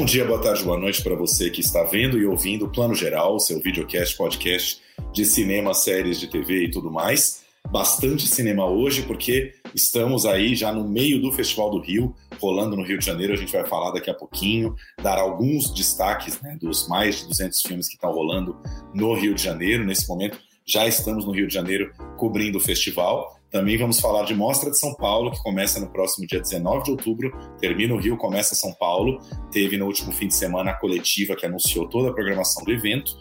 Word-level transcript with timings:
Bom 0.00 0.06
dia, 0.06 0.24
boa 0.24 0.40
tarde, 0.40 0.64
boa 0.64 0.78
noite 0.78 1.02
para 1.02 1.14
você 1.14 1.50
que 1.50 1.60
está 1.60 1.82
vendo 1.84 2.18
e 2.18 2.24
ouvindo 2.24 2.64
o 2.64 2.72
Plano 2.72 2.94
Geral, 2.94 3.38
seu 3.38 3.60
videocast, 3.60 4.16
podcast 4.16 4.80
de 5.12 5.26
cinema, 5.26 5.74
séries 5.74 6.18
de 6.18 6.26
TV 6.26 6.64
e 6.64 6.70
tudo 6.70 6.90
mais. 6.90 7.44
Bastante 7.70 8.26
cinema 8.26 8.64
hoje, 8.64 9.02
porque 9.02 9.52
estamos 9.74 10.24
aí 10.24 10.54
já 10.54 10.72
no 10.72 10.88
meio 10.88 11.20
do 11.20 11.30
Festival 11.30 11.70
do 11.70 11.82
Rio, 11.82 12.14
rolando 12.40 12.74
no 12.76 12.82
Rio 12.82 12.98
de 12.98 13.04
Janeiro. 13.04 13.34
A 13.34 13.36
gente 13.36 13.52
vai 13.52 13.66
falar 13.66 13.90
daqui 13.90 14.08
a 14.08 14.14
pouquinho, 14.14 14.74
dar 15.02 15.18
alguns 15.18 15.70
destaques 15.74 16.40
né, 16.40 16.56
dos 16.58 16.88
mais 16.88 17.20
de 17.20 17.28
200 17.28 17.60
filmes 17.60 17.86
que 17.86 17.96
estão 17.96 18.10
rolando 18.10 18.56
no 18.94 19.12
Rio 19.12 19.34
de 19.34 19.42
Janeiro. 19.42 19.84
Nesse 19.84 20.08
momento, 20.08 20.38
já 20.70 20.86
estamos 20.86 21.24
no 21.24 21.32
Rio 21.32 21.48
de 21.48 21.54
Janeiro 21.54 21.92
cobrindo 22.16 22.58
o 22.58 22.60
festival. 22.60 23.36
Também 23.50 23.76
vamos 23.76 23.98
falar 23.98 24.24
de 24.24 24.34
Mostra 24.34 24.70
de 24.70 24.78
São 24.78 24.94
Paulo, 24.94 25.32
que 25.32 25.42
começa 25.42 25.80
no 25.80 25.88
próximo 25.88 26.26
dia 26.26 26.40
19 26.40 26.84
de 26.84 26.90
outubro, 26.92 27.36
termina 27.58 27.92
o 27.92 27.98
Rio, 27.98 28.16
começa 28.16 28.54
São 28.54 28.72
Paulo. 28.74 29.20
Teve 29.50 29.76
no 29.76 29.86
último 29.86 30.12
fim 30.12 30.28
de 30.28 30.34
semana 30.34 30.70
a 30.70 30.74
coletiva 30.74 31.34
que 31.34 31.44
anunciou 31.44 31.88
toda 31.88 32.10
a 32.10 32.12
programação 32.12 32.64
do 32.64 32.70
evento. 32.70 33.16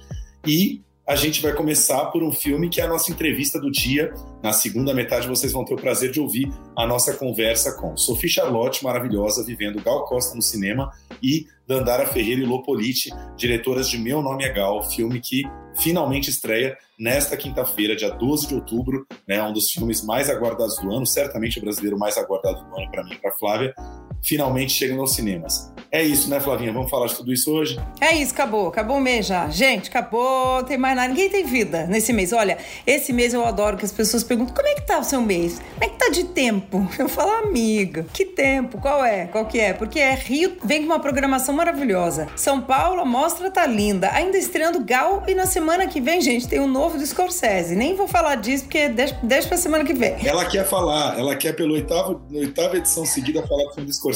E 0.45 0.83
a 1.07 1.15
gente 1.15 1.41
vai 1.41 1.51
começar 1.53 2.05
por 2.11 2.21
um 2.21 2.31
filme 2.31 2.69
que 2.69 2.79
é 2.79 2.83
a 2.83 2.87
nossa 2.87 3.11
entrevista 3.11 3.59
do 3.59 3.71
dia. 3.71 4.13
Na 4.43 4.53
segunda 4.53 4.93
metade 4.93 5.27
vocês 5.27 5.51
vão 5.51 5.65
ter 5.65 5.73
o 5.73 5.77
prazer 5.77 6.11
de 6.11 6.19
ouvir 6.19 6.53
a 6.77 6.85
nossa 6.85 7.15
conversa 7.15 7.75
com 7.77 7.97
Sophie 7.97 8.29
Charlotte, 8.29 8.83
maravilhosa, 8.83 9.43
vivendo 9.43 9.81
Gal 9.81 10.05
Costa 10.05 10.35
no 10.35 10.41
cinema, 10.43 10.91
e 11.23 11.47
Dandara 11.67 12.05
Ferreira 12.05 12.41
e 12.41 12.45
Lopolite, 12.45 13.09
diretoras 13.35 13.89
de 13.89 13.97
Meu 13.97 14.21
Nome 14.21 14.43
é 14.43 14.53
Gal, 14.53 14.87
filme 14.87 15.19
que 15.19 15.41
finalmente 15.79 16.29
estreia 16.29 16.77
nesta 16.99 17.37
quinta-feira, 17.37 17.95
dia 17.95 18.09
12 18.09 18.47
de 18.47 18.55
outubro, 18.55 19.07
né, 19.27 19.41
um 19.41 19.53
dos 19.53 19.71
filmes 19.71 20.03
mais 20.03 20.29
aguardados 20.29 20.75
do 20.77 20.93
ano, 20.93 21.05
certamente 21.05 21.57
o 21.57 21.61
brasileiro 21.61 21.97
mais 21.97 22.17
aguardado 22.17 22.63
do 22.63 22.77
ano 22.77 22.91
para 22.91 23.03
mim 23.03 23.13
e 23.13 23.17
para 23.17 23.31
Flávia, 23.37 23.73
finalmente 24.23 24.73
chegando 24.73 25.01
aos 25.01 25.15
cinemas. 25.15 25.71
É 25.91 26.03
isso, 26.03 26.29
né, 26.29 26.39
Flavinha? 26.39 26.71
Vamos 26.71 26.89
falar 26.89 27.07
de 27.07 27.15
tudo 27.15 27.33
isso 27.33 27.51
hoje? 27.51 27.79
É 27.99 28.15
isso, 28.15 28.31
acabou. 28.31 28.67
Acabou 28.67 28.97
o 28.97 29.01
mês 29.01 29.25
já. 29.25 29.49
Gente, 29.49 29.89
acabou, 29.89 30.61
tem 30.63 30.77
mais 30.77 30.95
nada. 30.95 31.07
Ninguém 31.07 31.29
tem 31.29 31.43
vida 31.43 31.87
nesse 31.87 32.13
mês. 32.13 32.31
Olha, 32.31 32.59
esse 32.85 33.11
mês 33.11 33.33
eu 33.33 33.43
adoro 33.43 33.75
que 33.75 33.85
as 33.85 33.91
pessoas 33.91 34.23
perguntam 34.23 34.53
como 34.53 34.67
é 34.67 34.75
que 34.75 34.81
tá 34.81 34.99
o 34.99 35.03
seu 35.03 35.19
mês? 35.19 35.59
Como 35.73 35.83
é 35.83 35.87
que 35.87 35.97
tá 35.97 36.09
de 36.09 36.25
tempo? 36.25 36.87
Eu 36.99 37.09
falo, 37.09 37.31
amiga, 37.31 38.05
que 38.13 38.25
tempo? 38.25 38.77
Qual 38.79 39.03
é? 39.03 39.25
Qual 39.27 39.45
que 39.45 39.59
é? 39.59 39.73
Porque 39.73 39.99
é 39.99 40.13
Rio, 40.13 40.57
vem 40.63 40.81
com 40.81 40.87
uma 40.87 40.99
programação 40.99 41.55
maravilhosa. 41.55 42.27
São 42.35 42.61
Paulo, 42.61 43.01
a 43.01 43.05
mostra 43.05 43.49
tá 43.49 43.65
linda. 43.65 44.11
Ainda 44.11 44.37
estreando 44.37 44.83
Gal 44.83 45.23
e 45.27 45.33
na 45.33 45.45
semana 45.45 45.87
que 45.87 45.99
vem, 45.99 46.21
gente, 46.21 46.47
tem 46.47 46.59
um 46.59 46.67
novo 46.67 46.97
do 46.97 47.05
Scorsese. 47.05 47.75
Nem 47.75 47.95
vou 47.95 48.07
falar 48.07 48.35
disso 48.35 48.65
porque 48.65 48.89
deixa, 48.89 49.17
deixa 49.23 49.47
pra 49.47 49.57
semana 49.57 49.83
que 49.83 49.93
vem. 49.93 50.15
Ela 50.23 50.45
quer 50.45 50.67
falar, 50.67 51.17
ela 51.17 51.35
quer 51.35 51.53
pelo 51.53 51.73
oitavo, 51.73 52.21
oitava 52.31 52.77
edição 52.77 53.05
seguida 53.05 53.45
falar 53.47 53.63
do 53.63 53.73
filme 53.73 53.87
do 53.87 53.93
Scorsese. 53.93 54.08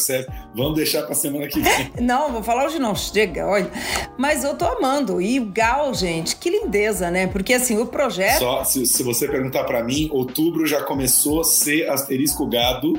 Vamos 0.56 0.76
deixar 0.76 1.04
pra 1.04 1.16
semana 1.16 1.48
que 1.48 1.60
vem. 1.60 1.92
Não, 2.00 2.32
vou 2.32 2.44
falar 2.44 2.66
hoje 2.66 2.80
não, 2.80 2.96
chega, 2.96 3.46
olha. 3.46 3.70
Mas 4.18 4.44
eu 4.44 4.56
tô 4.56 4.66
amando. 4.66 5.22
E 5.22 5.40
o 5.40 5.46
Gal, 5.46 5.94
gente, 5.94 6.36
que 6.36 6.50
lindeza, 6.50 7.10
né? 7.10 7.28
Porque 7.28 7.54
assim, 7.54 7.78
o 7.78 7.86
projeto. 7.86 8.40
Só 8.40 8.64
se, 8.64 8.86
se 8.86 9.04
você 9.04 9.28
perguntar 9.28 9.64
para 9.64 9.84
mim, 9.84 10.10
outubro 10.12 10.66
já 10.66 10.82
começou 10.84 11.42
a 11.42 11.44
ser 11.44 11.90
asterisco 11.90 12.48
gado 12.48 12.94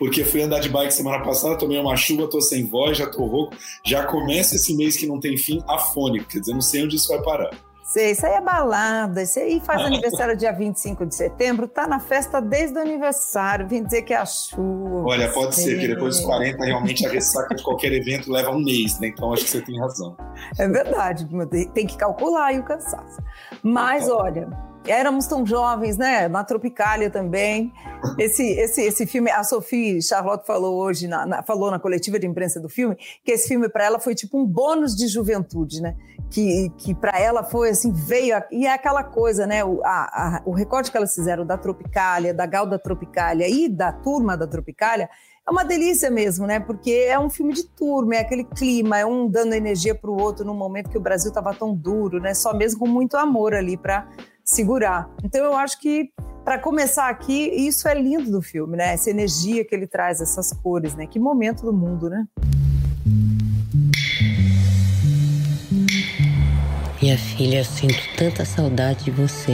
porque 0.00 0.24
fui 0.24 0.40
andar 0.40 0.60
de 0.60 0.70
bike 0.70 0.94
semana 0.94 1.22
passada, 1.22 1.58
tomei 1.58 1.78
uma 1.78 1.94
chuva, 1.94 2.26
tô 2.26 2.40
sem 2.40 2.64
voz, 2.64 2.96
já 2.96 3.06
tô 3.06 3.26
rouco. 3.26 3.54
Já 3.84 4.06
começa 4.06 4.56
esse 4.56 4.74
mês 4.74 4.96
que 4.96 5.06
não 5.06 5.20
tem 5.20 5.36
fim 5.36 5.62
afônico, 5.68 6.26
quer 6.26 6.40
dizer, 6.40 6.54
não 6.54 6.62
sei 6.62 6.82
onde 6.82 6.96
isso 6.96 7.08
vai 7.08 7.22
parar. 7.22 7.50
Sei, 7.90 8.12
isso 8.12 8.24
aí 8.24 8.34
é 8.34 8.40
balada, 8.40 9.20
isso 9.20 9.40
aí 9.40 9.58
faz 9.58 9.82
aniversário 9.82 10.36
dia 10.36 10.52
25 10.52 11.04
de 11.06 11.12
setembro, 11.12 11.66
tá 11.66 11.88
na 11.88 11.98
festa 11.98 12.40
desde 12.40 12.78
o 12.78 12.80
aniversário, 12.80 13.66
vem 13.66 13.82
dizer 13.82 14.02
que 14.02 14.14
é 14.14 14.16
a 14.16 14.24
chuva. 14.24 15.08
Olha, 15.08 15.28
pode 15.32 15.56
ser, 15.56 15.76
que 15.76 15.88
depois 15.88 16.18
dos 16.18 16.24
40, 16.24 16.64
realmente 16.64 17.04
a 17.04 17.10
ressaca 17.12 17.52
de 17.52 17.64
qualquer 17.64 17.92
evento 17.92 18.30
leva 18.30 18.50
um 18.50 18.62
mês, 18.62 19.00
né? 19.00 19.08
Então 19.08 19.32
acho 19.32 19.42
que 19.42 19.50
você 19.50 19.60
tem 19.60 19.76
razão. 19.76 20.16
É 20.56 20.68
verdade, 20.68 21.28
tem 21.74 21.84
que 21.84 21.96
calcular 21.96 22.46
aí 22.46 22.60
o 22.60 22.62
cansaço. 22.62 23.20
Mas 23.60 24.08
olha, 24.08 24.48
éramos 24.86 25.26
tão 25.26 25.44
jovens, 25.44 25.96
né? 25.96 26.28
Na 26.28 26.44
Tropicália 26.44 27.10
também. 27.10 27.72
Esse, 28.18 28.42
esse, 28.42 28.82
esse 28.82 29.06
filme, 29.06 29.30
a 29.30 29.44
Sophie 29.44 30.02
Charlotte 30.02 30.46
falou 30.46 30.76
hoje, 30.76 31.06
na, 31.06 31.26
na, 31.26 31.42
falou 31.42 31.70
na 31.70 31.78
coletiva 31.78 32.18
de 32.18 32.26
imprensa 32.26 32.60
do 32.60 32.68
filme, 32.68 32.96
que 33.24 33.32
esse 33.32 33.48
filme 33.48 33.68
para 33.68 33.84
ela 33.84 33.98
foi 33.98 34.14
tipo 34.14 34.38
um 34.38 34.46
bônus 34.46 34.96
de 34.96 35.06
juventude, 35.06 35.80
né? 35.80 35.96
Que, 36.30 36.70
que 36.78 36.94
para 36.94 37.18
ela 37.18 37.42
foi 37.42 37.70
assim, 37.70 37.92
veio. 37.92 38.36
A, 38.36 38.46
e 38.50 38.66
é 38.66 38.72
aquela 38.72 39.02
coisa, 39.02 39.46
né? 39.46 39.64
O, 39.64 39.80
a, 39.84 39.88
a, 39.88 40.42
o 40.44 40.52
recorte 40.52 40.90
que 40.90 40.96
elas 40.96 41.14
fizeram 41.14 41.44
da 41.44 41.58
Tropicália, 41.58 42.32
da 42.32 42.46
Gal 42.46 42.66
da 42.66 42.78
Tropicália 42.78 43.48
e 43.48 43.68
da 43.68 43.92
turma 43.92 44.36
da 44.36 44.46
Tropicália 44.46 45.08
é 45.46 45.50
uma 45.50 45.64
delícia 45.64 46.10
mesmo, 46.10 46.46
né? 46.46 46.60
Porque 46.60 46.92
é 46.92 47.18
um 47.18 47.28
filme 47.28 47.52
de 47.52 47.64
turma, 47.64 48.14
é 48.14 48.20
aquele 48.20 48.44
clima, 48.44 48.98
é 48.98 49.04
um 49.04 49.28
dando 49.28 49.54
energia 49.54 49.94
para 49.94 50.10
o 50.10 50.20
outro 50.20 50.44
num 50.44 50.54
momento 50.54 50.90
que 50.90 50.98
o 50.98 51.00
Brasil 51.00 51.30
estava 51.30 51.52
tão 51.52 51.74
duro, 51.74 52.20
né? 52.20 52.34
Só 52.34 52.54
mesmo 52.54 52.80
com 52.80 52.86
muito 52.86 53.16
amor 53.16 53.54
ali 53.54 53.76
para 53.76 54.06
segurar. 54.50 55.08
Então 55.22 55.44
eu 55.44 55.54
acho 55.54 55.80
que 55.80 56.10
para 56.44 56.58
começar 56.58 57.08
aqui, 57.08 57.48
isso 57.48 57.86
é 57.86 57.94
lindo 57.94 58.30
do 58.30 58.42
filme, 58.42 58.76
né? 58.76 58.94
Essa 58.94 59.10
energia 59.10 59.64
que 59.64 59.74
ele 59.74 59.86
traz, 59.86 60.20
essas 60.20 60.52
cores, 60.52 60.94
né? 60.96 61.06
Que 61.06 61.18
momento 61.18 61.62
do 61.62 61.72
mundo, 61.72 62.10
né? 62.10 62.26
Minha 67.00 67.16
filha, 67.16 67.62
sinto 67.62 68.00
tanta 68.16 68.44
saudade 68.44 69.04
de 69.04 69.10
você. 69.12 69.52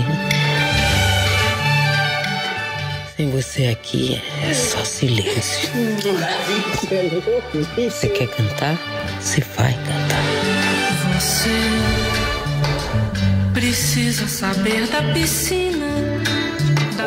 Sem 3.17 3.31
você 3.31 3.67
aqui 3.67 4.21
é 4.43 4.55
só 4.55 4.83
silêncio. 4.85 5.69
Você 7.75 8.09
quer 8.09 8.29
cantar? 8.29 8.79
Você 9.21 9.41
vai 9.57 9.73
cantar. 9.73 11.21
Você 11.21 11.86
Precisa 13.57 14.29
saber 14.29 14.87
da 14.89 15.15
piscina. 15.15 15.87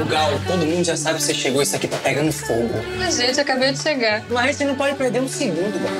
Ô 0.01 0.05
Gal, 0.09 0.31
todo 0.47 0.65
mundo 0.65 0.83
já 0.83 0.97
sabe 0.97 1.19
que 1.19 1.23
você 1.23 1.33
chegou, 1.35 1.61
isso 1.61 1.75
aqui 1.75 1.87
tá 1.87 1.97
pegando 1.97 2.31
fogo. 2.31 2.73
Mas 2.97 3.17
gente, 3.17 3.39
acabei 3.39 3.71
de 3.71 3.77
chegar. 3.77 4.25
Mas 4.31 4.55
você 4.55 4.65
não 4.65 4.73
pode 4.73 4.97
perder 4.97 5.21
um 5.21 5.27
segundo, 5.27 5.79
Gal. 5.79 5.93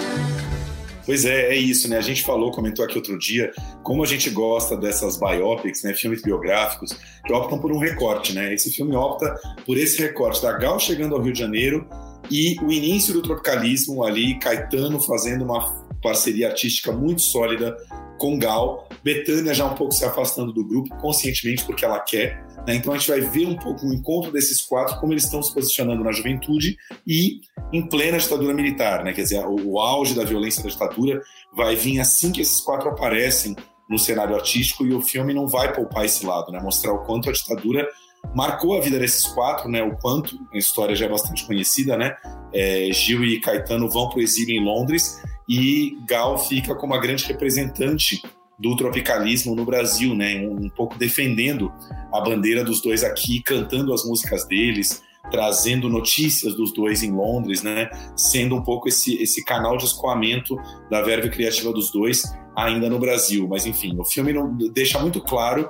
Pois 1.06 1.24
é, 1.24 1.50
é 1.50 1.56
isso, 1.56 1.88
né? 1.88 2.00
A 2.00 2.02
gente 2.02 2.24
falou, 2.24 2.52
comentou 2.52 2.84
aqui 2.84 2.98
outro 2.98 3.16
dia, 3.20 3.52
como 3.84 4.02
a 4.02 4.08
gente 4.08 4.32
gosta 4.32 4.76
dessas 4.76 5.20
biopics, 5.20 5.84
né? 5.84 5.94
Filmes 5.94 6.24
biográficos, 6.24 6.98
que 7.28 7.32
optam 7.32 7.60
por 7.60 7.72
um 7.72 7.78
recorte, 7.78 8.34
né? 8.34 8.52
Esse 8.52 8.72
filme 8.72 8.96
opta 8.96 9.32
por 9.68 9.78
esse 9.78 10.02
recorte 10.02 10.42
da 10.42 10.54
Gal 10.54 10.80
chegando 10.80 11.14
ao 11.14 11.22
Rio 11.22 11.34
de 11.34 11.40
Janeiro 11.40 11.88
e 12.32 12.56
o 12.64 12.72
início 12.72 13.14
do 13.14 13.22
tropicalismo 13.22 14.04
ali, 14.04 14.40
Caetano 14.40 15.00
fazendo 15.00 15.46
uma 15.46 15.88
parceria 16.02 16.48
artística 16.48 16.92
muito 16.92 17.22
sólida 17.22 17.78
com 18.20 18.38
Gal, 18.38 18.88
Betânia 19.04 19.54
já 19.54 19.66
um 19.66 19.74
pouco 19.74 19.94
se 19.94 20.06
afastando 20.06 20.54
do 20.54 20.64
grupo, 20.64 20.96
conscientemente 20.98 21.66
porque 21.66 21.84
ela 21.84 22.00
quer. 22.00 22.46
Né? 22.68 22.76
Então 22.76 22.94
a 22.94 22.98
gente 22.98 23.10
vai 23.10 23.22
ver 23.22 23.48
um 23.48 23.56
pouco 23.56 23.88
o 23.88 23.94
encontro 23.94 24.32
desses 24.32 24.62
quatro, 24.62 25.00
como 25.00 25.14
eles 25.14 25.24
estão 25.24 25.42
se 25.42 25.52
posicionando 25.54 26.04
na 26.04 26.12
juventude 26.12 26.78
e 27.08 27.40
em 27.74 27.88
plena 27.88 28.20
ditadura 28.20 28.54
militar. 28.54 29.04
Né? 29.04 29.14
Quer 29.14 29.24
dizer, 29.24 29.46
o, 29.46 29.72
o 29.72 29.80
auge 29.80 30.14
da 30.14 30.24
violência 30.24 30.62
da 30.62 30.70
ditadura 30.70 31.22
vai 31.56 31.76
vir 31.76 32.00
assim 32.00 32.32
que 32.32 32.42
esses 32.42 32.60
quatro 32.62 32.90
aparecem 32.90 33.56
no 33.90 33.98
cenário 33.98 34.36
artístico 34.36 34.86
e 34.86 34.94
o 34.94 35.02
filme 35.02 35.34
não 35.34 35.48
vai 35.48 35.74
poupar 35.74 36.06
esse 36.06 36.24
lado, 36.26 36.52
né? 36.52 36.60
mostrar 36.62 36.94
o 36.94 37.00
quanto 37.06 37.30
a 37.30 37.34
ditadura 37.34 37.88
marcou 38.36 38.78
a 38.78 38.82
vida 38.82 39.00
desses 39.00 39.26
quatro, 39.28 39.70
né? 39.70 39.82
O 39.82 39.96
quanto 39.98 40.38
a 40.54 40.58
história 40.58 40.94
já 40.94 41.06
é 41.06 41.10
bastante 41.10 41.46
conhecida, 41.46 41.98
né? 41.98 42.16
É, 42.54 42.90
Gil 42.92 43.24
e 43.24 43.40
Caetano 43.40 43.90
vão 43.90 44.10
para 44.10 44.20
o 44.20 44.22
exílio 44.22 44.56
em 44.56 44.64
Londres 44.64 45.22
e 45.50 45.98
Gal 46.06 46.38
fica 46.38 46.76
como 46.76 46.94
a 46.94 47.00
grande 47.00 47.26
representante 47.26 48.22
do 48.60 48.76
tropicalismo 48.76 49.56
no 49.56 49.66
Brasil, 49.66 50.14
né? 50.14 50.46
Um, 50.46 50.66
um, 50.66 50.70
pouco 50.70 50.96
defendendo 50.98 51.74
a 52.14 52.22
bandeira 52.22 52.64
dos 52.64 52.82
dois 52.82 53.04
aqui, 53.04 53.42
cantando 53.42 53.94
as 53.94 54.06
músicas 54.06 54.46
deles, 54.46 55.02
trazendo 55.32 55.90
notícias 55.90 56.56
dos 56.56 56.74
dois 56.74 57.02
em 57.02 57.12
Londres, 57.12 57.64
né? 57.64 57.90
Sendo 58.16 58.56
um 58.56 58.62
pouco 58.62 58.90
esse, 58.90 59.16
esse 59.22 59.44
canal 59.44 59.78
de 59.78 59.86
escoamento 59.86 60.56
da 60.92 61.02
verve 61.02 61.30
criativa 61.30 61.72
dos 61.72 61.92
dois 61.92 62.24
ainda 62.56 62.90
no 62.90 63.00
Brasil. 63.00 63.48
Mas 63.48 63.66
enfim, 63.66 63.98
o 63.98 64.06
filme 64.06 64.34
não, 64.34 64.56
deixa 64.72 65.00
muito 65.00 65.22
claro 65.22 65.70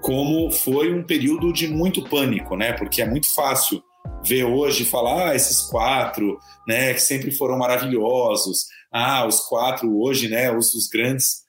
como 0.00 0.50
foi 0.50 0.92
um 0.92 1.04
período 1.04 1.52
de 1.52 1.68
muito 1.68 2.02
pânico, 2.02 2.56
né? 2.56 2.72
Porque 2.72 3.02
é 3.02 3.08
muito 3.08 3.32
fácil 3.34 3.82
ver 4.24 4.44
hoje 4.44 4.84
falar 4.84 5.30
ah, 5.30 5.36
esses 5.36 5.62
quatro, 5.62 6.38
né? 6.66 6.94
Que 6.94 7.00
sempre 7.00 7.30
foram 7.32 7.58
maravilhosos. 7.58 8.66
Ah, 8.92 9.26
os 9.26 9.40
quatro 9.40 10.00
hoje, 10.00 10.28
né? 10.28 10.50
Os, 10.50 10.74
os 10.74 10.88
grandes 10.88 11.44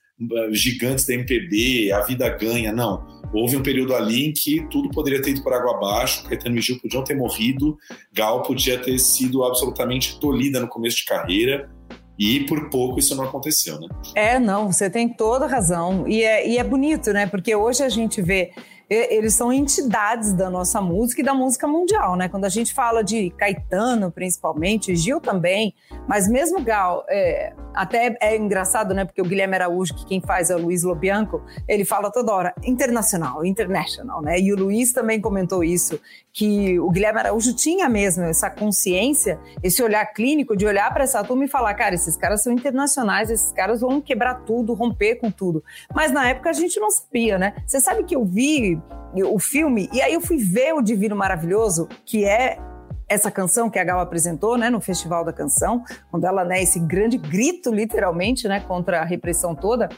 gigantes 0.52 1.06
da 1.06 1.14
MPB, 1.14 1.90
a 1.92 2.00
vida 2.00 2.28
ganha, 2.28 2.72
não. 2.72 3.04
Houve 3.32 3.56
um 3.56 3.62
período 3.62 3.94
ali 3.94 4.26
em 4.26 4.32
que 4.32 4.66
tudo 4.68 4.90
poderia 4.90 5.20
ter 5.22 5.30
ido 5.30 5.42
por 5.42 5.52
água 5.52 5.76
abaixo, 5.76 6.22
Caetano 6.24 6.58
e 6.58 6.60
Gil 6.60 6.78
podiam 6.80 7.02
ter 7.02 7.16
morrido, 7.16 7.76
Gal 8.12 8.42
podia 8.42 8.78
ter 8.78 8.98
sido 8.98 9.42
absolutamente 9.42 10.20
tolhida 10.20 10.60
no 10.60 10.68
começo 10.68 10.98
de 10.98 11.06
carreira, 11.06 11.70
e 12.18 12.40
por 12.40 12.68
pouco 12.68 12.98
isso 12.98 13.16
não 13.16 13.24
aconteceu, 13.24 13.80
né? 13.80 13.88
É, 14.14 14.38
não, 14.38 14.70
você 14.70 14.90
tem 14.90 15.08
toda 15.08 15.46
razão. 15.46 16.06
E 16.06 16.22
é, 16.22 16.46
e 16.46 16.58
é 16.58 16.62
bonito, 16.62 17.12
né? 17.12 17.26
Porque 17.26 17.54
hoje 17.54 17.82
a 17.82 17.88
gente 17.88 18.20
vê 18.20 18.52
eles 18.94 19.34
são 19.34 19.52
entidades 19.52 20.32
da 20.32 20.50
nossa 20.50 20.80
música 20.80 21.20
e 21.20 21.24
da 21.24 21.34
música 21.34 21.66
mundial, 21.66 22.16
né? 22.16 22.28
Quando 22.28 22.44
a 22.44 22.48
gente 22.48 22.74
fala 22.74 23.02
de 23.02 23.30
Caetano, 23.30 24.10
principalmente, 24.10 24.94
Gil 24.94 25.20
também, 25.20 25.74
mas 26.08 26.28
mesmo 26.28 26.62
Gal, 26.62 27.04
é, 27.08 27.52
até 27.74 28.16
é 28.20 28.36
engraçado, 28.36 28.94
né? 28.94 29.04
Porque 29.04 29.22
o 29.22 29.24
Guilherme 29.24 29.54
Araújo, 29.54 29.94
que 29.94 30.04
quem 30.04 30.20
faz 30.20 30.50
é 30.50 30.56
o 30.56 30.58
Luiz 30.58 30.82
Lobianco, 30.82 31.42
ele 31.66 31.84
fala 31.84 32.10
toda 32.10 32.32
hora 32.32 32.54
internacional, 32.62 33.44
international, 33.44 34.20
né? 34.20 34.38
E 34.38 34.52
o 34.52 34.56
Luiz 34.56 34.92
também 34.92 35.20
comentou 35.20 35.64
isso, 35.64 35.98
que 36.32 36.80
o 36.80 36.90
Guilherme 36.90 37.18
Araújo 37.18 37.54
tinha 37.54 37.88
mesmo 37.88 38.24
essa 38.24 38.48
consciência, 38.48 39.38
esse 39.62 39.82
olhar 39.82 40.04
clínico 40.06 40.56
de 40.56 40.64
olhar 40.64 40.92
para 40.92 41.04
essa 41.04 41.22
turma 41.22 41.44
e 41.44 41.48
falar, 41.48 41.74
cara, 41.74 41.94
esses 41.94 42.16
caras 42.16 42.42
são 42.42 42.52
internacionais, 42.52 43.30
esses 43.30 43.52
caras 43.52 43.82
vão 43.82 44.00
quebrar 44.00 44.36
tudo, 44.46 44.72
romper 44.72 45.16
com 45.16 45.30
tudo. 45.30 45.62
Mas 45.94 46.10
na 46.10 46.28
época 46.28 46.48
a 46.48 46.54
gente 46.54 46.80
não 46.80 46.90
sabia, 46.90 47.38
né? 47.38 47.54
Você 47.66 47.80
sabe 47.80 48.04
que 48.04 48.16
eu 48.16 48.24
vi 48.24 48.80
o 49.14 49.38
filme 49.38 49.90
e 49.92 50.00
aí 50.00 50.14
eu 50.14 50.20
fui 50.22 50.38
ver 50.38 50.72
o 50.72 50.80
Divino 50.80 51.14
Maravilhoso, 51.14 51.86
que 52.06 52.24
é 52.24 52.58
essa 53.06 53.30
canção 53.30 53.68
que 53.68 53.78
a 53.78 53.84
Gal 53.84 54.00
apresentou, 54.00 54.56
né, 54.56 54.70
no 54.70 54.80
Festival 54.80 55.22
da 55.22 55.34
Canção, 55.34 55.84
quando 56.10 56.24
ela, 56.24 56.44
né, 56.44 56.62
esse 56.62 56.80
grande 56.80 57.18
grito, 57.18 57.70
literalmente, 57.70 58.48
né, 58.48 58.60
contra 58.60 59.02
a 59.02 59.04
repressão 59.04 59.54
toda, 59.54 59.90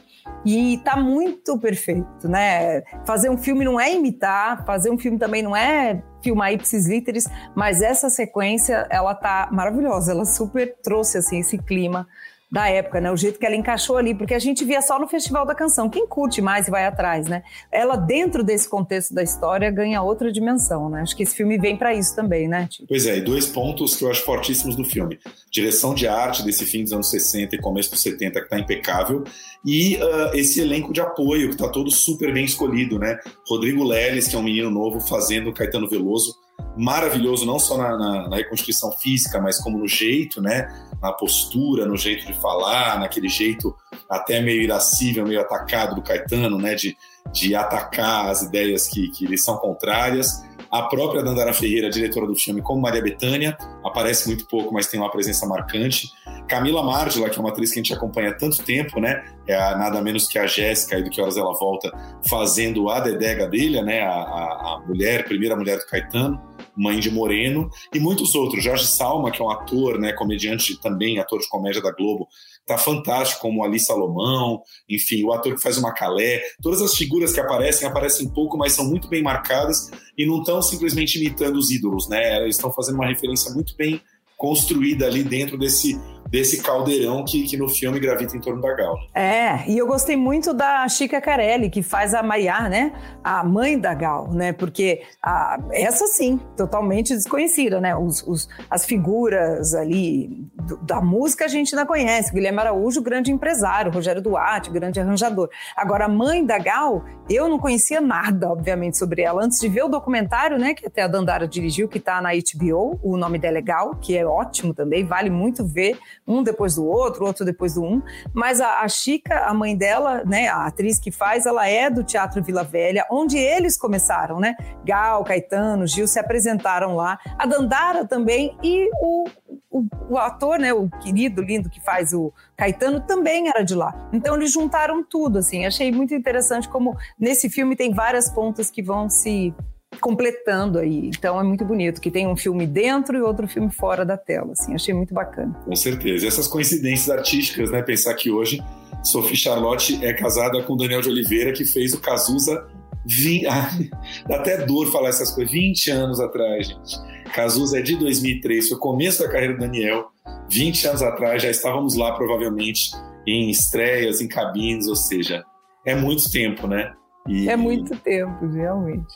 e 0.44 0.78
tá 0.78 0.96
muito 0.96 1.56
perfeito, 1.58 2.28
né? 2.28 2.82
Fazer 3.06 3.30
um 3.30 3.38
filme 3.38 3.64
não 3.64 3.78
é 3.78 3.94
imitar, 3.94 4.64
fazer 4.66 4.90
um 4.90 4.98
filme 4.98 5.16
também 5.16 5.42
não 5.42 5.54
é 5.54 6.02
filmar 6.24 6.52
ipsis 6.52 6.88
literis, 6.88 7.26
mas 7.54 7.82
essa 7.82 8.08
sequência, 8.08 8.86
ela 8.90 9.14
tá 9.14 9.48
maravilhosa, 9.52 10.10
ela 10.10 10.24
super 10.24 10.74
trouxe, 10.82 11.18
assim, 11.18 11.38
esse 11.38 11.58
clima 11.58 12.08
da 12.54 12.68
época, 12.68 13.00
né? 13.00 13.10
O 13.10 13.16
jeito 13.16 13.36
que 13.36 13.44
ela 13.44 13.56
encaixou 13.56 13.96
ali, 13.96 14.14
porque 14.14 14.32
a 14.32 14.38
gente 14.38 14.64
via 14.64 14.80
só 14.80 14.96
no 14.96 15.08
Festival 15.08 15.44
da 15.44 15.56
Canção. 15.56 15.90
Quem 15.90 16.06
curte 16.06 16.40
mais 16.40 16.68
e 16.68 16.70
vai 16.70 16.86
atrás, 16.86 17.26
né? 17.26 17.42
Ela, 17.70 17.96
dentro 17.96 18.44
desse 18.44 18.68
contexto 18.68 19.12
da 19.12 19.24
história, 19.24 19.68
ganha 19.72 20.00
outra 20.00 20.30
dimensão, 20.30 20.88
né? 20.88 21.00
Acho 21.00 21.16
que 21.16 21.24
esse 21.24 21.34
filme 21.34 21.58
vem 21.58 21.76
para 21.76 21.92
isso 21.92 22.14
também, 22.14 22.46
né? 22.46 22.68
Tipo. 22.70 22.86
Pois 22.86 23.06
é, 23.06 23.18
e 23.18 23.20
dois 23.22 23.46
pontos 23.46 23.96
que 23.96 24.04
eu 24.04 24.10
acho 24.10 24.24
fortíssimos 24.24 24.76
do 24.76 24.84
filme. 24.84 25.18
Direção 25.50 25.96
de 25.96 26.06
arte 26.06 26.44
desse 26.44 26.64
fim 26.64 26.84
dos 26.84 26.92
anos 26.92 27.10
60 27.10 27.56
e 27.56 27.58
começo 27.58 27.90
dos 27.90 28.00
70, 28.00 28.42
que 28.42 28.48
tá 28.48 28.56
impecável, 28.56 29.24
e 29.64 29.96
uh, 29.96 30.30
esse 30.34 30.60
elenco 30.60 30.92
de 30.92 31.00
apoio, 31.00 31.50
que 31.50 31.56
tá 31.56 31.68
todo 31.68 31.90
super 31.90 32.32
bem 32.32 32.44
escolhido, 32.44 33.00
né? 33.00 33.18
Rodrigo 33.48 33.82
Leles, 33.82 34.28
que 34.28 34.36
é 34.36 34.38
um 34.38 34.44
menino 34.44 34.70
novo, 34.70 35.00
fazendo 35.00 35.52
Caetano 35.52 35.88
Veloso, 35.88 36.36
maravilhoso, 36.76 37.46
não 37.46 37.58
só 37.58 37.76
na, 37.76 37.96
na, 37.96 38.28
na, 38.28 38.36
reconstrução 38.36 38.92
física, 38.92 39.40
mas 39.40 39.58
como 39.58 39.78
no 39.78 39.86
jeito, 39.86 40.40
né? 40.40 40.68
Na 41.00 41.12
postura, 41.12 41.86
no 41.86 41.96
jeito 41.96 42.26
de 42.26 42.34
falar, 42.40 42.98
naquele 42.98 43.28
jeito 43.28 43.74
até 44.08 44.40
meio 44.40 44.62
irascível, 44.62 45.26
meio 45.26 45.40
atacado 45.40 45.94
do 45.94 46.02
Caetano, 46.02 46.58
né? 46.58 46.74
De, 46.74 46.96
de 47.32 47.54
atacar 47.54 48.28
as 48.28 48.42
ideias 48.42 48.88
que, 48.88 49.08
que 49.10 49.26
lhe 49.26 49.38
são 49.38 49.56
contrárias. 49.56 50.42
A 50.74 50.82
própria 50.82 51.22
Dandara 51.22 51.52
Ferreira, 51.52 51.88
diretora 51.88 52.26
do 52.26 52.34
filme, 52.34 52.60
como 52.60 52.82
Maria 52.82 53.00
Bethânia, 53.00 53.56
aparece 53.84 54.26
muito 54.26 54.44
pouco, 54.48 54.74
mas 54.74 54.88
tem 54.88 54.98
uma 54.98 55.08
presença 55.08 55.46
marcante. 55.46 56.10
Camila 56.48 56.82
Mardila, 56.82 57.30
que 57.30 57.38
é 57.38 57.40
uma 57.40 57.50
atriz 57.50 57.70
que 57.70 57.78
a 57.78 57.82
gente 57.84 57.94
acompanha 57.94 58.30
há 58.30 58.34
tanto 58.34 58.60
tempo, 58.64 58.98
né? 58.98 59.24
É 59.46 59.54
a, 59.54 59.78
nada 59.78 60.02
menos 60.02 60.26
que 60.26 60.36
a 60.36 60.48
Jéssica 60.48 60.98
e 60.98 61.04
do 61.04 61.10
que 61.10 61.20
horas 61.20 61.36
ela 61.36 61.56
volta, 61.56 61.92
fazendo 62.28 62.90
a 62.90 62.98
Dedé 62.98 63.36
Gadelha, 63.36 63.84
né? 63.84 64.00
A, 64.00 64.10
a, 64.10 64.74
a 64.74 64.82
mulher, 64.84 65.24
primeira 65.24 65.54
mulher 65.54 65.78
do 65.78 65.86
Caetano 65.86 66.42
Mãe 66.76 66.98
de 66.98 67.10
Moreno, 67.10 67.70
e 67.94 68.00
muitos 68.00 68.34
outros. 68.34 68.64
Jorge 68.64 68.86
Salma, 68.86 69.30
que 69.30 69.40
é 69.40 69.44
um 69.44 69.50
ator, 69.50 69.98
né, 69.98 70.12
comediante 70.12 70.76
também, 70.80 71.18
ator 71.18 71.38
de 71.38 71.48
comédia 71.48 71.80
da 71.80 71.92
Globo, 71.92 72.28
tá 72.66 72.78
fantástico, 72.78 73.40
como 73.40 73.62
Ali 73.62 73.78
Salomão, 73.78 74.62
enfim, 74.88 75.22
o 75.24 75.32
ator 75.32 75.54
que 75.54 75.62
faz 75.62 75.76
o 75.78 75.82
Macalé. 75.82 76.42
Todas 76.62 76.80
as 76.80 76.94
figuras 76.94 77.32
que 77.32 77.40
aparecem, 77.40 77.86
aparecem 77.86 78.28
pouco, 78.28 78.56
mas 78.56 78.72
são 78.72 78.84
muito 78.86 79.08
bem 79.08 79.22
marcadas 79.22 79.90
e 80.16 80.26
não 80.26 80.40
estão 80.40 80.60
simplesmente 80.62 81.18
imitando 81.18 81.56
os 81.56 81.70
ídolos, 81.70 82.08
né? 82.08 82.42
Eles 82.42 82.56
estão 82.56 82.72
fazendo 82.72 82.96
uma 82.96 83.06
referência 83.06 83.52
muito 83.52 83.76
bem 83.76 84.00
construída 84.36 85.06
ali 85.06 85.22
dentro 85.22 85.56
desse 85.56 85.98
desse 86.28 86.62
caldeirão 86.62 87.24
que, 87.24 87.44
que 87.44 87.56
no 87.56 87.68
filme 87.68 88.00
gravita 88.00 88.36
em 88.36 88.40
torno 88.40 88.60
da 88.60 88.74
Gal. 88.74 88.98
É, 89.14 89.68
e 89.68 89.78
eu 89.78 89.86
gostei 89.86 90.16
muito 90.16 90.52
da 90.52 90.86
Chica 90.88 91.20
Carelli, 91.20 91.70
que 91.70 91.82
faz 91.82 92.14
a 92.14 92.22
Maria, 92.22 92.68
né? 92.68 92.92
A 93.22 93.44
mãe 93.44 93.78
da 93.78 93.94
Gal, 93.94 94.32
né? 94.32 94.52
Porque 94.52 95.02
a, 95.22 95.58
essa 95.72 96.06
sim, 96.06 96.40
totalmente 96.56 97.14
desconhecida, 97.14 97.80
né? 97.80 97.96
Os, 97.96 98.22
os 98.26 98.48
as 98.68 98.84
figuras 98.84 99.74
ali 99.74 100.48
do, 100.54 100.76
da 100.78 101.00
música 101.00 101.44
a 101.44 101.48
gente 101.48 101.74
ainda 101.74 101.86
conhece. 101.86 102.32
Guilherme 102.32 102.58
Araújo, 102.58 103.02
grande 103.02 103.30
empresário, 103.30 103.92
Rogério 103.92 104.22
Duarte, 104.22 104.70
grande 104.70 105.00
arranjador. 105.00 105.48
Agora, 105.76 106.06
a 106.06 106.08
mãe 106.08 106.44
da 106.44 106.58
Gal, 106.58 107.04
eu 107.28 107.48
não 107.48 107.58
conhecia 107.58 108.00
nada, 108.00 108.50
obviamente, 108.50 108.98
sobre 108.98 109.22
ela. 109.22 109.42
Antes 109.42 109.58
de 109.58 109.68
ver 109.68 109.84
o 109.84 109.88
documentário, 109.88 110.58
né? 110.58 110.74
Que 110.74 110.86
até 110.86 111.02
a 111.02 111.08
Dandara 111.08 111.46
dirigiu, 111.46 111.88
que 111.88 112.00
tá 112.00 112.20
na 112.20 112.30
HBO, 112.30 112.98
o 113.02 113.16
nome 113.16 113.38
dela 113.38 113.58
é 113.58 113.62
Gal, 113.62 113.94
que 113.96 114.16
é 114.16 114.26
ótimo 114.26 114.74
também, 114.74 115.04
vale 115.04 115.30
muito 115.30 115.64
ver 115.64 115.98
um 116.26 116.42
depois 116.42 116.74
do 116.74 116.86
outro, 116.86 117.24
outro 117.24 117.44
depois 117.44 117.74
do 117.74 117.82
um. 117.82 118.02
Mas 118.32 118.60
a, 118.60 118.80
a 118.80 118.88
Chica, 118.88 119.40
a 119.40 119.54
mãe 119.54 119.76
dela, 119.76 120.22
né, 120.24 120.48
a 120.48 120.66
atriz 120.66 120.98
que 120.98 121.10
faz, 121.10 121.46
ela 121.46 121.68
é 121.68 121.90
do 121.90 122.02
Teatro 122.02 122.42
Vila 122.42 122.64
Velha, 122.64 123.06
onde 123.10 123.38
eles 123.38 123.78
começaram, 123.78 124.40
né? 124.40 124.56
Gal, 124.84 125.22
Caetano, 125.24 125.86
Gil 125.86 126.06
se 126.06 126.18
apresentaram 126.18 126.96
lá. 126.96 127.18
A 127.38 127.46
Dandara 127.46 128.06
também 128.06 128.56
e 128.62 128.90
o, 129.00 129.28
o, 129.70 129.84
o 130.10 130.18
ator, 130.18 130.58
né, 130.58 130.72
o 130.72 130.88
querido, 130.88 131.42
lindo 131.42 131.68
que 131.68 131.80
faz 131.80 132.12
o 132.12 132.32
Caetano 132.56 133.00
também 133.00 133.48
era 133.48 133.62
de 133.62 133.74
lá. 133.74 134.08
Então 134.12 134.34
eles 134.36 134.52
juntaram 134.52 135.02
tudo, 135.02 135.38
assim. 135.38 135.66
Achei 135.66 135.92
muito 135.92 136.14
interessante 136.14 136.68
como 136.68 136.96
nesse 137.18 137.50
filme 137.50 137.76
tem 137.76 137.92
várias 137.92 138.30
pontas 138.30 138.70
que 138.70 138.82
vão 138.82 139.10
se 139.10 139.54
completando 140.00 140.78
aí. 140.78 141.08
Então 141.08 141.40
é 141.40 141.42
muito 141.42 141.64
bonito 141.64 142.00
que 142.00 142.10
tem 142.10 142.26
um 142.26 142.36
filme 142.36 142.66
dentro 142.66 143.16
e 143.16 143.20
outro 143.20 143.46
filme 143.48 143.70
fora 143.72 144.04
da 144.04 144.16
tela, 144.16 144.52
assim. 144.52 144.74
Achei 144.74 144.94
muito 144.94 145.14
bacana. 145.14 145.54
Com 145.64 145.76
certeza. 145.76 146.24
E 146.24 146.28
essas 146.28 146.48
coincidências 146.48 147.10
artísticas, 147.10 147.70
né? 147.70 147.82
Pensar 147.82 148.14
que 148.14 148.30
hoje 148.30 148.62
Sophie 149.02 149.36
Charlotte 149.36 150.04
é 150.04 150.12
casada 150.12 150.62
com 150.62 150.76
Daniel 150.76 151.00
de 151.00 151.08
Oliveira, 151.08 151.52
que 151.52 151.64
fez 151.64 151.92
o 151.92 152.00
Cazuza 152.00 152.66
20... 153.06 153.44
dá 154.26 154.36
até 154.36 154.64
dor 154.64 154.90
falar 154.90 155.10
essas 155.10 155.30
coisas. 155.30 155.52
20 155.52 155.90
anos 155.90 156.20
atrás, 156.20 156.68
gente. 156.68 156.96
Cazuza 157.34 157.78
é 157.78 157.82
de 157.82 157.96
2003, 157.96 158.68
foi 158.68 158.76
o 158.76 158.80
começo 158.80 159.22
da 159.22 159.28
carreira 159.28 159.54
do 159.54 159.60
Daniel. 159.60 160.06
20 160.50 160.86
anos 160.88 161.02
atrás, 161.02 161.42
já 161.42 161.50
estávamos 161.50 161.96
lá, 161.96 162.12
provavelmente, 162.12 162.92
em 163.26 163.50
estreias, 163.50 164.20
em 164.20 164.28
cabines, 164.28 164.86
ou 164.86 164.96
seja, 164.96 165.44
é 165.84 165.94
muito 165.94 166.30
tempo, 166.30 166.66
né? 166.66 166.92
E... 167.28 167.48
É 167.48 167.56
muito 167.56 167.96
tempo, 167.96 168.46
realmente. 168.46 169.14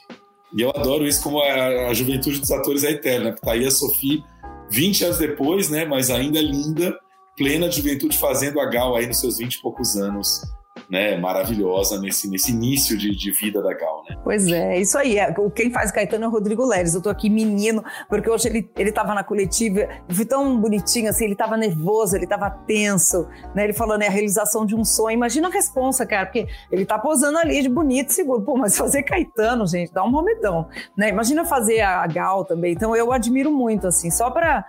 E 0.54 0.62
eu 0.62 0.70
adoro 0.70 1.06
isso 1.06 1.22
como 1.22 1.40
a, 1.40 1.88
a 1.88 1.94
juventude 1.94 2.40
dos 2.40 2.50
atores 2.50 2.84
é 2.84 2.92
eterna. 2.92 3.34
Tá 3.34 3.52
aí 3.52 3.66
a 3.66 3.70
Sophie, 3.70 4.24
20 4.70 5.04
anos 5.04 5.18
depois, 5.18 5.68
né? 5.68 5.84
Mas 5.84 6.10
ainda 6.10 6.40
linda, 6.40 6.98
plena 7.36 7.68
de 7.68 7.76
juventude, 7.76 8.16
fazendo 8.16 8.60
a 8.60 8.66
Gal 8.66 8.96
aí 8.96 9.06
nos 9.06 9.20
seus 9.20 9.38
20 9.38 9.54
e 9.54 9.62
poucos 9.62 9.96
anos 9.96 10.42
né, 10.90 11.18
maravilhosa 11.18 12.00
nesse, 12.00 12.28
nesse 12.30 12.50
início 12.50 12.96
de, 12.96 13.14
de 13.14 13.30
vida 13.30 13.62
da 13.62 13.74
Gal, 13.74 14.04
né? 14.08 14.16
Pois 14.24 14.46
é, 14.46 14.80
isso 14.80 14.96
aí. 14.96 15.18
É, 15.18 15.34
quem 15.54 15.70
faz 15.70 15.92
Caetano 15.92 16.24
é 16.24 16.28
o 16.28 16.30
Rodrigo 16.30 16.64
Leres. 16.64 16.94
Eu 16.94 17.02
tô 17.02 17.10
aqui 17.10 17.28
menino, 17.28 17.84
porque 18.08 18.30
hoje 18.30 18.48
ele, 18.48 18.70
ele 18.76 18.90
tava 18.90 19.14
na 19.14 19.22
coletiva, 19.22 19.86
foi 20.08 20.24
tão 20.24 20.58
bonitinho 20.58 21.10
assim, 21.10 21.26
ele 21.26 21.36
tava 21.36 21.56
nervoso, 21.56 22.16
ele 22.16 22.26
tava 22.26 22.50
tenso, 22.50 23.28
né? 23.54 23.64
Ele 23.64 23.74
falando, 23.74 24.02
é 24.02 24.06
a 24.06 24.10
realização 24.10 24.64
de 24.64 24.74
um 24.74 24.84
sonho. 24.84 25.14
Imagina 25.14 25.48
a 25.48 25.50
responsa, 25.50 26.06
cara, 26.06 26.24
porque 26.24 26.46
ele 26.72 26.86
tá 26.86 26.98
posando 26.98 27.36
ali 27.36 27.60
de 27.60 27.68
bonito, 27.68 28.10
seguro. 28.10 28.42
Pô, 28.42 28.56
mas 28.56 28.76
fazer 28.76 29.02
Caetano, 29.02 29.66
gente, 29.66 29.92
dá 29.92 30.02
um 30.02 30.10
momedão, 30.10 30.68
né? 30.96 31.10
Imagina 31.10 31.44
fazer 31.44 31.80
a 31.80 32.06
Gal 32.06 32.44
também. 32.46 32.72
Então 32.72 32.96
eu 32.96 33.12
admiro 33.12 33.52
muito, 33.52 33.86
assim, 33.86 34.10
só 34.10 34.30
para 34.30 34.64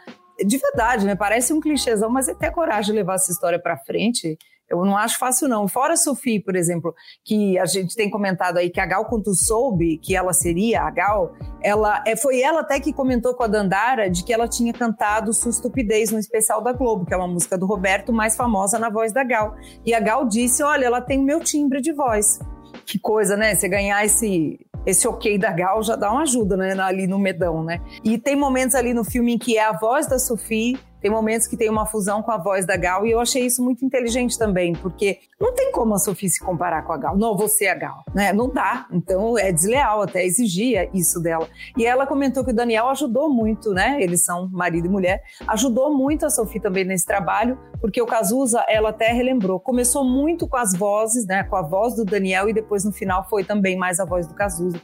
de 0.46 0.58
verdade, 0.58 1.06
né? 1.06 1.16
Parece 1.16 1.54
um 1.54 1.60
clichêzão, 1.60 2.10
mas 2.10 2.28
é 2.28 2.34
ter 2.34 2.52
coragem 2.52 2.92
de 2.92 2.98
levar 2.98 3.16
essa 3.16 3.32
história 3.32 3.60
para 3.60 3.78
frente 3.78 4.38
eu 4.70 4.86
não 4.86 4.96
acho 4.96 5.18
fácil, 5.18 5.48
não. 5.48 5.68
Fora 5.68 5.94
a 5.94 5.98
Sophie, 5.98 6.40
por 6.40 6.56
exemplo, 6.56 6.94
que 7.26 7.58
a 7.58 7.66
gente 7.66 7.96
tem 7.96 8.10
comentado 8.10 8.58
aí 8.58 8.70
que 8.70 8.80
a 8.80 8.86
Gal, 8.86 9.06
quando 9.06 9.34
soube 9.36 9.98
que 9.98 10.16
ela 10.16 10.32
seria 10.32 10.82
a 10.82 10.92
Gal, 10.92 11.34
ela, 11.62 12.04
é, 12.06 12.16
foi 12.16 12.42
ela 12.42 12.62
até 12.62 12.80
que 12.80 12.94
comentou 12.94 13.34
com 13.34 13.44
a 13.44 13.48
Dandara 13.48 14.10
de 14.10 14.24
que 14.24 14.32
ela 14.32 14.48
tinha 14.48 14.72
cantado 14.72 15.34
Sua 15.34 15.50
Estupidez 15.50 16.12
no 16.12 16.20
especial 16.20 16.62
da 16.62 16.72
Globo, 16.72 17.06
que 17.06 17.14
é 17.14 17.18
uma 17.18 17.28
música 17.28 17.58
do 17.58 17.66
Roberto, 17.66 18.14
mais 18.14 18.36
famosa 18.36 18.78
na 18.78 18.90
voz 18.90 19.12
da 19.12 19.24
Gal. 19.24 19.56
E 19.86 19.94
a 19.94 20.00
Gal 20.00 20.28
disse: 20.28 20.62
Olha, 20.62 20.86
ela 20.86 21.02
tem 21.02 21.20
o 21.20 21.24
meu 21.24 21.40
timbre 21.40 21.82
de 21.82 21.92
voz. 21.92 22.40
Que 22.86 23.00
coisa, 23.00 23.36
né? 23.36 23.56
Você 23.56 23.68
ganhar 23.68 24.04
esse, 24.06 24.60
esse 24.86 25.08
ok 25.08 25.38
da 25.38 25.52
Gal 25.52 25.82
já 25.84 25.96
dá 25.96 26.12
uma 26.12 26.22
ajuda, 26.22 26.56
né? 26.56 26.80
Ali 26.80 27.08
no 27.08 27.20
medão, 27.20 27.64
né? 27.64 27.82
E 28.04 28.18
tem 28.18 28.36
momentos 28.36 28.76
ali 28.76 28.94
no 28.94 29.04
filme 29.04 29.34
em 29.34 29.38
que 29.38 29.58
é 29.58 29.66
a 29.66 29.74
voz 29.74 30.08
da 30.08 30.20
Sophie 30.20 30.78
Tem 31.02 31.10
momentos 31.10 31.48
que 31.48 31.56
tem 31.56 31.70
uma 31.70 31.86
fusão 31.86 32.22
com 32.22 32.32
a 32.32 32.38
voz 32.38 32.66
da 32.66 32.76
Gal 32.76 33.06
e 33.06 33.12
eu 33.12 33.20
achei 33.20 33.46
isso 33.46 33.64
muito 33.64 33.86
inteligente 33.86 34.38
também, 34.38 34.74
porque 34.74 35.20
não 35.40 35.54
tem 35.54 35.72
como 35.72 35.94
a 35.94 35.98
Sophie 35.98 36.30
se 36.30 36.40
comparar 36.40 36.84
com 36.84 36.94
a 36.94 36.98
Gal. 36.98 37.18
Não, 37.18 37.38
você 37.38 37.66
é 37.66 37.72
a 37.72 37.76
Gal, 37.76 38.04
né? 38.14 38.34
Não 38.34 38.50
dá. 38.50 38.88
Então 38.92 39.38
é 39.38 39.52
desleal 39.52 40.02
até 40.02 40.26
exigia 40.26 40.90
isso 40.94 41.22
dela. 41.22 41.48
E 41.78 41.86
ela 41.86 42.06
comentou 42.06 42.44
que 42.44 42.52
o 42.52 42.56
Daniel 42.56 42.90
ajudou 42.90 43.30
muito, 43.30 43.72
né? 43.72 43.98
Eles 44.02 44.24
são 44.24 44.50
marido 44.52 44.88
e 44.88 44.90
mulher. 44.90 45.24
Ajudou 45.48 45.96
muito 45.96 46.26
a 46.26 46.30
Sophie 46.30 46.60
também 46.60 46.84
nesse 46.84 47.06
trabalho, 47.06 47.58
porque 47.80 48.02
o 48.02 48.06
Cazuza, 48.06 48.66
ela 48.68 48.90
até 48.90 49.12
relembrou, 49.12 49.60
começou 49.60 50.04
muito 50.04 50.48
com 50.48 50.58
as 50.58 50.76
vozes, 50.76 51.26
né? 51.26 51.44
Com 51.44 51.56
a 51.56 51.62
voz 51.62 51.96
do 51.96 52.04
Daniel 52.04 52.50
e 52.50 52.54
depois 52.54 52.84
no 52.84 52.92
final 52.92 53.28
foi 53.30 53.44
também 53.44 53.78
mais 53.78 54.00
a 54.00 54.06
voz 54.06 54.28
do 54.28 54.34
Cazuza 54.34 54.80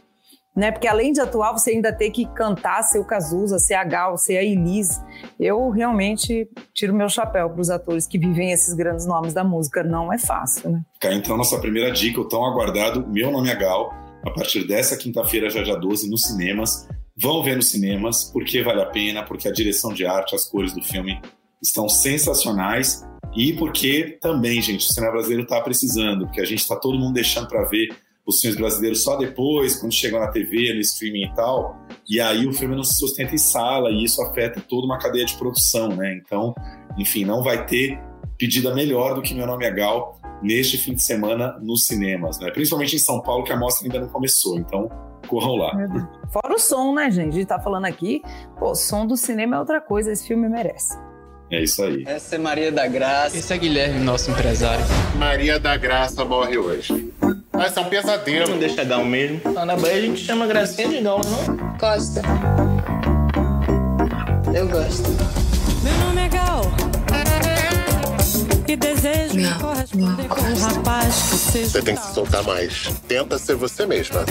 né? 0.56 0.72
Porque 0.72 0.88
além 0.88 1.12
de 1.12 1.20
atuar, 1.20 1.52
você 1.52 1.72
ainda 1.72 1.92
tem 1.92 2.12
que 2.12 2.26
cantar, 2.34 2.82
ser 2.84 3.00
o 3.00 3.06
Cazuza, 3.06 3.60
ser 3.60 3.74
a 3.74 3.84
Gal, 3.84 4.18
ser 4.18 4.38
a 4.38 4.44
Elise. 4.44 5.02
Eu 5.40 5.70
realmente 5.70 6.50
tiro 6.74 6.94
meu 6.94 7.10
chapéu 7.10 7.50
para 7.50 7.62
os 7.62 7.70
atores 7.70 8.08
que 8.08 8.18
vivem 8.18 8.52
esses 8.52 8.74
grandes 8.74 9.06
nomes 9.06 9.34
da 9.34 9.44
música. 9.44 9.84
Não 9.84 10.12
é 10.14 10.18
fácil, 10.18 10.70
né? 10.70 10.82
Então, 11.04 11.36
nossa 11.36 11.60
primeira 11.60 11.92
dica, 11.92 12.22
o 12.22 12.28
tão 12.28 12.46
aguardado 12.46 13.06
Meu 13.08 13.32
Nome 13.32 13.50
é 13.50 13.56
Gal, 13.56 13.94
a 14.24 14.32
partir 14.32 14.66
dessa 14.66 14.96
quinta-feira, 14.96 15.50
já 15.50 15.62
dia 15.62 15.76
12, 15.76 16.10
nos 16.10 16.22
cinemas. 16.22 16.88
Vão 17.18 17.44
ver 17.44 17.56
nos 17.56 17.70
cinemas, 17.70 18.26
porque 18.32 18.64
vale 18.64 18.82
a 18.82 18.88
pena, 18.88 19.24
porque 19.24 19.48
a 19.48 19.52
direção 19.52 19.94
de 19.94 20.06
arte, 20.06 20.36
as 20.36 20.46
cores 20.50 20.74
do 20.74 20.82
filme 20.82 21.22
estão 21.62 21.88
sensacionais 21.88 23.06
e 23.36 23.54
porque 23.54 24.18
também, 24.22 24.62
gente, 24.62 24.88
o 24.88 24.94
cinema 24.94 25.14
brasileiro 25.14 25.44
está 25.44 25.60
precisando, 25.62 26.26
porque 26.26 26.42
a 26.42 26.46
gente 26.46 26.60
está 26.60 26.76
todo 26.76 26.98
mundo 26.98 27.14
deixando 27.14 27.48
para 27.48 27.64
ver 27.66 27.90
os 28.26 28.42
filmes 28.42 28.60
brasileiros 28.60 29.04
só 29.04 29.16
depois, 29.18 29.76
quando 29.76 29.94
chegam 29.94 30.20
na 30.20 30.28
TV, 30.28 30.74
no 30.74 30.80
streaming 30.80 31.26
e 31.26 31.34
tal. 31.36 31.80
E 32.10 32.20
aí 32.20 32.48
o 32.48 32.54
filme 32.54 32.76
não 32.76 32.84
se 32.84 32.98
sustenta 32.98 33.36
em 33.36 33.38
sala 33.38 33.92
e 33.92 34.04
isso 34.04 34.22
afeta 34.22 34.60
toda 34.62 34.86
uma 34.86 34.98
cadeia 34.98 35.26
de 35.26 35.36
produção, 35.36 35.90
né? 35.90 36.16
Então, 36.16 36.54
enfim, 36.98 37.24
não 37.24 37.44
vai 37.44 37.66
ter 37.66 38.00
pedida 38.38 38.74
melhor 38.74 39.16
do 39.16 39.22
que 39.22 39.34
Meu 39.34 39.46
Nome 39.46 39.66
é 39.66 39.72
Gal 39.72 40.20
neste 40.42 40.78
fim 40.78 40.94
de 40.94 41.02
semana 41.02 41.58
nos 41.62 41.86
cinemas, 41.86 42.40
né? 42.40 42.52
Principalmente 42.52 42.96
em 42.96 43.00
São 43.00 43.22
Paulo, 43.22 43.44
que 43.44 43.54
a 43.54 43.58
mostra 43.58 43.86
ainda 43.88 44.00
não 44.00 44.08
começou. 44.08 44.58
Então, 44.58 44.90
corram 45.28 45.56
lá. 45.56 45.72
Fora 46.32 46.54
o 46.54 46.60
som, 46.60 46.94
né, 46.94 47.10
gente? 47.12 47.30
A 47.30 47.32
gente 47.32 47.48
tá 47.48 47.60
falando 47.60 47.86
aqui, 47.86 48.22
pô, 48.60 48.72
o 48.72 48.76
som 48.76 49.06
do 49.06 49.16
cinema 49.16 49.56
é 49.56 49.60
outra 49.60 49.80
coisa, 49.80 50.12
esse 50.12 50.28
filme 50.28 50.50
merece. 50.50 50.98
É 51.52 51.62
isso 51.62 51.84
aí. 51.84 52.04
Essa 52.08 52.36
é 52.36 52.38
Maria 52.40 52.72
da 52.72 52.88
Graça. 52.88 53.38
Esse 53.38 53.54
é 53.54 53.58
Guilherme, 53.58 54.00
nosso 54.00 54.32
empresário. 54.32 54.84
Maria 55.18 55.60
da 55.60 55.78
Graça 55.78 56.26
morre 56.26 56.58
hoje. 56.58 57.14
Vai 57.56 57.70
ser 57.70 57.80
um 57.80 57.86
pesadelo. 57.86 58.50
Não 58.50 58.60
deixa 58.60 58.84
Gal 58.84 59.04
mesmo. 59.06 59.42
Lá 59.54 59.66
na 59.66 59.76
Bahia 59.76 59.98
a 59.98 60.02
gente 60.02 60.24
chama 60.24 60.46
Gracinha 60.46 60.90
de 60.90 61.02
Gal, 61.02 61.22
não? 61.24 61.78
Costa. 61.78 62.22
Eu 64.54 64.68
gosto. 64.68 65.10
Meu 65.84 65.94
nome 66.06 66.22
é 66.22 66.30
Gal. 66.30 66.62
E 68.68 68.76
desejo 68.76 69.36
Não, 69.40 69.60
corresponder 69.60 70.28
com 70.28 70.42
um 70.42 70.60
rapaz 70.60 71.16
que 71.30 71.38
seja 71.38 71.70
Você 71.70 71.82
tem 71.84 71.96
que 71.96 72.02
se 72.02 72.14
soltar 72.14 72.44
mais. 72.44 72.92
Tenta 73.08 73.38
ser 73.38 73.56
você 73.56 73.86
mesma. 73.86 74.26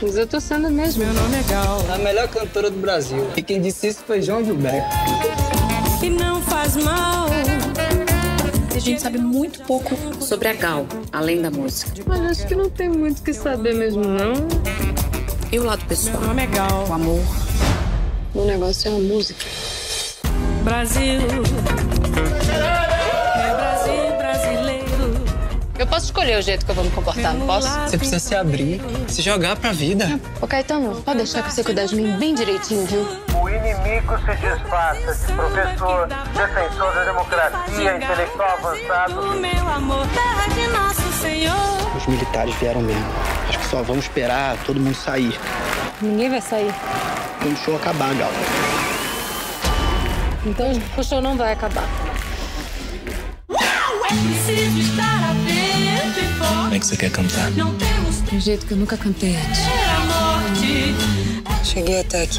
Mas 0.00 0.16
eu 0.16 0.26
tô 0.26 0.40
sendo 0.40 0.70
mesmo. 0.70 1.04
Meu 1.04 1.12
nome 1.12 1.36
é 1.36 1.42
Gal. 1.42 1.84
A 1.92 1.98
melhor 1.98 2.28
cantora 2.28 2.70
do 2.70 2.78
Brasil. 2.78 3.28
E 3.36 3.42
quem 3.42 3.60
disse 3.60 3.88
isso 3.88 4.02
foi 4.06 4.22
João 4.22 4.44
Gilberto. 4.44 4.88
E 6.02 6.08
não 6.10 6.40
faz 6.42 6.76
mal. 6.76 7.26
A 8.74 8.78
gente 8.78 9.02
sabe 9.02 9.18
muito 9.18 9.62
pouco 9.64 9.94
sobre 10.20 10.48
a 10.48 10.54
Gal, 10.54 10.86
além 11.12 11.42
da 11.42 11.50
música. 11.50 11.92
Mas 12.06 12.20
acho 12.22 12.46
que 12.46 12.54
não 12.54 12.70
tem 12.70 12.88
muito 12.88 13.18
o 13.18 13.22
que 13.22 13.32
saber 13.34 13.74
mesmo, 13.74 14.02
não. 14.02 14.32
E 15.52 15.58
o 15.58 15.64
lado 15.64 15.84
pessoal? 15.84 16.18
Meu 16.18 16.28
nome 16.28 16.42
é 16.42 16.46
Gal. 16.46 16.86
O 16.88 16.92
amor. 16.92 17.22
O 18.34 18.44
negócio 18.44 18.90
é 18.90 18.94
a 18.94 18.98
música. 18.98 19.44
Brasil. 20.64 21.20
Eu 25.82 25.86
posso 25.88 26.06
escolher 26.06 26.38
o 26.38 26.42
jeito 26.42 26.64
que 26.64 26.70
eu 26.70 26.76
vou 26.76 26.84
me 26.84 26.90
comportar, 26.92 27.34
não 27.34 27.44
posso? 27.44 27.68
Você 27.68 27.98
precisa 27.98 28.20
se 28.20 28.36
abrir, 28.36 28.80
se 29.08 29.20
jogar 29.20 29.56
pra 29.56 29.72
vida. 29.72 30.20
Ô, 30.40 30.46
Caetano, 30.46 31.02
pode 31.02 31.16
deixar 31.16 31.42
que 31.42 31.52
você 31.52 31.64
cuidar 31.64 31.86
de 31.86 31.96
mim 31.96 32.16
bem 32.18 32.36
direitinho, 32.36 32.86
viu? 32.86 33.00
O 33.34 33.48
inimigo 33.48 34.16
se 34.18 34.36
disfarça 34.36 35.26
de 35.26 35.32
professor, 35.32 36.06
defensor 36.06 36.94
da 36.94 37.02
democracia, 37.02 37.96
intelectual 37.96 38.58
avançado. 38.58 39.20
O 39.22 39.40
meu 39.40 39.68
amor, 39.68 40.06
terra 40.14 40.54
de 40.54 40.68
nosso 40.68 41.20
Senhor. 41.20 41.96
Os 41.96 42.06
militares 42.06 42.54
vieram 42.60 42.80
mesmo. 42.80 43.12
Acho 43.48 43.58
que 43.58 43.66
só 43.66 43.82
vamos 43.82 44.04
esperar 44.04 44.56
todo 44.64 44.78
mundo 44.78 44.94
sair. 44.94 45.36
Ninguém 46.00 46.30
vai 46.30 46.40
sair. 46.40 46.72
Quando 47.40 47.54
o 47.54 47.56
show 47.56 47.74
acabar, 47.74 48.14
Gal. 48.14 48.30
Então 50.46 50.70
o 50.96 51.02
show 51.02 51.20
não 51.20 51.36
vai 51.36 51.54
acabar. 51.54 51.88
É 54.12 54.44
preciso 54.52 54.78
estar 54.78 55.30
atento 55.30 56.20
e 56.20 56.38
forte. 56.38 56.54
Como 56.62 56.74
é 56.74 56.78
que 56.78 56.86
você 56.86 56.96
quer 56.96 57.10
cantar? 57.10 57.50
Não 57.52 57.74
temos 57.76 58.22
De 58.22 58.36
um 58.36 58.40
jeito 58.40 58.66
que 58.66 58.72
eu 58.72 58.76
nunca 58.78 58.96
cantei 58.96 59.36
antes. 59.36 59.60
ter 59.60 59.84
a 59.90 60.00
morte. 60.00 60.94
Cheguei 61.64 62.00
até 62.00 62.22
aqui. 62.24 62.38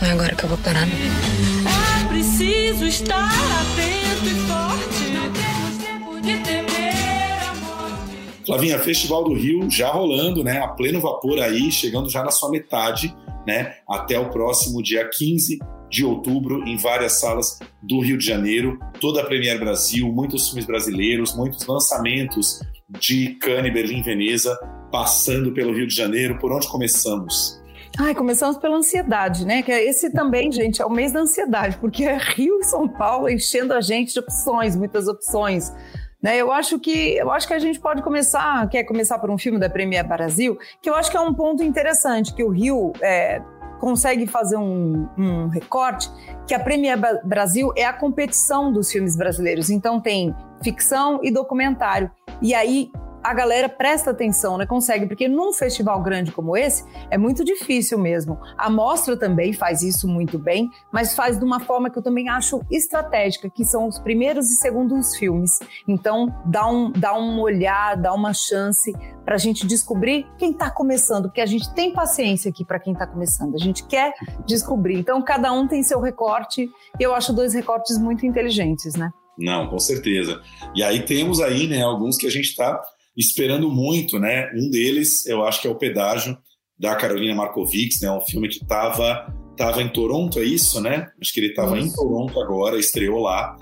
Não 0.00 0.08
é 0.08 0.12
agora 0.12 0.34
que 0.34 0.44
eu 0.44 0.48
vou 0.48 0.58
parar, 0.58 0.86
não. 0.86 0.94
É 0.94 2.08
preciso 2.08 2.84
estar 2.86 3.26
atento 3.28 4.26
e 4.26 4.34
forte. 4.46 5.10
Não 5.12 5.32
temos 5.32 5.84
tempo 5.84 6.20
de 6.20 6.36
temer 6.38 7.42
a 7.50 7.54
morte. 7.54 8.44
Flavinha, 8.46 8.78
Festival 8.80 9.24
do 9.24 9.34
Rio 9.34 9.70
já 9.70 9.88
rolando, 9.90 10.42
né? 10.44 10.58
A 10.60 10.68
pleno 10.68 11.00
vapor 11.00 11.38
aí, 11.40 11.70
chegando 11.70 12.10
já 12.10 12.22
na 12.22 12.30
sua 12.30 12.50
metade, 12.50 13.14
né? 13.46 13.74
Até 13.88 14.18
o 14.18 14.30
próximo 14.30 14.82
dia 14.82 15.08
15 15.08 15.58
de 15.90 16.04
outubro, 16.04 16.66
em 16.66 16.76
várias 16.76 17.20
salas 17.20 17.58
do 17.82 18.00
Rio 18.00 18.18
de 18.18 18.26
Janeiro. 18.26 18.78
Toda 19.00 19.20
a 19.20 19.24
Premier 19.24 19.58
Brasil, 19.58 20.10
muitos 20.12 20.48
filmes 20.48 20.66
brasileiros, 20.66 21.34
muitos 21.36 21.66
lançamentos 21.66 22.60
de 22.98 23.30
Cannes, 23.40 23.72
Berlim, 23.72 24.02
Veneza, 24.02 24.56
passando 24.90 25.52
pelo 25.52 25.74
Rio 25.74 25.86
de 25.86 25.94
Janeiro. 25.94 26.38
Por 26.38 26.52
onde 26.52 26.68
começamos? 26.68 27.60
Ai, 27.98 28.14
começamos 28.14 28.58
pela 28.58 28.76
ansiedade, 28.76 29.46
né? 29.46 29.62
Que 29.62 29.72
esse 29.72 30.10
também, 30.12 30.52
gente, 30.52 30.82
é 30.82 30.86
o 30.86 30.90
mês 30.90 31.12
da 31.12 31.20
ansiedade, 31.20 31.78
porque 31.78 32.04
é 32.04 32.18
Rio 32.18 32.58
e 32.60 32.64
São 32.64 32.86
Paulo 32.86 33.28
enchendo 33.28 33.72
a 33.72 33.80
gente 33.80 34.12
de 34.12 34.18
opções, 34.18 34.76
muitas 34.76 35.08
opções. 35.08 35.72
Né, 36.22 36.38
eu 36.38 36.50
acho 36.50 36.78
que 36.78 37.14
eu 37.16 37.30
acho 37.30 37.46
que 37.46 37.52
a 37.52 37.58
gente 37.58 37.78
pode 37.78 38.02
começar, 38.02 38.68
quer 38.68 38.84
começar 38.84 39.18
por 39.18 39.30
um 39.30 39.36
filme 39.36 39.60
da 39.60 39.68
Premier 39.68 40.06
Brasil, 40.06 40.58
que 40.82 40.88
eu 40.88 40.94
acho 40.94 41.10
que 41.10 41.16
é 41.16 41.20
um 41.20 41.32
ponto 41.32 41.62
interessante, 41.62 42.34
que 42.34 42.42
o 42.42 42.48
Rio 42.48 42.92
é, 43.02 43.40
consegue 43.78 44.26
fazer 44.26 44.56
um, 44.56 45.08
um, 45.16 45.48
recorte, 45.48 46.10
que 46.46 46.54
a 46.54 46.58
Premier 46.58 46.98
Brasil 47.24 47.72
é 47.76 47.84
a 47.84 47.92
competição 47.92 48.72
dos 48.72 48.90
filmes 48.90 49.16
brasileiros. 49.16 49.70
Então 49.70 50.00
tem 50.00 50.34
ficção 50.62 51.20
e 51.22 51.30
documentário. 51.30 52.10
E 52.40 52.54
aí 52.54 52.90
a 53.26 53.34
galera 53.34 53.68
presta 53.68 54.12
atenção, 54.12 54.56
né? 54.56 54.64
Consegue, 54.64 55.06
porque 55.06 55.26
num 55.26 55.52
festival 55.52 56.00
grande 56.00 56.30
como 56.30 56.56
esse 56.56 56.84
é 57.10 57.18
muito 57.18 57.44
difícil 57.44 57.98
mesmo. 57.98 58.38
A 58.56 58.70
mostra 58.70 59.16
também 59.16 59.52
faz 59.52 59.82
isso 59.82 60.06
muito 60.06 60.38
bem, 60.38 60.70
mas 60.92 61.12
faz 61.12 61.36
de 61.36 61.44
uma 61.44 61.58
forma 61.58 61.90
que 61.90 61.98
eu 61.98 62.02
também 62.02 62.28
acho 62.28 62.62
estratégica, 62.70 63.50
que 63.50 63.64
são 63.64 63.88
os 63.88 63.98
primeiros 63.98 64.48
e 64.48 64.54
segundos 64.54 65.16
filmes. 65.16 65.50
Então 65.88 66.32
dá 66.46 66.68
um, 66.68 66.92
dá 66.92 67.18
um 67.18 67.40
olhar, 67.40 67.96
dá 67.96 68.14
uma 68.14 68.32
chance 68.32 68.92
para 69.24 69.34
a 69.34 69.38
gente 69.38 69.66
descobrir 69.66 70.24
quem 70.38 70.52
está 70.52 70.70
começando, 70.70 71.24
porque 71.24 71.40
a 71.40 71.46
gente 71.46 71.74
tem 71.74 71.92
paciência 71.92 72.48
aqui 72.48 72.64
para 72.64 72.78
quem 72.78 72.92
está 72.92 73.08
começando, 73.08 73.56
a 73.56 73.58
gente 73.58 73.84
quer 73.88 74.14
descobrir. 74.46 75.00
Então 75.00 75.20
cada 75.20 75.52
um 75.52 75.66
tem 75.66 75.82
seu 75.82 76.00
recorte, 76.00 76.70
e 77.00 77.02
eu 77.02 77.12
acho 77.12 77.32
dois 77.32 77.54
recortes 77.54 77.98
muito 77.98 78.24
inteligentes, 78.24 78.94
né? 78.94 79.10
Não, 79.36 79.68
com 79.68 79.80
certeza. 79.80 80.40
E 80.76 80.82
aí 80.82 81.04
temos 81.04 81.40
aí, 81.40 81.66
né, 81.66 81.82
alguns 81.82 82.16
que 82.16 82.26
a 82.26 82.30
gente 82.30 82.46
está 82.46 82.80
esperando 83.16 83.70
muito, 83.70 84.18
né? 84.18 84.50
Um 84.54 84.68
deles, 84.68 85.26
eu 85.26 85.44
acho 85.44 85.62
que 85.62 85.68
é 85.68 85.70
o 85.70 85.76
Pedágio 85.76 86.36
da 86.78 86.94
Carolina 86.94 87.34
Markovics, 87.34 88.00
né? 88.00 88.10
Um 88.10 88.20
filme 88.20 88.48
que 88.48 88.62
estava 88.62 89.32
tava 89.56 89.82
em 89.82 89.88
Toronto, 89.88 90.38
é 90.38 90.44
isso, 90.44 90.80
né? 90.80 91.08
Acho 91.20 91.32
que 91.32 91.40
ele 91.40 91.48
estava 91.48 91.78
em 91.78 91.90
Toronto 91.90 92.38
agora, 92.40 92.78
estreou 92.78 93.20
lá. 93.20 93.56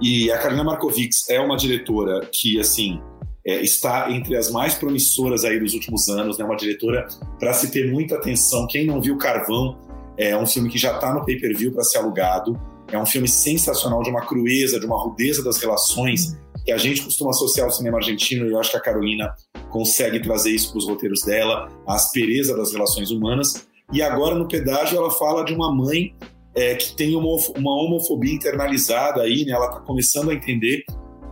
E 0.00 0.30
a 0.30 0.38
Carolina 0.38 0.64
Markovics 0.64 1.28
é 1.28 1.40
uma 1.40 1.56
diretora 1.56 2.24
que, 2.32 2.58
assim, 2.60 3.00
é, 3.44 3.60
está 3.60 4.10
entre 4.12 4.36
as 4.36 4.50
mais 4.50 4.74
promissoras 4.74 5.44
aí 5.44 5.58
dos 5.58 5.74
últimos 5.74 6.08
anos, 6.08 6.38
né? 6.38 6.44
Uma 6.44 6.56
diretora 6.56 7.06
para 7.38 7.52
se 7.52 7.70
ter 7.70 7.90
muita 7.90 8.14
atenção. 8.14 8.66
Quem 8.68 8.86
não 8.86 9.00
viu 9.00 9.18
Carvão 9.18 9.76
é 10.16 10.36
um 10.36 10.46
filme 10.46 10.70
que 10.70 10.78
já 10.78 10.94
está 10.94 11.12
no 11.12 11.24
pay-per-view 11.24 11.72
para 11.72 11.82
ser 11.82 11.98
alugado. 11.98 12.58
É 12.88 12.98
um 12.98 13.06
filme 13.06 13.28
sensacional 13.28 14.02
de 14.02 14.10
uma 14.10 14.24
crueza, 14.24 14.78
de 14.78 14.86
uma 14.86 15.00
rudeza 15.02 15.42
das 15.42 15.58
relações 15.58 16.38
que 16.70 16.74
a 16.74 16.78
gente 16.78 17.02
costuma 17.02 17.30
associar 17.30 17.66
ao 17.66 17.72
cinema 17.72 17.98
argentino 17.98 18.46
e 18.46 18.52
eu 18.52 18.60
acho 18.60 18.70
que 18.70 18.76
a 18.76 18.80
Carolina 18.80 19.34
consegue 19.70 20.20
trazer 20.20 20.52
isso 20.52 20.70
para 20.70 20.78
os 20.78 20.86
roteiros 20.86 21.22
dela, 21.22 21.68
a 21.84 21.96
aspereza 21.96 22.56
das 22.56 22.72
relações 22.72 23.10
humanas. 23.10 23.66
E 23.92 24.00
agora 24.00 24.36
no 24.36 24.46
pedágio 24.46 24.96
ela 24.96 25.10
fala 25.10 25.44
de 25.44 25.52
uma 25.52 25.74
mãe 25.74 26.14
é, 26.54 26.76
que 26.76 26.94
tem 26.94 27.16
uma, 27.16 27.36
uma 27.56 27.74
homofobia 27.74 28.32
internalizada 28.32 29.22
aí, 29.22 29.44
né? 29.44 29.52
Ela 29.52 29.66
está 29.66 29.80
começando 29.80 30.30
a 30.30 30.34
entender 30.34 30.84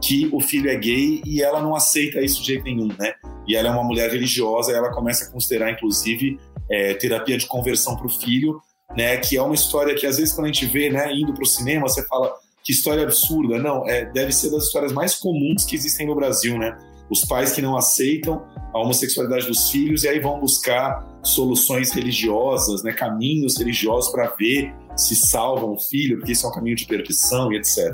que 0.02 0.28
o 0.32 0.40
filho 0.40 0.68
é 0.68 0.76
gay 0.76 1.22
e 1.24 1.40
ela 1.40 1.60
não 1.60 1.76
aceita 1.76 2.20
isso 2.20 2.40
de 2.40 2.48
jeito 2.48 2.64
nenhum, 2.64 2.88
né? 2.98 3.14
E 3.46 3.54
ela 3.54 3.68
é 3.68 3.70
uma 3.70 3.84
mulher 3.84 4.10
religiosa, 4.10 4.72
ela 4.72 4.90
começa 4.90 5.24
a 5.24 5.30
considerar, 5.30 5.70
inclusive, 5.70 6.36
é, 6.68 6.94
terapia 6.94 7.38
de 7.38 7.46
conversão 7.46 7.96
para 7.96 8.06
o 8.06 8.10
filho, 8.10 8.60
né? 8.96 9.16
Que 9.18 9.36
é 9.36 9.42
uma 9.42 9.54
história 9.54 9.94
que 9.94 10.04
às 10.04 10.16
vezes 10.16 10.34
quando 10.34 10.46
a 10.46 10.52
gente 10.52 10.66
vê, 10.66 10.90
né, 10.90 11.12
indo 11.14 11.32
para 11.32 11.44
o 11.44 11.46
cinema, 11.46 11.88
você 11.88 12.04
fala 12.08 12.32
que 12.68 12.72
história 12.72 13.02
absurda. 13.02 13.58
Não, 13.58 13.88
é, 13.88 14.04
deve 14.04 14.30
ser 14.30 14.50
das 14.50 14.64
histórias 14.64 14.92
mais 14.92 15.14
comuns 15.14 15.64
que 15.64 15.74
existem 15.74 16.06
no 16.06 16.14
Brasil, 16.14 16.58
né? 16.58 16.76
Os 17.08 17.22
pais 17.22 17.52
que 17.52 17.62
não 17.62 17.74
aceitam 17.74 18.44
a 18.74 18.78
homossexualidade 18.78 19.46
dos 19.46 19.70
filhos 19.70 20.04
e 20.04 20.08
aí 20.08 20.20
vão 20.20 20.38
buscar 20.38 21.18
soluções 21.22 21.92
religiosas, 21.92 22.82
né, 22.82 22.92
caminhos 22.92 23.56
religiosos 23.56 24.12
para 24.12 24.26
ver 24.38 24.74
se 24.94 25.16
salvam 25.16 25.72
o 25.72 25.78
filho, 25.78 26.18
porque 26.18 26.32
isso 26.32 26.44
é 26.44 26.50
um 26.50 26.52
caminho 26.52 26.76
de 26.76 26.84
perdição 26.84 27.50
e 27.50 27.56
etc. 27.56 27.88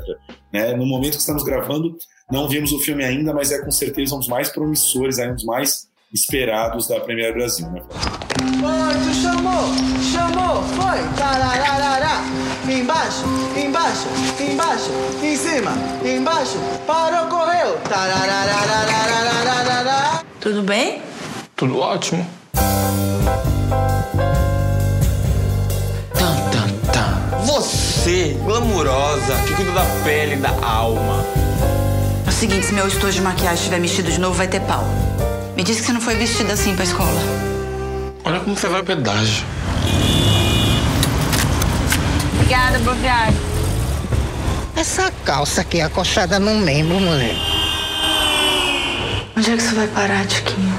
Né? 0.53 0.75
No 0.75 0.85
momento 0.87 1.13
que 1.13 1.21
estamos 1.21 1.45
gravando, 1.45 1.97
não 2.29 2.49
vimos 2.49 2.73
o 2.73 2.81
filme 2.81 3.05
ainda, 3.05 3.33
mas 3.33 3.53
é 3.53 3.63
com 3.63 3.71
certeza 3.71 4.17
um 4.17 4.19
dos 4.19 4.27
mais 4.27 4.49
promissores, 4.49 5.19
é 5.19 5.31
um 5.31 5.37
dos 5.37 5.45
mais 5.45 5.89
esperados 6.15 6.89
da 6.89 7.01
Premiere 7.01 7.35
Brasil. 7.35 7.69
Né? 7.71 7.83
Tu 8.39 9.15
chamou, 9.15 9.69
chamou, 10.13 10.63
foi, 10.63 11.03
tarararará. 11.19 12.23
Embaixo, 12.69 13.25
embaixo, 13.57 14.07
embaixo, 14.41 14.91
em 15.23 15.37
cima, 15.37 15.73
embaixo, 16.05 16.59
parou, 16.87 17.27
correu, 17.27 17.77
tararararararararará. 17.89 20.23
Tudo 20.41 20.63
bem? 20.63 21.03
Tudo 21.57 21.81
ótimo. 21.81 22.25
Você, 27.47 28.37
glamurosa, 28.45 29.35
que 29.47 29.55
cuida 29.55 29.73
da 29.73 29.85
pele 30.05 30.35
e 30.35 30.37
da 30.37 30.51
alma. 30.63 31.25
É 32.27 32.29
o 32.29 32.33
seguinte, 32.33 32.67
se 32.67 32.75
meu 32.75 32.87
estojo 32.87 33.13
de 33.13 33.23
maquiagem 33.23 33.55
estiver 33.55 33.81
mexido 33.81 34.11
de 34.11 34.21
novo, 34.21 34.35
vai 34.35 34.47
ter 34.47 34.61
pau. 34.61 34.85
Me 35.57 35.63
disse 35.63 35.81
que 35.81 35.87
você 35.87 35.93
não 35.93 36.01
foi 36.01 36.17
vestida 36.17 36.53
assim 36.53 36.75
pra 36.75 36.85
escola. 36.85 37.21
Olha 38.25 38.41
como 38.41 38.57
você 38.57 38.67
vai 38.69 38.81
ao 38.81 38.85
pedágio. 38.85 39.45
Obrigada, 42.35 42.79
boa 42.81 42.97
viagem. 42.97 43.41
Essa 44.77 45.13
calça 45.25 45.61
aqui 45.61 45.79
é 45.79 45.85
acochada 45.85 46.41
no 46.41 46.57
membro, 46.57 46.99
mulher. 46.99 47.37
Onde 49.37 49.53
é 49.53 49.57
que 49.57 49.63
você 49.63 49.75
vai 49.75 49.87
parar, 49.89 50.27
Tiquinho? 50.27 50.75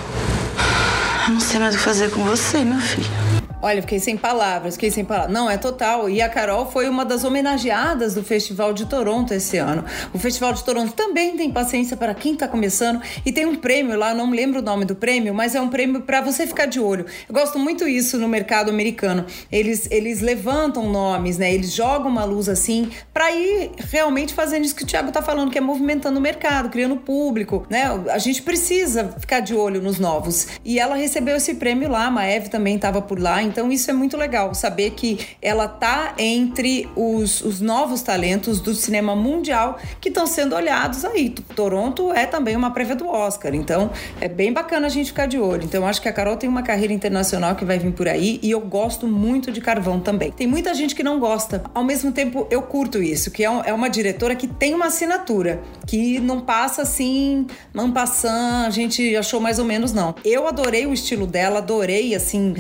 Eu 1.28 1.34
não 1.34 1.40
sei 1.40 1.60
mais 1.60 1.76
o 1.76 1.78
que 1.78 1.84
fazer 1.84 2.12
com 2.12 2.24
você, 2.24 2.60
meu 2.64 2.80
filho. 2.80 3.25
Olha, 3.66 3.82
fiquei 3.82 3.98
sem 3.98 4.16
palavras, 4.16 4.76
fiquei 4.76 4.92
sem 4.92 5.04
palavras. 5.04 5.34
Não, 5.34 5.50
é 5.50 5.58
total. 5.58 6.08
E 6.08 6.22
a 6.22 6.30
Carol 6.30 6.68
foi 6.68 6.88
uma 6.88 7.04
das 7.04 7.24
homenageadas 7.24 8.14
do 8.14 8.24
Festival 8.24 8.74
de 8.74 8.86
Toronto 8.86 9.34
esse 9.34 9.58
ano. 9.58 9.84
O 10.14 10.20
Festival 10.20 10.54
de 10.54 10.64
Toronto 10.64 10.94
também 10.94 11.36
tem 11.36 11.50
paciência 11.50 11.98
para 11.98 12.14
quem 12.14 12.34
está 12.34 12.48
começando 12.48 13.02
e 13.26 13.32
tem 13.32 13.48
um 13.48 13.56
prêmio 13.56 13.98
lá, 13.98 14.14
não 14.14 14.28
me 14.28 14.38
lembro 14.38 14.60
o 14.60 14.62
nome 14.62 14.86
do 14.86 14.96
prêmio, 14.96 15.34
mas 15.34 15.56
é 15.56 15.62
um 15.62 15.68
prêmio 15.68 16.02
para 16.02 16.22
você 16.22 16.46
ficar 16.46 16.68
de 16.68 16.80
olho. 16.80 17.08
Eu 17.28 17.34
gosto 17.34 17.58
muito 17.58 17.88
isso 17.88 18.20
no 18.20 18.28
mercado 18.28 18.70
americano. 18.70 19.26
Eles, 19.52 19.88
eles 19.90 20.22
levantam 20.22 20.88
nomes, 20.88 21.40
né? 21.40 21.52
Eles 21.52 21.74
jogam 21.74 22.12
uma 22.12 22.24
luz 22.24 22.48
assim 22.48 22.92
para 23.12 23.32
ir 23.32 23.72
realmente 23.90 24.36
fazendo 24.36 24.64
isso 24.64 24.76
que 24.76 24.84
o 24.84 24.86
Thiago 24.86 25.08
está 25.08 25.24
falando, 25.24 25.50
que 25.50 25.58
é 25.58 25.62
movimentando 25.62 26.20
o 26.20 26.22
mercado, 26.22 26.70
criando 26.70 26.98
público, 26.98 27.66
né? 27.68 27.86
A 28.12 28.20
gente 28.20 28.44
precisa 28.44 29.16
ficar 29.20 29.40
de 29.40 29.56
olho 29.56 29.82
nos 29.82 29.98
novos. 29.98 30.50
E 30.64 30.80
ela 30.80 30.94
recebeu 30.94 31.36
esse 31.36 31.56
prêmio 31.56 31.90
lá, 31.90 32.06
a 32.06 32.12
Maeve 32.12 32.48
também 32.48 32.76
estava 32.76 33.02
por 33.02 33.20
lá, 33.20 33.42
então 33.56 33.72
isso 33.72 33.90
é 33.90 33.94
muito 33.94 34.18
legal, 34.18 34.54
saber 34.54 34.90
que 34.92 35.18
ela 35.42 35.66
tá 35.66 36.14
entre 36.18 36.90
os, 36.94 37.40
os 37.40 37.62
novos 37.62 38.02
talentos 38.02 38.60
do 38.60 38.76
cinema 38.76 39.16
mundial 39.16 39.78
que 40.02 40.10
estão 40.10 40.28
sendo 40.28 40.54
olhados 40.54 41.06
aí. 41.06 41.30
Toronto 41.30 42.12
é 42.12 42.26
também 42.26 42.54
uma 42.58 42.72
prévia 42.72 42.98
do 42.98 43.08
Oscar, 43.08 43.56
então 43.56 43.92
é 44.20 44.28
bem 44.28 44.52
bacana 44.52 44.88
a 44.88 44.90
gente 44.90 45.08
ficar 45.08 45.26
de 45.26 45.40
olho. 45.40 45.64
Então 45.64 45.88
acho 45.88 46.02
que 46.02 46.10
a 46.10 46.12
Carol 46.12 46.36
tem 46.36 46.50
uma 46.50 46.64
carreira 46.64 46.92
internacional 46.92 47.56
que 47.56 47.64
vai 47.64 47.80
vir 47.80 47.94
por 47.94 48.10
aí 48.10 48.42
e 48.44 48.52
eu 48.52 48.60
gosto 48.60 49.08
muito 49.08 49.54
de 49.54 49.62
Carvão 49.62 50.02
também. 50.02 50.34
Tem 50.34 50.48
muita 50.48 50.74
gente 50.74 50.94
que 50.94 51.02
não 51.02 51.18
gosta, 51.18 51.64
ao 51.74 51.82
mesmo 51.86 52.12
tempo 52.12 52.46
eu 52.52 52.62
curto 52.62 53.02
isso, 53.02 53.32
que 53.32 53.42
é, 53.42 53.50
um- 53.50 53.64
é 53.64 53.72
uma 53.72 53.90
diretora 53.90 54.36
que 54.36 54.50
tem 54.50 54.74
uma 54.74 54.88
assinatura, 54.88 55.62
que 55.88 56.20
não 56.20 56.42
passa 56.42 56.82
assim, 56.82 57.48
não 57.74 57.90
passando, 57.90 58.66
a 58.68 58.70
gente 58.70 59.16
achou 59.16 59.40
mais 59.40 59.60
ou 59.60 59.64
menos 59.66 59.94
não. 59.94 60.14
Eu 60.26 60.46
adorei 60.46 60.86
o 60.86 60.92
estilo 60.94 61.26
dela, 61.26 61.60
adorei 61.60 62.14
assim, 62.14 62.54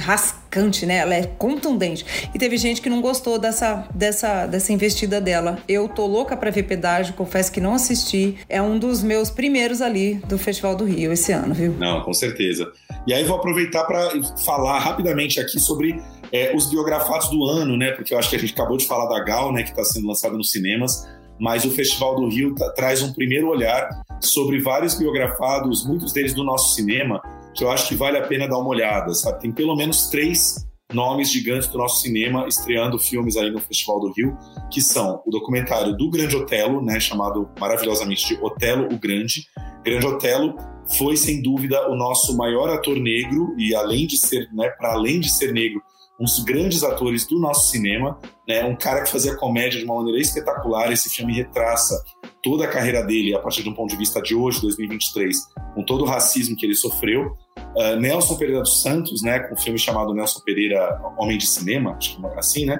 rascante, 0.56 0.86
né? 0.86 0.98
Ela 0.98 1.16
é 1.16 1.24
contundente. 1.24 2.06
E 2.34 2.40
teve 2.40 2.58
gente 2.58 2.82
que 2.82 2.90
não 2.90 3.02
gostou 3.02 3.38
dessa, 3.38 3.88
dessa, 3.94 4.46
dessa 4.48 4.72
investida 4.72 5.20
dela. 5.20 5.60
Eu 5.68 5.90
tô 5.90 6.06
louca 6.06 6.38
pra 6.38 6.50
ver 6.50 6.64
pedágio, 6.64 7.14
confesso 7.14 7.52
que 7.52 7.60
não 7.60 7.74
assisti. 7.74 8.38
É 8.48 8.62
um 8.62 8.80
dos 8.80 9.04
meus 9.04 9.30
primeiros 9.30 9.82
ali 9.82 10.16
do 10.28 10.38
Festival 10.38 10.76
do 10.76 10.86
Rio 10.86 11.12
esse 11.12 11.32
ano, 11.32 11.54
viu? 11.54 11.74
Não, 11.74 12.02
com 12.02 12.14
certeza. 12.14 12.72
E 13.06 13.14
aí 13.14 13.24
vou 13.24 13.36
aproveitar 13.38 13.84
para 13.84 14.10
falar 14.44 14.80
rapidamente 14.80 15.40
aqui 15.40 15.60
sobre 15.60 16.02
é, 16.32 16.56
os 16.56 16.70
biografados 16.70 17.30
do 17.30 17.44
ano, 17.44 17.78
né? 17.78 17.92
Porque 17.92 18.14
eu 18.14 18.18
acho 18.18 18.30
que 18.30 18.36
a 18.36 18.40
gente 18.40 18.54
acabou 18.54 18.78
de 18.78 18.86
falar 18.86 19.08
da 19.08 19.24
Gal, 19.24 19.52
né? 19.52 19.64
Que 19.64 19.70
está 19.70 19.84
sendo 19.84 20.08
lançada 20.08 20.36
nos 20.36 20.52
cinemas. 20.52 21.06
Mas 21.38 21.66
o 21.66 21.72
Festival 21.72 22.16
do 22.16 22.30
Rio 22.30 22.56
traz 22.76 23.02
um 23.02 23.12
primeiro 23.12 23.50
olhar 23.50 23.90
sobre 24.22 24.62
vários 24.62 24.96
biografados, 24.96 25.86
muitos 25.86 26.14
deles 26.14 26.34
do 26.34 26.46
nosso 26.46 26.74
cinema, 26.74 27.22
que 27.56 27.64
eu 27.64 27.72
acho 27.72 27.88
que 27.88 27.96
vale 27.96 28.18
a 28.18 28.28
pena 28.28 28.48
dar 28.48 28.58
uma 28.58 28.70
olhada, 28.70 29.14
sabe? 29.14 29.40
Tem 29.40 29.52
pelo 29.52 29.76
menos 29.76 30.10
três 30.10 30.66
nomes 30.94 31.32
gigantes 31.32 31.68
do 31.68 31.78
nosso 31.78 32.02
cinema 32.02 32.48
estreando 32.48 33.00
filmes 33.00 33.38
aí 33.38 33.50
no 33.50 33.60
Festival 33.60 34.00
do 34.00 34.12
Rio, 34.12 34.38
que 34.72 34.82
são 34.82 35.22
o 35.26 35.32
documentário 35.32 35.96
do 35.96 36.10
Grande 36.10 36.36
Otelo, 36.36 36.84
né, 36.84 37.00
chamado 37.00 37.50
maravilhosamente 37.60 38.28
de 38.28 38.44
Otelo 38.44 38.94
o 38.94 39.00
Grande. 39.00 39.48
Grande 39.84 40.06
Otelo 40.06 40.56
foi 40.98 41.18
sem 41.18 41.42
dúvida 41.42 41.90
o 41.90 41.96
nosso 41.96 42.38
maior 42.38 42.70
ator 42.70 42.98
negro 42.98 43.56
e 43.58 43.74
além 43.74 44.06
de 44.06 44.18
ser, 44.18 44.48
né, 44.54 44.70
para 44.70 44.94
além 44.94 45.20
de 45.20 45.30
ser 45.32 45.52
negro, 45.52 45.82
um 46.20 46.24
dos 46.24 46.40
grandes 46.44 46.84
atores 46.84 47.26
do 47.28 47.40
nosso 47.40 47.72
cinema, 47.72 48.18
né, 48.48 48.64
um 48.64 48.76
cara 48.76 49.04
que 49.04 49.12
fazia 49.12 49.36
comédia 49.36 49.80
de 49.80 49.86
uma 49.86 49.96
maneira 49.96 50.20
espetacular. 50.20 50.92
Esse 50.92 51.10
filme 51.10 51.34
retraça 51.34 52.02
toda 52.46 52.66
a 52.66 52.68
carreira 52.68 53.04
dele 53.04 53.34
a 53.34 53.40
partir 53.40 53.64
de 53.64 53.70
um 53.70 53.74
ponto 53.74 53.90
de 53.90 53.98
vista 53.98 54.22
de 54.22 54.36
hoje, 54.36 54.62
2023, 54.62 55.36
com 55.74 55.84
todo 55.84 56.04
o 56.04 56.06
racismo 56.06 56.56
que 56.56 56.64
ele 56.64 56.76
sofreu. 56.76 57.36
Uh, 57.76 58.00
Nelson 58.00 58.36
Pereira 58.36 58.62
dos 58.62 58.84
Santos, 58.84 59.24
né, 59.24 59.40
com 59.40 59.56
um 59.56 59.58
filme 59.58 59.80
chamado 59.80 60.14
Nelson 60.14 60.40
Pereira 60.46 61.02
Homem 61.18 61.40
de 61.40 61.48
Cinema, 61.48 61.96
acho 61.98 62.16
que 62.16 62.24
é 62.24 62.38
assim, 62.38 62.66
né? 62.66 62.80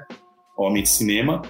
Homem 0.56 0.84
de 0.84 0.90
Cinema. 0.90 1.42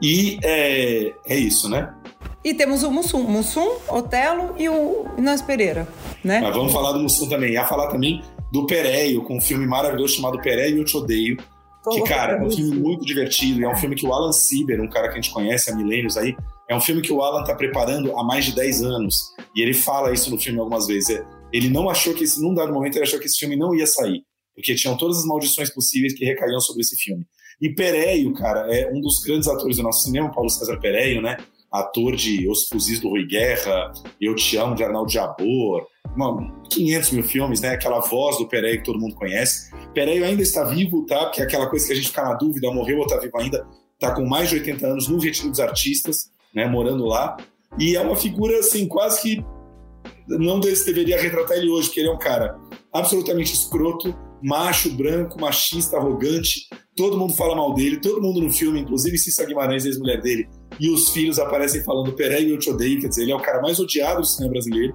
E 0.00 0.38
é, 0.42 1.12
é 1.26 1.36
isso, 1.36 1.68
né? 1.68 1.94
E 2.42 2.54
temos 2.54 2.82
o 2.82 2.90
Mussum, 2.90 3.24
Mussum, 3.24 3.76
Otelo 3.86 4.54
e 4.58 4.66
o 4.66 5.06
Inês 5.18 5.42
Pereira, 5.42 5.86
né? 6.24 6.40
Mas 6.40 6.56
vamos 6.56 6.72
falar 6.72 6.92
do 6.92 7.00
Mussum 7.00 7.28
também. 7.28 7.52
Ia 7.52 7.66
falar 7.66 7.88
também 7.88 8.22
do 8.50 8.66
Pereio, 8.66 9.22
com 9.22 9.36
um 9.36 9.40
filme 9.40 9.66
maravilhoso 9.66 10.14
chamado 10.14 10.40
Pereio 10.40 10.78
Eu 10.78 10.84
Te 10.86 10.96
Odeio. 10.96 11.36
Que, 11.92 12.02
cara, 12.04 12.38
é 12.38 12.42
um 12.42 12.50
filme 12.50 12.78
muito 12.78 13.04
divertido. 13.04 13.62
É 13.62 13.68
um 13.68 13.76
filme 13.76 13.94
que 13.94 14.06
o 14.06 14.12
Alan 14.14 14.32
Sieber, 14.32 14.80
um 14.80 14.88
cara 14.88 15.08
que 15.08 15.18
a 15.18 15.20
gente 15.20 15.30
conhece 15.30 15.70
há 15.70 15.76
milênios 15.76 16.16
aí, 16.16 16.34
é 16.70 16.74
um 16.76 16.80
filme 16.80 17.02
que 17.02 17.12
o 17.12 17.20
Alan 17.20 17.42
tá 17.42 17.52
preparando 17.52 18.16
há 18.16 18.22
mais 18.22 18.44
de 18.44 18.54
10 18.54 18.84
anos. 18.84 19.34
E 19.56 19.60
ele 19.60 19.74
fala 19.74 20.12
isso 20.12 20.30
no 20.30 20.38
filme 20.38 20.60
algumas 20.60 20.86
vezes. 20.86 21.10
É, 21.10 21.26
Ele 21.52 21.68
não 21.68 21.90
achou 21.90 22.14
que, 22.14 22.24
num 22.38 22.54
dado 22.54 22.72
momento, 22.72 22.94
ele 22.94 23.02
achou 23.02 23.18
que 23.18 23.26
esse 23.26 23.40
filme 23.40 23.56
não 23.56 23.74
ia 23.74 23.88
sair. 23.88 24.22
Porque 24.54 24.76
tinham 24.76 24.96
todas 24.96 25.18
as 25.18 25.24
maldições 25.24 25.68
possíveis 25.68 26.14
que 26.14 26.24
recaíam 26.24 26.60
sobre 26.60 26.82
esse 26.82 26.94
filme. 26.94 27.26
E 27.60 27.74
Pereio, 27.74 28.32
cara, 28.34 28.72
é 28.72 28.88
um 28.92 29.00
dos 29.00 29.18
grandes 29.18 29.48
atores 29.48 29.78
do 29.78 29.82
nosso 29.82 30.04
cinema, 30.04 30.32
Paulo 30.32 30.48
César 30.48 30.78
Pereio, 30.78 31.20
né? 31.20 31.38
Ator 31.72 32.14
de 32.14 32.48
Os 32.48 32.68
Fuzis 32.68 33.00
do 33.00 33.08
Rui 33.08 33.26
Guerra, 33.26 33.90
Eu 34.20 34.36
Te 34.36 34.56
Amo, 34.56 34.76
de 34.76 34.84
Arnaldo 34.84 35.10
Jabor, 35.10 35.88
uma, 36.14 36.52
500 36.70 37.10
mil 37.10 37.24
filmes, 37.24 37.60
né? 37.60 37.70
Aquela 37.70 37.98
voz 37.98 38.38
do 38.38 38.46
Pereio 38.46 38.78
que 38.78 38.84
todo 38.84 38.98
mundo 38.98 39.16
conhece. 39.16 39.72
Pereio 39.92 40.24
ainda 40.24 40.42
está 40.42 40.62
vivo, 40.62 41.04
tá? 41.04 41.24
Porque 41.24 41.40
é 41.40 41.44
aquela 41.44 41.68
coisa 41.68 41.84
que 41.84 41.92
a 41.92 41.96
gente 41.96 42.08
fica 42.08 42.22
na 42.22 42.34
dúvida, 42.34 42.70
morreu 42.70 42.98
ou 42.98 43.06
está 43.06 43.18
vivo 43.18 43.36
ainda. 43.38 43.66
Tá 43.98 44.14
com 44.14 44.24
mais 44.24 44.48
de 44.48 44.54
80 44.54 44.86
anos 44.86 45.08
no 45.08 45.18
Retiro 45.18 45.50
dos 45.50 45.58
Artistas, 45.58 46.30
né? 46.54 46.66
Morando 46.66 47.06
lá. 47.06 47.36
E 47.78 47.96
é 47.96 48.00
uma 48.00 48.16
figura, 48.16 48.58
assim, 48.58 48.86
quase 48.86 49.22
que 49.22 49.44
não 50.26 50.60
deveria 50.60 51.20
retratar 51.20 51.56
ele 51.56 51.70
hoje, 51.70 51.88
porque 51.88 52.00
ele 52.00 52.08
é 52.08 52.12
um 52.12 52.18
cara 52.18 52.58
absolutamente 52.92 53.52
escroto, 53.52 54.14
macho, 54.42 54.90
branco, 54.90 55.40
machista, 55.40 55.96
arrogante. 55.96 56.68
Todo 56.96 57.18
mundo 57.18 57.32
fala 57.32 57.54
mal 57.54 57.72
dele, 57.74 58.00
todo 58.00 58.22
mundo 58.22 58.40
no 58.40 58.50
filme, 58.50 58.80
inclusive 58.80 59.18
Cissa 59.18 59.44
Guimarães, 59.44 59.84
ex-mulher 59.84 60.20
dele, 60.20 60.48
e 60.78 60.90
os 60.90 61.10
filhos 61.10 61.38
aparecem 61.38 61.82
falando 61.82 62.12
Pereira 62.12 62.48
eu 62.48 62.58
te 62.58 62.70
odeio, 62.70 63.00
quer 63.00 63.08
dizer, 63.08 63.22
ele 63.22 63.32
é 63.32 63.36
o 63.36 63.40
cara 63.40 63.60
mais 63.60 63.78
odiado 63.78 64.20
do 64.20 64.26
cinema 64.26 64.52
brasileiro 64.52 64.94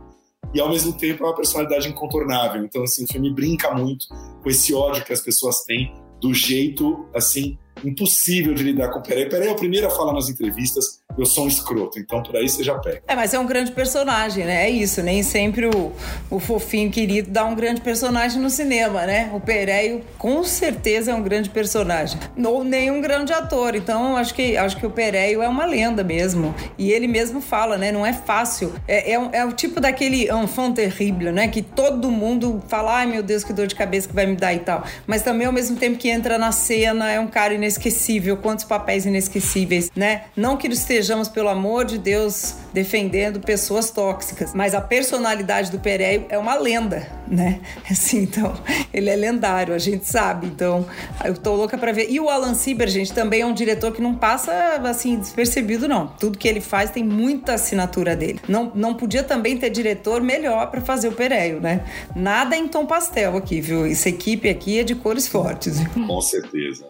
e 0.53 0.59
ao 0.59 0.69
mesmo 0.69 0.93
tempo 0.93 1.23
é 1.23 1.27
uma 1.27 1.35
personalidade 1.35 1.87
incontornável. 1.87 2.63
Então, 2.63 2.83
assim, 2.83 3.03
o 3.03 3.07
filme 3.07 3.33
brinca 3.33 3.73
muito 3.73 4.07
com 4.41 4.49
esse 4.49 4.73
ódio 4.73 5.03
que 5.03 5.13
as 5.13 5.21
pessoas 5.21 5.63
têm 5.63 5.93
do 6.21 6.33
jeito, 6.33 7.05
assim, 7.13 7.57
impossível 7.83 8.53
de 8.53 8.63
lidar 8.63 8.89
com 8.89 8.99
o 8.99 9.03
Pereira. 9.03 9.29
Pereira 9.29 9.51
é 9.51 9.53
o 9.53 9.57
primeiro 9.57 9.87
a 9.87 9.89
falar 9.89 10.13
nas 10.13 10.29
entrevistas 10.29 11.01
eu 11.17 11.25
sou 11.25 11.45
um 11.45 11.47
escroto. 11.47 11.99
Então, 11.99 12.21
por 12.21 12.35
aí 12.35 12.47
você 12.47 12.63
já 12.63 12.77
pega. 12.77 13.01
É, 13.07 13.15
mas 13.15 13.33
é 13.33 13.39
um 13.39 13.45
grande 13.45 13.71
personagem, 13.71 14.45
né? 14.45 14.65
É 14.65 14.69
isso. 14.69 15.01
Nem 15.01 15.23
sempre 15.23 15.67
o, 15.67 15.91
o 16.29 16.39
fofinho 16.39 16.91
querido 16.91 17.29
dá 17.31 17.45
um 17.45 17.55
grande 17.55 17.81
personagem 17.81 18.41
no 18.41 18.49
cinema, 18.49 19.05
né? 19.05 19.31
O 19.33 19.39
Pereio, 19.39 20.01
com 20.17 20.43
certeza, 20.43 21.11
é 21.11 21.15
um 21.15 21.21
grande 21.21 21.49
personagem. 21.49 22.19
Ou 22.45 22.63
nem 22.63 22.91
um 22.91 23.01
grande 23.01 23.33
ator. 23.33 23.75
Então, 23.75 24.17
acho 24.17 24.33
que, 24.33 24.57
acho 24.57 24.77
que 24.77 24.85
o 24.85 24.89
Pereio 24.89 25.41
é 25.41 25.47
uma 25.47 25.65
lenda 25.65 26.03
mesmo. 26.03 26.53
E 26.77 26.91
ele 26.91 27.07
mesmo 27.07 27.41
fala, 27.41 27.77
né? 27.77 27.91
Não 27.91 28.05
é 28.05 28.13
fácil. 28.13 28.73
É, 28.87 29.13
é, 29.13 29.29
é 29.33 29.45
o 29.45 29.51
tipo 29.51 29.79
daquele 29.79 30.29
enfant 30.31 30.73
terrible, 30.73 31.31
né? 31.31 31.47
Que 31.47 31.61
todo 31.61 32.11
mundo 32.11 32.61
fala, 32.67 32.97
ai 32.97 33.05
meu 33.05 33.23
Deus, 33.23 33.43
que 33.43 33.53
dor 33.53 33.67
de 33.67 33.75
cabeça 33.75 34.07
que 34.07 34.13
vai 34.13 34.25
me 34.25 34.35
dar 34.35 34.53
e 34.53 34.59
tal. 34.59 34.83
Mas 35.07 35.21
também, 35.21 35.47
ao 35.47 35.53
mesmo 35.53 35.77
tempo 35.77 35.97
que 35.97 36.09
entra 36.09 36.37
na 36.37 36.51
cena, 36.51 37.11
é 37.11 37.19
um 37.19 37.27
cara 37.27 37.53
inesquecível. 37.53 38.37
Quantos 38.37 38.65
papéis 38.65 39.05
inesquecíveis, 39.05 39.91
né? 39.95 40.23
Não 40.35 40.57
que 40.57 40.67
estejamos, 41.05 41.27
pelo 41.27 41.49
amor 41.49 41.85
de 41.85 41.99
Deus, 41.99 42.55
defendendo 42.73 43.39
pessoas 43.39 43.91
tóxicas, 43.91 44.53
mas 44.55 44.73
a 44.73 44.81
personalidade 44.81 45.69
do 45.69 45.77
Pereio 45.77 46.25
é 46.29 46.37
uma 46.37 46.55
lenda, 46.55 47.07
né? 47.27 47.61
Assim, 47.89 48.23
então, 48.23 48.53
ele 48.91 49.09
é 49.09 49.15
lendário, 49.15 49.73
a 49.73 49.77
gente 49.77 50.07
sabe. 50.07 50.47
Então, 50.47 50.85
eu 51.23 51.37
tô 51.37 51.53
louca 51.53 51.77
para 51.77 51.91
ver. 51.91 52.09
E 52.09 52.19
o 52.19 52.27
Alan 52.27 52.55
Sieber, 52.55 52.87
gente, 52.87 53.13
também 53.13 53.41
é 53.41 53.45
um 53.45 53.53
diretor 53.53 53.91
que 53.91 54.01
não 54.01 54.15
passa 54.15 54.51
assim 54.85 55.17
despercebido 55.17 55.87
não. 55.87 56.07
Tudo 56.07 56.37
que 56.37 56.47
ele 56.47 56.61
faz 56.61 56.89
tem 56.89 57.03
muita 57.03 57.53
assinatura 57.53 58.15
dele. 58.15 58.39
Não, 58.47 58.71
não 58.73 58.95
podia 58.95 59.23
também 59.23 59.57
ter 59.57 59.69
diretor 59.69 60.21
melhor 60.21 60.71
para 60.71 60.81
fazer 60.81 61.07
o 61.07 61.11
Pereio, 61.11 61.61
né? 61.61 61.85
Nada 62.15 62.57
em 62.57 62.67
tom 62.67 62.85
pastel 62.85 63.37
aqui, 63.37 63.61
viu? 63.61 63.85
Essa 63.85 64.09
equipe 64.09 64.49
aqui 64.49 64.79
é 64.79 64.83
de 64.83 64.95
cores 64.95 65.27
fortes. 65.27 65.77
Com 65.93 66.21
certeza. 66.21 66.87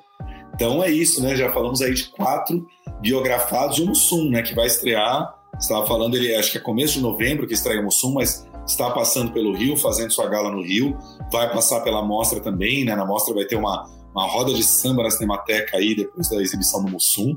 Então 0.53 0.81
é 0.81 0.89
isso, 0.89 1.21
né? 1.21 1.35
Já 1.35 1.51
falamos 1.51 1.81
aí 1.81 1.93
de 1.93 2.05
quatro 2.05 2.65
biografados 3.01 3.79
o 3.79 3.85
Mussum, 3.85 4.29
né? 4.29 4.41
Que 4.41 4.55
vai 4.55 4.67
estrear. 4.67 5.33
Estava 5.59 5.85
falando, 5.87 6.15
ele 6.15 6.35
acho 6.35 6.51
que 6.51 6.57
é 6.57 6.61
começo 6.61 6.93
de 6.93 7.01
novembro 7.01 7.47
que 7.47 7.53
estreia 7.53 7.79
o 7.79 7.83
Mussum, 7.83 8.13
mas 8.13 8.45
está 8.65 8.89
passando 8.91 9.31
pelo 9.31 9.55
Rio, 9.55 9.77
fazendo 9.77 10.11
sua 10.11 10.27
gala 10.27 10.51
no 10.51 10.61
Rio. 10.61 10.97
Vai 11.31 11.51
passar 11.51 11.81
pela 11.81 12.01
mostra 12.01 12.39
também, 12.39 12.83
né? 12.83 12.95
Na 12.95 13.05
mostra 13.05 13.33
vai 13.33 13.45
ter 13.45 13.55
uma, 13.55 13.89
uma 14.11 14.27
roda 14.27 14.53
de 14.53 14.63
samba 14.63 15.03
na 15.03 15.11
Cinemateca 15.11 15.77
aí, 15.77 15.95
depois 15.95 16.29
da 16.29 16.41
exibição 16.41 16.83
do 16.83 16.91
Mussum. 16.91 17.35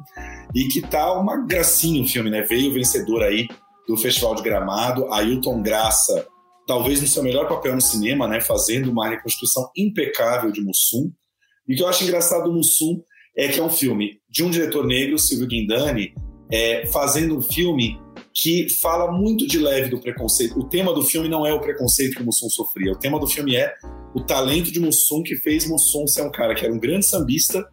E 0.55 0.67
que 0.69 0.81
tá 0.81 1.13
uma 1.13 1.37
gracinha 1.47 2.03
o 2.03 2.07
filme, 2.07 2.31
né? 2.31 2.43
Veio 2.43 2.71
o 2.71 2.75
vencedor 2.75 3.23
aí 3.23 3.47
do 3.87 3.97
Festival 3.97 4.35
de 4.35 4.43
Gramado, 4.43 5.13
Ailton 5.13 5.63
Graça, 5.63 6.27
talvez 6.67 7.01
no 7.01 7.07
seu 7.07 7.23
melhor 7.23 7.49
papel 7.49 7.75
no 7.75 7.81
cinema, 7.81 8.27
né? 8.27 8.41
Fazendo 8.41 8.91
uma 8.91 9.09
reconstrução 9.09 9.71
impecável 9.77 10.51
de 10.51 10.61
Mussum. 10.61 11.11
E 11.67 11.75
o 11.75 11.77
que 11.77 11.83
eu 11.83 11.89
acho 11.89 12.05
engraçado 12.05 12.45
do 12.45 12.53
Mussum 12.53 13.01
é 13.39 13.47
que 13.47 13.61
é 13.61 13.63
um 13.63 13.71
filme 13.71 14.21
de 14.29 14.43
um 14.43 14.51
diretor 14.51 14.85
negro, 14.85 15.17
Silvio 15.17 15.47
Guindani, 15.47 16.13
é, 16.51 16.87
fazendo 16.89 17.39
um 17.39 17.43
filme 17.43 17.97
que 18.35 18.69
fala 18.69 19.13
muito 19.13 19.47
de 19.47 19.59
leve 19.59 19.91
do 19.91 20.01
preconceito. 20.01 20.59
O 20.59 20.65
tema 20.65 20.93
do 20.93 21.05
filme 21.05 21.29
não 21.29 21.47
é 21.47 21.53
o 21.53 21.61
preconceito 21.61 22.17
que 22.17 22.23
Mussum 22.23 22.51
sofria. 22.51 22.93
O 22.93 22.99
tema 22.99 23.19
do 23.19 23.29
filme 23.29 23.55
é 23.55 23.73
o 24.13 24.21
talento 24.21 24.73
de 24.73 24.81
Mussum 24.81 25.23
que 25.23 25.37
fez 25.37 25.69
Mussum 25.69 26.07
ser 26.09 26.23
um 26.23 26.33
cara 26.33 26.55
que 26.55 26.65
era 26.65 26.75
um 26.75 26.79
grande 26.79 27.07
sambista, 27.07 27.65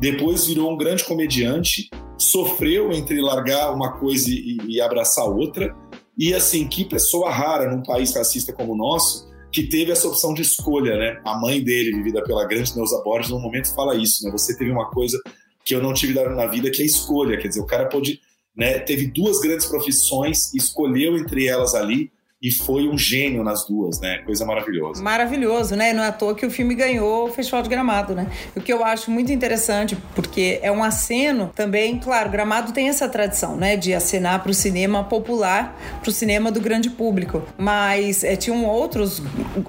depois 0.00 0.46
virou 0.46 0.72
um 0.72 0.76
grande 0.76 1.04
comediante, 1.04 1.88
sofreu 2.18 2.92
entre 2.92 3.20
largar 3.20 3.72
uma 3.72 3.92
coisa 3.98 4.28
e, 4.28 4.58
e 4.66 4.80
abraçar 4.80 5.26
outra. 5.26 5.72
E 6.18 6.34
assim, 6.34 6.66
que 6.66 6.84
pessoa 6.84 7.30
rara 7.30 7.70
num 7.70 7.82
país 7.82 8.14
racista 8.14 8.52
como 8.52 8.72
o 8.72 8.76
nosso 8.76 9.32
que 9.54 9.62
teve 9.62 9.92
essa 9.92 10.08
opção 10.08 10.34
de 10.34 10.42
escolha, 10.42 10.98
né? 10.98 11.20
A 11.24 11.38
mãe 11.38 11.62
dele, 11.62 11.94
vivida 11.94 12.20
pela 12.24 12.44
grande 12.44 12.74
Neuza 12.74 13.00
Borges, 13.04 13.30
no 13.30 13.38
momento 13.38 13.72
fala 13.72 13.94
isso, 13.94 14.24
né? 14.24 14.32
Você 14.32 14.58
teve 14.58 14.72
uma 14.72 14.90
coisa 14.90 15.16
que 15.64 15.72
eu 15.72 15.80
não 15.80 15.94
tive 15.94 16.12
na 16.12 16.46
vida, 16.46 16.72
que 16.72 16.82
é 16.82 16.84
a 16.84 16.86
escolha. 16.86 17.38
Quer 17.38 17.46
dizer, 17.46 17.60
o 17.60 17.66
cara 17.66 17.86
pôde, 17.86 18.20
né? 18.56 18.80
Teve 18.80 19.06
duas 19.06 19.40
grandes 19.40 19.66
profissões, 19.66 20.52
escolheu 20.54 21.16
entre 21.16 21.46
elas 21.46 21.72
ali 21.72 22.10
e 22.44 22.50
foi 22.50 22.86
um 22.86 22.98
gênio 22.98 23.42
nas 23.42 23.64
duas, 23.66 23.98
né? 23.98 24.18
Coisa 24.18 24.44
maravilhosa. 24.44 25.02
Maravilhoso, 25.02 25.74
né? 25.74 25.94
Não 25.94 26.04
é 26.04 26.08
à 26.08 26.12
toa 26.12 26.34
que 26.34 26.44
o 26.44 26.50
filme 26.50 26.74
ganhou 26.74 27.30
o 27.30 27.32
Festival 27.32 27.62
de 27.62 27.70
Gramado, 27.70 28.14
né? 28.14 28.26
O 28.54 28.60
que 28.60 28.70
eu 28.70 28.84
acho 28.84 29.10
muito 29.10 29.32
interessante, 29.32 29.96
porque 30.14 30.58
é 30.62 30.70
um 30.70 30.84
aceno 30.84 31.50
também, 31.54 31.98
claro, 31.98 32.28
Gramado 32.28 32.72
tem 32.72 32.90
essa 32.90 33.08
tradição, 33.08 33.56
né? 33.56 33.78
De 33.78 33.94
acenar 33.94 34.42
para 34.42 34.50
o 34.50 34.54
cinema 34.54 35.02
popular, 35.04 35.74
para 36.02 36.10
o 36.10 36.12
cinema 36.12 36.52
do 36.52 36.60
grande 36.60 36.90
público. 36.90 37.42
Mas 37.56 38.22
é, 38.22 38.36
tinham 38.36 38.66
outros 38.66 39.22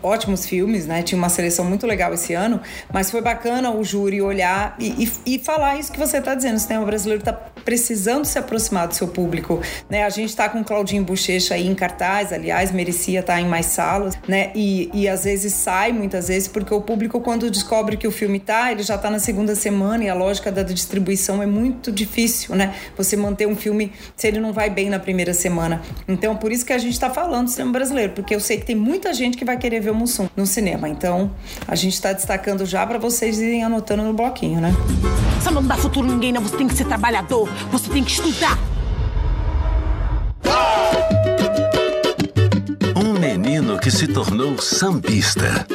ótimos 0.03 0.45
filmes, 0.45 0.85
né? 0.85 1.01
Tinha 1.01 1.17
uma 1.17 1.29
seleção 1.29 1.63
muito 1.63 1.87
legal 1.87 2.13
esse 2.13 2.33
ano, 2.33 2.59
mas 2.91 3.09
foi 3.09 3.21
bacana 3.21 3.71
o 3.71 3.85
júri 3.85 4.21
olhar 4.21 4.75
e, 4.77 5.05
e, 5.25 5.35
e 5.35 5.39
falar 5.39 5.77
isso 5.77 5.93
que 5.93 5.99
você 5.99 6.17
está 6.17 6.35
dizendo. 6.35 6.57
O 6.57 6.59
cinema 6.59 6.85
brasileiro 6.85 7.21
está 7.21 7.31
precisando 7.31 8.25
se 8.25 8.37
aproximar 8.37 8.87
do 8.87 8.93
seu 8.93 9.07
público, 9.07 9.61
né? 9.89 10.03
A 10.03 10.09
gente 10.09 10.29
está 10.29 10.49
com 10.49 10.61
Claudinho 10.61 11.05
Bochecha 11.05 11.55
aí 11.55 11.65
em 11.65 11.73
cartaz, 11.73 12.33
aliás, 12.33 12.64
merecia 12.71 13.19
estar 13.19 13.39
em 13.39 13.47
mais 13.47 13.67
salas, 13.67 14.17
né? 14.27 14.51
E, 14.55 14.89
e 14.93 15.07
às 15.07 15.23
vezes 15.23 15.53
sai, 15.53 15.91
muitas 15.91 16.27
vezes, 16.27 16.47
porque 16.47 16.73
o 16.73 16.81
público, 16.81 17.19
quando 17.21 17.49
descobre 17.49 17.97
que 17.97 18.07
o 18.07 18.11
filme 18.11 18.39
tá, 18.39 18.71
ele 18.71 18.83
já 18.83 18.97
tá 18.97 19.09
na 19.09 19.19
segunda 19.19 19.55
semana 19.55 20.03
e 20.03 20.09
a 20.09 20.13
lógica 20.13 20.51
da 20.51 20.63
distribuição 20.63 21.41
é 21.41 21.45
muito 21.45 21.91
difícil, 21.91 22.55
né? 22.55 22.75
Você 22.97 23.15
manter 23.15 23.47
um 23.47 23.55
filme 23.55 23.91
se 24.15 24.27
ele 24.27 24.39
não 24.39 24.53
vai 24.53 24.69
bem 24.69 24.89
na 24.89 24.99
primeira 24.99 25.33
semana. 25.33 25.81
Então, 26.07 26.35
por 26.35 26.51
isso 26.51 26.65
que 26.65 26.73
a 26.73 26.77
gente 26.77 26.99
tá 26.99 27.09
falando 27.09 27.45
do 27.45 27.51
cinema 27.51 27.71
brasileiro, 27.71 28.13
porque 28.13 28.35
eu 28.35 28.39
sei 28.39 28.57
que 28.57 28.65
tem 28.65 28.75
muita 28.75 29.13
gente 29.13 29.37
que 29.37 29.45
vai 29.45 29.57
querer 29.57 29.79
ver 29.79 29.91
o 29.91 29.95
Mussum 29.95 30.29
no 30.35 30.45
cinema. 30.45 30.89
Então, 30.89 31.31
a 31.67 31.75
gente 31.75 32.01
tá 32.01 32.13
destacando 32.13 32.65
já 32.65 32.85
para 32.85 32.97
vocês 32.97 33.39
irem 33.39 33.63
anotando 33.63 34.03
no 34.03 34.13
bloquinho, 34.13 34.59
né? 34.59 34.73
Você 35.39 35.51
não 35.51 35.63
dá 35.63 35.75
futuro 35.75 36.07
ninguém, 36.07 36.31
não. 36.31 36.41
Você 36.41 36.57
tem 36.57 36.67
que 36.67 36.75
ser 36.75 36.85
trabalhador. 36.85 37.49
Você 37.71 37.89
tem 37.89 38.03
que 38.03 38.11
estudar. 38.11 38.57
Um 40.45 40.94
menino 43.45 43.77
que 43.77 43.91
se 43.91 44.07
tornou 44.07 44.57
sambista. 44.57 45.67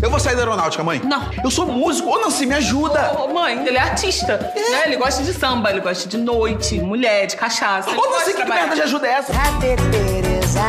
Eu 0.00 0.08
vou 0.10 0.18
sair 0.18 0.34
da 0.34 0.40
aeronáutica, 0.40 0.82
mãe. 0.82 1.02
Não. 1.04 1.30
Eu 1.44 1.50
sou 1.50 1.66
músico. 1.66 2.08
Ô, 2.08 2.18
Nancy, 2.18 2.46
me 2.46 2.54
ajuda. 2.54 3.12
Ô, 3.12 3.28
mãe, 3.28 3.66
ele 3.66 3.76
é 3.76 3.80
artista. 3.80 4.38
Né? 4.38 4.86
Ele 4.86 4.96
gosta 4.96 5.22
de 5.22 5.34
samba, 5.34 5.70
ele 5.70 5.80
gosta 5.80 6.08
de 6.08 6.16
noite, 6.16 6.80
mulher, 6.80 7.26
de 7.26 7.36
cachaça. 7.36 7.90
Ô, 7.90 8.10
Nancy, 8.10 8.32
que 8.32 8.44
merda 8.46 8.74
de 8.74 8.80
ajuda 8.80 9.06
é 9.06 9.10
essa? 9.10 9.34
Cadê 9.34 9.76
Tereza? 9.76 10.62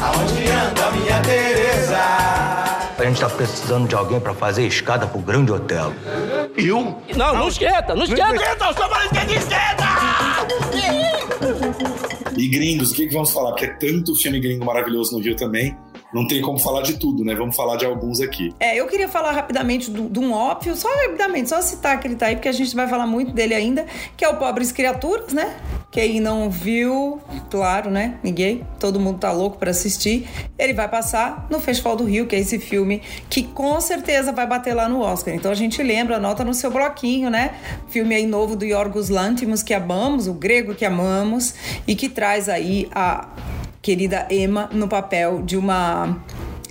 Aonde 0.00 0.48
anda 0.48 0.86
a 0.86 0.90
minha 0.92 1.20
Tereza? 1.20 1.98
A 2.98 3.04
gente 3.04 3.20
tá 3.20 3.28
precisando 3.28 3.86
de 3.86 3.94
alguém 3.94 4.18
pra 4.18 4.32
fazer 4.32 4.66
escada 4.66 5.06
pro 5.06 5.20
grande 5.20 5.52
hotel. 5.52 5.92
Eu? 6.56 6.98
Não, 7.14 7.34
não 7.34 7.48
esquenta, 7.48 7.94
não 7.94 8.04
esquenta. 8.04 8.34
Esquenta, 8.36 8.64
eu 8.64 8.74
sou 8.74 8.88
falando 8.88 9.10
que 9.10 9.34
esquenta! 9.34 9.90
E 12.36 12.48
gringos, 12.48 12.92
o 12.92 12.94
que, 12.94 13.06
que 13.06 13.12
vamos 13.12 13.30
falar? 13.32 13.50
Porque 13.50 13.66
é 13.66 13.68
tanto 13.74 14.14
filme 14.16 14.40
gringo 14.40 14.64
maravilhoso 14.64 15.14
no 15.14 15.22
Rio 15.22 15.36
também. 15.36 15.76
Não 16.12 16.26
tem 16.26 16.40
como 16.40 16.58
falar 16.58 16.82
de 16.82 16.98
tudo, 16.98 17.24
né? 17.24 17.34
Vamos 17.34 17.54
falar 17.54 17.76
de 17.76 17.86
alguns 17.86 18.20
aqui. 18.20 18.52
É, 18.58 18.76
eu 18.76 18.86
queria 18.86 19.08
falar 19.08 19.32
rapidamente 19.32 19.90
de 19.90 20.18
um 20.18 20.32
óbvio, 20.32 20.74
só 20.74 20.88
rapidamente, 21.06 21.48
só 21.48 21.60
citar 21.62 22.00
que 22.00 22.08
ele 22.08 22.16
tá 22.16 22.26
aí, 22.26 22.36
porque 22.36 22.48
a 22.48 22.52
gente 22.52 22.74
vai 22.74 22.88
falar 22.88 23.06
muito 23.06 23.32
dele 23.32 23.54
ainda, 23.54 23.86
que 24.16 24.24
é 24.24 24.28
o 24.28 24.36
Pobres 24.36 24.72
Criaturas, 24.72 25.32
né? 25.32 25.56
Quem 25.90 26.20
não 26.20 26.48
viu, 26.48 27.20
claro, 27.50 27.90
né? 27.90 28.18
Ninguém, 28.22 28.64
todo 28.78 29.00
mundo 29.00 29.18
tá 29.18 29.32
louco 29.32 29.58
pra 29.58 29.72
assistir. 29.72 30.28
Ele 30.56 30.72
vai 30.72 30.88
passar 30.88 31.46
no 31.50 31.58
Festival 31.58 31.96
do 31.96 32.04
Rio, 32.04 32.26
que 32.26 32.36
é 32.36 32.38
esse 32.38 32.60
filme 32.60 33.02
que 33.28 33.42
com 33.42 33.80
certeza 33.80 34.30
vai 34.30 34.46
bater 34.46 34.72
lá 34.72 34.88
no 34.88 35.00
Oscar. 35.00 35.34
Então 35.34 35.50
a 35.50 35.54
gente 35.54 35.82
lembra, 35.82 36.16
anota 36.16 36.44
no 36.44 36.54
seu 36.54 36.70
bloquinho, 36.70 37.28
né? 37.28 37.54
Filme 37.88 38.14
aí 38.14 38.26
novo 38.26 38.54
do 38.54 38.64
Yorgos 38.64 39.08
Lanthimos, 39.08 39.64
que 39.64 39.74
amamos, 39.74 40.28
o 40.28 40.32
grego 40.32 40.74
que 40.74 40.84
amamos, 40.84 41.54
e 41.86 41.96
que 41.96 42.08
traz 42.08 42.48
aí 42.48 42.88
a 42.92 43.28
querida 43.82 44.26
Emma 44.30 44.68
no 44.72 44.88
papel 44.88 45.42
de 45.42 45.56
uma 45.56 46.18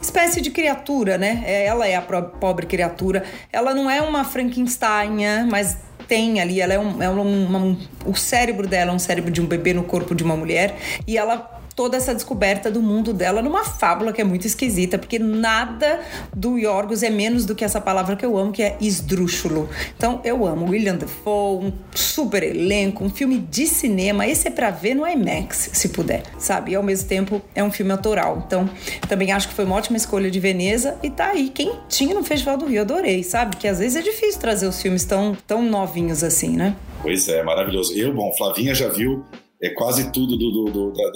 espécie 0.02 0.42
de 0.42 0.52
criatura, 0.52 1.18
né? 1.18 1.44
É, 1.46 1.66
Ela 1.66 1.88
é 1.88 1.96
a 1.96 2.02
pobre 2.02 2.66
criatura. 2.66 3.24
Ela 3.52 3.74
não 3.74 3.90
é 3.90 4.02
uma 4.02 4.24
Frankenstein, 4.24 5.46
mas 5.50 5.78
tem 6.08 6.40
ali, 6.42 6.60
ela 6.60 6.74
é 6.74 6.80
um, 6.80 7.04
é 7.04 7.10
um- 7.10 7.56
um- 7.58 7.78
o 8.06 8.16
cérebro 8.16 8.68
dela 8.68 8.92
é 8.92 8.94
um 8.96 9.00
cérebro 9.00 9.30
de 9.30 9.42
um 9.42 9.46
bebê 9.46 9.74
no 9.74 9.84
corpo 9.84 10.16
de 10.16 10.24
uma 10.24 10.36
mulher 10.36 10.76
e 11.06 11.18
ela 11.18 11.59
toda 11.80 11.96
essa 11.96 12.14
descoberta 12.14 12.70
do 12.70 12.82
mundo 12.82 13.14
dela 13.14 13.42
numa 13.42 13.64
fábula 13.64 14.12
que 14.12 14.20
é 14.20 14.24
muito 14.26 14.46
esquisita, 14.46 14.98
porque 14.98 15.18
nada 15.18 16.02
do 16.36 16.58
Yorgos 16.58 17.04
é 17.04 17.10
menos 17.10 17.46
do 17.46 17.56
que 17.56 17.64
essa 17.64 17.80
palavra 17.80 18.18
que 18.18 18.26
eu 18.26 18.38
amo, 18.38 18.52
que 18.52 18.62
é 18.62 18.76
esdrúxulo. 18.82 19.70
Então 19.96 20.20
eu 20.26 20.46
amo 20.46 20.70
William 20.70 20.98
Dafoe, 20.98 21.68
um 21.68 21.74
super 21.96 22.44
elenco, 22.44 23.02
um 23.02 23.10
filme 23.10 23.38
de 23.38 23.66
cinema. 23.66 24.28
Esse 24.28 24.50
é 24.50 24.52
pra 24.52 24.72
ver 24.72 24.94
no 24.94 25.08
IMAX, 25.08 25.70
se 25.72 25.88
puder, 25.88 26.24
sabe? 26.38 26.74
E 26.74 26.76
ao 26.76 26.84
mesmo 26.84 27.08
tempo 27.08 27.42
é 27.56 27.64
um 27.64 27.72
filme 27.72 27.94
autoral. 27.94 28.44
Então 28.46 28.70
também 29.08 29.32
acho 29.32 29.48
que 29.48 29.54
foi 29.54 29.64
uma 29.64 29.78
ótima 29.78 29.96
escolha 29.96 30.30
de 30.30 30.38
Veneza 30.38 30.98
e 31.02 31.10
tá 31.10 31.28
aí 31.28 31.48
quentinho 31.48 32.14
no 32.14 32.26
Festival 32.26 32.58
do 32.58 32.66
Rio. 32.66 32.82
Adorei, 32.82 33.24
sabe? 33.24 33.56
Que 33.56 33.70
às 33.70 33.80
vezes 33.80 33.96
é 33.96 34.02
difícil 34.02 34.42
trazer 34.42 34.68
os 34.68 34.82
filmes 34.82 35.06
tão, 35.06 35.34
tão 35.48 35.64
novinhos 35.64 36.26
assim, 36.26 36.58
né? 36.58 36.76
Pois 37.02 37.30
é, 37.30 37.42
maravilhoso. 37.42 37.98
Eu, 37.98 38.14
bom, 38.14 38.34
Flavinha 38.36 38.76
já 38.76 38.90
viu 38.90 39.24
é, 39.62 39.70
quase 39.72 40.12
tudo 40.12 40.38
do, 40.38 40.52
do- 40.52 40.72
do- 40.72 40.94
da, 40.94 41.12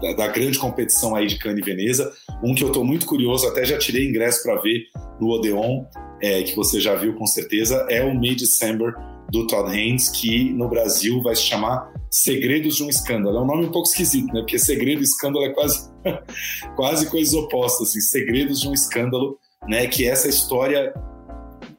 da- 0.00 0.12
da- 0.14 0.28
grande 0.28 0.58
competição 0.58 1.14
aí 1.14 1.26
de 1.26 1.38
Cannes 1.38 1.66
e 1.66 1.70
Veneza. 1.70 2.12
Um 2.44 2.54
que 2.54 2.62
eu 2.64 2.70
tô 2.72 2.84
muito 2.84 3.06
curioso, 3.06 3.46
até 3.46 3.64
já 3.64 3.78
tirei 3.78 4.06
ingresso 4.08 4.42
para 4.42 4.60
ver 4.60 4.84
no 5.20 5.28
Odeon, 5.30 5.84
é, 6.22 6.42
que 6.42 6.54
você 6.54 6.80
já 6.80 6.94
viu 6.94 7.14
com 7.14 7.26
certeza, 7.26 7.86
é 7.88 8.02
o 8.04 8.14
May 8.14 8.34
December, 8.34 8.92
do 9.30 9.46
Todd 9.46 9.70
Haynes, 9.70 10.08
que 10.08 10.50
no 10.54 10.68
Brasil 10.68 11.22
vai 11.22 11.36
se 11.36 11.42
chamar 11.42 11.92
Segredos 12.10 12.76
de 12.76 12.82
um 12.82 12.88
Escândalo. 12.88 13.36
É 13.36 13.40
um 13.42 13.46
nome 13.46 13.66
um 13.66 13.70
pouco 13.70 13.86
esquisito, 13.86 14.26
né? 14.32 14.40
Porque 14.40 14.58
segredo 14.58 15.00
e 15.02 15.04
escândalo 15.04 15.44
é 15.44 15.50
quase, 15.50 15.90
quase 16.76 17.10
coisas 17.10 17.34
opostas, 17.34 17.88
assim. 17.88 18.00
Segredos 18.00 18.60
de 18.62 18.68
um 18.68 18.72
Escândalo, 18.72 19.38
né? 19.68 19.86
Que 19.86 20.06
é 20.06 20.08
essa 20.12 20.26
história 20.28 20.94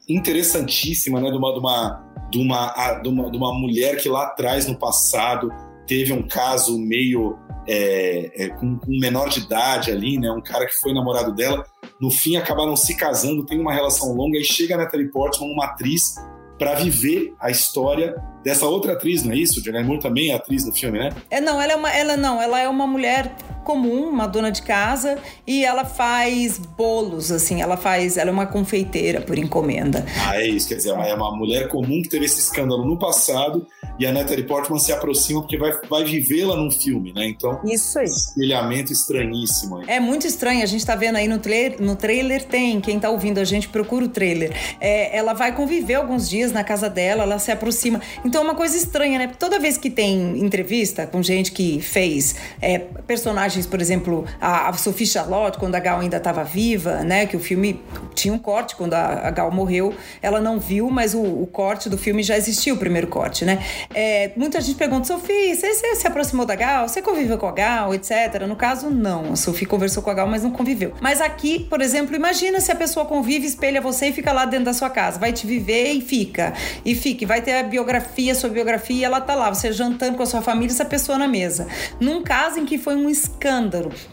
interessantíssima, 0.07 1.19
né? 1.19 1.31
De 1.31 1.37
uma, 1.37 1.51
de 1.53 1.59
uma, 1.59 2.03
de 2.31 2.37
uma, 2.39 2.93
de 3.01 3.09
uma, 3.09 3.31
de 3.31 3.37
uma 3.37 3.53
mulher 3.53 3.97
que 3.97 4.07
lá 4.09 4.23
atrás, 4.25 4.67
no 4.67 4.77
passado, 4.77 5.49
teve 5.89 6.13
um 6.13 6.21
caso 6.21 6.77
meio 6.77 7.35
é, 7.67 8.45
é, 8.45 8.49
com, 8.49 8.77
com 8.77 8.91
menor 8.99 9.27
de 9.27 9.39
idade 9.39 9.89
ali, 9.91 10.19
né? 10.19 10.31
Um 10.31 10.41
cara 10.41 10.67
que 10.67 10.75
foi 10.75 10.93
namorado 10.93 11.33
dela. 11.33 11.65
No 11.99 12.11
fim, 12.11 12.37
acabaram 12.37 12.75
se 12.77 12.95
casando, 12.95 13.43
tem 13.43 13.59
uma 13.59 13.73
relação 13.73 14.13
longa 14.13 14.37
e 14.37 14.43
chega 14.43 14.75
a 14.75 14.77
Natalie 14.77 15.09
Portman, 15.09 15.51
uma 15.51 15.65
atriz, 15.65 16.13
para 16.59 16.75
viver 16.75 17.33
a 17.39 17.49
história 17.49 18.15
dessa 18.43 18.67
outra 18.67 18.93
atriz, 18.93 19.23
não 19.23 19.31
é 19.31 19.37
isso? 19.37 19.63
Julianne 19.63 19.87
Moore 19.87 20.01
também 20.01 20.29
é 20.29 20.35
atriz 20.35 20.63
no 20.65 20.73
filme, 20.73 20.99
né? 20.99 21.09
É, 21.29 21.41
não, 21.41 21.59
ela 21.59 21.73
é 21.73 21.75
uma, 21.75 21.91
ela 21.91 22.17
não, 22.17 22.41
ela 22.41 22.59
é 22.59 22.67
uma 22.67 22.85
mulher 22.85 23.35
comum, 23.69 24.09
uma 24.09 24.25
dona 24.25 24.51
de 24.51 24.63
casa, 24.63 25.19
e 25.45 25.63
ela 25.63 25.85
faz 25.85 26.57
bolos, 26.57 27.31
assim, 27.31 27.61
ela 27.61 27.77
faz, 27.77 28.17
ela 28.17 28.31
é 28.31 28.33
uma 28.33 28.47
confeiteira 28.47 29.21
por 29.21 29.37
encomenda. 29.37 30.03
Ah, 30.25 30.41
é 30.41 30.47
isso, 30.47 30.67
quer 30.67 30.75
dizer, 30.75 30.89
é 30.89 31.13
uma 31.13 31.37
mulher 31.37 31.67
comum 31.67 32.01
que 32.01 32.09
teve 32.09 32.25
esse 32.25 32.39
escândalo 32.39 32.83
no 32.83 32.97
passado 32.97 33.67
e 33.99 34.07
a 34.07 34.11
Natalie 34.11 34.43
Portman 34.43 34.79
se 34.79 34.91
aproxima 34.91 35.41
porque 35.41 35.57
vai, 35.57 35.71
vai 35.87 36.03
vivê-la 36.03 36.55
num 36.55 36.71
filme, 36.71 37.13
né? 37.13 37.27
Então, 37.27 37.59
isso 37.63 37.99
aí. 37.99 38.05
Espelhamento 38.05 38.91
estranhíssimo. 38.91 39.77
Aí. 39.77 39.85
É 39.87 39.99
muito 39.99 40.25
estranho, 40.25 40.63
a 40.63 40.65
gente 40.65 40.83
tá 40.83 40.95
vendo 40.95 41.17
aí 41.17 41.27
no 41.27 41.37
trailer, 41.37 41.79
no 41.79 41.95
trailer 41.95 42.45
tem, 42.45 42.81
quem 42.81 42.99
tá 42.99 43.09
ouvindo 43.11 43.39
a 43.39 43.43
gente 43.43 43.67
procura 43.67 44.05
o 44.05 44.09
trailer. 44.09 44.51
É, 44.81 45.15
ela 45.15 45.33
vai 45.33 45.53
conviver 45.53 45.95
alguns 45.95 46.27
dias 46.27 46.51
na 46.51 46.63
casa 46.63 46.89
dela, 46.89 47.21
ela 47.21 47.37
se 47.37 47.51
aproxima. 47.51 48.01
Então 48.25 48.41
é 48.41 48.45
uma 48.45 48.55
coisa 48.55 48.75
estranha, 48.75 49.19
né? 49.19 49.31
Toda 49.37 49.59
vez 49.59 49.77
que 49.77 49.91
tem 49.91 50.39
entrevista 50.39 51.05
com 51.05 51.21
gente 51.21 51.51
que 51.51 51.81
fez 51.81 52.35
é, 52.61 52.79
personagens, 52.79 53.58
por 53.65 53.81
exemplo, 53.81 54.25
a, 54.39 54.69
a 54.69 54.73
Sophie 54.73 55.05
Charlotte, 55.05 55.57
quando 55.57 55.75
a 55.75 55.79
Gal 55.79 55.99
ainda 55.99 56.17
estava 56.17 56.43
viva, 56.43 57.03
né? 57.03 57.25
Que 57.25 57.35
o 57.35 57.39
filme 57.39 57.81
tinha 58.15 58.33
um 58.33 58.39
corte 58.39 58.75
quando 58.75 58.93
a, 58.93 59.27
a 59.27 59.31
Gal 59.31 59.51
morreu, 59.51 59.93
ela 60.21 60.39
não 60.39 60.59
viu, 60.59 60.89
mas 60.89 61.13
o, 61.13 61.21
o, 61.21 61.47
corte 61.47 61.89
do 61.89 61.97
filme 61.97 62.21
já 62.21 62.37
existiu, 62.37 62.75
o 62.75 62.77
primeiro 62.77 63.07
corte, 63.07 63.45
né? 63.45 63.63
É, 63.93 64.31
muita 64.35 64.59
gente 64.61 64.75
pergunta, 64.75 65.07
Sophie, 65.07 65.55
você, 65.55 65.73
você 65.73 65.95
se 65.95 66.07
aproximou 66.07 66.45
da 66.45 66.55
Gal? 66.55 66.87
Você 66.87 67.01
conviveu 67.01 67.37
com 67.37 67.47
a 67.47 67.51
Gal, 67.51 67.93
etc. 67.93 68.45
No 68.47 68.55
caso, 68.55 68.89
não. 68.89 69.33
A 69.33 69.35
Sophie 69.35 69.65
conversou 69.65 70.03
com 70.03 70.09
a 70.09 70.13
Gal, 70.13 70.27
mas 70.27 70.43
não 70.43 70.51
conviveu. 70.51 70.93
Mas 71.01 71.21
aqui, 71.21 71.65
por 71.69 71.81
exemplo, 71.81 72.15
imagina 72.15 72.59
se 72.59 72.71
a 72.71 72.75
pessoa 72.75 73.05
convive, 73.05 73.45
espelha 73.45 73.81
você 73.81 74.07
e 74.07 74.13
fica 74.13 74.31
lá 74.31 74.45
dentro 74.45 74.65
da 74.65 74.73
sua 74.73 74.89
casa. 74.89 75.19
Vai 75.19 75.31
te 75.31 75.47
viver 75.47 75.91
e 75.93 76.01
fica. 76.01 76.53
E 76.85 76.95
fica. 76.95 77.23
E 77.23 77.27
vai 77.27 77.41
ter 77.41 77.53
a 77.53 77.63
biografia, 77.63 78.35
sua 78.35 78.49
biografia, 78.49 79.05
ela 79.05 79.21
tá 79.21 79.35
lá. 79.35 79.53
Você 79.53 79.71
jantando 79.71 80.17
com 80.17 80.23
a 80.23 80.25
sua 80.25 80.41
família, 80.41 80.73
essa 80.73 80.85
pessoa 80.85 81.17
na 81.17 81.27
mesa. 81.27 81.67
Num 81.99 82.23
caso 82.23 82.59
em 82.59 82.65
que 82.65 82.77
foi 82.77 82.95
um 82.95 83.09
escândalo, 83.09 83.48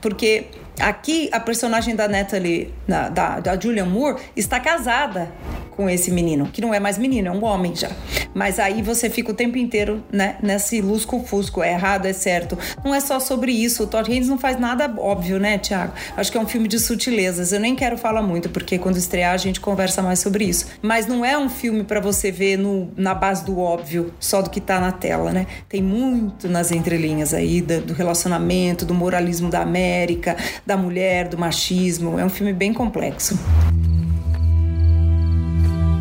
porque 0.01 0.51
aqui 0.81 1.29
a 1.33 1.41
personagem 1.41 1.95
da 1.95 2.09
Natalie, 2.09 2.73
da, 2.87 3.09
da, 3.09 3.41
da 3.41 3.61
Julian 3.61 3.87
Moore, 3.87 4.21
está 4.37 4.61
casada 4.61 5.33
com 5.77 5.91
esse 5.91 6.11
menino, 6.11 6.47
que 6.47 6.61
não 6.63 6.73
é 6.73 6.81
mais 6.81 6.97
menino, 6.97 7.29
é 7.29 7.31
um 7.31 7.45
homem 7.45 7.77
já. 7.77 7.91
Mas 8.33 8.59
aí 8.59 8.81
você 8.81 9.11
fica 9.11 9.31
o 9.31 9.35
tempo 9.35 9.59
inteiro, 9.59 10.03
né, 10.11 10.37
nesse 10.43 10.81
lusco-fusco, 10.81 11.63
é 11.63 11.73
errado, 11.73 12.07
é 12.07 12.13
certo. 12.13 12.59
Não 12.83 12.95
é 12.95 13.01
só 13.01 13.21
sobre 13.21 13.53
isso, 13.53 13.85
o 13.85 13.87
Todd 13.87 14.11
Haynes 14.11 14.29
não 14.29 14.39
faz 14.39 14.59
nada 14.59 14.93
óbvio, 14.99 15.39
né, 15.39 15.59
Tiago? 15.59 15.93
Acho 16.17 16.33
que 16.33 16.39
é 16.39 16.41
um 16.41 16.47
filme 16.47 16.67
de 16.67 16.79
sutilezas. 16.79 17.53
Eu 17.53 17.61
nem 17.61 17.77
quero 17.77 17.99
falar 17.99 18.23
muito, 18.23 18.49
porque 18.49 18.79
quando 18.79 18.97
estrear 18.97 19.35
a 19.35 19.37
gente 19.37 19.61
conversa 19.61 20.03
mais 20.03 20.19
sobre 20.19 20.45
isso. 20.45 20.67
Mas 20.81 21.07
não 21.07 21.25
é 21.25 21.37
um 21.37 21.49
filme 21.49 21.85
para 21.85 22.01
você 22.01 22.31
ver 22.33 22.57
no, 22.57 22.91
na 22.97 23.15
base 23.15 23.45
do 23.45 23.59
óbvio, 23.59 24.15
só 24.19 24.41
do 24.41 24.49
que 24.49 24.61
tá 24.61 24.81
na 24.81 24.93
tela, 24.93 25.31
né? 25.31 25.47
Tem 25.69 25.83
muito 25.83 26.49
nas 26.49 26.73
entrelinhas 26.73 27.35
aí 27.35 27.61
do, 27.61 27.83
do 27.83 27.93
relacionamento, 27.93 28.87
do 28.87 28.95
moralismo 28.95 29.51
da 29.51 29.61
América, 29.61 30.37
da 30.67 30.77
mulher, 30.77 31.29
do 31.29 31.39
machismo. 31.39 32.19
É 32.19 32.25
um 32.25 32.29
filme 32.29 32.53
bem 32.53 32.75
complexo. 32.75 33.39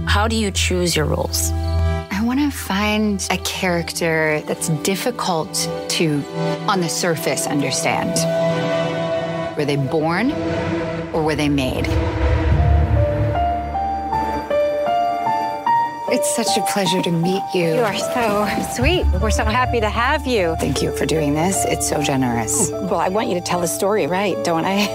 How 0.07 0.27
do 0.27 0.35
you 0.35 0.51
choose 0.51 0.97
your 0.97 1.07
roles? 1.07 1.51
I 2.11 2.21
want 2.23 2.39
to 2.39 2.49
find 2.49 3.21
a 3.29 3.37
character 3.37 4.41
that's 4.47 4.69
difficult 4.83 5.53
to, 5.89 6.23
on 6.67 6.81
the 6.81 6.89
surface, 6.89 7.45
understand. 7.45 8.15
Were 9.55 9.65
they 9.65 9.77
born 9.77 10.31
or 11.13 11.21
were 11.21 11.35
they 11.35 11.49
made? 11.49 11.87
It's 16.07 16.35
such 16.35 16.55
a 16.55 16.61
pleasure 16.71 17.01
to 17.01 17.11
meet 17.11 17.41
you. 17.55 17.75
You 17.75 17.81
are 17.81 17.97
so 17.97 18.47
sweet. 18.75 19.05
We're 19.19 19.31
so 19.31 19.43
happy 19.43 19.79
to 19.79 19.89
have 19.89 20.27
you. 20.27 20.55
Thank 20.59 20.83
you 20.83 20.95
for 20.95 21.07
doing 21.07 21.33
this. 21.33 21.65
It's 21.65 21.89
so 21.89 22.01
generous. 22.03 22.69
Hmm. 22.69 22.87
Well, 22.87 22.99
I 22.99 23.09
want 23.09 23.29
you 23.29 23.33
to 23.35 23.41
tell 23.41 23.59
the 23.59 23.67
story 23.67 24.05
right, 24.05 24.35
don't 24.45 24.65
I? 24.65 24.85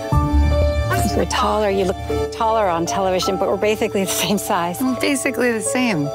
You're 1.16 1.27
taller, 1.27 1.68
you 1.68 1.87
look 1.87 1.96
taller 2.33 2.68
on 2.68 2.87
television, 2.87 3.37
but 3.37 3.49
we're 3.49 3.57
basically 3.57 4.05
the 4.05 4.11
same 4.11 4.38
size. 4.38 4.81
Well, 4.81 4.99
basically 5.01 5.51
the 5.51 5.61
same. 5.61 6.07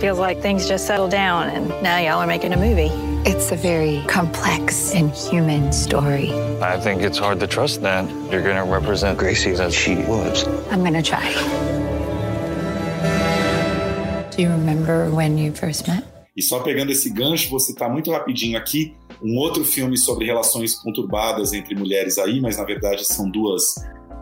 Feels 0.00 0.18
like 0.18 0.40
things 0.40 0.66
just 0.66 0.88
settled 0.88 1.12
down 1.12 1.48
and 1.50 1.68
now 1.82 1.98
y'all 1.98 2.18
are 2.18 2.26
making 2.26 2.52
a 2.52 2.56
movie. 2.56 2.90
It's 3.24 3.52
a 3.52 3.56
very 3.56 4.02
complex 4.08 4.92
and 4.96 5.12
human 5.12 5.72
story. 5.72 6.32
I 6.60 6.80
think 6.80 7.02
it's 7.02 7.18
hard 7.18 7.38
to 7.38 7.46
trust 7.46 7.82
that 7.82 8.10
you're 8.32 8.42
going 8.42 8.56
to 8.56 8.64
represent 8.64 9.16
Gracie 9.16 9.52
as 9.52 9.72
she 9.72 9.94
was. 9.94 10.44
I'm 10.72 10.80
going 10.80 10.94
to 10.94 11.02
try. 11.02 11.81
Do 14.34 14.40
you 14.40 14.50
remember 14.50 15.10
when 15.14 15.38
you 15.38 15.52
first 15.52 15.86
met? 15.86 16.04
E 16.34 16.42
só 16.42 16.60
pegando 16.60 16.90
esse 16.90 17.10
gancho, 17.10 17.50
vou 17.50 17.60
citar 17.60 17.90
muito 17.90 18.10
rapidinho 18.10 18.56
aqui 18.56 18.94
um 19.22 19.36
outro 19.36 19.64
filme 19.64 19.98
sobre 19.98 20.24
relações 20.24 20.74
conturbadas 20.74 21.52
entre 21.52 21.74
mulheres 21.74 22.16
aí, 22.16 22.40
mas 22.40 22.56
na 22.56 22.64
verdade 22.64 23.04
são 23.04 23.30
duas 23.30 23.74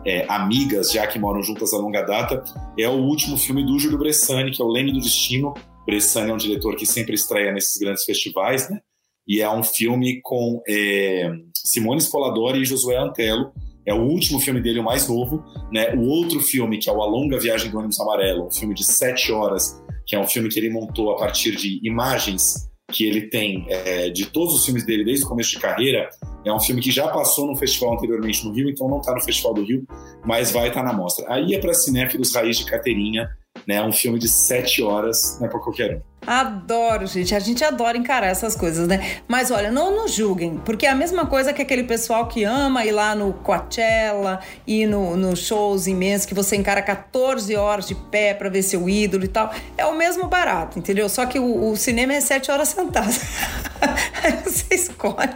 é, 0.05 0.25
amigas, 0.27 0.91
já 0.91 1.07
que 1.07 1.17
moram 1.17 1.41
juntas 1.41 1.73
a 1.73 1.77
longa 1.77 2.01
data, 2.01 2.43
é 2.77 2.87
o 2.87 2.97
último 2.97 3.37
filme 3.37 3.65
do 3.65 3.79
Júlio 3.79 3.97
Bressani, 3.97 4.51
que 4.51 4.61
é 4.61 4.65
o 4.65 4.67
Leme 4.67 4.91
do 4.91 4.99
Destino. 4.99 5.53
Bressani 5.85 6.29
é 6.29 6.33
um 6.33 6.37
diretor 6.37 6.75
que 6.75 6.85
sempre 6.85 7.15
estreia 7.15 7.51
nesses 7.51 7.79
grandes 7.79 8.03
festivais, 8.03 8.69
né? 8.69 8.79
E 9.27 9.41
é 9.41 9.49
um 9.49 9.63
filme 9.63 10.19
com 10.21 10.61
é, 10.67 11.31
Simone 11.55 12.01
Spoladori 12.01 12.61
e 12.61 12.65
Josué 12.65 12.97
Antelo. 12.97 13.53
É 13.85 13.93
o 13.93 14.01
último 14.01 14.39
filme 14.39 14.59
dele, 14.59 14.79
o 14.79 14.83
mais 14.83 15.07
novo. 15.07 15.43
Né? 15.71 15.93
O 15.95 16.07
outro 16.07 16.39
filme, 16.41 16.77
que 16.77 16.89
é 16.89 16.93
o 16.93 17.01
A 17.01 17.05
Longa 17.05 17.39
Viagem 17.39 17.71
do 17.71 17.77
Ônibus 17.77 17.99
Amarelo, 17.99 18.47
um 18.47 18.51
filme 18.51 18.73
de 18.73 18.83
sete 18.83 19.31
horas, 19.31 19.81
que 20.11 20.15
é 20.17 20.19
um 20.19 20.27
filme 20.27 20.49
que 20.49 20.59
ele 20.59 20.69
montou 20.69 21.11
a 21.11 21.15
partir 21.15 21.55
de 21.55 21.79
imagens 21.81 22.69
que 22.91 23.05
ele 23.05 23.29
tem 23.29 23.65
é, 23.69 24.09
de 24.09 24.25
todos 24.25 24.53
os 24.53 24.65
filmes 24.65 24.85
dele 24.85 25.05
desde 25.05 25.23
o 25.23 25.27
começo 25.29 25.51
de 25.51 25.59
carreira. 25.59 26.09
É 26.45 26.51
um 26.51 26.59
filme 26.59 26.81
que 26.81 26.91
já 26.91 27.07
passou 27.07 27.47
no 27.47 27.55
festival 27.55 27.93
anteriormente 27.93 28.45
no 28.45 28.51
Rio, 28.51 28.69
então 28.69 28.89
não 28.89 28.99
está 28.99 29.13
no 29.13 29.21
Festival 29.21 29.53
do 29.53 29.63
Rio, 29.63 29.87
mas 30.25 30.51
vai 30.51 30.67
estar 30.67 30.81
tá 30.81 30.85
na 30.85 30.91
mostra. 30.91 31.25
Aí 31.29 31.55
é 31.55 31.59
para 31.59 31.73
cinéfilos 31.73 32.35
raiz 32.35 32.57
de 32.57 32.65
carteirinha, 32.65 33.29
né? 33.67 33.81
Um 33.81 33.93
filme 33.93 34.19
de 34.19 34.27
sete 34.27 34.81
horas, 34.81 35.37
não 35.39 35.47
é 35.47 35.49
para 35.49 35.59
qualquer 35.59 35.95
um. 35.95 36.11
Adoro, 36.25 37.07
gente. 37.07 37.33
A 37.33 37.39
gente 37.39 37.63
adora 37.63 37.97
encarar 37.97 38.27
essas 38.27 38.55
coisas, 38.55 38.87
né? 38.87 39.17
Mas 39.27 39.49
olha, 39.49 39.71
não 39.71 39.95
nos 39.95 40.13
julguem, 40.13 40.61
porque 40.63 40.85
é 40.85 40.89
a 40.89 40.95
mesma 40.95 41.25
coisa 41.25 41.51
que 41.51 41.61
aquele 41.61 41.83
pessoal 41.83 42.27
que 42.27 42.43
ama 42.43 42.85
ir 42.85 42.91
lá 42.91 43.15
no 43.15 43.33
Coachella 43.33 44.39
e 44.67 44.85
no, 44.85 45.17
no 45.17 45.35
shows 45.35 45.87
imensos 45.87 46.27
que 46.27 46.35
você 46.35 46.55
encara 46.55 46.81
14 46.81 47.55
horas 47.55 47.87
de 47.87 47.95
pé 47.95 48.35
para 48.35 48.49
ver 48.49 48.61
seu 48.61 48.87
ídolo 48.87 49.25
e 49.25 49.27
tal. 49.27 49.51
É 49.75 49.85
o 49.85 49.97
mesmo 49.97 50.27
barato, 50.27 50.77
entendeu? 50.77 51.09
Só 51.09 51.25
que 51.25 51.39
o, 51.39 51.71
o 51.71 51.75
cinema 51.75 52.13
é 52.13 52.21
7 52.21 52.51
horas 52.51 52.69
sentado. 52.69 53.11
você 54.45 54.75
escolhe 54.75 55.29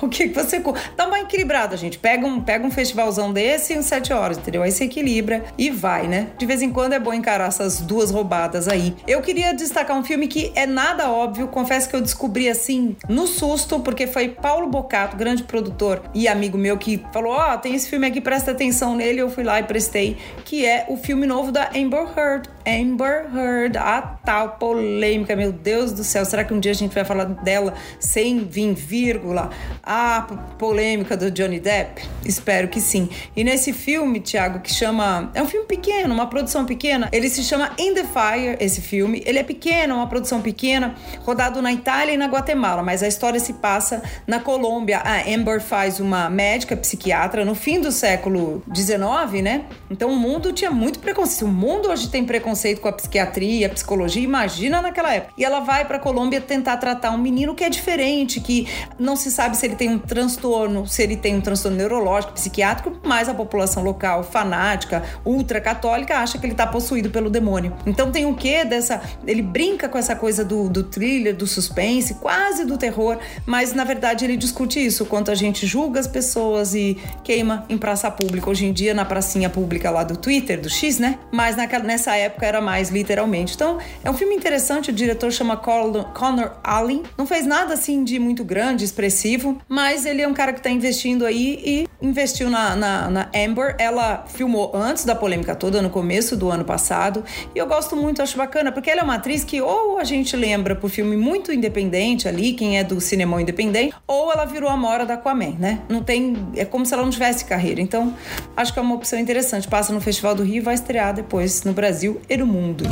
o 0.00 0.08
que 0.08 0.28
você. 0.28 0.62
Dá 0.96 1.06
uma 1.06 1.20
equilibrada, 1.20 1.76
gente. 1.76 1.98
Pega 1.98 2.26
um, 2.26 2.40
pega 2.40 2.66
um 2.66 2.70
festivalzão 2.70 3.32
desse 3.32 3.74
e 3.74 3.78
uns 3.78 3.86
7 3.86 4.12
horas, 4.12 4.38
entendeu? 4.38 4.62
Aí 4.62 4.70
você 4.70 4.84
equilibra 4.84 5.44
e 5.56 5.70
vai, 5.70 6.06
né? 6.06 6.28
De 6.38 6.46
vez 6.46 6.62
em 6.62 6.70
quando 6.70 6.92
é 6.92 6.98
bom 6.98 7.12
encarar 7.12 7.48
essas 7.48 7.80
duas 7.80 8.10
roubadas 8.10 8.68
aí. 8.68 8.94
Eu 9.06 9.20
queria 9.22 9.52
destacar 9.52 9.96
um 9.96 10.04
filme 10.04 10.28
que 10.28 10.52
é 10.54 10.66
nada 10.66 11.10
óbvio, 11.10 11.48
confesso 11.48 11.88
que 11.88 11.96
eu 11.96 12.00
descobri 12.00 12.48
assim 12.48 12.96
no 13.08 13.26
susto, 13.26 13.80
porque 13.80 14.06
foi 14.06 14.28
Paulo 14.28 14.68
Bocato, 14.68 15.16
grande 15.16 15.42
produtor 15.42 16.02
e 16.14 16.28
amigo 16.28 16.58
meu, 16.58 16.76
que 16.76 17.04
falou: 17.12 17.32
Ó, 17.32 17.54
oh, 17.54 17.58
tem 17.58 17.74
esse 17.74 17.88
filme 17.88 18.06
aqui, 18.06 18.20
presta 18.20 18.50
atenção 18.50 18.94
nele. 18.94 19.20
Eu 19.20 19.30
fui 19.30 19.44
lá 19.44 19.60
e 19.60 19.62
prestei, 19.62 20.16
que 20.44 20.64
é 20.64 20.86
o 20.88 20.96
filme 20.96 21.26
novo 21.26 21.50
da 21.50 21.70
Amber 21.74 22.06
Heard. 22.16 22.55
Amber 22.66 23.26
Heard, 23.32 23.78
a 23.78 24.02
tal 24.02 24.56
polêmica, 24.58 25.36
meu 25.36 25.52
Deus 25.52 25.92
do 25.92 26.02
céu, 26.02 26.24
será 26.24 26.42
que 26.42 26.52
um 26.52 26.58
dia 26.58 26.72
a 26.72 26.74
gente 26.74 26.92
vai 26.92 27.04
falar 27.04 27.24
dela 27.24 27.74
sem 28.00 28.40
vir 28.40 28.74
vírgula? 28.74 29.50
A 29.84 30.22
polêmica 30.58 31.16
do 31.16 31.30
Johnny 31.30 31.60
Depp? 31.60 32.02
Espero 32.24 32.66
que 32.66 32.80
sim. 32.80 33.08
E 33.36 33.44
nesse 33.44 33.72
filme, 33.72 34.18
Thiago, 34.18 34.58
que 34.58 34.72
chama. 34.72 35.30
É 35.32 35.40
um 35.40 35.46
filme 35.46 35.68
pequeno, 35.68 36.12
uma 36.12 36.26
produção 36.26 36.66
pequena, 36.66 37.08
ele 37.12 37.28
se 37.28 37.44
chama 37.44 37.70
In 37.78 37.94
the 37.94 38.02
Fire, 38.02 38.56
esse 38.58 38.80
filme. 38.80 39.22
Ele 39.24 39.38
é 39.38 39.44
pequeno, 39.44 39.94
uma 39.94 40.08
produção 40.08 40.42
pequena, 40.42 40.96
rodado 41.20 41.62
na 41.62 41.72
Itália 41.72 42.14
e 42.14 42.16
na 42.16 42.26
Guatemala, 42.26 42.82
mas 42.82 43.00
a 43.00 43.06
história 43.06 43.38
se 43.38 43.52
passa 43.52 44.02
na 44.26 44.40
Colômbia. 44.40 44.98
A 44.98 45.20
Amber 45.32 45.60
faz 45.60 46.00
uma 46.00 46.28
médica 46.28 46.76
psiquiatra 46.76 47.44
no 47.44 47.54
fim 47.54 47.80
do 47.80 47.92
século 47.92 48.60
XIX, 48.74 49.40
né? 49.40 49.66
Então 49.88 50.10
o 50.10 50.16
mundo 50.16 50.52
tinha 50.52 50.72
muito 50.72 50.98
preconceito. 50.98 51.48
O 51.48 51.52
mundo 51.52 51.90
hoje 51.90 52.08
tem 52.08 52.24
preconceito 52.24 52.55
preconceito 52.56 52.80
com 52.80 52.88
a 52.88 52.92
psiquiatria, 52.92 53.66
a 53.66 53.70
psicologia, 53.70 54.22
imagina 54.22 54.80
naquela 54.80 55.12
época. 55.14 55.34
E 55.36 55.44
ela 55.44 55.60
vai 55.60 55.84
para 55.84 55.98
Colômbia 55.98 56.40
tentar 56.40 56.78
tratar 56.78 57.10
um 57.10 57.18
menino 57.18 57.54
que 57.54 57.62
é 57.62 57.68
diferente, 57.68 58.40
que 58.40 58.66
não 58.98 59.14
se 59.14 59.30
sabe 59.30 59.56
se 59.56 59.66
ele 59.66 59.76
tem 59.76 59.90
um 59.90 59.98
transtorno, 59.98 60.86
se 60.86 61.02
ele 61.02 61.16
tem 61.16 61.36
um 61.36 61.40
transtorno 61.40 61.76
neurológico, 61.76 62.32
psiquiátrico, 62.32 62.98
mas 63.04 63.28
a 63.28 63.34
população 63.34 63.82
local 63.82 64.24
fanática, 64.24 65.02
ultracatólica, 65.24 66.18
acha 66.18 66.38
que 66.38 66.46
ele 66.46 66.54
está 66.54 66.66
possuído 66.66 67.10
pelo 67.10 67.28
demônio. 67.28 67.74
Então 67.84 68.10
tem 68.10 68.24
o 68.24 68.34
quê 68.34 68.64
dessa. 68.64 69.02
Ele 69.26 69.42
brinca 69.42 69.88
com 69.88 69.98
essa 69.98 70.16
coisa 70.16 70.44
do, 70.44 70.68
do 70.68 70.84
thriller, 70.84 71.36
do 71.36 71.46
suspense, 71.46 72.14
quase 72.14 72.64
do 72.64 72.78
terror, 72.78 73.18
mas 73.44 73.74
na 73.74 73.84
verdade 73.84 74.24
ele 74.24 74.36
discute 74.36 74.84
isso, 74.84 75.04
quanto 75.04 75.30
a 75.30 75.34
gente 75.34 75.66
julga 75.66 76.00
as 76.00 76.06
pessoas 76.06 76.74
e 76.74 76.96
queima 77.22 77.66
em 77.68 77.76
praça 77.76 78.10
pública. 78.10 78.48
Hoje 78.48 78.64
em 78.64 78.72
dia, 78.72 78.94
na 78.94 79.04
pracinha 79.04 79.50
pública 79.50 79.90
lá 79.90 80.02
do 80.02 80.16
Twitter, 80.16 80.60
do 80.60 80.70
X, 80.70 80.98
né? 80.98 81.18
Mas 81.30 81.56
naquela, 81.56 81.84
nessa 81.84 82.16
época 82.16 82.45
era 82.46 82.60
mais 82.60 82.90
literalmente. 82.90 83.54
Então, 83.54 83.78
é 84.02 84.10
um 84.10 84.14
filme 84.14 84.34
interessante, 84.34 84.90
o 84.90 84.92
diretor 84.92 85.32
chama 85.32 85.56
Connor 85.56 86.52
Allen. 86.62 87.02
Não 87.18 87.26
fez 87.26 87.46
nada 87.46 87.74
assim 87.74 88.04
de 88.04 88.18
muito 88.18 88.44
grande, 88.44 88.84
expressivo, 88.84 89.58
mas 89.68 90.06
ele 90.06 90.22
é 90.22 90.28
um 90.28 90.34
cara 90.34 90.52
que 90.52 90.60
está 90.60 90.70
investindo 90.70 91.24
aí 91.24 91.60
e 91.64 91.88
investiu 92.00 92.48
na, 92.48 92.76
na, 92.76 93.10
na, 93.10 93.30
Amber. 93.34 93.76
Ela 93.78 94.24
filmou 94.26 94.70
antes 94.74 95.04
da 95.04 95.14
polêmica 95.14 95.54
toda, 95.54 95.82
no 95.82 95.90
começo 95.90 96.36
do 96.36 96.50
ano 96.50 96.64
passado. 96.64 97.24
E 97.54 97.58
eu 97.58 97.66
gosto 97.66 97.96
muito, 97.96 98.22
acho 98.22 98.36
bacana, 98.36 98.70
porque 98.72 98.90
ela 98.90 99.00
é 99.00 99.04
uma 99.04 99.14
atriz 99.14 99.44
que 99.44 99.60
ou 99.60 99.98
a 99.98 100.04
gente 100.04 100.36
lembra 100.36 100.74
por 100.74 100.90
filme 100.90 101.16
muito 101.16 101.52
independente 101.52 102.28
ali, 102.28 102.52
quem 102.52 102.78
é 102.78 102.84
do 102.84 103.00
cinema 103.00 103.40
independente, 103.40 103.94
ou 104.06 104.32
ela 104.32 104.44
virou 104.44 104.70
a 104.70 104.76
Mora 104.76 105.04
da 105.04 105.14
Aquaman, 105.14 105.56
né? 105.58 105.80
Não 105.88 106.02
tem. 106.02 106.36
É 106.56 106.64
como 106.64 106.86
se 106.86 106.94
ela 106.94 107.02
não 107.02 107.10
tivesse 107.10 107.44
carreira. 107.44 107.80
Então, 107.80 108.14
acho 108.56 108.72
que 108.72 108.78
é 108.78 108.82
uma 108.82 108.94
opção 108.94 109.18
interessante. 109.18 109.68
Passa 109.68 109.92
no 109.92 110.00
Festival 110.00 110.34
do 110.34 110.42
Rio 110.42 110.56
e 110.56 110.60
vai 110.60 110.74
estrear 110.74 111.14
depois 111.14 111.64
no 111.64 111.72
Brasil 111.72 112.20
e 112.28 112.35
no 112.36 112.46
mundo. 112.46 112.86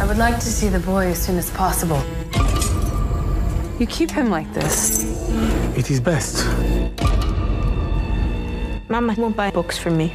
I 0.00 0.04
would 0.06 0.18
like 0.18 0.36
to 0.36 0.46
see 0.46 0.68
the 0.68 0.80
boy 0.80 1.06
as 1.06 1.22
soon 1.22 1.36
as 1.36 1.50
possible. 1.50 2.02
You 3.78 3.86
keep 3.86 4.10
him 4.10 4.30
like 4.30 4.52
this. 4.52 5.04
It 5.76 5.90
is 5.90 6.00
best. 6.00 6.44
Mama 8.88 9.14
won't 9.16 9.36
buy 9.36 9.50
books 9.50 9.78
for 9.78 9.90
me. 9.90 10.12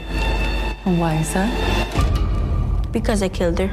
And 0.86 1.00
why 1.00 1.16
is 1.16 1.34
that? 1.34 1.52
Because 2.92 3.22
I 3.24 3.30
killed 3.30 3.60
her. 3.60 3.68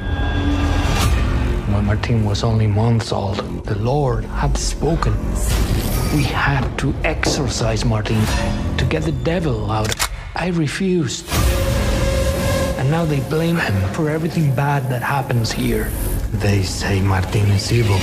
When 1.73 1.85
Martin 1.85 2.23
was 2.23 2.43
only 2.43 2.67
months 2.67 3.11
old, 3.11 3.37
the 3.65 3.77
Lord 3.79 4.25
had 4.25 4.57
spoken. 4.57 5.13
We 6.15 6.23
had 6.23 6.65
to 6.79 6.93
exorcise 7.03 7.83
Martin 7.83 8.21
to 8.77 8.85
get 8.85 9.03
the 9.03 9.11
devil 9.11 9.69
out. 9.71 9.93
I 10.35 10.47
refused. 10.47 11.27
And 12.89 12.97
now 12.97 13.05
they 13.05 13.19
blame 13.29 13.55
him 13.55 13.93
for 13.93 14.09
everything 14.09 14.55
bad 14.55 14.89
that 14.89 15.03
happens 15.03 15.51
here. 15.51 15.91
They 16.41 16.63
say 16.63 16.99
Martin 17.01 17.45
is 17.51 17.71
evil. 17.71 17.99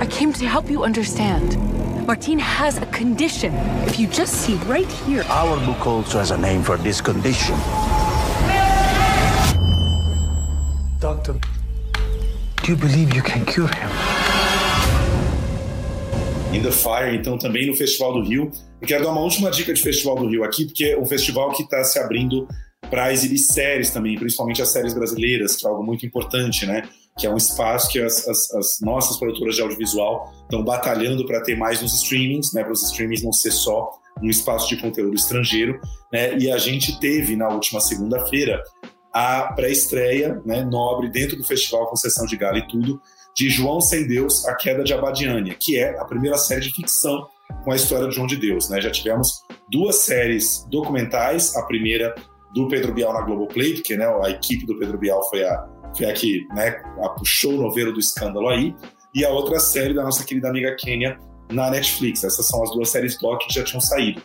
I 0.00 0.06
came 0.06 0.32
to 0.32 0.46
help 0.48 0.70
you 0.70 0.82
understand. 0.82 1.58
Martin 2.06 2.38
has 2.38 2.78
a 2.78 2.86
condition. 2.86 3.52
If 3.86 3.98
you 3.98 4.06
just 4.06 4.32
see 4.32 4.54
right 4.64 4.90
here. 5.04 5.24
Our 5.24 5.58
book 5.66 5.86
also 5.86 6.16
has 6.16 6.30
a 6.30 6.38
name 6.38 6.62
for 6.62 6.78
this 6.78 7.02
condition. 7.02 7.54
Doctor, 10.98 11.34
do 12.62 12.72
you 12.72 12.78
believe 12.78 13.14
you 13.14 13.20
can 13.20 13.44
cure 13.44 13.68
him? 13.68 14.25
In 16.56 16.62
the 16.62 16.72
Fire, 16.72 17.14
então, 17.14 17.36
também 17.36 17.66
no 17.66 17.74
Festival 17.74 18.14
do 18.14 18.22
Rio. 18.22 18.50
Eu 18.80 18.88
quero 18.88 19.04
dar 19.04 19.10
uma 19.10 19.20
última 19.20 19.50
dica 19.50 19.74
de 19.74 19.82
Festival 19.82 20.16
do 20.16 20.26
Rio 20.26 20.42
aqui, 20.42 20.64
porque 20.64 20.86
é 20.86 20.98
um 20.98 21.04
festival 21.04 21.52
que 21.52 21.62
está 21.62 21.84
se 21.84 21.98
abrindo 21.98 22.48
para 22.88 23.12
exibir 23.12 23.38
séries 23.38 23.90
também, 23.90 24.16
principalmente 24.16 24.62
as 24.62 24.72
séries 24.72 24.94
brasileiras, 24.94 25.54
que 25.54 25.66
é 25.66 25.68
algo 25.68 25.84
muito 25.84 26.06
importante, 26.06 26.64
né? 26.64 26.88
Que 27.18 27.26
é 27.26 27.30
um 27.30 27.36
espaço 27.36 27.90
que 27.90 28.00
as, 28.00 28.26
as, 28.26 28.54
as 28.54 28.80
nossas 28.80 29.18
produtoras 29.18 29.54
de 29.54 29.60
audiovisual 29.60 30.32
estão 30.44 30.64
batalhando 30.64 31.26
para 31.26 31.42
ter 31.42 31.56
mais 31.56 31.82
nos 31.82 31.94
streamings, 31.94 32.54
né? 32.54 32.62
Para 32.62 32.72
os 32.72 32.82
streamings 32.84 33.22
não 33.22 33.34
ser 33.34 33.50
só 33.50 33.90
um 34.22 34.30
espaço 34.30 34.66
de 34.68 34.78
conteúdo 34.80 35.14
estrangeiro, 35.14 35.78
né? 36.10 36.38
E 36.38 36.50
a 36.50 36.56
gente 36.56 36.98
teve 36.98 37.36
na 37.36 37.48
última 37.48 37.80
segunda-feira 37.80 38.62
a 39.12 39.52
pré-estreia, 39.54 40.42
né, 40.44 40.62
nobre 40.62 41.08
dentro 41.10 41.36
do 41.36 41.44
festival 41.44 41.86
com 41.86 41.96
sessão 41.96 42.26
de 42.26 42.36
gala 42.36 42.58
e 42.58 42.68
tudo, 42.68 43.00
de 43.36 43.50
João 43.50 43.80
Sem 43.80 44.06
Deus, 44.06 44.46
A 44.46 44.54
Queda 44.54 44.82
de 44.82 44.94
Abadiânia, 44.94 45.54
que 45.54 45.76
é 45.76 45.98
a 46.00 46.04
primeira 46.04 46.38
série 46.38 46.62
de 46.62 46.72
ficção 46.72 47.26
com 47.64 47.70
a 47.70 47.76
história 47.76 48.08
de 48.08 48.14
João 48.14 48.26
de 48.26 48.36
Deus. 48.36 48.68
Né? 48.70 48.80
Já 48.80 48.90
tivemos 48.90 49.42
duas 49.70 49.96
séries 49.96 50.66
documentais, 50.70 51.54
a 51.54 51.62
primeira 51.62 52.14
do 52.54 52.66
Pedro 52.68 52.94
Bial 52.94 53.12
na 53.12 53.20
Globoplay, 53.20 53.74
porque 53.74 53.96
né, 53.96 54.06
a 54.22 54.30
equipe 54.30 54.64
do 54.64 54.78
Pedro 54.78 54.96
Bial 54.96 55.22
foi 55.28 55.44
a, 55.44 55.68
foi 55.94 56.06
a 56.06 56.12
que 56.12 56.46
né, 56.54 56.82
a 57.02 57.08
puxou 57.10 57.52
o 57.54 57.62
novelo 57.62 57.92
do 57.92 58.00
escândalo 58.00 58.48
aí, 58.48 58.74
e 59.14 59.24
a 59.24 59.30
outra 59.30 59.58
série 59.60 59.92
da 59.92 60.02
nossa 60.02 60.24
querida 60.24 60.48
amiga 60.48 60.74
Kênia 60.76 61.18
na 61.50 61.70
Netflix. 61.70 62.24
Essas 62.24 62.46
são 62.48 62.62
as 62.62 62.70
duas 62.70 62.88
séries 62.88 63.18
doc 63.18 63.40
que 63.42 63.54
já 63.54 63.62
tinham 63.62 63.80
saído. 63.80 64.22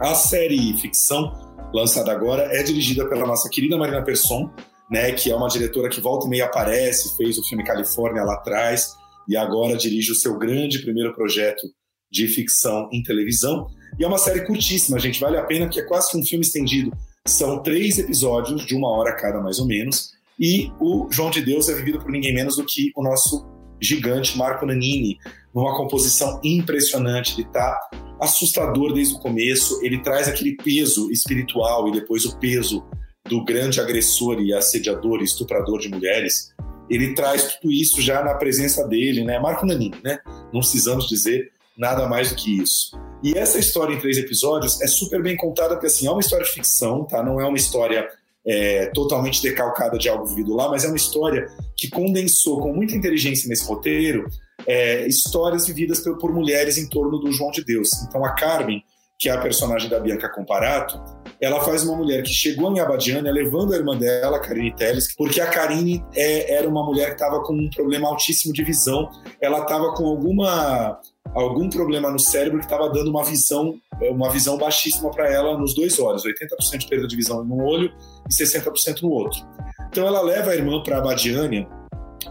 A 0.00 0.14
série 0.14 0.74
ficção 0.74 1.32
lançada 1.74 2.12
agora, 2.12 2.42
é 2.56 2.62
dirigida 2.62 3.06
pela 3.08 3.26
nossa 3.26 3.48
querida 3.50 3.76
Marina 3.76 4.02
Persson, 4.02 4.48
né, 4.90 5.12
que 5.12 5.30
é 5.30 5.36
uma 5.36 5.48
diretora 5.48 5.88
que 5.88 6.00
volta 6.00 6.26
e 6.26 6.30
meia 6.30 6.46
aparece, 6.46 7.16
fez 7.16 7.38
o 7.38 7.44
filme 7.44 7.64
Califórnia 7.64 8.22
lá 8.22 8.34
atrás 8.34 8.94
e 9.28 9.36
agora 9.36 9.76
dirige 9.76 10.12
o 10.12 10.14
seu 10.14 10.38
grande 10.38 10.80
primeiro 10.80 11.14
projeto 11.14 11.66
de 12.10 12.28
ficção 12.28 12.88
em 12.92 13.02
televisão. 13.02 13.66
E 13.98 14.04
é 14.04 14.06
uma 14.06 14.18
série 14.18 14.44
curtíssima, 14.44 14.98
gente, 14.98 15.20
vale 15.20 15.36
a 15.36 15.44
pena, 15.44 15.66
porque 15.66 15.80
é 15.80 15.84
quase 15.84 16.16
um 16.16 16.24
filme 16.24 16.44
estendido. 16.44 16.92
São 17.26 17.62
três 17.62 17.98
episódios 17.98 18.66
de 18.66 18.74
uma 18.74 18.90
hora 18.90 19.16
cada, 19.16 19.40
mais 19.40 19.58
ou 19.58 19.66
menos, 19.66 20.10
e 20.38 20.70
o 20.80 21.08
João 21.10 21.30
de 21.30 21.40
Deus 21.40 21.68
é 21.68 21.74
vivido 21.74 22.00
por 22.00 22.10
ninguém 22.10 22.34
menos 22.34 22.56
do 22.56 22.64
que 22.64 22.90
o 22.96 23.02
nosso 23.02 23.46
gigante 23.80 24.36
Marco 24.36 24.66
Nanini, 24.66 25.16
numa 25.54 25.76
composição 25.76 26.40
impressionante. 26.42 27.34
Ele 27.34 27.46
está 27.46 27.78
assustador 28.20 28.92
desde 28.92 29.14
o 29.14 29.18
começo, 29.18 29.80
ele 29.82 30.02
traz 30.02 30.28
aquele 30.28 30.56
peso 30.56 31.10
espiritual 31.10 31.88
e 31.88 31.92
depois 31.92 32.24
o 32.24 32.38
peso 32.38 32.84
do 33.28 33.44
grande 33.44 33.80
agressor 33.80 34.40
e 34.40 34.52
assediador 34.52 35.20
e 35.20 35.24
estuprador 35.24 35.78
de 35.80 35.88
mulheres. 35.88 36.52
Ele 36.90 37.14
traz 37.14 37.54
tudo 37.54 37.72
isso 37.72 38.00
já 38.00 38.22
na 38.22 38.34
presença 38.34 38.86
dele, 38.86 39.24
né? 39.24 39.38
Marco 39.38 39.64
Nanini, 39.64 39.96
né? 40.02 40.18
Não 40.52 40.60
precisamos 40.60 41.08
dizer 41.08 41.50
nada 41.76 42.06
mais 42.06 42.30
do 42.30 42.36
que 42.36 42.60
isso. 42.62 42.98
E 43.22 43.36
essa 43.36 43.58
história 43.58 43.94
em 43.94 43.98
três 43.98 44.18
episódios 44.18 44.80
é 44.82 44.86
super 44.86 45.22
bem 45.22 45.36
contada, 45.36 45.74
porque 45.74 45.86
assim, 45.86 46.06
é 46.06 46.10
uma 46.10 46.20
história 46.20 46.44
de 46.44 46.52
ficção, 46.52 47.04
tá? 47.04 47.22
Não 47.22 47.40
é 47.40 47.46
uma 47.46 47.56
história 47.56 48.06
é, 48.46 48.86
totalmente 48.94 49.42
decalcada 49.42 49.96
de 49.96 50.08
algo 50.08 50.26
vivido 50.26 50.54
lá, 50.54 50.68
mas 50.68 50.84
é 50.84 50.88
uma 50.88 50.96
história 50.96 51.46
que 51.76 51.88
condensou 51.88 52.60
com 52.60 52.72
muita 52.72 52.94
inteligência 52.94 53.48
nesse 53.48 53.64
roteiro 53.64 54.28
é, 54.66 55.06
histórias 55.06 55.66
vividas 55.66 56.00
por, 56.00 56.18
por, 56.18 56.32
mulheres 56.32 56.78
em 56.78 56.88
torno 56.88 57.18
do 57.18 57.32
João 57.32 57.50
de 57.50 57.64
Deus. 57.64 57.88
Então 58.06 58.24
a 58.24 58.34
Carmen, 58.34 58.82
que 59.18 59.28
é 59.28 59.32
a 59.32 59.40
personagem 59.40 59.88
da 59.88 59.98
Bianca 59.98 60.28
Comparato, 60.28 61.00
ela 61.40 61.60
faz 61.62 61.84
uma 61.84 61.96
mulher 61.96 62.22
que 62.22 62.30
chegou 62.30 62.70
em 62.72 62.80
Abadiânia 62.80 63.32
levando 63.32 63.72
a 63.72 63.76
irmã 63.76 63.96
dela, 63.96 64.38
Karine 64.38 64.74
Telles, 64.74 65.14
porque 65.14 65.40
a 65.40 65.46
Karine 65.46 66.04
é, 66.14 66.54
era 66.54 66.68
uma 66.68 66.84
mulher 66.84 67.08
que 67.08 67.22
estava 67.22 67.42
com 67.42 67.54
um 67.54 67.70
problema 67.70 68.08
altíssimo 68.08 68.52
de 68.52 68.62
visão. 68.62 69.10
Ela 69.40 69.60
estava 69.60 69.92
com 69.94 70.06
alguma 70.06 71.00
algum 71.34 71.68
problema 71.68 72.10
no 72.10 72.18
cérebro 72.18 72.58
que 72.58 72.66
estava 72.66 72.88
dando 72.90 73.08
uma 73.08 73.24
visão 73.24 73.74
uma 74.10 74.30
visão 74.30 74.58
baixíssima 74.58 75.10
para 75.10 75.32
ela 75.32 75.56
nos 75.58 75.74
dois 75.74 75.98
olhos, 75.98 76.24
80% 76.24 76.78
de 76.78 76.86
perda 76.86 77.06
de 77.06 77.16
visão 77.16 77.44
num 77.44 77.62
olho 77.62 77.92
e 78.28 78.32
60% 78.32 79.02
no 79.02 79.10
outro. 79.10 79.40
Então 79.88 80.06
ela 80.06 80.20
leva 80.20 80.50
a 80.50 80.54
irmã 80.54 80.82
para 80.82 80.98
Abadiânia 80.98 81.66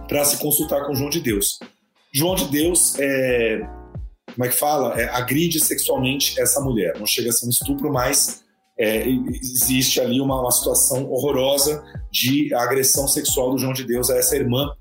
para 0.08 0.24
se 0.26 0.38
consultar 0.38 0.86
com 0.86 0.94
João 0.94 1.10
de 1.10 1.22
Deus. 1.22 1.60
João 2.14 2.36
de 2.36 2.46
Deus 2.46 2.98
é, 3.00 3.62
como 4.34 4.46
é 4.46 4.50
que 4.50 4.56
fala? 4.56 5.00
É, 5.00 5.06
agride 5.10 5.60
sexualmente 5.60 6.40
essa 6.40 6.60
mulher. 6.60 6.98
Não 6.98 7.06
chega 7.06 7.30
a 7.30 7.32
ser 7.32 7.46
um 7.46 7.50
estupro, 7.50 7.92
mas 7.92 8.44
é, 8.78 9.08
existe 9.08 10.00
ali 10.02 10.20
uma, 10.20 10.42
uma, 10.42 10.52
situação 10.52 11.10
horrorosa 11.12 11.84
de 12.12 12.54
agressão 12.54 13.08
sexual 13.08 13.52
do 13.52 13.58
João 13.58 13.74
de 13.74 13.84
Deus 13.84 14.10
a 14.10 14.18
essa 14.18 14.36
irmã 14.36 14.72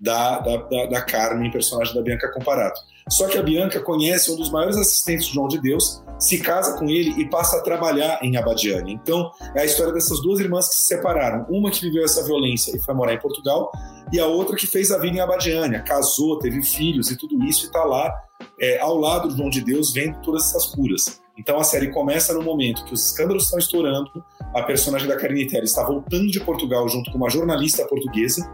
da, 0.00 0.40
da, 0.40 0.56
da, 0.56 0.86
da 0.86 1.02
Carmen, 1.02 1.50
personagem 1.50 1.94
da 1.94 2.02
Bianca 2.02 2.32
Comparato. 2.32 2.80
Só 3.08 3.28
que 3.28 3.36
a 3.36 3.42
Bianca 3.42 3.80
conhece 3.80 4.30
um 4.30 4.36
dos 4.36 4.50
maiores 4.50 4.76
assistentes 4.76 5.26
de 5.26 5.34
João 5.34 5.48
de 5.48 5.60
Deus, 5.60 6.02
se 6.18 6.40
casa 6.40 6.78
com 6.78 6.88
ele 6.88 7.20
e 7.20 7.28
passa 7.28 7.56
a 7.56 7.62
trabalhar 7.62 8.18
em 8.22 8.36
Abadiânia. 8.36 8.92
Então, 8.92 9.30
é 9.54 9.62
a 9.62 9.64
história 9.64 9.92
dessas 9.92 10.20
duas 10.22 10.40
irmãs 10.40 10.68
que 10.68 10.74
se 10.74 10.86
separaram. 10.86 11.46
Uma 11.48 11.70
que 11.70 11.80
viveu 11.80 12.04
essa 12.04 12.24
violência 12.24 12.76
e 12.76 12.80
foi 12.80 12.94
morar 12.94 13.12
em 13.12 13.20
Portugal, 13.20 13.70
e 14.12 14.20
a 14.20 14.26
outra 14.26 14.56
que 14.56 14.66
fez 14.66 14.90
a 14.90 14.98
vida 14.98 15.16
em 15.16 15.20
Abadiânia, 15.20 15.82
casou, 15.82 16.38
teve 16.38 16.62
filhos 16.62 17.10
e 17.10 17.16
tudo 17.16 17.42
isso, 17.44 17.64
e 17.64 17.66
está 17.66 17.84
lá 17.84 18.12
é, 18.60 18.78
ao 18.80 18.96
lado 18.96 19.28
do 19.28 19.36
João 19.36 19.50
de 19.50 19.62
Deus, 19.62 19.92
vendo 19.92 20.20
todas 20.20 20.48
essas 20.48 20.66
curas. 20.66 21.20
Então 21.42 21.58
a 21.58 21.64
série 21.64 21.90
começa 21.90 22.32
no 22.32 22.40
momento 22.40 22.84
que 22.84 22.94
os 22.94 23.08
escândalos 23.08 23.44
estão 23.44 23.58
estourando, 23.58 24.08
a 24.54 24.62
personagem 24.62 25.08
da 25.08 25.16
Karine 25.16 25.48
Terry 25.48 25.64
está 25.64 25.84
voltando 25.84 26.28
de 26.28 26.38
Portugal 26.38 26.88
junto 26.88 27.10
com 27.10 27.18
uma 27.18 27.28
jornalista 27.28 27.84
portuguesa, 27.84 28.48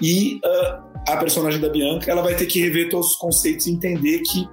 e 0.00 0.36
uh, 0.36 0.82
a 1.08 1.16
personagem 1.16 1.60
da 1.60 1.68
Bianca 1.68 2.08
ela 2.08 2.22
vai 2.22 2.36
ter 2.36 2.46
que 2.46 2.60
rever 2.60 2.88
todos 2.88 3.08
os 3.08 3.16
conceitos 3.16 3.66
e 3.66 3.72
entender 3.72 4.20
que 4.20 4.48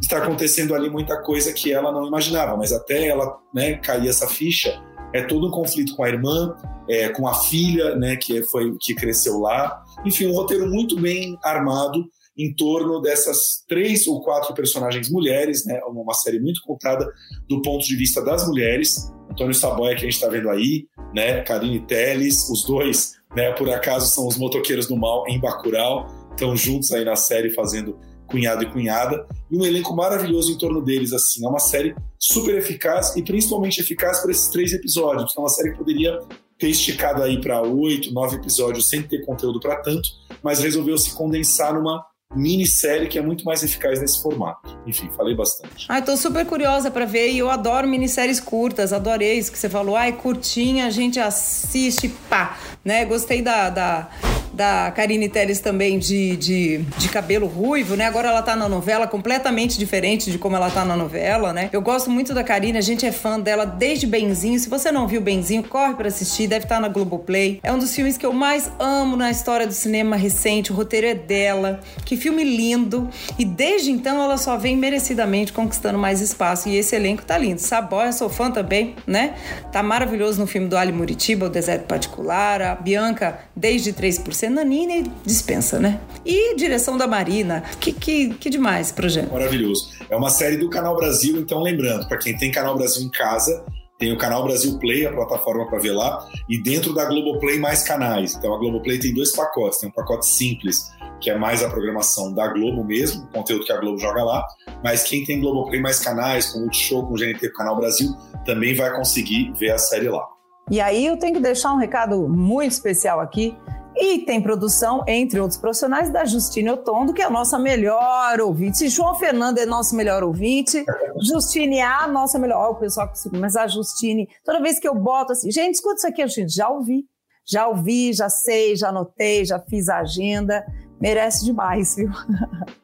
está 0.00 0.18
acontecendo 0.18 0.74
ali 0.74 0.90
muita 0.90 1.22
coisa 1.22 1.54
que 1.54 1.72
ela 1.72 1.90
não 1.90 2.06
imaginava, 2.06 2.54
mas 2.54 2.70
até 2.70 3.08
ela 3.08 3.38
né, 3.54 3.76
cair 3.78 4.08
essa 4.08 4.28
ficha, 4.28 4.78
é 5.14 5.22
todo 5.22 5.48
um 5.48 5.50
conflito 5.50 5.96
com 5.96 6.04
a 6.04 6.08
irmã, 6.10 6.54
é, 6.88 7.08
com 7.08 7.26
a 7.26 7.34
filha, 7.34 7.96
né, 7.96 8.16
que 8.16 8.42
foi 8.42 8.76
que 8.78 8.94
cresceu 8.94 9.38
lá. 9.38 9.82
Enfim, 10.04 10.26
um 10.26 10.34
roteiro 10.34 10.68
muito 10.68 11.00
bem 11.00 11.38
armado 11.42 12.04
em 12.36 12.54
torno 12.54 13.00
dessas 13.00 13.64
três 13.68 14.06
ou 14.06 14.22
quatro 14.22 14.54
personagens 14.54 15.10
mulheres, 15.10 15.64
né? 15.64 15.80
Uma 15.86 16.14
série 16.14 16.40
muito 16.40 16.62
contada 16.62 17.06
do 17.48 17.60
ponto 17.62 17.84
de 17.86 17.96
vista 17.96 18.22
das 18.24 18.46
mulheres. 18.46 19.12
Antônio 19.30 19.54
Saboia, 19.54 19.94
que 19.94 20.02
a 20.02 20.04
gente 20.04 20.14
está 20.14 20.28
vendo 20.28 20.48
aí, 20.50 20.86
né? 21.14 21.42
Karine 21.42 21.80
Telles, 21.80 22.48
os 22.50 22.64
dois, 22.64 23.14
né? 23.34 23.52
Por 23.52 23.68
acaso 23.70 24.12
são 24.12 24.26
os 24.26 24.36
motoqueiros 24.36 24.86
do 24.86 24.96
mal 24.96 25.24
em 25.28 25.40
Bacurau, 25.40 26.06
estão 26.30 26.56
juntos 26.56 26.92
aí 26.92 27.04
na 27.04 27.16
série 27.16 27.50
fazendo 27.50 27.98
cunhado 28.26 28.62
e 28.62 28.70
cunhada, 28.70 29.26
e 29.50 29.58
um 29.58 29.64
elenco 29.64 29.94
maravilhoso 29.94 30.50
em 30.50 30.56
torno 30.56 30.80
deles, 30.80 31.12
assim, 31.12 31.44
é 31.44 31.48
uma 31.48 31.58
série 31.58 31.94
super 32.18 32.56
eficaz 32.56 33.14
e 33.14 33.22
principalmente 33.22 33.82
eficaz 33.82 34.20
para 34.22 34.30
esses 34.30 34.48
três 34.48 34.72
episódios, 34.72 35.24
porque 35.24 35.38
é 35.38 35.42
uma 35.42 35.50
série 35.50 35.72
que 35.72 35.78
poderia 35.78 36.18
ter 36.58 36.68
esticado 36.68 37.22
aí 37.22 37.38
para 37.40 37.60
oito, 37.60 38.12
nove 38.14 38.36
episódios 38.36 38.88
sem 38.88 39.02
ter 39.02 39.26
conteúdo 39.26 39.60
para 39.60 39.76
tanto, 39.82 40.08
mas 40.42 40.60
resolveu 40.60 40.96
se 40.96 41.14
condensar 41.14 41.74
numa 41.74 42.02
minissérie 42.34 43.08
que 43.08 43.18
é 43.18 43.22
muito 43.22 43.44
mais 43.44 43.62
eficaz 43.62 44.00
nesse 44.00 44.22
formato. 44.22 44.76
Enfim, 44.86 45.10
falei 45.16 45.34
bastante. 45.34 45.86
Ai, 45.88 46.02
tô 46.02 46.16
super 46.16 46.46
curiosa 46.46 46.90
para 46.90 47.04
ver 47.04 47.30
e 47.30 47.38
eu 47.38 47.50
adoro 47.50 47.86
minisséries 47.86 48.40
curtas, 48.40 48.92
adorei 48.92 49.38
isso 49.38 49.52
que 49.52 49.58
você 49.58 49.68
falou. 49.68 49.96
Ai, 49.96 50.12
curtinha, 50.12 50.86
a 50.86 50.90
gente 50.90 51.20
assiste, 51.20 52.08
pá, 52.28 52.58
né? 52.84 53.04
Gostei 53.04 53.42
da, 53.42 53.70
da, 53.70 54.10
da 54.52 54.90
Karine 54.90 55.28
Telles 55.28 55.60
também 55.60 55.98
de, 55.98 56.36
de, 56.36 56.78
de 56.98 57.08
cabelo 57.08 57.46
ruivo, 57.46 57.96
né? 57.96 58.06
Agora 58.06 58.28
ela 58.28 58.42
tá 58.42 58.54
na 58.54 58.68
novela 58.68 59.06
completamente 59.06 59.78
diferente 59.78 60.30
de 60.30 60.38
como 60.38 60.56
ela 60.56 60.70
tá 60.70 60.84
na 60.84 60.96
novela, 60.96 61.52
né? 61.52 61.70
Eu 61.72 61.80
gosto 61.80 62.10
muito 62.10 62.34
da 62.34 62.44
Karine, 62.44 62.78
a 62.78 62.82
gente 62.82 63.06
é 63.06 63.12
fã 63.12 63.40
dela 63.40 63.64
desde 63.64 64.06
Benzinho. 64.06 64.58
Se 64.58 64.68
você 64.68 64.92
não 64.92 65.06
viu 65.06 65.20
Benzinho, 65.20 65.62
corre 65.62 65.94
para 65.94 66.08
assistir, 66.08 66.46
deve 66.46 66.64
estar 66.64 66.80
na 66.80 66.88
Globoplay. 66.88 67.60
É 67.62 67.72
um 67.72 67.78
dos 67.78 67.94
filmes 67.94 68.18
que 68.18 68.26
eu 68.26 68.32
mais 68.32 68.70
amo 68.78 69.16
na 69.16 69.30
história 69.30 69.66
do 69.66 69.72
cinema 69.72 70.16
recente, 70.16 70.72
o 70.72 70.74
roteiro 70.74 71.06
é 71.06 71.14
dela. 71.14 71.80
Que 72.04 72.16
filme 72.16 72.44
lindo. 72.44 73.08
E 73.38 73.44
desde 73.44 73.90
então 73.90 74.22
ela 74.22 74.36
só 74.36 74.56
vem 74.56 74.76
merecidamente 74.76 75.52
conquistando 75.52 75.98
mais 75.98 76.20
espaço. 76.20 76.68
E 76.68 76.76
esse 76.76 76.94
elenco 76.94 77.24
tá 77.24 77.38
lindo. 77.38 77.60
Saboia, 77.60 78.12
sou 78.12 78.28
fã 78.28 78.50
também, 78.50 78.94
né? 79.06 79.34
Tá 79.70 79.82
maravilhoso 79.82 80.40
no 80.40 80.46
filme 80.46 80.68
do 80.68 80.76
Ali 80.76 80.92
Muritiba, 80.92 81.46
O 81.46 81.48
Deserto 81.48 81.86
Particular. 81.86 82.60
A 82.60 82.74
Bianca, 82.74 83.38
desde 83.56 83.92
3%. 83.92 84.41
Nanini 84.48 85.10
dispensa, 85.24 85.78
né? 85.78 86.00
E 86.24 86.54
direção 86.56 86.96
da 86.96 87.06
Marina. 87.06 87.62
Que, 87.80 87.92
que, 87.92 88.34
que 88.34 88.50
demais 88.50 88.88
esse 88.88 88.94
projeto. 88.94 89.32
Maravilhoso. 89.32 89.90
É 90.08 90.16
uma 90.16 90.30
série 90.30 90.56
do 90.56 90.68
Canal 90.70 90.96
Brasil, 90.96 91.38
então 91.38 91.60
lembrando, 91.60 92.06
para 92.08 92.18
quem 92.18 92.36
tem 92.36 92.50
Canal 92.50 92.76
Brasil 92.76 93.02
em 93.02 93.10
casa, 93.10 93.64
tem 93.98 94.12
o 94.12 94.18
Canal 94.18 94.42
Brasil 94.42 94.78
Play, 94.80 95.06
a 95.06 95.12
plataforma 95.12 95.68
para 95.68 95.78
ver 95.78 95.92
lá, 95.92 96.28
e 96.48 96.60
dentro 96.60 96.92
da 96.92 97.04
Globoplay 97.04 97.58
mais 97.58 97.84
canais. 97.84 98.34
Então 98.34 98.52
a 98.52 98.58
Globoplay 98.58 98.98
tem 98.98 99.14
dois 99.14 99.30
pacotes, 99.30 99.78
tem 99.78 99.88
um 99.88 99.92
pacote 99.92 100.26
simples, 100.26 100.90
que 101.20 101.30
é 101.30 101.38
mais 101.38 101.62
a 101.62 101.70
programação 101.70 102.34
da 102.34 102.48
Globo 102.48 102.82
mesmo, 102.84 103.22
o 103.24 103.28
conteúdo 103.28 103.64
que 103.64 103.72
a 103.72 103.78
Globo 103.78 103.98
joga 103.98 104.24
lá, 104.24 104.44
mas 104.82 105.04
quem 105.04 105.24
tem 105.24 105.40
Globoplay 105.40 105.80
mais 105.80 106.00
canais, 106.00 106.52
com 106.52 106.58
o 106.58 106.62
Multishow, 106.62 107.06
com 107.06 107.14
o 107.14 107.16
GNT, 107.16 107.38
com 107.38 107.46
o 107.46 107.58
Canal 107.58 107.76
Brasil, 107.76 108.10
também 108.44 108.74
vai 108.74 108.92
conseguir 108.92 109.52
ver 109.52 109.70
a 109.70 109.78
série 109.78 110.08
lá. 110.08 110.26
E 110.70 110.80
aí 110.80 111.06
eu 111.06 111.16
tenho 111.16 111.34
que 111.34 111.40
deixar 111.40 111.72
um 111.72 111.76
recado 111.76 112.28
muito 112.28 112.72
especial 112.72 113.20
aqui. 113.20 113.56
E 114.02 114.18
tem 114.18 114.42
produção, 114.42 115.04
entre 115.06 115.38
outros 115.38 115.60
profissionais, 115.60 116.12
da 116.12 116.24
Justine 116.24 116.72
Otondo, 116.72 117.14
que 117.14 117.22
é 117.22 117.24
a 117.24 117.30
nossa 117.30 117.56
melhor 117.56 118.40
ouvinte. 118.40 118.88
João 118.88 119.14
Fernando 119.14 119.58
é 119.58 119.64
nosso 119.64 119.94
melhor 119.94 120.24
ouvinte, 120.24 120.84
Justine 121.20 121.76
é 121.76 121.84
a 121.84 122.08
nossa 122.08 122.36
melhor. 122.36 122.70
Ó, 122.70 122.72
o 122.72 122.74
pessoal 122.74 123.08
que 123.08 123.36
mas 123.38 123.54
a 123.54 123.68
Justine, 123.68 124.28
toda 124.44 124.60
vez 124.60 124.80
que 124.80 124.88
eu 124.88 124.94
boto 124.96 125.30
assim, 125.30 125.52
gente, 125.52 125.76
escuta 125.76 125.98
isso 125.98 126.08
aqui, 126.08 126.20
Justine, 126.22 126.48
já 126.48 126.68
ouvi. 126.68 127.04
Já 127.46 127.68
ouvi, 127.68 128.12
já 128.12 128.28
sei, 128.28 128.74
já 128.74 128.88
anotei, 128.88 129.44
já 129.44 129.60
fiz 129.60 129.88
a 129.88 130.00
agenda. 130.00 130.66
Merece 131.00 131.44
demais, 131.44 131.94
viu? 131.94 132.10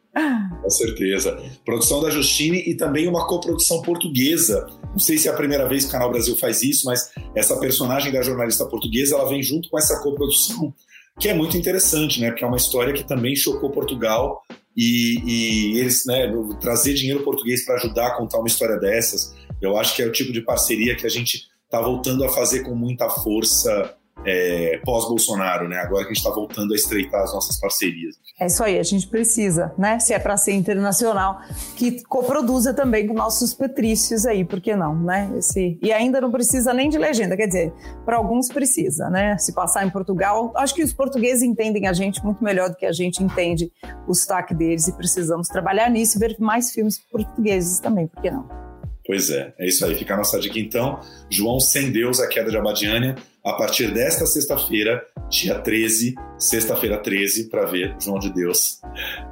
Com 0.62 0.70
certeza. 0.70 1.36
Produção 1.64 2.00
da 2.00 2.10
Justine 2.10 2.62
e 2.64 2.76
também 2.76 3.08
uma 3.08 3.26
coprodução 3.26 3.82
portuguesa. 3.82 4.68
Não 4.90 4.98
sei 5.00 5.18
se 5.18 5.28
é 5.28 5.32
a 5.32 5.36
primeira 5.36 5.68
vez 5.68 5.82
que 5.82 5.88
o 5.88 5.92
Canal 5.92 6.10
Brasil 6.10 6.36
faz 6.36 6.62
isso, 6.62 6.86
mas 6.86 7.10
essa 7.34 7.56
personagem 7.58 8.12
da 8.12 8.22
jornalista 8.22 8.64
portuguesa, 8.66 9.16
ela 9.16 9.28
vem 9.28 9.42
junto 9.42 9.68
com 9.68 9.78
essa 9.78 10.00
coprodução, 10.00 10.74
que 11.18 11.28
é 11.28 11.34
muito 11.34 11.56
interessante, 11.56 12.20
né? 12.20 12.30
Porque 12.30 12.44
é 12.44 12.46
uma 12.46 12.56
história 12.56 12.92
que 12.92 13.04
também 13.04 13.34
chocou 13.34 13.70
Portugal 13.70 14.42
e, 14.76 15.20
e 15.24 15.78
eles, 15.80 16.06
né, 16.06 16.32
trazer 16.60 16.94
dinheiro 16.94 17.24
português 17.24 17.64
para 17.64 17.74
ajudar 17.74 18.06
a 18.06 18.16
contar 18.16 18.38
uma 18.38 18.46
história 18.46 18.76
dessas, 18.76 19.34
eu 19.60 19.76
acho 19.76 19.96
que 19.96 20.02
é 20.02 20.06
o 20.06 20.12
tipo 20.12 20.32
de 20.32 20.40
parceria 20.40 20.94
que 20.94 21.04
a 21.04 21.10
gente 21.10 21.48
está 21.64 21.80
voltando 21.80 22.24
a 22.24 22.28
fazer 22.28 22.62
com 22.62 22.74
muita 22.74 23.10
força 23.10 23.94
é, 24.24 24.80
pós-Bolsonaro, 24.84 25.68
né? 25.68 25.78
Agora 25.78 26.04
que 26.04 26.10
a 26.10 26.14
gente 26.14 26.24
está 26.24 26.30
voltando 26.30 26.72
a 26.72 26.76
estreitar 26.76 27.22
as 27.22 27.32
nossas 27.32 27.58
parcerias. 27.58 28.16
É 28.40 28.46
isso 28.46 28.62
aí, 28.62 28.78
a 28.78 28.82
gente 28.82 29.06
precisa, 29.08 29.72
né? 29.76 29.98
Se 29.98 30.12
é 30.12 30.18
para 30.18 30.36
ser 30.36 30.52
internacional, 30.52 31.40
que 31.76 32.02
coproduza 32.04 32.72
também 32.72 33.06
com 33.06 33.14
nossos 33.14 33.52
patrícios 33.54 34.26
aí, 34.26 34.44
por 34.44 34.60
que 34.60 34.76
não, 34.76 34.94
né? 34.94 35.30
Esse... 35.36 35.78
E 35.82 35.92
ainda 35.92 36.20
não 36.20 36.30
precisa 36.30 36.72
nem 36.72 36.88
de 36.88 36.98
legenda, 36.98 37.36
quer 37.36 37.46
dizer, 37.46 37.72
para 38.04 38.16
alguns 38.16 38.48
precisa, 38.48 39.08
né? 39.10 39.36
Se 39.38 39.52
passar 39.52 39.86
em 39.86 39.90
Portugal, 39.90 40.52
acho 40.56 40.74
que 40.74 40.82
os 40.82 40.92
portugueses 40.92 41.42
entendem 41.42 41.86
a 41.86 41.92
gente 41.92 42.24
muito 42.24 42.42
melhor 42.42 42.70
do 42.70 42.76
que 42.76 42.86
a 42.86 42.92
gente 42.92 43.22
entende 43.22 43.72
o 44.06 44.14
sotaque 44.14 44.54
deles 44.54 44.86
e 44.88 44.92
precisamos 44.92 45.48
trabalhar 45.48 45.90
nisso 45.90 46.16
e 46.16 46.20
ver 46.20 46.36
mais 46.38 46.72
filmes 46.72 46.98
portugueses 47.10 47.80
também, 47.80 48.06
por 48.06 48.22
que 48.22 48.30
não? 48.30 48.68
Pois 49.08 49.30
é, 49.30 49.54
é 49.58 49.66
isso 49.66 49.86
aí. 49.86 49.94
Fica 49.94 50.12
a 50.12 50.16
nossa 50.18 50.38
dica 50.38 50.58
então. 50.58 51.00
João 51.30 51.58
Sem 51.58 51.90
Deus, 51.90 52.20
a 52.20 52.28
queda 52.28 52.50
de 52.50 52.58
Abadiânia, 52.58 53.16
a 53.49 53.55
partir 53.55 53.90
desta 53.92 54.26
sexta-feira, 54.26 55.03
dia 55.30 55.59
13, 55.59 56.14
sexta-feira 56.38 56.99
13, 56.99 57.49
para 57.49 57.64
ver 57.64 57.96
João 57.99 58.18
de 58.18 58.30
Deus 58.30 58.78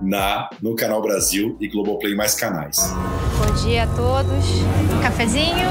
na 0.00 0.48
no 0.62 0.74
Canal 0.74 1.02
Brasil 1.02 1.56
e 1.60 1.68
Globoplay 1.68 2.14
mais 2.14 2.34
canais. 2.34 2.78
Bom 3.38 3.54
dia 3.62 3.82
a 3.82 3.86
todos. 3.88 4.44
Um 4.90 5.02
cafezinho. 5.02 5.68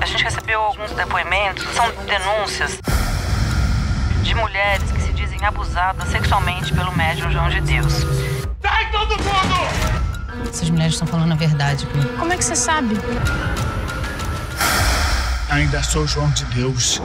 A 0.00 0.06
gente 0.06 0.24
recebeu 0.24 0.60
alguns 0.60 0.92
depoimentos, 0.92 1.64
são 1.74 1.84
denúncias 2.06 2.78
de 4.22 4.34
mulheres 4.34 4.90
que 4.90 5.02
se 5.02 5.12
dizem 5.12 5.44
abusadas 5.44 6.08
sexualmente 6.08 6.72
pelo 6.72 6.96
médium 6.96 7.30
João 7.30 7.50
de 7.50 7.60
Deus. 7.60 7.92
Sai 8.62 8.90
todo 8.90 9.10
mundo! 9.10 10.48
Essas 10.48 10.70
mulheres 10.70 10.94
estão 10.94 11.06
falando 11.06 11.32
a 11.32 11.36
verdade. 11.36 11.86
Como 12.18 12.32
é 12.32 12.36
que 12.36 12.44
você 12.44 12.56
sabe? 12.56 12.96
Ainda 15.50 15.82
sou 15.82 16.06
João 16.06 16.30
de 16.32 16.44
Deus. 16.54 17.00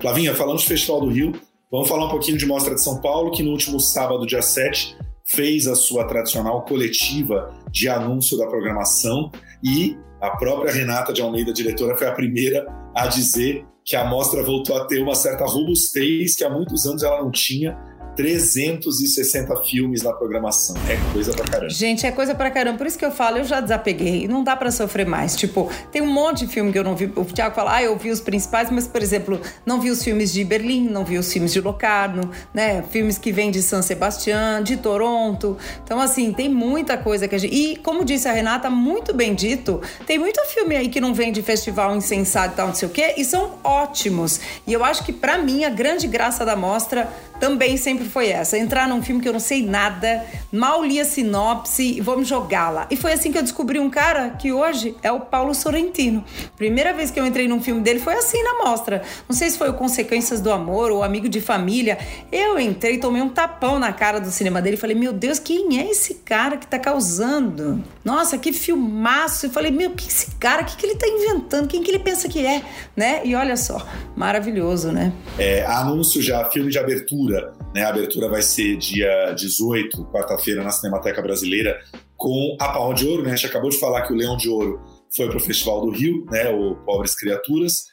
Flavinha, 0.00 0.34
falamos 0.34 0.62
do 0.62 0.68
Festival 0.68 1.00
do 1.00 1.08
Rio. 1.08 1.32
Vamos 1.70 1.88
falar 1.88 2.06
um 2.06 2.08
pouquinho 2.08 2.36
de 2.36 2.44
Mostra 2.44 2.74
de 2.74 2.82
São 2.82 3.00
Paulo, 3.00 3.30
que 3.30 3.40
no 3.40 3.52
último 3.52 3.78
sábado, 3.78 4.26
dia 4.26 4.42
7, 4.42 4.96
fez 5.24 5.68
a 5.68 5.76
sua 5.76 6.04
tradicional 6.04 6.64
coletiva 6.64 7.54
de 7.70 7.88
anúncio 7.88 8.36
da 8.36 8.48
programação 8.48 9.30
e 9.62 9.96
a 10.20 10.30
própria 10.30 10.72
Renata 10.72 11.12
de 11.12 11.22
Almeida, 11.22 11.52
diretora, 11.52 11.96
foi 11.96 12.08
a 12.08 12.12
primeira 12.12 12.66
a 12.94 13.06
dizer 13.06 13.64
que 13.84 13.94
a 13.94 14.04
mostra 14.04 14.42
voltou 14.42 14.76
a 14.76 14.84
ter 14.86 15.00
uma 15.00 15.14
certa 15.14 15.44
robustez 15.44 16.34
que 16.34 16.42
há 16.42 16.50
muitos 16.50 16.84
anos 16.84 17.04
ela 17.04 17.22
não 17.22 17.30
tinha 17.30 17.78
360 18.16 19.56
filmes 19.64 20.02
na 20.02 20.12
programação. 20.12 20.76
É 20.88 20.98
coisa 21.12 21.32
pra 21.32 21.44
caramba. 21.44 21.70
Gente, 21.70 22.06
é 22.06 22.12
coisa 22.12 22.34
pra 22.34 22.50
caramba. 22.50 22.78
Por 22.78 22.86
isso 22.86 22.98
que 22.98 23.04
eu 23.04 23.10
falo, 23.10 23.38
eu 23.38 23.44
já 23.44 23.60
desapeguei. 23.60 24.28
Não 24.28 24.44
dá 24.44 24.56
pra 24.56 24.70
sofrer 24.70 25.06
mais. 25.06 25.34
Tipo, 25.36 25.70
tem 25.90 26.02
um 26.02 26.12
monte 26.12 26.46
de 26.46 26.52
filme 26.52 26.72
que 26.72 26.78
eu 26.78 26.84
não 26.84 26.94
vi. 26.94 27.10
O 27.16 27.24
Thiago 27.24 27.54
fala, 27.54 27.76
ah, 27.76 27.82
eu 27.82 27.96
vi 27.96 28.10
os 28.10 28.20
principais, 28.20 28.70
mas, 28.70 28.86
por 28.86 29.02
exemplo, 29.02 29.40
não 29.64 29.80
vi 29.80 29.90
os 29.90 30.02
filmes 30.02 30.32
de 30.32 30.44
Berlim, 30.44 30.88
não 30.88 31.04
vi 31.04 31.18
os 31.18 31.32
filmes 31.32 31.52
de 31.52 31.60
Locarno, 31.60 32.30
né? 32.52 32.82
Filmes 32.90 33.18
que 33.18 33.32
vêm 33.32 33.50
de 33.50 33.62
San 33.62 33.82
Sebastián, 33.82 34.62
de 34.62 34.76
Toronto. 34.76 35.56
Então, 35.84 36.00
assim, 36.00 36.32
tem 36.32 36.48
muita 36.48 36.96
coisa 36.98 37.26
que 37.26 37.34
a 37.34 37.38
gente. 37.38 37.54
E, 37.54 37.76
como 37.76 38.04
disse 38.04 38.28
a 38.28 38.32
Renata, 38.32 38.68
muito 38.68 39.14
bem 39.14 39.34
dito, 39.34 39.80
tem 40.06 40.18
muito 40.18 40.40
filme 40.46 40.76
aí 40.76 40.88
que 40.88 41.00
não 41.00 41.14
vem 41.14 41.32
de 41.32 41.42
festival 41.42 41.96
insensado 41.96 42.52
e 42.52 42.56
tal, 42.56 42.66
não 42.68 42.74
sei 42.74 42.88
o 42.88 42.90
quê, 42.90 43.14
e 43.16 43.24
são 43.24 43.58
ótimos. 43.64 44.40
E 44.66 44.72
eu 44.72 44.84
acho 44.84 45.04
que, 45.04 45.12
pra 45.12 45.38
mim, 45.38 45.64
a 45.64 45.70
grande 45.70 46.06
graça 46.06 46.44
da 46.44 46.54
mostra 46.54 47.08
também 47.40 47.76
sempre 47.76 48.01
foi 48.08 48.28
essa. 48.28 48.58
Entrar 48.58 48.88
num 48.88 49.02
filme 49.02 49.20
que 49.20 49.28
eu 49.28 49.32
não 49.32 49.40
sei 49.40 49.64
nada, 49.64 50.24
mal 50.52 50.84
li 50.84 51.00
a 51.00 51.04
sinopse 51.04 51.98
e 51.98 52.02
jogar 52.24 52.70
lá. 52.70 52.86
E 52.90 52.96
foi 52.96 53.12
assim 53.12 53.32
que 53.32 53.38
eu 53.38 53.42
descobri 53.42 53.78
um 53.78 53.90
cara 53.90 54.30
que 54.30 54.52
hoje 54.52 54.94
é 55.02 55.10
o 55.10 55.20
Paulo 55.20 55.54
Sorrentino. 55.54 56.24
Primeira 56.56 56.92
vez 56.92 57.10
que 57.10 57.18
eu 57.18 57.26
entrei 57.26 57.48
num 57.48 57.60
filme 57.60 57.80
dele 57.80 57.98
foi 57.98 58.14
assim 58.14 58.42
na 58.42 58.64
mostra. 58.64 59.02
Não 59.28 59.36
sei 59.36 59.50
se 59.50 59.58
foi 59.58 59.70
o 59.70 59.74
Consequências 59.74 60.40
do 60.40 60.50
Amor 60.50 60.90
ou 60.90 61.02
Amigo 61.02 61.28
de 61.28 61.40
Família. 61.40 61.98
Eu 62.30 62.58
entrei, 62.58 62.98
tomei 62.98 63.22
um 63.22 63.28
tapão 63.28 63.78
na 63.78 63.92
cara 63.92 64.20
do 64.20 64.30
cinema 64.30 64.62
dele 64.62 64.76
e 64.76 64.78
falei: 64.78 64.96
Meu 64.96 65.12
Deus, 65.12 65.38
quem 65.38 65.80
é 65.80 65.90
esse 65.90 66.14
cara 66.14 66.56
que 66.56 66.66
tá 66.66 66.78
causando? 66.78 67.82
Nossa, 68.04 68.38
que 68.38 68.52
filmaço! 68.52 69.46
Eu 69.46 69.50
falei: 69.50 69.70
Meu, 69.70 69.90
que 69.90 70.08
esse 70.08 70.32
cara, 70.36 70.62
o 70.62 70.64
que, 70.64 70.76
que 70.76 70.86
ele 70.86 70.96
tá 70.96 71.06
inventando? 71.06 71.68
Quem 71.68 71.82
que 71.82 71.90
ele 71.90 71.98
pensa 71.98 72.28
que 72.28 72.44
é? 72.44 72.62
Né? 72.96 73.22
E 73.24 73.34
olha 73.34 73.56
só, 73.56 73.86
maravilhoso, 74.16 74.92
né? 74.92 75.12
É, 75.38 75.64
anúncio 75.64 76.20
já, 76.22 76.48
filme 76.50 76.70
de 76.70 76.78
abertura. 76.78 77.52
Né? 77.74 77.84
Abertura 77.92 78.28
vai 78.28 78.42
ser 78.42 78.76
dia 78.76 79.32
18, 79.32 80.06
quarta-feira, 80.06 80.64
na 80.64 80.70
Cinemateca 80.70 81.20
Brasileira, 81.20 81.78
com 82.16 82.56
a 82.58 82.68
Palma 82.68 82.94
de 82.94 83.06
Ouro. 83.06 83.22
Né? 83.22 83.32
A 83.32 83.36
gente 83.36 83.46
acabou 83.46 83.70
de 83.70 83.78
falar 83.78 84.02
que 84.02 84.12
o 84.12 84.16
Leão 84.16 84.36
de 84.36 84.48
Ouro 84.48 84.80
foi 85.14 85.28
para 85.28 85.36
o 85.36 85.40
Festival 85.40 85.82
do 85.82 85.90
Rio, 85.90 86.24
né, 86.30 86.48
o 86.48 86.74
Pobres 86.86 87.14
Criaturas. 87.14 87.84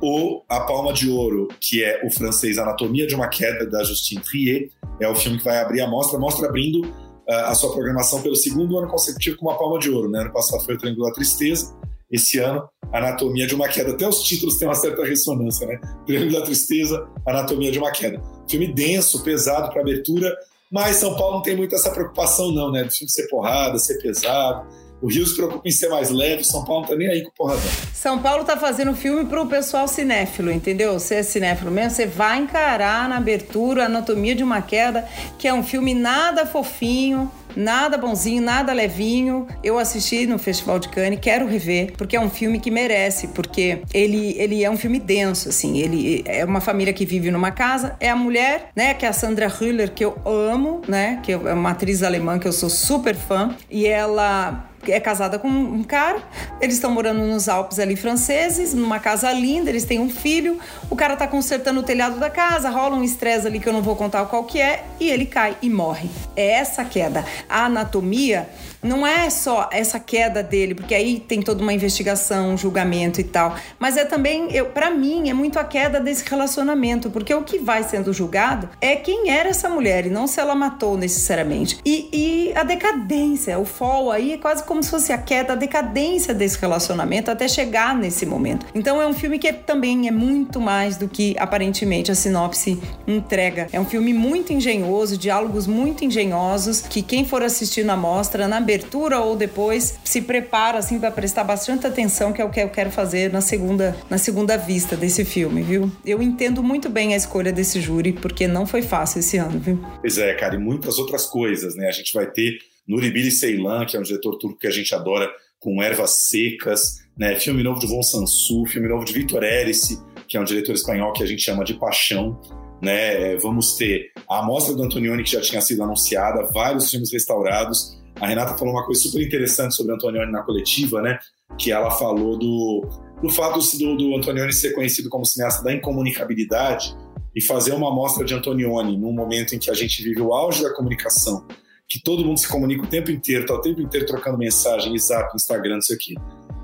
O 0.00 0.42
A 0.48 0.60
Palma 0.60 0.92
de 0.92 1.10
Ouro, 1.10 1.48
que 1.60 1.82
é 1.82 2.00
o 2.04 2.10
francês 2.10 2.56
Anatomia 2.58 3.06
de 3.06 3.14
uma 3.14 3.26
Queda, 3.28 3.66
da 3.66 3.82
Justine 3.82 4.22
Trier, 4.22 4.70
é 5.00 5.08
o 5.08 5.14
filme 5.14 5.38
que 5.38 5.44
vai 5.44 5.58
abrir 5.58 5.80
a 5.80 5.88
mostra, 5.88 6.18
a 6.18 6.20
mostra 6.20 6.46
abrindo 6.46 6.82
uh, 6.82 7.46
a 7.46 7.54
sua 7.54 7.72
programação 7.72 8.22
pelo 8.22 8.36
segundo 8.36 8.78
ano 8.78 8.86
consecutivo 8.86 9.38
com 9.38 9.46
uma 9.48 9.58
Palma 9.58 9.78
de 9.78 9.90
Ouro. 9.90 10.08
Né? 10.08 10.20
Ano 10.20 10.32
passado 10.32 10.64
foi 10.64 10.74
o 10.74 10.78
Triângulo 10.78 11.06
da 11.06 11.14
Tristeza, 11.14 11.76
esse 12.10 12.38
ano, 12.38 12.68
Anatomia 12.92 13.46
de 13.46 13.54
uma 13.54 13.66
Queda. 13.68 13.90
Até 13.90 14.06
os 14.06 14.22
títulos 14.22 14.56
têm 14.56 14.68
uma 14.68 14.74
certa 14.74 15.04
ressonância, 15.04 15.66
né? 15.66 15.80
Triângulo 16.06 16.38
da 16.38 16.44
Tristeza, 16.44 17.08
Anatomia 17.26 17.72
de 17.72 17.78
uma 17.78 17.90
Queda. 17.90 18.22
Filme 18.48 18.72
denso, 18.72 19.22
pesado 19.22 19.70
para 19.70 19.82
abertura, 19.82 20.34
mas 20.70 20.96
São 20.96 21.16
Paulo 21.16 21.36
não 21.36 21.42
tem 21.42 21.56
muito 21.56 21.74
essa 21.74 21.90
preocupação, 21.90 22.52
não, 22.52 22.70
né? 22.70 22.84
Do 22.84 22.90
filme 22.90 23.10
ser 23.10 23.28
porrada, 23.28 23.78
ser 23.78 23.98
pesado. 23.98 24.66
O 25.00 25.06
Rio 25.06 25.24
se 25.24 25.36
preocupa 25.36 25.66
em 25.66 25.70
ser 25.70 25.88
mais 25.88 26.10
leve, 26.10 26.42
São 26.42 26.64
Paulo 26.64 26.82
não 26.82 26.88
tá 26.88 26.96
nem 26.96 27.08
aí 27.08 27.22
com 27.22 27.30
porradão. 27.30 27.70
São 27.94 28.18
Paulo 28.18 28.44
tá 28.44 28.56
fazendo 28.56 28.94
filme 28.96 29.24
pro 29.26 29.46
pessoal 29.46 29.86
cinéfilo, 29.86 30.50
entendeu? 30.50 30.98
Você 30.98 31.16
é 31.16 31.22
cinéfilo 31.22 31.70
mesmo, 31.70 31.90
você 31.90 32.06
vai 32.06 32.38
encarar 32.38 33.08
na 33.08 33.16
abertura 33.16 33.84
Anatomia 33.84 34.34
de 34.34 34.42
uma 34.42 34.60
Queda, 34.60 35.08
que 35.38 35.46
é 35.46 35.54
um 35.54 35.62
filme 35.62 35.94
nada 35.94 36.44
fofinho, 36.44 37.30
nada 37.58 37.98
bonzinho, 37.98 38.40
nada 38.40 38.72
levinho. 38.72 39.46
Eu 39.62 39.78
assisti 39.78 40.26
no 40.26 40.38
Festival 40.38 40.78
de 40.78 40.88
Cannes, 40.88 41.18
quero 41.20 41.46
rever, 41.46 41.92
porque 41.96 42.16
é 42.16 42.20
um 42.20 42.30
filme 42.30 42.60
que 42.60 42.70
merece, 42.70 43.28
porque 43.28 43.82
ele, 43.92 44.36
ele 44.38 44.64
é 44.64 44.70
um 44.70 44.76
filme 44.76 45.00
denso, 45.00 45.48
assim. 45.48 45.78
Ele 45.78 46.22
é 46.24 46.44
uma 46.44 46.60
família 46.60 46.92
que 46.92 47.04
vive 47.04 47.30
numa 47.30 47.50
casa, 47.50 47.96
é 47.98 48.08
a 48.08 48.16
mulher, 48.16 48.70
né, 48.76 48.94
que 48.94 49.04
é 49.04 49.08
a 49.08 49.12
Sandra 49.12 49.48
Hüller, 49.48 49.92
que 49.92 50.04
eu 50.04 50.16
amo, 50.24 50.82
né, 50.86 51.20
que 51.22 51.32
é 51.32 51.36
uma 51.36 51.70
atriz 51.70 52.02
alemã 52.02 52.38
que 52.38 52.46
eu 52.46 52.52
sou 52.52 52.70
super 52.70 53.16
fã, 53.16 53.56
e 53.68 53.86
ela 53.86 54.68
é 54.86 55.00
casada 55.00 55.38
com 55.38 55.48
um 55.48 55.82
cara, 55.82 56.22
eles 56.60 56.76
estão 56.76 56.90
morando 56.90 57.20
nos 57.20 57.48
Alpes 57.48 57.78
ali 57.78 57.96
franceses, 57.96 58.74
numa 58.74 58.98
casa 58.98 59.32
linda, 59.32 59.70
eles 59.70 59.84
têm 59.84 59.98
um 59.98 60.10
filho, 60.10 60.58
o 60.90 60.96
cara 60.96 61.16
tá 61.16 61.26
consertando 61.26 61.80
o 61.80 61.82
telhado 61.82 62.18
da 62.18 62.30
casa, 62.30 62.70
rola 62.70 62.96
um 62.96 63.04
estresse 63.04 63.46
ali 63.46 63.60
que 63.60 63.68
eu 63.68 63.72
não 63.72 63.82
vou 63.82 63.96
contar 63.96 64.24
qual 64.26 64.44
que 64.44 64.60
é, 64.60 64.84
e 65.00 65.10
ele 65.10 65.26
cai 65.26 65.56
e 65.60 65.68
morre. 65.68 66.08
É 66.36 66.52
essa 66.52 66.84
queda. 66.84 67.24
A 67.48 67.64
anatomia 67.64 68.48
não 68.82 69.06
é 69.06 69.28
só 69.28 69.68
essa 69.72 69.98
queda 69.98 70.42
dele, 70.42 70.74
porque 70.74 70.94
aí 70.94 71.18
tem 71.18 71.42
toda 71.42 71.62
uma 71.62 71.72
investigação, 71.72 72.50
um 72.50 72.56
julgamento 72.56 73.20
e 73.20 73.24
tal, 73.24 73.56
mas 73.78 73.96
é 73.96 74.04
também, 74.04 74.52
eu, 74.52 74.66
para 74.66 74.90
mim, 74.90 75.28
é 75.28 75.34
muito 75.34 75.58
a 75.58 75.64
queda 75.64 76.00
desse 76.00 76.28
relacionamento, 76.28 77.10
porque 77.10 77.34
o 77.34 77.42
que 77.42 77.58
vai 77.58 77.82
sendo 77.82 78.12
julgado 78.12 78.68
é 78.80 78.94
quem 78.96 79.30
era 79.30 79.48
essa 79.48 79.68
mulher 79.68 80.06
e 80.06 80.10
não 80.10 80.26
se 80.26 80.40
ela 80.40 80.54
matou 80.54 80.96
necessariamente. 80.96 81.78
E, 81.84 82.08
e 82.12 82.52
a 82.56 82.62
decadência, 82.62 83.58
o 83.58 83.64
fall 83.64 84.10
aí 84.10 84.32
é 84.32 84.38
quase 84.38 84.62
como 84.68 84.82
se 84.82 84.90
fosse 84.90 85.14
a 85.14 85.16
queda, 85.16 85.54
a 85.54 85.56
decadência 85.56 86.34
desse 86.34 86.58
relacionamento 86.58 87.30
até 87.30 87.48
chegar 87.48 87.96
nesse 87.96 88.26
momento. 88.26 88.66
Então 88.74 89.00
é 89.00 89.06
um 89.06 89.14
filme 89.14 89.38
que 89.38 89.50
também 89.50 90.06
é 90.06 90.10
muito 90.10 90.60
mais 90.60 90.98
do 90.98 91.08
que 91.08 91.34
aparentemente 91.38 92.12
a 92.12 92.14
sinopse 92.14 92.78
entrega. 93.06 93.66
É 93.72 93.80
um 93.80 93.86
filme 93.86 94.12
muito 94.12 94.52
engenhoso, 94.52 95.16
diálogos 95.16 95.66
muito 95.66 96.04
engenhosos, 96.04 96.82
que 96.82 97.00
quem 97.00 97.24
for 97.24 97.42
assistir 97.42 97.82
na 97.82 97.96
mostra, 97.96 98.46
na 98.46 98.58
abertura 98.58 99.20
ou 99.20 99.34
depois, 99.34 99.98
se 100.04 100.20
prepara 100.20 100.78
assim 100.78 100.98
para 101.00 101.10
prestar 101.10 101.44
bastante 101.44 101.86
atenção, 101.86 102.30
que 102.30 102.42
é 102.42 102.44
o 102.44 102.50
que 102.50 102.60
eu 102.60 102.68
quero 102.68 102.90
fazer 102.90 103.32
na 103.32 103.40
segunda, 103.40 103.96
na 104.10 104.18
segunda 104.18 104.58
vista 104.58 104.94
desse 104.94 105.24
filme, 105.24 105.62
viu? 105.62 105.90
Eu 106.04 106.20
entendo 106.20 106.62
muito 106.62 106.90
bem 106.90 107.14
a 107.14 107.16
escolha 107.16 107.50
desse 107.50 107.80
júri, 107.80 108.12
porque 108.12 108.46
não 108.46 108.66
foi 108.66 108.82
fácil 108.82 109.20
esse 109.20 109.38
ano, 109.38 109.58
viu? 109.58 109.80
Pois 110.02 110.18
é, 110.18 110.34
cara, 110.34 110.56
e 110.56 110.58
muitas 110.58 110.98
outras 110.98 111.24
coisas, 111.24 111.74
né? 111.74 111.88
A 111.88 111.92
gente 111.92 112.12
vai 112.12 112.26
ter 112.26 112.58
Nuribiri 112.88 113.30
Ceylan, 113.30 113.84
que 113.84 113.96
é 113.96 114.00
um 114.00 114.02
diretor 114.02 114.36
turco 114.38 114.58
que 114.58 114.66
a 114.66 114.70
gente 114.70 114.94
adora, 114.94 115.30
com 115.60 115.82
Ervas 115.82 116.28
Secas, 116.28 117.00
né? 117.16 117.38
Filme 117.38 117.62
novo 117.62 117.78
de 117.78 117.86
Von 117.86 118.02
Sansu, 118.02 118.64
filme 118.66 118.88
novo 118.88 119.04
de 119.04 119.12
Vitor 119.12 119.42
Erice, 119.42 120.00
que 120.26 120.36
é 120.36 120.40
um 120.40 120.44
diretor 120.44 120.74
espanhol 120.74 121.12
que 121.12 121.22
a 121.22 121.26
gente 121.26 121.42
chama 121.42 121.64
de 121.64 121.74
Paixão. 121.74 122.40
Né? 122.80 123.36
Vamos 123.36 123.76
ter 123.76 124.12
a 124.30 124.38
amostra 124.38 124.74
do 124.74 124.82
Antonioni, 124.84 125.24
que 125.24 125.32
já 125.32 125.40
tinha 125.40 125.60
sido 125.60 125.82
anunciada, 125.82 126.44
vários 126.52 126.88
filmes 126.90 127.12
restaurados, 127.12 127.98
a 128.20 128.26
Renata 128.26 128.56
falou 128.56 128.74
uma 128.74 128.84
coisa 128.84 129.00
super 129.00 129.22
interessante 129.22 129.74
sobre 129.74 129.94
Antonioni 129.94 130.30
na 130.30 130.42
coletiva, 130.42 131.00
né? 131.00 131.18
Que 131.56 131.70
ela 131.70 131.90
falou 131.90 132.36
do, 132.36 132.88
do 133.22 133.28
fato 133.30 133.60
do, 133.78 133.96
do 133.96 134.16
Antonioni 134.16 134.52
ser 134.52 134.74
conhecido 134.74 135.08
como 135.08 135.24
cineasta 135.24 135.62
da 135.62 135.72
incomunicabilidade 135.72 136.96
e 137.34 137.40
fazer 137.40 137.72
uma 137.72 137.90
amostra 137.90 138.24
de 138.24 138.34
Antonioni 138.34 138.96
num 138.96 139.12
momento 139.12 139.54
em 139.54 139.58
que 139.58 139.70
a 139.70 139.74
gente 139.74 140.02
vive 140.02 140.20
o 140.20 140.32
auge 140.34 140.62
da 140.62 140.74
comunicação, 140.74 141.46
que 141.88 142.02
todo 142.02 142.24
mundo 142.24 142.38
se 142.38 142.46
comunica 142.46 142.84
o 142.84 142.86
tempo 142.86 143.10
inteiro, 143.10 143.46
tá 143.46 143.54
o 143.54 143.60
tempo 143.60 143.80
inteiro 143.80 144.06
trocando 144.06 144.36
mensagem, 144.36 144.94
exato, 144.94 145.34
Instagram, 145.34 145.78
isso 145.78 145.92
aqui. 145.92 146.14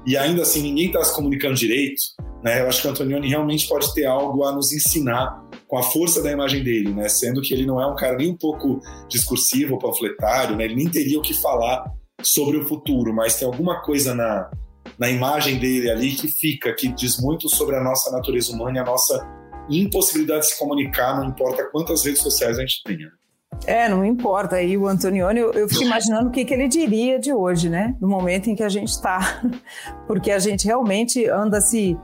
E 0.07 0.17
ainda 0.17 0.43
assim 0.43 0.63
ninguém 0.63 0.89
está 0.89 1.03
se 1.03 1.15
comunicando 1.15 1.55
direito, 1.55 2.03
né? 2.43 2.61
Eu 2.61 2.69
acho 2.69 2.83
que 2.83 2.89
o 2.89 2.91
Antonioni 2.91 3.27
realmente 3.27 3.67
pode 3.67 3.93
ter 3.95 4.05
algo 4.05 4.45
a 4.45 4.53
nos 4.53 4.71
ensinar 4.71 5.43
com 5.67 5.79
a 5.79 5.83
força 5.83 6.23
da 6.23 6.31
imagem 6.31 6.63
dele, 6.63 6.93
né? 6.93 7.09
Sendo 7.09 7.41
que 7.41 7.55
ele 7.55 7.65
não 7.65 7.81
é 7.81 7.87
um 7.87 7.97
cara 7.97 8.17
nem 8.19 8.31
um 8.31 8.37
pouco 8.37 8.81
discursivo 9.09 9.79
panfletário, 9.79 10.57
né? 10.57 10.67
Ele 10.67 10.75
nem 10.75 10.91
teria 10.91 11.19
o 11.19 11.23
que 11.23 11.33
falar 11.33 11.91
sobre 12.23 12.59
o 12.59 12.69
futuro, 12.69 13.15
mas 13.15 13.37
tem 13.37 13.47
alguma 13.47 13.81
coisa 13.81 14.15
na, 14.15 14.51
na 14.99 15.11
imagem 15.11 15.59
dele 15.59 15.91
ali 15.91 16.15
que 16.15 16.29
fica, 16.29 16.75
que 16.75 16.89
diz 16.89 17.19
muito 17.19 17.49
sobre 17.49 17.77
a 17.77 17.83
nossa 17.83 18.11
natureza 18.11 18.53
humana 18.53 18.77
e 18.77 18.81
a 18.81 18.85
nossa 18.85 19.27
impossibilidade 19.71 20.41
de 20.41 20.47
se 20.49 20.59
comunicar, 20.59 21.17
não 21.19 21.29
importa 21.29 21.65
quantas 21.71 22.05
redes 22.05 22.21
sociais 22.21 22.59
a 22.59 22.61
gente 22.61 22.83
tenha. 22.85 23.11
É, 23.67 23.89
não 23.89 24.05
importa. 24.05 24.61
E 24.61 24.77
o 24.77 24.87
Antonioni, 24.87 25.41
eu, 25.41 25.53
eu 25.53 25.69
fico 25.69 25.85
imaginando 25.85 26.29
o 26.29 26.33
que, 26.33 26.45
que 26.45 26.53
ele 26.53 26.69
diria 26.69 27.19
de 27.19 27.33
hoje, 27.33 27.69
né? 27.69 27.95
No 28.01 28.09
momento 28.09 28.49
em 28.49 28.55
que 28.55 28.63
a 28.63 28.69
gente 28.69 28.89
está. 28.89 29.43
Porque 30.07 30.31
a 30.31 30.39
gente 30.39 30.67
realmente 30.67 31.29
anda 31.29 31.61
se 31.61 31.97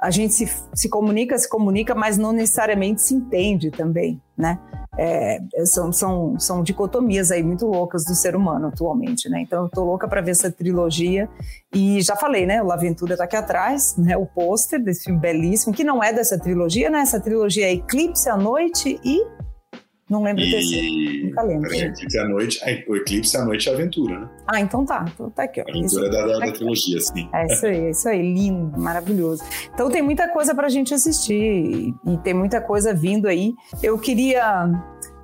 a 0.00 0.10
gente 0.10 0.32
se, 0.32 0.48
se 0.74 0.88
comunica, 0.88 1.36
se 1.36 1.48
comunica, 1.48 1.92
mas 1.92 2.16
não 2.16 2.30
necessariamente 2.30 3.02
se 3.02 3.14
entende 3.14 3.70
também, 3.70 4.22
né? 4.36 4.58
É, 4.96 5.40
são, 5.64 5.92
são, 5.92 6.38
são 6.38 6.62
dicotomias 6.62 7.30
aí 7.30 7.42
muito 7.42 7.66
loucas 7.66 8.04
do 8.04 8.14
ser 8.14 8.34
humano 8.36 8.68
atualmente, 8.68 9.28
né? 9.28 9.40
Então 9.40 9.64
eu 9.64 9.68
tô 9.68 9.84
louca 9.84 10.06
para 10.08 10.20
ver 10.20 10.32
essa 10.32 10.50
trilogia 10.50 11.28
e 11.74 12.00
já 12.00 12.14
falei, 12.14 12.46
né? 12.46 12.62
O 12.62 12.66
Laventura 12.66 13.16
tá 13.16 13.24
aqui 13.24 13.36
atrás, 13.36 13.96
né? 13.96 14.16
O 14.16 14.26
pôster 14.26 14.82
desse 14.82 15.04
filme 15.04 15.20
belíssimo, 15.20 15.74
que 15.74 15.84
não 15.84 16.02
é 16.02 16.12
dessa 16.12 16.38
trilogia, 16.38 16.90
né? 16.90 17.00
Essa 17.00 17.20
trilogia 17.20 17.66
é 17.66 17.72
Eclipse 17.72 18.28
à 18.28 18.36
Noite 18.36 19.00
e 19.04 19.24
não 20.08 20.22
lembro 20.22 20.42
e... 20.42 20.50
terceiro. 20.50 21.26
Nunca 21.26 21.42
lembro. 21.42 21.74
Eclipse 21.74 22.18
à 22.18 22.28
noite, 22.28 22.60
o 22.88 22.96
Eclipse 22.96 23.36
à 23.36 23.44
noite 23.44 23.68
é 23.68 23.72
aventura, 23.72 24.20
né? 24.20 24.28
Ah, 24.46 24.60
então 24.60 24.84
tá. 24.84 25.04
Então 25.12 25.30
tá 25.30 25.42
aqui, 25.44 25.60
ó. 25.60 25.64
A 25.66 25.70
aventura 25.70 26.06
é 26.06 26.10
da, 26.10 26.26
da, 26.26 26.38
da 26.38 26.52
trilogia, 26.52 27.00
sim. 27.00 27.28
É 27.32 27.46
isso 27.46 27.66
aí, 27.66 27.76
é 27.76 27.90
isso 27.90 28.08
aí. 28.08 28.34
Lindo, 28.34 28.80
maravilhoso. 28.80 29.42
Então 29.72 29.90
tem 29.90 30.02
muita 30.02 30.28
coisa 30.28 30.54
pra 30.54 30.68
gente 30.68 30.94
assistir 30.94 31.34
e, 31.34 31.94
e 32.06 32.18
tem 32.18 32.34
muita 32.34 32.60
coisa 32.60 32.94
vindo 32.94 33.28
aí. 33.28 33.54
Eu 33.82 33.98
queria 33.98 34.68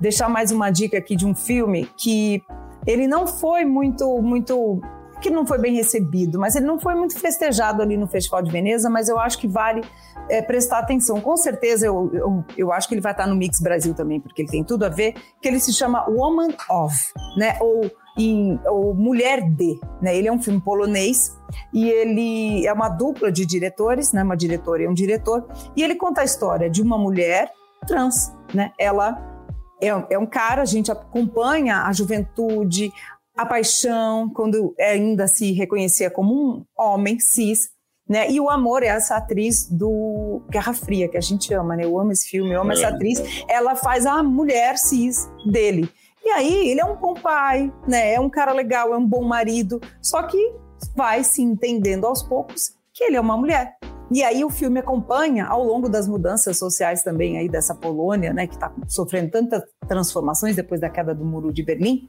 deixar 0.01 0.29
mais 0.29 0.51
uma 0.51 0.71
dica 0.71 0.99
aqui 0.99 1.17
de 1.17 1.27
um 1.27 1.35
filme 1.35 1.89
que 1.97 2.43
ele 2.87 3.07
não 3.07 3.27
foi 3.27 3.65
muito, 3.65 4.21
muito 4.21 4.81
que 5.25 5.31
não 5.31 5.47
foi 5.47 5.57
bem 5.57 5.75
recebido, 5.75 6.39
mas 6.39 6.55
ele 6.55 6.67
não 6.67 6.79
foi 6.79 6.95
muito 6.95 7.19
festejado 7.19 7.81
ali 7.81 7.97
no 7.97 8.07
Festival 8.07 8.43
de 8.43 8.51
Veneza, 8.51 8.91
mas 8.91 9.09
eu 9.09 9.19
acho 9.19 9.39
que 9.39 9.49
vale 9.49 9.81
é, 10.29 10.43
prestar 10.43 10.81
atenção. 10.81 11.19
Com 11.19 11.35
certeza 11.35 11.87
eu, 11.87 12.11
eu, 12.13 12.45
eu, 12.59 12.71
acho 12.71 12.87
que 12.87 12.93
ele 12.93 13.01
vai 13.01 13.13
estar 13.13 13.27
no 13.27 13.35
Mix 13.35 13.59
Brasil 13.59 13.95
também, 13.95 14.21
porque 14.21 14.43
ele 14.43 14.51
tem 14.51 14.63
tudo 14.63 14.85
a 14.85 14.91
ver, 14.91 15.15
que 15.41 15.49
ele 15.49 15.59
se 15.59 15.73
chama 15.73 16.07
Woman 16.11 16.49
of, 16.69 17.11
né? 17.39 17.57
Ou, 17.59 17.91
em, 18.19 18.61
ou 18.67 18.93
Mulher 18.93 19.41
de, 19.41 19.81
né? 20.03 20.15
Ele 20.15 20.29
é 20.29 20.33
um 20.33 20.43
filme 20.43 20.61
polonês 20.61 21.35
e 21.73 21.89
ele 21.89 22.67
é 22.67 22.73
uma 22.75 22.91
dupla 22.91 23.33
de 23.33 23.47
diretores, 23.47 24.13
né? 24.13 24.23
Uma 24.23 24.37
diretora 24.37 24.83
e 24.83 24.89
um 24.89 24.93
diretor, 24.93 25.49
e 25.75 25.83
ele 25.83 25.95
conta 25.95 26.21
a 26.21 26.25
história 26.25 26.69
de 26.69 26.83
uma 26.83 26.99
mulher 26.99 27.51
trans, 27.87 28.31
né? 28.53 28.73
Ela 28.79 29.35
é, 29.81 29.89
é 30.11 30.19
um 30.19 30.27
cara, 30.27 30.63
a 30.63 30.67
gente 30.67 30.93
acompanha 30.93 31.83
a 31.83 31.93
juventude, 31.93 32.93
a 33.37 33.45
paixão, 33.45 34.31
quando 34.31 34.75
ainda 34.79 35.27
se 35.27 35.53
reconhecia 35.53 36.11
como 36.11 36.33
um 36.35 36.65
homem 36.77 37.19
cis, 37.19 37.71
né? 38.09 38.31
E 38.31 38.39
o 38.41 38.51
amor 38.51 38.83
é 38.83 38.89
essa 38.89 39.17
atriz 39.17 39.69
do 39.69 40.43
Guerra 40.51 40.75
Fria, 40.75 41.09
que 41.09 41.17
a 41.17 41.21
gente 41.21 41.53
ama, 41.53 41.75
né? 41.75 41.85
Eu 41.85 41.99
amo 41.99 42.13
esse 42.13 42.29
filme, 42.29 42.53
eu 42.53 42.61
amo 42.61 42.73
essa 42.73 42.87
é. 42.87 42.91
atriz. 42.91 43.23
Ela 43.49 43.75
faz 43.75 44.07
a 44.07 44.23
mulher 44.23 44.77
cis 44.77 45.29
dele. 45.51 45.89
E 46.25 46.29
aí, 46.31 46.69
ele 46.69 46.81
é 46.81 46.85
um 46.85 46.97
bom 46.97 47.15
pai, 47.15 47.73
né? 47.89 48.15
É 48.15 48.21
um 48.21 48.31
cara 48.31 48.53
legal, 48.53 48.95
é 48.95 48.97
um 48.97 49.07
bom 49.07 49.23
marido, 49.23 49.81
só 50.01 50.23
que 50.23 50.55
vai 50.95 51.25
se 51.25 51.43
entendendo 51.43 52.07
aos 52.07 52.23
poucos 52.23 52.75
que 52.93 53.05
ele 53.05 53.17
é 53.17 53.21
uma 53.21 53.37
mulher. 53.37 53.77
E 54.11 54.23
aí 54.23 54.45
o 54.45 54.51
filme 54.51 54.79
acompanha 54.79 55.47
ao 55.47 55.65
longo 55.65 55.89
das 55.89 56.07
mudanças 56.07 56.59
sociais 56.59 57.03
também 57.03 57.39
aí 57.39 57.49
dessa 57.49 57.75
Polônia, 57.75 58.33
né, 58.33 58.47
que 58.47 58.55
está 58.55 58.73
sofrendo 58.87 59.31
tantas 59.31 59.63
transformações 59.89 60.55
depois 60.55 60.81
da 60.81 60.91
queda 60.91 61.15
do 61.15 61.25
muro 61.25 61.53
de 61.53 61.63
Berlim, 61.63 62.09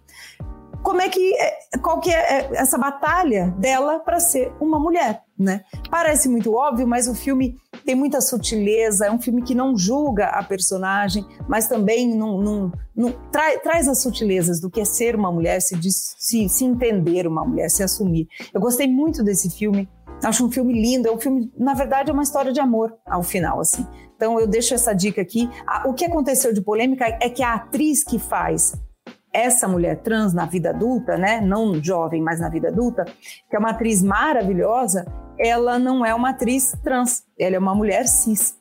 como 0.86 1.02
é 1.02 1.10
que 1.10 1.34
é, 1.36 1.78
qual 1.82 2.00
que 2.00 2.12
é, 2.12 2.14
é 2.14 2.50
essa 2.54 2.78
batalha 2.78 3.48
dela 3.58 4.00
para 4.00 4.20
ser 4.20 4.54
uma 4.62 4.80
mulher, 4.80 5.24
né? 5.38 5.64
Parece 5.90 6.30
muito 6.30 6.54
óbvio, 6.54 6.88
mas 6.88 7.08
o 7.08 7.16
filme 7.16 7.58
tem 7.84 7.96
muita 7.96 8.22
sutileza, 8.22 9.08
é 9.08 9.12
um 9.12 9.20
filme 9.20 9.42
que 9.42 9.56
não 9.56 9.76
julga 9.76 10.28
a 10.28 10.44
personagem, 10.44 11.26
mas 11.50 11.68
também 11.68 12.16
não, 12.16 12.40
não, 12.40 12.72
não 12.96 13.12
tra, 13.32 13.60
traz 13.62 13.88
as 13.88 14.04
sutilezas 14.04 14.62
do 14.62 14.70
que 14.70 14.80
é 14.80 14.86
ser 14.86 15.16
uma 15.16 15.32
mulher, 15.32 15.60
se, 15.60 15.76
se, 15.82 16.48
se 16.48 16.64
entender 16.64 17.26
uma 17.26 17.44
mulher, 17.44 17.68
se 17.70 17.82
assumir. 17.82 18.28
Eu 18.54 18.62
gostei 18.62 18.88
muito 18.88 19.24
desse 19.24 19.50
filme. 19.50 19.90
Acho 20.24 20.46
um 20.46 20.52
filme 20.52 20.72
lindo, 20.72 21.08
é 21.08 21.12
um 21.12 21.20
filme, 21.20 21.52
na 21.58 21.74
verdade, 21.74 22.12
é 22.12 22.14
uma 22.14 22.24
história 22.24 22.54
de 22.54 22.60
amor 22.60 22.96
ao 23.08 23.24
final, 23.24 23.60
assim. 23.60 23.86
Então 24.16 24.40
eu 24.40 24.46
deixo 24.46 24.76
essa 24.76 24.94
dica 24.94 25.20
aqui. 25.20 25.50
O 25.86 25.94
que 25.94 26.06
aconteceu 26.06 26.54
de 26.54 26.62
polêmica 26.62 27.06
é 27.20 27.28
que 27.28 27.42
a 27.42 27.56
atriz 27.56 28.04
que 28.04 28.20
faz 28.20 28.74
essa 29.36 29.68
mulher 29.68 29.98
trans 29.98 30.34
na 30.34 30.46
vida 30.46 30.70
adulta, 30.70 31.18
né, 31.18 31.42
não 31.42 31.84
jovem, 31.84 32.22
mas 32.22 32.40
na 32.40 32.50
vida 32.50 32.70
adulta, 32.70 33.04
que 33.50 33.56
é 33.56 33.60
uma 33.60 33.72
atriz 33.72 34.02
maravilhosa, 34.02 35.06
ela 35.38 35.78
não 35.78 36.06
é 36.06 36.16
uma 36.16 36.30
atriz 36.30 36.72
trans, 36.82 37.24
ela 37.38 37.58
é 37.58 37.60
uma 37.60 37.76
mulher 37.76 38.08
cis. 38.08 38.58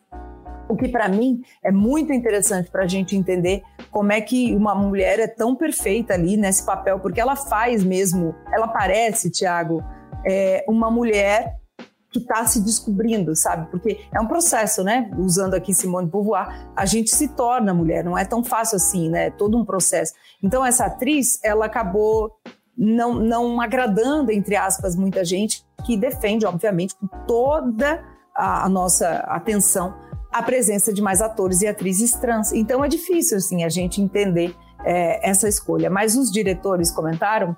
O 0.68 0.76
que 0.76 0.88
para 0.88 1.08
mim 1.08 1.42
é 1.62 1.70
muito 1.70 2.12
interessante 2.12 2.70
para 2.70 2.84
a 2.84 2.86
gente 2.88 3.16
entender 3.16 3.62
como 3.90 4.12
é 4.12 4.20
que 4.20 4.54
uma 4.54 4.74
mulher 4.74 5.20
é 5.20 5.28
tão 5.28 5.54
perfeita 5.54 6.14
ali 6.14 6.36
nesse 6.36 6.66
papel, 6.66 6.98
porque 6.98 7.20
ela 7.20 7.36
faz 7.36 7.84
mesmo, 7.84 8.34
ela 8.52 8.66
parece, 8.66 9.30
Tiago, 9.30 9.84
é, 10.26 10.64
uma 10.66 10.90
mulher 10.90 11.54
que 12.14 12.20
está 12.20 12.46
se 12.46 12.60
descobrindo, 12.60 13.34
sabe? 13.34 13.68
Porque 13.72 13.98
é 14.14 14.20
um 14.20 14.26
processo, 14.28 14.84
né? 14.84 15.10
Usando 15.18 15.54
aqui 15.54 15.74
Simone 15.74 16.06
de 16.06 16.12
Beauvoir, 16.12 16.70
a 16.76 16.86
gente 16.86 17.10
se 17.10 17.26
torna 17.26 17.74
mulher, 17.74 18.04
não 18.04 18.16
é 18.16 18.24
tão 18.24 18.44
fácil 18.44 18.76
assim, 18.76 19.10
né? 19.10 19.26
É 19.26 19.30
todo 19.32 19.58
um 19.58 19.64
processo. 19.64 20.12
Então 20.40 20.64
essa 20.64 20.86
atriz, 20.86 21.40
ela 21.42 21.66
acabou 21.66 22.30
não, 22.78 23.14
não 23.14 23.60
agradando, 23.60 24.30
entre 24.30 24.54
aspas, 24.54 24.94
muita 24.94 25.24
gente 25.24 25.64
que 25.84 25.96
defende, 25.96 26.46
obviamente, 26.46 26.94
com 26.94 27.08
toda 27.26 28.00
a, 28.32 28.64
a 28.64 28.68
nossa 28.68 29.16
atenção 29.26 29.92
a 30.32 30.42
presença 30.42 30.92
de 30.92 31.02
mais 31.02 31.20
atores 31.20 31.62
e 31.62 31.66
atrizes 31.66 32.12
trans. 32.12 32.52
Então 32.52 32.84
é 32.84 32.88
difícil 32.88 33.38
assim 33.38 33.64
a 33.64 33.68
gente 33.68 34.00
entender 34.00 34.54
é, 34.84 35.28
essa 35.28 35.48
escolha. 35.48 35.90
Mas 35.90 36.16
os 36.16 36.30
diretores 36.30 36.92
comentaram 36.92 37.56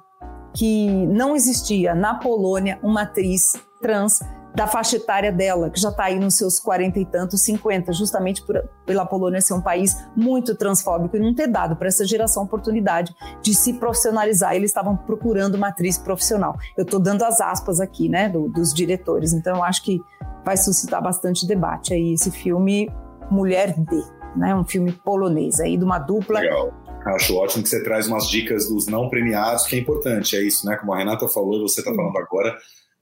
que 0.55 1.07
não 1.09 1.37
existia 1.37 1.95
na 1.95 2.15
Polônia 2.15 2.79
uma 2.83 3.03
atriz 3.03 3.53
trans 3.81 4.21
da 4.57 4.67
faixa 4.67 4.97
etária 4.97 5.31
dela, 5.31 5.69
que 5.69 5.79
já 5.79 5.91
está 5.91 6.05
aí 6.05 6.19
nos 6.19 6.35
seus 6.35 6.59
40 6.59 6.99
e 6.99 7.05
tantos, 7.05 7.43
50, 7.43 7.93
justamente 7.93 8.43
por, 8.43 8.67
pela 8.87 9.05
Polônia 9.05 9.39
ser 9.43 9.53
um 9.53 9.61
país 9.61 9.95
muito 10.17 10.55
transfóbico 10.55 11.15
e 11.15 11.21
não 11.21 11.35
ter 11.35 11.47
dado 11.47 11.77
para 11.77 11.89
essa 11.89 12.07
geração 12.07 12.45
oportunidade 12.45 13.15
de 13.43 13.55
se 13.55 13.75
profissionalizar. 13.75 14.55
Eles 14.55 14.71
estavam 14.71 14.97
procurando 14.97 15.57
uma 15.57 15.69
atriz 15.69 15.99
profissional. 15.99 16.57
Eu 16.75 16.85
estou 16.85 16.99
dando 16.99 17.23
as 17.23 17.39
aspas 17.39 17.81
aqui, 17.81 18.09
né, 18.09 18.31
do, 18.31 18.49
dos 18.49 18.73
diretores. 18.73 19.35
Então, 19.35 19.57
eu 19.57 19.63
acho 19.63 19.83
que 19.83 20.01
vai 20.43 20.57
suscitar 20.57 21.03
bastante 21.03 21.47
debate 21.47 21.93
aí 21.93 22.15
esse 22.15 22.31
filme 22.31 22.91
Mulher 23.31 23.75
D, 23.79 24.03
né, 24.37 24.55
um 24.55 24.65
filme 24.65 24.91
polonês 24.91 25.61
aí 25.61 25.77
de 25.77 25.85
uma 25.85 25.99
dupla. 25.99 26.41
Legal. 26.41 26.73
Acho 27.05 27.37
ótimo 27.37 27.63
que 27.63 27.69
você 27.69 27.85
traz 27.85 28.09
umas 28.09 28.27
dicas 28.27 28.69
dos 28.69 28.87
não 28.87 29.11
premiados, 29.11 29.67
que 29.67 29.77
é 29.77 29.79
importante, 29.79 30.35
é 30.35 30.43
isso, 30.43 30.67
né? 30.67 30.77
Como 30.77 30.93
a 30.93 30.99
Renata 30.99 31.29
falou 31.29 31.55
e 31.59 31.61
você 31.61 31.81
está 31.81 31.95
falando 31.95 32.17
agora, 32.19 32.57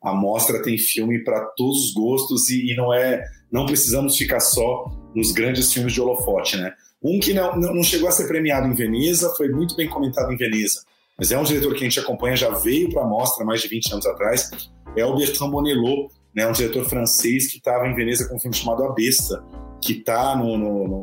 a 0.05 0.13
mostra 0.13 0.63
tem 0.63 0.77
filme 0.77 1.25
para 1.25 1.41
todos 1.57 1.87
os 1.87 1.95
gostos 1.95 2.51
e, 2.51 2.73
e, 2.73 2.77
não 2.77 2.93
é, 2.93 3.25
não 3.51 3.65
precisamos 3.65 4.17
ficar 4.17 4.41
só 4.41 4.85
nos 5.15 5.33
grandes 5.33 5.73
filmes 5.73 5.95
de 5.95 6.01
holofote, 6.01 6.57
né? 6.59 6.75
Um 7.03 7.19
que 7.19 7.33
não, 7.33 7.57
não 7.57 7.83
chegou 7.83 8.09
a 8.09 8.13
ser 8.13 8.29
premiado 8.29 8.67
em 8.67 8.75
Veneza, 8.75 9.33
foi 9.37 9.49
muito 9.49 9.75
bem 9.75 9.89
comentado 9.89 10.31
em 10.31 10.37
Veneza, 10.37 10.83
mas 11.19 11.33
é 11.33 11.39
um 11.39 11.43
diretor 11.43 11.73
que 11.75 11.81
a 11.81 11.89
gente 11.89 12.01
acompanha, 12.01 12.37
já 12.37 12.51
veio 12.51 12.91
para 12.91 13.03
a 13.03 13.07
mostra 13.07 13.45
mais 13.45 13.63
de 13.63 13.69
20 13.69 13.93
anos 13.93 14.07
atrás, 14.07 14.51
é 14.97 15.05
o 15.05 15.17
Bertrand 15.17 15.51
Bonello, 15.51 16.11
né, 16.35 16.47
um 16.47 16.53
diretor 16.53 16.85
francês 16.85 17.51
que 17.51 17.59
estava 17.59 17.87
em 17.87 17.95
Veneza 17.95 18.29
com 18.29 18.37
um 18.37 18.41
filme 18.41 18.57
chamado 18.57 18.85
A 18.85 18.93
Besta, 18.93 19.43
que 19.81 19.93
está 19.93 20.35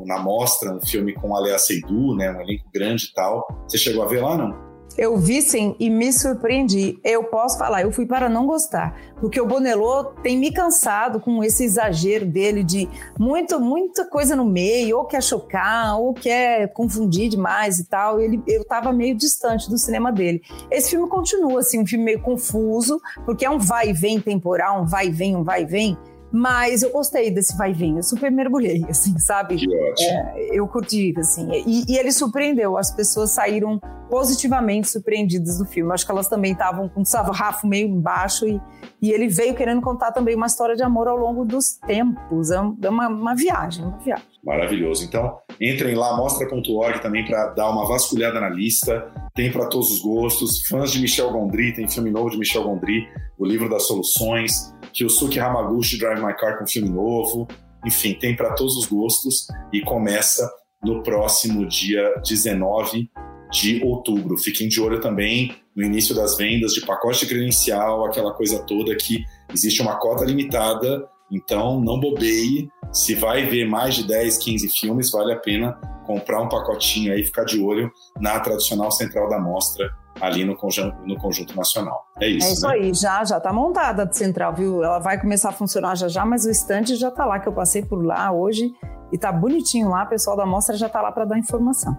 na 0.05 0.19
mostra, 0.19 0.73
um 0.73 0.81
filme 0.81 1.13
com 1.13 1.35
Alea 1.35 1.57
Seydoux, 1.57 2.15
né, 2.17 2.31
um 2.31 2.41
elenco 2.41 2.65
grande 2.73 3.05
e 3.05 3.13
tal. 3.13 3.47
Você 3.67 3.77
chegou 3.77 4.03
a 4.03 4.07
ver 4.07 4.21
lá, 4.21 4.37
não? 4.37 4.70
Eu 4.97 5.17
vi 5.17 5.41
sim 5.41 5.75
e 5.79 5.89
me 5.89 6.11
surpreendi. 6.11 6.99
Eu 7.03 7.23
posso 7.25 7.57
falar, 7.57 7.81
eu 7.81 7.91
fui 7.91 8.05
para 8.05 8.29
não 8.29 8.45
gostar, 8.45 8.95
porque 9.19 9.39
o 9.39 9.45
Bonello 9.45 10.13
tem 10.21 10.37
me 10.37 10.51
cansado 10.51 11.19
com 11.19 11.43
esse 11.43 11.63
exagero 11.63 12.25
dele 12.25 12.63
de 12.63 12.89
muito, 13.17 13.59
muita 13.59 14.05
coisa 14.05 14.35
no 14.35 14.45
meio, 14.45 14.97
ou 14.97 15.05
quer 15.05 15.23
chocar, 15.23 15.97
ou 15.99 16.13
quer 16.13 16.71
confundir 16.73 17.29
demais 17.29 17.79
e 17.79 17.85
tal. 17.85 18.19
Ele, 18.19 18.41
eu 18.47 18.61
estava 18.61 18.91
meio 18.91 19.15
distante 19.15 19.69
do 19.69 19.77
cinema 19.77 20.11
dele. 20.11 20.41
Esse 20.69 20.91
filme 20.91 21.07
continua 21.07 21.59
assim, 21.59 21.79
um 21.79 21.85
filme 21.85 22.05
meio 22.05 22.21
confuso, 22.21 23.01
porque 23.25 23.45
é 23.45 23.49
um 23.49 23.59
vai 23.59 23.89
e 23.89 23.93
vem 23.93 24.19
temporal, 24.19 24.83
um 24.83 24.85
vai 24.85 25.07
e 25.07 25.11
vem, 25.11 25.35
um 25.35 25.43
vai 25.43 25.63
e 25.63 25.65
vem. 25.65 25.97
Mas 26.31 26.81
eu 26.81 26.91
gostei 26.91 27.29
desse 27.29 27.57
vai 27.57 27.71
e 27.71 27.73
vem, 27.73 27.97
eu 27.97 28.03
super 28.03 28.31
mergulhei, 28.31 28.85
assim, 28.89 29.17
sabe? 29.19 29.57
Que 29.57 29.67
ótimo. 29.67 30.09
É, 30.09 30.49
eu 30.53 30.67
curti, 30.67 31.13
assim. 31.17 31.49
E, 31.51 31.91
e, 31.91 31.97
ele 31.97 32.11
surpreendeu, 32.11 32.77
as 32.77 32.91
pessoas 32.91 33.31
saíram 33.31 33.79
positivamente 34.09 34.89
surpreendidas 34.89 35.57
do 35.57 35.65
filme. 35.65 35.91
Acho 35.93 36.05
que 36.05 36.11
elas 36.11 36.27
também 36.27 36.53
estavam 36.53 36.89
com 36.89 37.01
o 37.01 37.05
sarrafo 37.05 37.67
meio 37.67 37.89
baixo 37.95 38.45
e, 38.47 38.59
e 39.01 39.11
ele 39.11 39.27
veio 39.27 39.55
querendo 39.55 39.81
contar 39.81 40.11
também 40.11 40.35
uma 40.35 40.47
história 40.47 40.75
de 40.75 40.83
amor 40.83 41.07
ao 41.07 41.17
longo 41.17 41.45
dos 41.45 41.77
tempos. 41.87 42.51
É, 42.51 42.55
é 42.55 42.89
uma, 42.89 43.07
uma 43.07 43.35
viagem, 43.35 43.85
uma 43.85 43.97
viagem. 43.99 44.25
Maravilhoso. 44.43 45.05
Então, 45.05 45.37
entrem 45.59 45.95
lá, 45.95 46.15
mostra.org 46.17 46.99
também 47.01 47.25
para 47.25 47.47
dar 47.49 47.69
uma 47.69 47.87
vasculhada 47.87 48.39
na 48.39 48.49
lista. 48.49 49.11
Tem 49.33 49.51
para 49.51 49.67
todos 49.67 49.91
os 49.91 50.01
gostos. 50.01 50.65
Fãs 50.67 50.91
de 50.91 50.99
Michel 50.99 51.31
Gondry, 51.31 51.73
tem 51.73 51.87
filme 51.87 52.11
novo 52.11 52.29
de 52.29 52.37
Michel 52.37 52.63
Gondry, 52.63 53.07
O 53.37 53.45
Livro 53.45 53.69
das 53.69 53.87
Soluções. 53.87 54.73
Kyosuke 54.93 55.39
Hamaguchi 55.39 55.97
Drive 55.97 56.21
My 56.23 56.35
Car 56.35 56.57
com 56.57 56.67
filme 56.67 56.89
novo. 56.89 57.47
Enfim, 57.85 58.13
tem 58.13 58.35
para 58.35 58.53
todos 58.53 58.75
os 58.75 58.85
gostos 58.85 59.47
e 59.73 59.81
começa 59.81 60.49
no 60.83 61.01
próximo 61.03 61.65
dia 61.67 62.13
19 62.25 63.09
de 63.51 63.83
outubro. 63.83 64.37
Fiquem 64.37 64.67
de 64.67 64.81
olho 64.81 64.99
também 64.99 65.55
no 65.75 65.83
início 65.83 66.15
das 66.15 66.37
vendas 66.37 66.73
de 66.73 66.81
pacote 66.81 67.25
credencial, 67.25 68.05
aquela 68.05 68.33
coisa 68.33 68.59
toda 68.65 68.95
que 68.95 69.23
existe 69.53 69.81
uma 69.81 69.97
cota 69.97 70.25
limitada, 70.25 71.07
então 71.31 71.79
não 71.81 71.99
bobeie. 71.99 72.69
Se 72.91 73.15
vai 73.15 73.45
ver 73.45 73.65
mais 73.65 73.95
de 73.95 74.05
10, 74.05 74.37
15 74.37 74.69
filmes, 74.69 75.11
vale 75.11 75.33
a 75.33 75.37
pena 75.37 75.73
comprar 76.05 76.41
um 76.41 76.49
pacotinho 76.49 77.13
aí 77.13 77.23
ficar 77.23 77.45
de 77.45 77.59
olho 77.61 77.91
na 78.19 78.39
tradicional 78.39 78.91
central 78.91 79.29
da 79.29 79.39
mostra 79.39 79.89
ali 80.19 80.43
no 80.43 80.55
conjunto, 80.55 80.95
no 81.05 81.15
conjunto 81.17 81.55
nacional. 81.55 82.05
É 82.19 82.27
isso. 82.27 82.47
É 82.47 82.51
isso 82.51 82.67
né? 82.67 82.73
aí, 82.73 82.93
já 82.93 83.23
já 83.23 83.37
está 83.37 83.53
montada 83.53 84.03
a 84.03 84.11
central, 84.11 84.53
viu? 84.53 84.83
Ela 84.83 84.99
vai 84.99 85.19
começar 85.19 85.49
a 85.49 85.53
funcionar 85.53 85.95
já 85.95 86.07
já, 86.07 86.25
mas 86.25 86.45
o 86.45 86.49
estande 86.49 86.95
já 86.95 87.09
está 87.09 87.25
lá, 87.25 87.39
que 87.39 87.47
eu 87.47 87.53
passei 87.53 87.83
por 87.83 88.03
lá 88.03 88.31
hoje 88.31 88.73
e 89.11 89.15
está 89.15 89.31
bonitinho 89.31 89.89
lá, 89.89 90.03
o 90.03 90.09
pessoal 90.09 90.35
da 90.35 90.45
mostra 90.45 90.75
já 90.75 90.87
está 90.87 91.01
lá 91.01 91.11
para 91.11 91.25
dar 91.25 91.37
informação. 91.37 91.97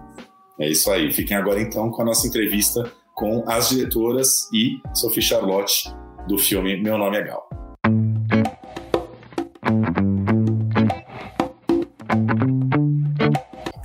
É 0.59 0.69
isso 0.69 0.91
aí. 0.91 1.11
Fiquem 1.11 1.35
agora 1.35 1.59
então 1.59 1.89
com 1.89 2.01
a 2.01 2.05
nossa 2.05 2.27
entrevista 2.27 2.83
com 3.13 3.43
as 3.47 3.69
diretoras 3.69 4.49
e 4.51 4.81
Sophie 4.93 5.21
Charlotte 5.21 5.93
do 6.27 6.37
filme 6.37 6.81
Meu 6.81 6.97
Nome 6.97 7.17
é 7.17 7.23
Gal. 7.23 7.52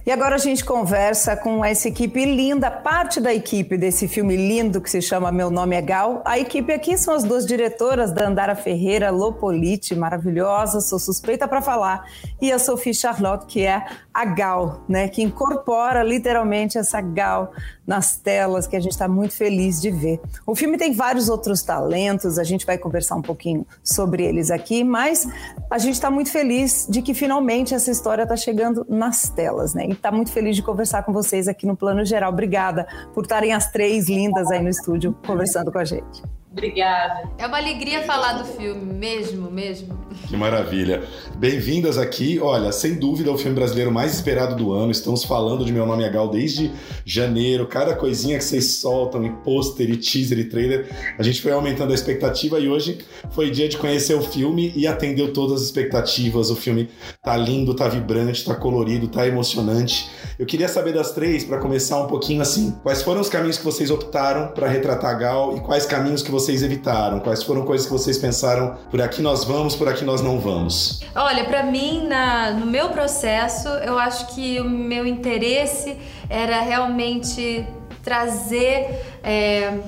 E 0.08 0.10
agora 0.10 0.36
a 0.36 0.38
gente 0.38 0.64
conversa 0.64 1.36
com 1.36 1.62
essa 1.62 1.86
equipe 1.86 2.24
linda, 2.24 2.70
parte 2.70 3.20
da 3.20 3.34
equipe 3.34 3.76
desse 3.76 4.08
filme 4.08 4.38
lindo 4.38 4.80
que 4.80 4.88
se 4.88 5.02
chama 5.02 5.30
Meu 5.30 5.50
Nome 5.50 5.76
é 5.76 5.82
Gal. 5.82 6.22
A 6.24 6.38
equipe 6.38 6.72
aqui 6.72 6.96
são 6.96 7.12
as 7.12 7.24
duas 7.24 7.44
diretoras, 7.44 8.10
da 8.10 8.26
Andara 8.26 8.56
Ferreira, 8.56 9.10
Lopolite, 9.10 9.94
maravilhosa, 9.94 10.80
sou 10.80 10.98
suspeita 10.98 11.46
para 11.46 11.60
falar, 11.60 12.06
e 12.40 12.50
a 12.50 12.58
Sophie 12.58 12.94
Charlotte, 12.94 13.44
que 13.44 13.66
é 13.66 13.84
a 14.18 14.24
Gal, 14.24 14.82
né, 14.88 15.06
que 15.06 15.22
incorpora 15.22 16.02
literalmente 16.02 16.76
essa 16.76 17.00
Gal 17.00 17.52
nas 17.86 18.16
telas, 18.16 18.66
que 18.66 18.74
a 18.74 18.80
gente 18.80 18.90
está 18.90 19.06
muito 19.06 19.32
feliz 19.32 19.80
de 19.80 19.92
ver. 19.92 20.20
O 20.44 20.56
filme 20.56 20.76
tem 20.76 20.92
vários 20.92 21.28
outros 21.28 21.62
talentos, 21.62 22.36
a 22.36 22.42
gente 22.42 22.66
vai 22.66 22.76
conversar 22.76 23.14
um 23.14 23.22
pouquinho 23.22 23.64
sobre 23.80 24.24
eles 24.24 24.50
aqui, 24.50 24.82
mas 24.82 25.24
a 25.70 25.78
gente 25.78 25.94
está 25.94 26.10
muito 26.10 26.32
feliz 26.32 26.84
de 26.90 27.00
que 27.00 27.14
finalmente 27.14 27.76
essa 27.76 27.92
história 27.92 28.24
está 28.24 28.34
chegando 28.34 28.84
nas 28.88 29.28
telas, 29.28 29.72
né? 29.72 29.86
E 29.86 29.92
está 29.92 30.10
muito 30.10 30.32
feliz 30.32 30.56
de 30.56 30.64
conversar 30.64 31.04
com 31.04 31.12
vocês 31.12 31.46
aqui 31.46 31.64
no 31.64 31.76
Plano 31.76 32.04
Geral. 32.04 32.32
Obrigada 32.32 32.88
por 33.14 33.22
estarem 33.22 33.52
as 33.52 33.70
três 33.70 34.08
lindas 34.08 34.50
aí 34.50 34.60
no 34.60 34.68
estúdio 34.68 35.16
conversando 35.24 35.70
com 35.70 35.78
a 35.78 35.84
gente. 35.84 36.37
Obrigada. 36.50 37.30
É 37.36 37.46
uma 37.46 37.58
alegria 37.58 38.02
falar 38.04 38.32
do 38.32 38.44
filme, 38.44 38.92
mesmo, 38.94 39.50
mesmo. 39.50 39.98
Que 40.26 40.36
maravilha. 40.36 41.04
Bem-vindas 41.36 41.98
aqui. 41.98 42.40
Olha, 42.40 42.72
sem 42.72 42.94
dúvida, 42.98 43.30
o 43.30 43.36
filme 43.36 43.54
brasileiro 43.54 43.92
mais 43.92 44.14
esperado 44.14 44.56
do 44.56 44.72
ano. 44.72 44.90
Estamos 44.90 45.24
falando 45.24 45.64
de 45.64 45.72
Meu 45.72 45.86
Nome 45.86 46.04
é 46.04 46.08
Gal 46.08 46.28
desde 46.28 46.72
janeiro. 47.04 47.66
Cada 47.66 47.94
coisinha 47.94 48.38
que 48.38 48.44
vocês 48.44 48.72
soltam 48.72 49.24
em 49.24 49.32
pôster, 49.36 49.90
e 49.90 49.96
teaser 49.96 50.38
e 50.38 50.44
trailer, 50.44 50.88
a 51.18 51.22
gente 51.22 51.42
foi 51.42 51.52
aumentando 51.52 51.92
a 51.92 51.94
expectativa 51.94 52.58
e 52.58 52.68
hoje 52.68 52.98
foi 53.30 53.50
dia 53.50 53.68
de 53.68 53.76
conhecer 53.76 54.14
o 54.14 54.22
filme 54.22 54.72
e 54.74 54.86
atendeu 54.86 55.32
todas 55.32 55.60
as 55.60 55.66
expectativas. 55.66 56.50
O 56.50 56.56
filme 56.56 56.88
tá 57.22 57.36
lindo, 57.36 57.74
tá 57.74 57.88
vibrante, 57.88 58.44
tá 58.44 58.54
colorido, 58.54 59.06
tá 59.06 59.26
emocionante. 59.26 60.10
Eu 60.38 60.46
queria 60.46 60.68
saber 60.68 60.94
das 60.94 61.12
três, 61.12 61.44
para 61.44 61.58
começar 61.58 62.02
um 62.02 62.06
pouquinho 62.06 62.40
assim, 62.40 62.72
quais 62.82 63.02
foram 63.02 63.20
os 63.20 63.28
caminhos 63.28 63.58
que 63.58 63.64
vocês 63.64 63.90
optaram 63.90 64.48
para 64.48 64.66
retratar 64.66 65.10
a 65.10 65.18
Gal 65.18 65.56
e 65.56 65.60
quais 65.60 65.84
caminhos 65.84 66.22
que 66.22 66.30
vocês 66.30 66.37
evitaram? 66.62 67.20
Quais 67.20 67.42
foram 67.42 67.64
coisas 67.64 67.86
que 67.86 67.92
vocês 67.92 68.18
pensaram, 68.18 68.76
por 68.90 69.00
aqui 69.00 69.20
nós 69.20 69.44
vamos, 69.44 69.74
por 69.74 69.88
aqui 69.88 70.04
nós 70.04 70.20
não 70.20 70.38
vamos? 70.38 71.00
Olha, 71.14 71.44
para 71.44 71.62
mim, 71.62 72.06
na, 72.06 72.52
no 72.52 72.66
meu 72.66 72.90
processo, 72.90 73.68
eu 73.68 73.98
acho 73.98 74.34
que 74.34 74.60
o 74.60 74.68
meu 74.68 75.06
interesse 75.06 75.96
era 76.28 76.60
realmente 76.60 77.66
trazer 78.02 79.02
é, 79.22 79.78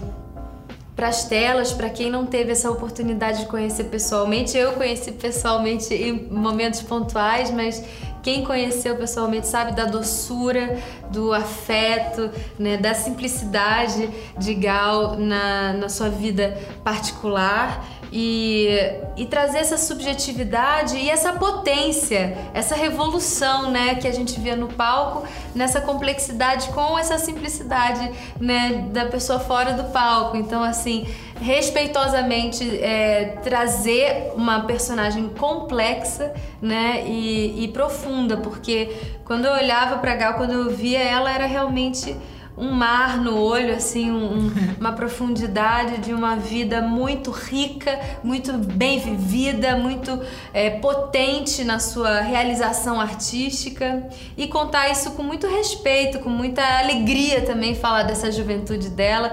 para 0.97 1.09
as 1.09 1.25
telas, 1.25 1.73
para 1.73 1.89
quem 1.89 2.11
não 2.11 2.27
teve 2.27 2.53
essa 2.53 2.71
oportunidade 2.71 3.41
de 3.41 3.47
conhecer 3.47 3.85
pessoalmente. 3.85 4.57
Eu 4.59 4.73
conheci 4.73 5.13
pessoalmente 5.13 5.95
em 5.95 6.29
momentos 6.31 6.83
pontuais, 6.83 7.51
mas 7.51 7.83
quem 8.23 8.45
conheceu 8.45 8.97
pessoalmente 8.97 9.47
sabe 9.47 9.75
da 9.75 9.85
doçura, 9.85 10.79
do 11.11 11.33
afeto, 11.33 12.31
né, 12.59 12.77
da 12.77 12.95
simplicidade 12.95 14.09
de 14.39 14.55
Gal 14.55 15.17
na, 15.17 15.73
na 15.73 15.89
sua 15.89 16.09
vida 16.09 16.57
particular 16.85 17.85
e, 18.13 18.69
e 19.17 19.27
trazer 19.27 19.59
essa 19.59 19.79
subjetividade 19.79 20.97
e 20.97 21.09
essa 21.09 21.33
potência, 21.33 22.37
essa 22.53 22.75
revolução, 22.75 23.71
né, 23.71 23.95
que 23.95 24.07
a 24.07 24.13
gente 24.13 24.39
via 24.41 24.57
no 24.57 24.69
palco, 24.69 25.27
nessa 25.55 25.81
complexidade 25.81 26.69
com 26.69 26.99
essa 26.99 27.19
simplicidade, 27.19 28.11
né, 28.41 28.89
da 28.93 29.07
pessoa 29.07 29.39
fora 29.39 29.73
do 29.75 29.85
palco. 29.85 30.37
Então, 30.37 30.63
assim, 30.63 31.07
respeitosamente 31.41 32.65
é, 32.81 33.39
trazer 33.43 34.33
uma 34.37 34.61
personagem 34.61 35.29
complexa, 35.29 36.33
né, 36.61 37.03
e, 37.07 37.65
e 37.65 37.69
profunda, 37.69 38.37
porque 38.37 38.91
quando 39.25 39.47
eu 39.47 39.53
olhava 39.53 39.99
para 39.99 40.15
Gal, 40.15 40.35
quando 40.35 40.53
eu 40.53 40.71
via 40.71 41.01
ela, 41.01 41.33
era 41.33 41.47
realmente 41.47 42.15
um 42.59 42.73
mar 42.73 43.17
no 43.17 43.41
olho, 43.41 43.75
assim, 43.75 44.11
um, 44.11 44.53
uma 44.79 44.93
profundidade 44.93 45.99
de 45.99 46.13
uma 46.13 46.37
vida 46.37 46.83
muito 46.83 47.31
rica, 47.31 47.99
muito 48.23 48.53
bem 48.53 48.99
vivida, 48.99 49.77
muito 49.77 50.21
é, 50.53 50.69
potente 50.69 51.65
na 51.65 51.79
sua 51.79 52.21
realização 52.21 53.01
artística. 53.01 54.07
E 54.37 54.47
contar 54.47 54.91
isso 54.91 55.13
com 55.13 55.23
muito 55.23 55.47
respeito, 55.47 56.19
com 56.19 56.29
muita 56.29 56.63
alegria 56.81 57.41
também 57.41 57.75
falar 57.75 58.03
dessa 58.03 58.31
juventude 58.31 58.91
dela 58.91 59.33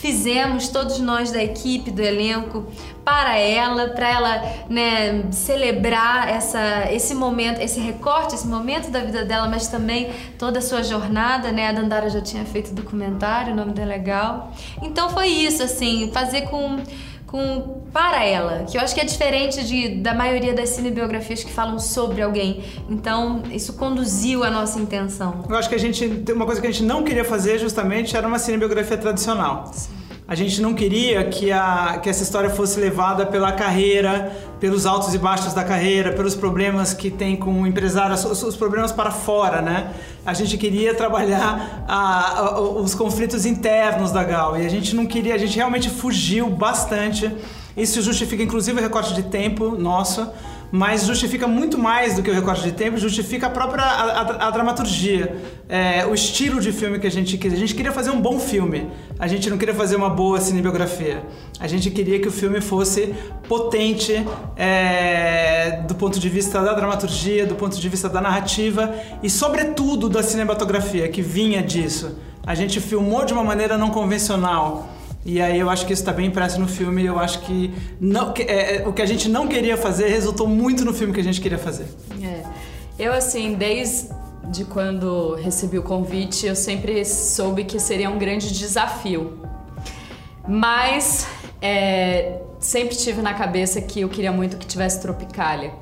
fizemos 0.00 0.68
todos 0.68 1.00
nós 1.00 1.32
da 1.32 1.42
equipe, 1.42 1.90
do 1.90 2.00
elenco, 2.00 2.66
para 3.04 3.36
ela, 3.36 3.88
para 3.88 4.08
ela 4.08 4.42
né, 4.68 5.24
celebrar 5.32 6.28
essa, 6.28 6.92
esse 6.92 7.14
momento, 7.14 7.60
esse 7.60 7.80
recorte, 7.80 8.34
esse 8.34 8.46
momento 8.46 8.90
da 8.90 9.00
vida 9.00 9.24
dela, 9.24 9.48
mas 9.48 9.66
também 9.66 10.10
toda 10.38 10.60
a 10.60 10.62
sua 10.62 10.82
jornada, 10.82 11.50
né? 11.50 11.68
A 11.68 11.72
Dandara 11.72 12.08
já 12.10 12.20
tinha 12.20 12.44
feito 12.44 12.72
documentário, 12.72 13.52
o 13.52 13.56
nome 13.56 13.72
dela 13.72 13.92
é 13.92 13.96
legal. 13.96 14.52
Então 14.82 15.10
foi 15.10 15.28
isso, 15.28 15.62
assim, 15.62 16.10
fazer 16.12 16.42
com 16.42 16.78
com 17.28 17.82
para 17.92 18.24
ela, 18.24 18.64
que 18.64 18.76
eu 18.76 18.80
acho 18.80 18.94
que 18.94 19.00
é 19.00 19.04
diferente 19.04 19.62
de, 19.62 19.96
da 19.96 20.14
maioria 20.14 20.54
das 20.54 20.70
cinebiografias 20.70 21.44
que 21.44 21.52
falam 21.52 21.78
sobre 21.78 22.22
alguém. 22.22 22.64
Então, 22.88 23.42
isso 23.52 23.74
conduziu 23.74 24.42
a 24.42 24.50
nossa 24.50 24.80
intenção. 24.80 25.44
Eu 25.48 25.56
acho 25.56 25.68
que 25.68 25.74
a 25.74 25.78
gente 25.78 26.24
uma 26.32 26.46
coisa 26.46 26.60
que 26.60 26.66
a 26.66 26.70
gente 26.70 26.82
não 26.82 27.04
queria 27.04 27.24
fazer 27.24 27.58
justamente 27.58 28.16
era 28.16 28.26
uma 28.26 28.38
cinebiografia 28.38 28.96
tradicional. 28.96 29.70
Sim. 29.72 29.90
A 30.30 30.34
gente 30.34 30.60
não 30.60 30.74
queria 30.74 31.24
que, 31.24 31.50
a, 31.50 31.98
que 32.02 32.10
essa 32.10 32.22
história 32.22 32.50
fosse 32.50 32.78
levada 32.78 33.24
pela 33.24 33.50
carreira, 33.50 34.30
pelos 34.60 34.84
altos 34.84 35.14
e 35.14 35.18
baixos 35.18 35.54
da 35.54 35.64
carreira, 35.64 36.12
pelos 36.12 36.34
problemas 36.34 36.92
que 36.92 37.10
tem 37.10 37.34
com 37.34 37.62
o 37.62 37.66
empresário, 37.66 38.14
os, 38.14 38.42
os 38.42 38.54
problemas 38.54 38.92
para 38.92 39.10
fora, 39.10 39.62
né? 39.62 39.90
A 40.26 40.34
gente 40.34 40.58
queria 40.58 40.94
trabalhar 40.94 41.82
a, 41.88 42.40
a, 42.40 42.60
os 42.60 42.94
conflitos 42.94 43.46
internos 43.46 44.12
da 44.12 44.22
Gal 44.22 44.60
e 44.60 44.66
a 44.66 44.68
gente 44.68 44.94
não 44.94 45.06
queria, 45.06 45.34
a 45.34 45.38
gente 45.38 45.56
realmente 45.56 45.88
fugiu 45.88 46.50
bastante. 46.50 47.34
Isso 47.74 48.02
justifica 48.02 48.42
inclusive 48.42 48.78
o 48.78 48.82
recorte 48.82 49.14
de 49.14 49.22
tempo 49.22 49.78
nosso 49.78 50.28
mas 50.70 51.06
justifica 51.06 51.46
muito 51.46 51.78
mais 51.78 52.14
do 52.14 52.22
que 52.22 52.30
o 52.30 52.34
recorte 52.34 52.62
de 52.62 52.72
tempo, 52.72 52.98
justifica 52.98 53.46
a 53.46 53.50
própria 53.50 53.82
a, 53.82 54.20
a, 54.20 54.48
a 54.48 54.50
dramaturgia, 54.50 55.36
é, 55.68 56.06
o 56.06 56.14
estilo 56.14 56.60
de 56.60 56.72
filme 56.72 56.98
que 56.98 57.06
a 57.06 57.10
gente 57.10 57.36
quis. 57.38 57.52
A 57.52 57.56
gente 57.56 57.74
queria 57.74 57.92
fazer 57.92 58.10
um 58.10 58.20
bom 58.20 58.38
filme, 58.38 58.90
a 59.18 59.26
gente 59.26 59.48
não 59.48 59.56
queria 59.56 59.74
fazer 59.74 59.96
uma 59.96 60.10
boa 60.10 60.40
cinebiografia. 60.40 61.22
A 61.58 61.66
gente 61.66 61.90
queria 61.90 62.20
que 62.20 62.28
o 62.28 62.32
filme 62.32 62.60
fosse 62.60 63.14
potente 63.48 64.24
é, 64.56 65.82
do 65.88 65.94
ponto 65.94 66.18
de 66.20 66.28
vista 66.28 66.62
da 66.62 66.74
dramaturgia, 66.74 67.46
do 67.46 67.54
ponto 67.54 67.78
de 67.78 67.88
vista 67.88 68.08
da 68.08 68.20
narrativa 68.20 68.94
e, 69.22 69.30
sobretudo, 69.30 70.08
da 70.08 70.22
cinematografia, 70.22 71.08
que 71.08 71.22
vinha 71.22 71.62
disso. 71.62 72.16
A 72.46 72.54
gente 72.54 72.80
filmou 72.80 73.24
de 73.24 73.32
uma 73.32 73.44
maneira 73.44 73.76
não 73.76 73.90
convencional. 73.90 74.88
E 75.28 75.42
aí 75.42 75.58
eu 75.58 75.68
acho 75.68 75.84
que 75.84 75.92
isso 75.92 76.00
está 76.00 76.10
bem 76.10 76.28
impresso 76.28 76.58
no 76.58 76.66
filme. 76.66 77.04
Eu 77.04 77.18
acho 77.18 77.40
que, 77.40 77.70
não, 78.00 78.32
é, 78.38 78.76
é, 78.76 78.88
o 78.88 78.94
que 78.94 79.02
a 79.02 79.06
gente 79.06 79.28
não 79.28 79.46
queria 79.46 79.76
fazer 79.76 80.08
resultou 80.08 80.46
muito 80.46 80.86
no 80.86 80.94
filme 80.94 81.12
que 81.12 81.20
a 81.20 81.22
gente 81.22 81.38
queria 81.38 81.58
fazer. 81.58 81.86
É. 82.22 82.44
Eu, 82.98 83.12
assim, 83.12 83.52
desde 83.52 84.64
quando 84.70 85.34
recebi 85.34 85.78
o 85.78 85.82
convite, 85.82 86.46
eu 86.46 86.56
sempre 86.56 87.04
soube 87.04 87.64
que 87.64 87.78
seria 87.78 88.08
um 88.08 88.18
grande 88.18 88.50
desafio. 88.58 89.38
Mas 90.48 91.26
é, 91.60 92.40
sempre 92.58 92.96
tive 92.96 93.20
na 93.20 93.34
cabeça 93.34 93.82
que 93.82 94.00
eu 94.00 94.08
queria 94.08 94.32
muito 94.32 94.56
que 94.56 94.66
tivesse 94.66 95.02
Tropicália. 95.02 95.74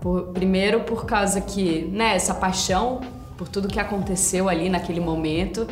Por, 0.00 0.28
primeiro 0.28 0.82
por 0.84 1.06
causa 1.06 1.40
que, 1.40 1.90
né, 1.92 2.14
essa 2.14 2.32
paixão 2.32 3.00
por 3.36 3.48
tudo 3.48 3.66
que 3.66 3.80
aconteceu 3.80 4.48
ali 4.48 4.68
naquele 4.68 5.00
momento 5.00 5.66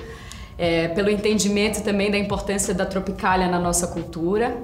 é, 0.59 0.88
pelo 0.88 1.11
entendimento 1.11 1.82
também 1.82 2.11
da 2.11 2.18
importância 2.18 2.72
da 2.72 2.86
tropicália 2.86 3.48
na 3.48 3.59
nossa 3.59 3.86
cultura 3.86 4.57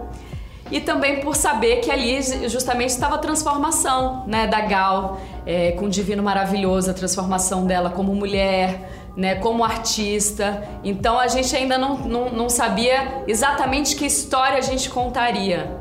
e 0.70 0.80
também 0.80 1.20
por 1.20 1.34
saber 1.34 1.80
que 1.80 1.90
ali 1.90 2.20
justamente 2.48 2.90
estava 2.90 3.16
a 3.16 3.18
transformação 3.18 4.24
né, 4.26 4.46
da 4.46 4.60
Gal 4.60 5.20
é, 5.44 5.72
com 5.72 5.86
o 5.86 5.88
Divino 5.88 6.22
Maravilhoso, 6.22 6.90
a 6.90 6.94
transformação 6.94 7.66
dela 7.66 7.90
como 7.90 8.14
mulher, 8.14 8.88
né, 9.16 9.34
como 9.36 9.64
artista. 9.64 10.62
Então 10.84 11.18
a 11.18 11.26
gente 11.26 11.54
ainda 11.56 11.76
não, 11.76 11.98
não, 11.98 12.30
não 12.30 12.48
sabia 12.48 13.24
exatamente 13.26 13.96
que 13.96 14.06
história 14.06 14.58
a 14.58 14.60
gente 14.60 14.88
contaria, 14.88 15.76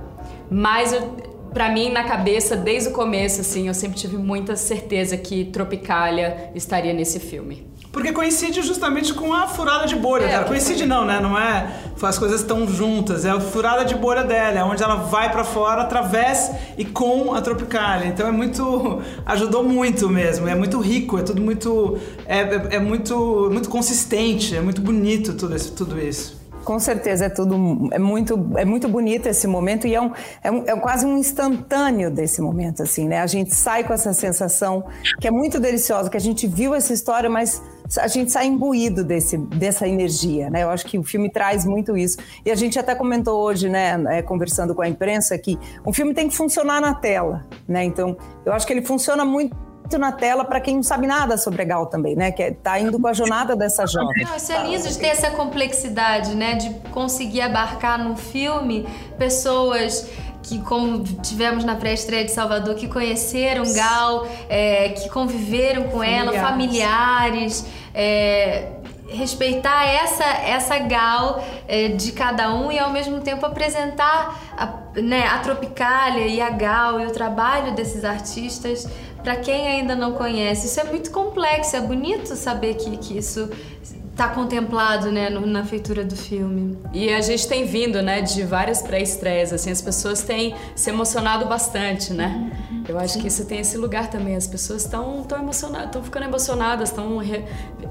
mas 0.50 0.98
para 1.54 1.70
mim 1.70 1.92
na 1.92 2.04
cabeça 2.04 2.56
desde 2.56 2.90
o 2.90 2.92
começo 2.92 3.42
assim 3.42 3.68
eu 3.68 3.74
sempre 3.74 3.98
tive 3.98 4.18
muita 4.18 4.56
certeza 4.56 5.18
que 5.18 5.46
Tropicália 5.46 6.52
estaria 6.56 6.94
nesse 6.94 7.20
filme. 7.20 7.70
Porque 7.92 8.12
coincide 8.14 8.62
justamente 8.62 9.14
com 9.14 9.34
a 9.34 9.48
furada 9.48 9.88
de 9.88 9.96
bolha 9.96 10.26
é, 10.26 10.28
dela. 10.28 10.46
Coincide 10.46 10.86
não, 10.86 11.06
né? 11.06 11.20
Não 11.20 11.38
é 11.38 11.68
as 12.02 12.18
coisas 12.18 12.42
estão 12.42 12.68
juntas. 12.68 13.26
É 13.26 13.30
a 13.30 13.40
furada 13.40 13.84
de 13.84 13.96
bolha 13.96 14.24
dela, 14.24 14.60
é 14.60 14.64
onde 14.64 14.84
ela 14.84 14.96
vai 14.96 15.32
para 15.32 15.44
fora 15.44 15.82
através 15.82 16.52
e 16.78 16.86
com 16.86 17.34
a 17.34 17.42
Tropicália. 17.42 18.08
Então 18.08 18.28
é 18.28 18.32
muito. 18.32 19.02
ajudou 19.26 19.64
muito 19.64 20.10
mesmo. 20.10 20.48
É 20.48 20.56
muito 20.56 20.80
rico, 20.80 21.18
é 21.18 21.24
tudo 21.24 21.42
muito. 21.42 21.98
É, 22.26 22.40
é, 22.40 22.76
é 22.76 22.80
muito, 22.80 23.50
muito 23.52 23.70
consistente, 23.70 24.56
é 24.56 24.62
muito 24.62 24.82
bonito 24.82 25.34
tudo 25.34 25.56
isso. 25.56 25.74
Tudo 25.74 26.00
isso. 26.00 26.40
Com 26.64 26.78
certeza, 26.78 27.26
é 27.26 27.30
tudo 27.30 27.56
é 27.92 27.98
muito, 27.98 28.52
é 28.56 28.66
muito 28.66 28.88
bonito 28.88 29.28
esse 29.28 29.48
momento 29.48 29.88
e 29.88 29.96
é, 29.96 30.02
um, 30.02 30.12
é, 30.44 30.52
um, 30.52 30.64
é 30.68 30.76
quase 30.76 31.06
um 31.06 31.18
instantâneo 31.18 32.12
desse 32.12 32.42
momento, 32.42 32.84
assim, 32.84 33.08
né? 33.08 33.22
A 33.22 33.28
gente 33.28 33.56
sai 33.56 33.84
com 33.84 33.94
essa 33.94 34.14
sensação 34.14 34.86
que 35.20 35.28
é 35.28 35.32
muito 35.32 35.60
deliciosa, 35.60 36.10
que 36.10 36.18
a 36.18 36.20
gente 36.20 36.46
viu 36.46 36.76
essa 36.76 36.94
história, 36.94 37.30
mas 37.30 37.64
a 37.98 38.08
gente 38.08 38.32
sai 38.32 38.46
imbuído 38.48 39.04
desse, 39.04 39.38
dessa 39.38 39.88
energia, 39.88 40.50
né? 40.50 40.64
Eu 40.64 40.70
acho 40.70 40.86
que 40.86 41.00
o 41.00 41.04
filme 41.04 41.30
traz 41.30 41.66
muito 41.66 41.98
isso. 41.98 42.18
E 42.46 42.52
a 42.52 42.56
gente 42.56 42.78
até 42.78 42.94
comentou 42.94 43.42
hoje, 43.42 43.70
né, 43.70 44.02
é, 44.10 44.22
conversando 44.22 44.76
com 44.76 44.82
a 44.82 44.88
imprensa, 44.88 45.38
que 45.38 45.58
um 45.86 45.94
filme 45.94 46.14
tem 46.14 46.28
que 46.28 46.36
funcionar 46.36 46.80
na 46.82 46.94
tela, 46.94 47.46
né? 47.68 47.84
Então, 47.84 48.16
eu 48.46 48.54
acho 48.54 48.68
que 48.68 48.74
ele 48.74 48.84
funciona 48.84 49.26
muito 49.26 49.56
na 49.98 50.12
tela 50.12 50.46
para 50.46 50.62
quem 50.62 50.76
não 50.76 50.84
sabe 50.84 51.08
nada 51.08 51.36
sobre 51.36 51.66
Gal 51.66 51.88
também, 51.88 52.16
né? 52.16 52.32
Que 52.32 52.44
é, 52.44 52.52
tá 52.52 52.80
indo 52.80 53.00
com 53.00 53.08
a 53.08 53.14
jornada 53.14 53.56
dessa 53.56 53.88
jovem. 53.88 54.24
Não, 54.24 54.36
isso 54.36 54.52
é 54.52 54.64
lindo 54.64 54.88
de 54.88 55.00
ter 55.00 55.08
essa 55.08 55.32
complexidade, 55.32 56.36
né? 56.36 56.56
De 56.56 56.70
conseguir 56.92 57.42
abarcar 57.42 57.98
no 57.98 58.16
filme 58.16 58.88
pessoas 59.18 60.08
que 60.44 60.60
como 60.62 61.04
tivemos 61.04 61.64
na 61.64 61.76
pré-estreia 61.76 62.26
de 62.26 62.32
Salvador, 62.32 62.76
que 62.76 62.88
conheceram 62.88 63.64
Gal, 63.74 64.28
é, 64.48 64.90
que 64.90 65.10
conviveram 65.10 65.84
com 65.84 66.00
familiares. 66.00 66.36
ela, 66.36 66.50
familiares, 66.50 67.66
é, 67.94 68.72
respeitar 69.10 69.86
essa 69.86 70.24
essa 70.24 70.78
Gal 70.80 71.44
é, 71.68 71.90
de 71.90 72.12
cada 72.12 72.54
um 72.54 72.72
e 72.72 72.80
ao 72.80 72.92
mesmo 72.92 73.20
tempo 73.22 73.46
apresentar 73.46 74.40
a, 74.58 75.00
né, 75.02 75.28
a 75.28 75.40
Tropicália 75.40 76.28
e 76.28 76.42
a 76.42 76.50
Gal 76.50 77.00
e 77.00 77.06
o 77.06 77.12
trabalho 77.12 77.74
desses 77.74 78.04
artistas 78.04 78.88
para 79.24 79.36
quem 79.36 79.68
ainda 79.68 79.96
não 79.96 80.14
conhece. 80.14 80.68
Isso 80.68 80.80
é 80.80 80.86
muito 80.86 81.12
complexo, 81.12 81.76
é 81.76 81.82
bonito 81.82 82.36
saber 82.36 82.76
que, 82.76 82.98
que 82.98 83.18
isso 83.18 83.50
está 84.20 84.28
contemplado 84.28 85.10
né, 85.14 85.30
no, 85.30 85.48
na 85.48 85.64
feitura 85.64 86.04
do 86.04 86.16
filme. 86.16 86.78
E 86.94 87.10
a 87.10 87.22
gente 87.22 87.48
tem 87.48 87.66
vindo 87.66 88.02
né, 88.02 88.22
de 88.22 88.44
várias 88.44 88.82
pré-estreias, 88.82 89.54
assim, 89.54 89.72
as 89.72 89.82
pessoas 89.82 90.22
têm 90.22 90.54
se 90.76 90.90
emocionado 90.90 91.46
bastante, 91.46 92.14
né? 92.14 92.52
Uhum, 92.70 92.84
Eu 92.90 93.00
acho 93.00 93.14
Sim. 93.14 93.22
que 93.22 93.28
isso 93.30 93.46
tem 93.46 93.60
esse 93.60 93.78
lugar 93.78 94.10
também, 94.10 94.36
as 94.36 94.46
pessoas 94.46 94.84
estão 94.84 95.24
tão 95.24 95.40
emocionadas, 95.40 95.88
estão 95.88 96.04
ficando 96.04 96.26
emocionadas, 96.26 96.90
estão 96.90 97.22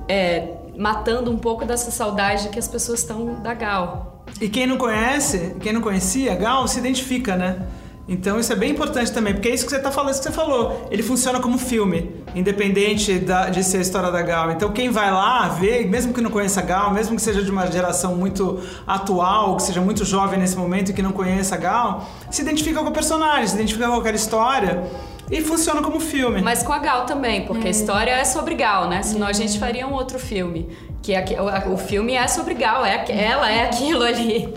é, 0.06 0.48
matando 0.76 1.30
um 1.30 1.38
pouco 1.38 1.64
dessa 1.64 1.90
saudade 1.90 2.50
que 2.50 2.58
as 2.58 2.68
pessoas 2.68 3.00
estão 3.00 3.40
da 3.42 3.54
Gal. 3.54 4.24
E 4.38 4.50
quem 4.50 4.66
não 4.66 4.76
conhece, 4.76 5.56
quem 5.60 5.72
não 5.72 5.80
conhecia 5.80 6.34
Gal, 6.34 6.68
se 6.68 6.78
identifica, 6.78 7.36
né? 7.36 7.66
Então 8.08 8.40
isso 8.40 8.50
é 8.50 8.56
bem 8.56 8.70
importante 8.70 9.12
também, 9.12 9.34
porque 9.34 9.48
é 9.48 9.54
isso 9.54 9.66
que 9.66 9.70
você 9.70 9.78
tá 9.78 9.90
falando, 9.90 10.12
isso 10.12 10.22
que 10.22 10.28
você 10.28 10.34
falou. 10.34 10.88
Ele 10.90 11.02
funciona 11.02 11.40
como 11.40 11.58
filme, 11.58 12.10
independente 12.34 13.18
da, 13.18 13.50
de 13.50 13.62
ser 13.62 13.76
a 13.76 13.80
história 13.82 14.10
da 14.10 14.22
Gal. 14.22 14.50
Então 14.50 14.72
quem 14.72 14.88
vai 14.90 15.10
lá 15.10 15.46
ver, 15.48 15.86
mesmo 15.86 16.14
que 16.14 16.22
não 16.22 16.30
conheça 16.30 16.60
a 16.60 16.62
Gal, 16.62 16.90
mesmo 16.90 17.16
que 17.16 17.20
seja 17.20 17.42
de 17.42 17.50
uma 17.50 17.70
geração 17.70 18.16
muito 18.16 18.60
atual, 18.86 19.56
que 19.56 19.62
seja 19.62 19.82
muito 19.82 20.06
jovem 20.06 20.38
nesse 20.38 20.56
momento 20.56 20.90
e 20.90 20.94
que 20.94 21.02
não 21.02 21.12
conheça 21.12 21.54
a 21.54 21.58
Gal, 21.58 22.08
se 22.30 22.40
identifica 22.40 22.80
com 22.80 22.88
o 22.88 22.92
personagem, 22.92 23.46
se 23.46 23.54
identifica 23.56 23.86
com 23.86 23.96
aquela 23.96 24.16
história. 24.16 24.82
E 25.30 25.42
funciona 25.42 25.82
como 25.82 26.00
filme. 26.00 26.40
Mas 26.40 26.62
com 26.62 26.72
a 26.72 26.78
Gal 26.78 27.04
também, 27.04 27.44
porque 27.44 27.68
a 27.68 27.70
história 27.70 28.12
é 28.12 28.24
sobre 28.24 28.54
Gal, 28.54 28.88
né? 28.88 29.02
Senão 29.02 29.26
a 29.26 29.32
gente 29.34 29.58
faria 29.58 29.86
um 29.86 29.92
outro 29.92 30.18
filme. 30.18 30.70
Que 31.02 31.12
é, 31.14 31.22
o, 31.38 31.74
o 31.74 31.76
filme 31.76 32.14
é 32.14 32.26
sobre 32.26 32.54
Gal, 32.54 32.82
é, 32.82 33.04
ela 33.10 33.52
é 33.52 33.64
aquilo 33.64 34.02
ali. 34.02 34.48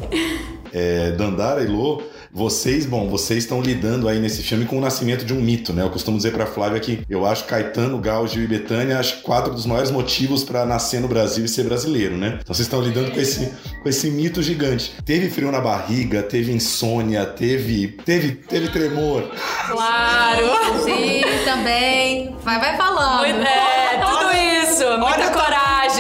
É, 0.74 1.12
Dandara 1.12 1.62
e 1.62 1.68
Lô 1.68 2.02
vocês, 2.34 2.86
bom, 2.86 3.10
vocês 3.10 3.44
estão 3.44 3.62
lidando 3.62 4.08
aí 4.08 4.20
nesse 4.20 4.42
filme 4.42 4.66
com 4.66 4.78
o 4.78 4.82
nascimento 4.82 5.26
de 5.26 5.34
um 5.34 5.42
mito, 5.42 5.74
né? 5.74 5.84
Eu 5.84 5.90
costumo 5.90 6.18
dizer 6.18 6.32
para 6.32 6.46
Flávia 6.46 6.80
que 6.80 7.04
eu 7.10 7.26
acho 7.26 7.46
Caetano, 7.46 7.98
Gal, 8.00 8.28
Gil 8.28 8.44
e 8.44 8.48
Betânia, 8.48 9.00
acho 9.00 9.22
quatro 9.22 9.54
dos 9.54 9.66
maiores 9.66 9.92
motivos 9.92 10.44
para 10.44 10.66
nascer 10.66 11.02
no 11.02 11.08
Brasil 11.08 11.44
e 11.44 11.50
ser 11.50 11.64
brasileiro, 11.64 12.16
né? 12.18 12.40
Então 12.42 12.54
vocês 12.54 12.66
estão 12.66 12.82
lidando 12.82 13.12
com 13.12 13.20
esse, 13.20 13.52
com 13.82 13.90
esse 13.90 14.10
mito 14.10 14.42
gigante. 14.42 14.94
Teve 15.06 15.30
frio 15.30 15.52
na 15.52 15.60
barriga, 15.60 16.24
teve 16.24 16.52
insônia, 16.52 17.26
teve, 17.26 17.90
teve, 18.06 18.32
teve 18.32 18.70
tremor. 18.70 19.30
Claro! 19.68 20.84
Sim, 20.84 21.22
também. 21.44 22.36
Vai, 22.44 22.60
vai 22.60 22.78
falando. 22.78 23.42
É, 23.42 24.00
tudo 24.00 24.32
isso. 24.32 24.84
Muita 24.98 25.22
Olha 25.22 25.32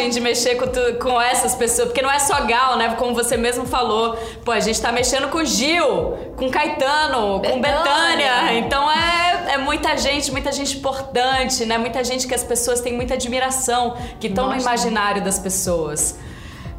coragem 0.02 0.10
de 0.10 0.20
mexer 0.20 0.56
com, 0.56 0.68
tu, 0.68 0.80
com 0.99 1.22
essas 1.22 1.54
pessoas. 1.54 1.89
Porque 1.89 2.02
não 2.02 2.12
é 2.12 2.20
só 2.20 2.45
Gal, 2.45 2.78
né? 2.78 2.95
Como 2.97 3.14
você 3.14 3.38
mesmo 3.38 3.66
falou. 3.66 4.18
Pô, 4.43 4.52
a 4.52 4.60
gente 4.60 4.82
tá 4.82 4.91
mexendo 4.91 5.30
com 5.30 5.43
Gil, 5.45 6.34
com 6.36 6.49
Caetano, 6.49 7.39
Betânia. 7.39 7.56
com 7.56 7.62
Betânia. 7.62 8.54
Então 8.60 8.91
é, 8.91 9.54
é 9.54 9.58
muita 9.58 9.95
gente, 9.97 10.32
muita 10.32 10.52
gente 10.52 10.78
importante, 10.78 11.66
né? 11.66 11.78
Muita 11.78 12.04
gente 12.04 12.28
que 12.28 12.34
as 12.34 12.43
pessoas 12.43 12.82
têm 12.82 12.93
muita 12.93 13.14
admiração, 13.14 13.95
que 14.20 14.28
estão 14.28 14.47
no 14.49 14.60
imaginário 14.60 15.24
das 15.24 15.38
pessoas. 15.38 16.18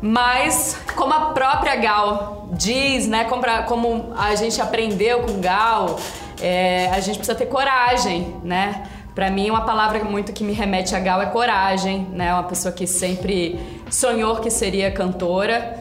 Mas, 0.01 0.77
como 0.97 1.15
a 1.15 1.27
própria 1.27 1.77
Gal 1.77 2.49
diz, 2.51 3.07
né? 3.07 3.25
Como, 3.25 3.45
como 3.67 4.13
a 4.17 4.35
gente 4.35 4.61
aprendeu 4.61 5.21
com 5.21 5.41
Gal, 5.41 5.97
é, 6.41 6.91
a 6.93 6.99
gente 6.99 7.19
precisa 7.19 7.37
ter 7.37 7.47
coragem, 7.47 8.37
né? 8.43 8.83
Para 9.15 9.31
mim, 9.31 9.51
uma 9.51 9.63
palavra 9.63 10.03
muito 10.05 10.33
que 10.33 10.43
me 10.43 10.53
remete 10.53 10.95
a 10.95 11.01
Gal 11.01 11.21
é 11.21 11.27
coragem, 11.27 12.07
né? 12.13 12.33
Uma 12.33 12.45
pessoa 12.45 12.73
que 12.73 12.87
sempre 12.87 13.59
sonhou 13.91 14.37
que 14.37 14.51
seria 14.51 14.91
cantora 14.91 15.79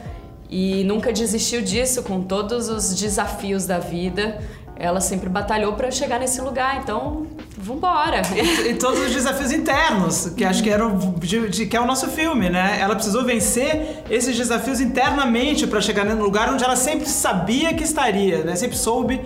e 0.50 0.84
nunca 0.84 1.14
desistiu 1.14 1.62
disso 1.62 2.04
com 2.04 2.22
todos 2.22 2.68
os 2.68 2.94
desafios 2.94 3.66
da 3.66 3.80
vida. 3.80 4.42
Ela 4.76 5.00
sempre 5.00 5.30
batalhou 5.30 5.74
para 5.74 5.90
chegar 5.92 6.20
nesse 6.20 6.42
lugar, 6.42 6.82
então 6.82 7.28
vambora. 7.58 8.22
E, 8.36 8.72
e 8.72 8.74
todos 8.74 9.00
os 9.00 9.14
desafios 9.14 9.52
internos, 9.52 10.34
que 10.36 10.44
acho 10.44 10.62
que 10.62 10.70
eram 10.70 10.98
de, 11.20 11.48
de, 11.48 11.66
que 11.68 11.78
é 11.78 11.80
o 11.80 11.86
nosso 11.86 12.08
filme, 12.08 12.50
né? 12.50 12.80
Ela 12.82 12.96
precisou 12.96 13.24
vencer 13.24 14.04
esses 14.10 14.36
desafios 14.36 14.82
internamente 14.82 15.66
para 15.68 15.80
chegar 15.80 16.04
no 16.04 16.22
lugar 16.22 16.52
onde 16.52 16.64
ela 16.64 16.76
sempre 16.76 17.08
sabia 17.08 17.74
que 17.74 17.84
estaria, 17.84 18.44
né? 18.44 18.56
Sempre 18.56 18.76
soube 18.76 19.22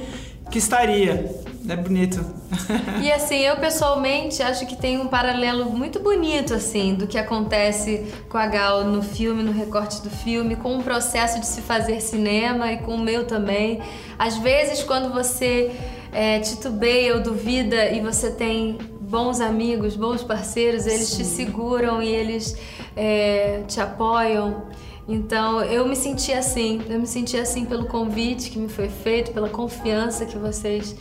que 0.52 0.60
estaria. 0.60 1.34
É 1.68 1.76
bonito. 1.76 2.24
E 3.02 3.12
assim, 3.12 3.38
eu 3.38 3.58
pessoalmente 3.58 4.42
acho 4.42 4.66
que 4.66 4.76
tem 4.76 5.00
um 5.00 5.08
paralelo 5.08 5.70
muito 5.72 6.00
bonito, 6.00 6.54
assim, 6.54 6.94
do 6.94 7.08
que 7.08 7.18
acontece 7.18 8.06
com 8.30 8.38
a 8.38 8.46
Gal 8.48 8.84
no 8.86 9.02
filme, 9.02 9.44
no 9.44 9.52
recorte 9.52 10.02
do 10.02 10.10
filme, 10.10 10.56
com 10.56 10.78
o 10.78 10.84
processo 10.84 11.40
de 11.40 11.46
se 11.46 11.62
fazer 11.62 12.02
cinema 12.02 12.72
e 12.72 12.78
com 12.78 12.96
o 12.96 13.00
meu 13.00 13.26
também. 13.26 13.82
Às 14.18 14.38
vezes, 14.38 14.84
quando 14.84 15.12
você 15.12 15.72
é, 16.12 16.40
titubeia 16.40 17.16
ou 17.16 17.22
duvida 17.22 17.92
e 17.92 18.00
você 18.00 18.32
tem 18.32 18.78
bons 19.02 19.40
amigos, 19.40 19.96
bons 19.96 20.24
parceiros, 20.24 20.86
eles 20.86 21.10
Sim. 21.10 21.18
te 21.18 21.26
seguram 21.26 22.02
e 22.02 22.08
eles 22.08 22.58
é, 22.96 23.64
te 23.68 23.80
apoiam. 23.80 24.64
Então 25.08 25.62
eu 25.62 25.88
me 25.88 25.96
senti 25.96 26.34
assim, 26.34 26.82
eu 26.90 27.00
me 27.00 27.06
senti 27.06 27.38
assim 27.38 27.64
pelo 27.64 27.86
convite 27.86 28.50
que 28.50 28.58
me 28.58 28.68
foi 28.68 28.90
feito, 28.90 29.32
pela 29.32 29.50
confiança 29.50 30.26
que 30.26 30.38
vocês 30.38 30.96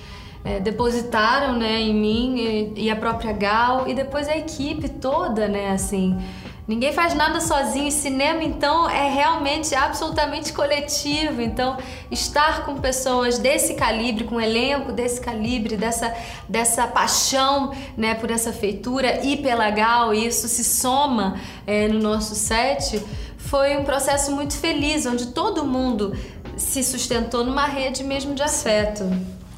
é, 0.44 0.60
depositaram 0.60 1.58
né, 1.58 1.80
em 1.80 1.94
mim 1.94 2.36
e, 2.36 2.84
e, 2.84 2.90
a 2.90 2.96
própria 2.96 3.32
Gal 3.32 3.88
e 3.88 3.94
depois 3.94 4.28
a 4.28 4.36
equipe 4.36 4.90
toda, 4.90 5.48
né? 5.48 5.70
Assim, 5.70 6.18
ninguém 6.68 6.92
faz 6.92 7.14
nada 7.14 7.40
sozinho. 7.40 7.90
Cinema, 7.90 8.44
então, 8.44 8.88
é 8.88 9.08
realmente 9.08 9.74
absolutamente 9.74 10.52
coletivo. 10.52 11.40
Então, 11.40 11.78
estar 12.10 12.66
com 12.66 12.78
pessoas 12.78 13.38
desse 13.38 13.72
calibre, 13.72 14.24
com 14.24 14.34
um 14.34 14.40
elenco 14.40 14.92
desse 14.92 15.18
calibre, 15.18 15.78
dessa, 15.78 16.14
dessa 16.46 16.86
paixão 16.86 17.72
né, 17.96 18.14
por 18.14 18.30
essa 18.30 18.52
feitura 18.52 19.24
e 19.24 19.38
pela 19.38 19.70
Gal, 19.70 20.12
e 20.12 20.26
isso 20.26 20.46
se 20.46 20.62
soma 20.62 21.40
é, 21.66 21.88
no 21.88 21.98
nosso 22.00 22.34
set, 22.34 23.02
foi 23.38 23.78
um 23.78 23.84
processo 23.84 24.30
muito 24.30 24.58
feliz, 24.58 25.06
onde 25.06 25.28
todo 25.28 25.64
mundo 25.64 26.14
se 26.54 26.84
sustentou 26.84 27.44
numa 27.44 27.64
rede 27.64 28.04
mesmo 28.04 28.34
de 28.34 28.42
afeto 28.42 29.04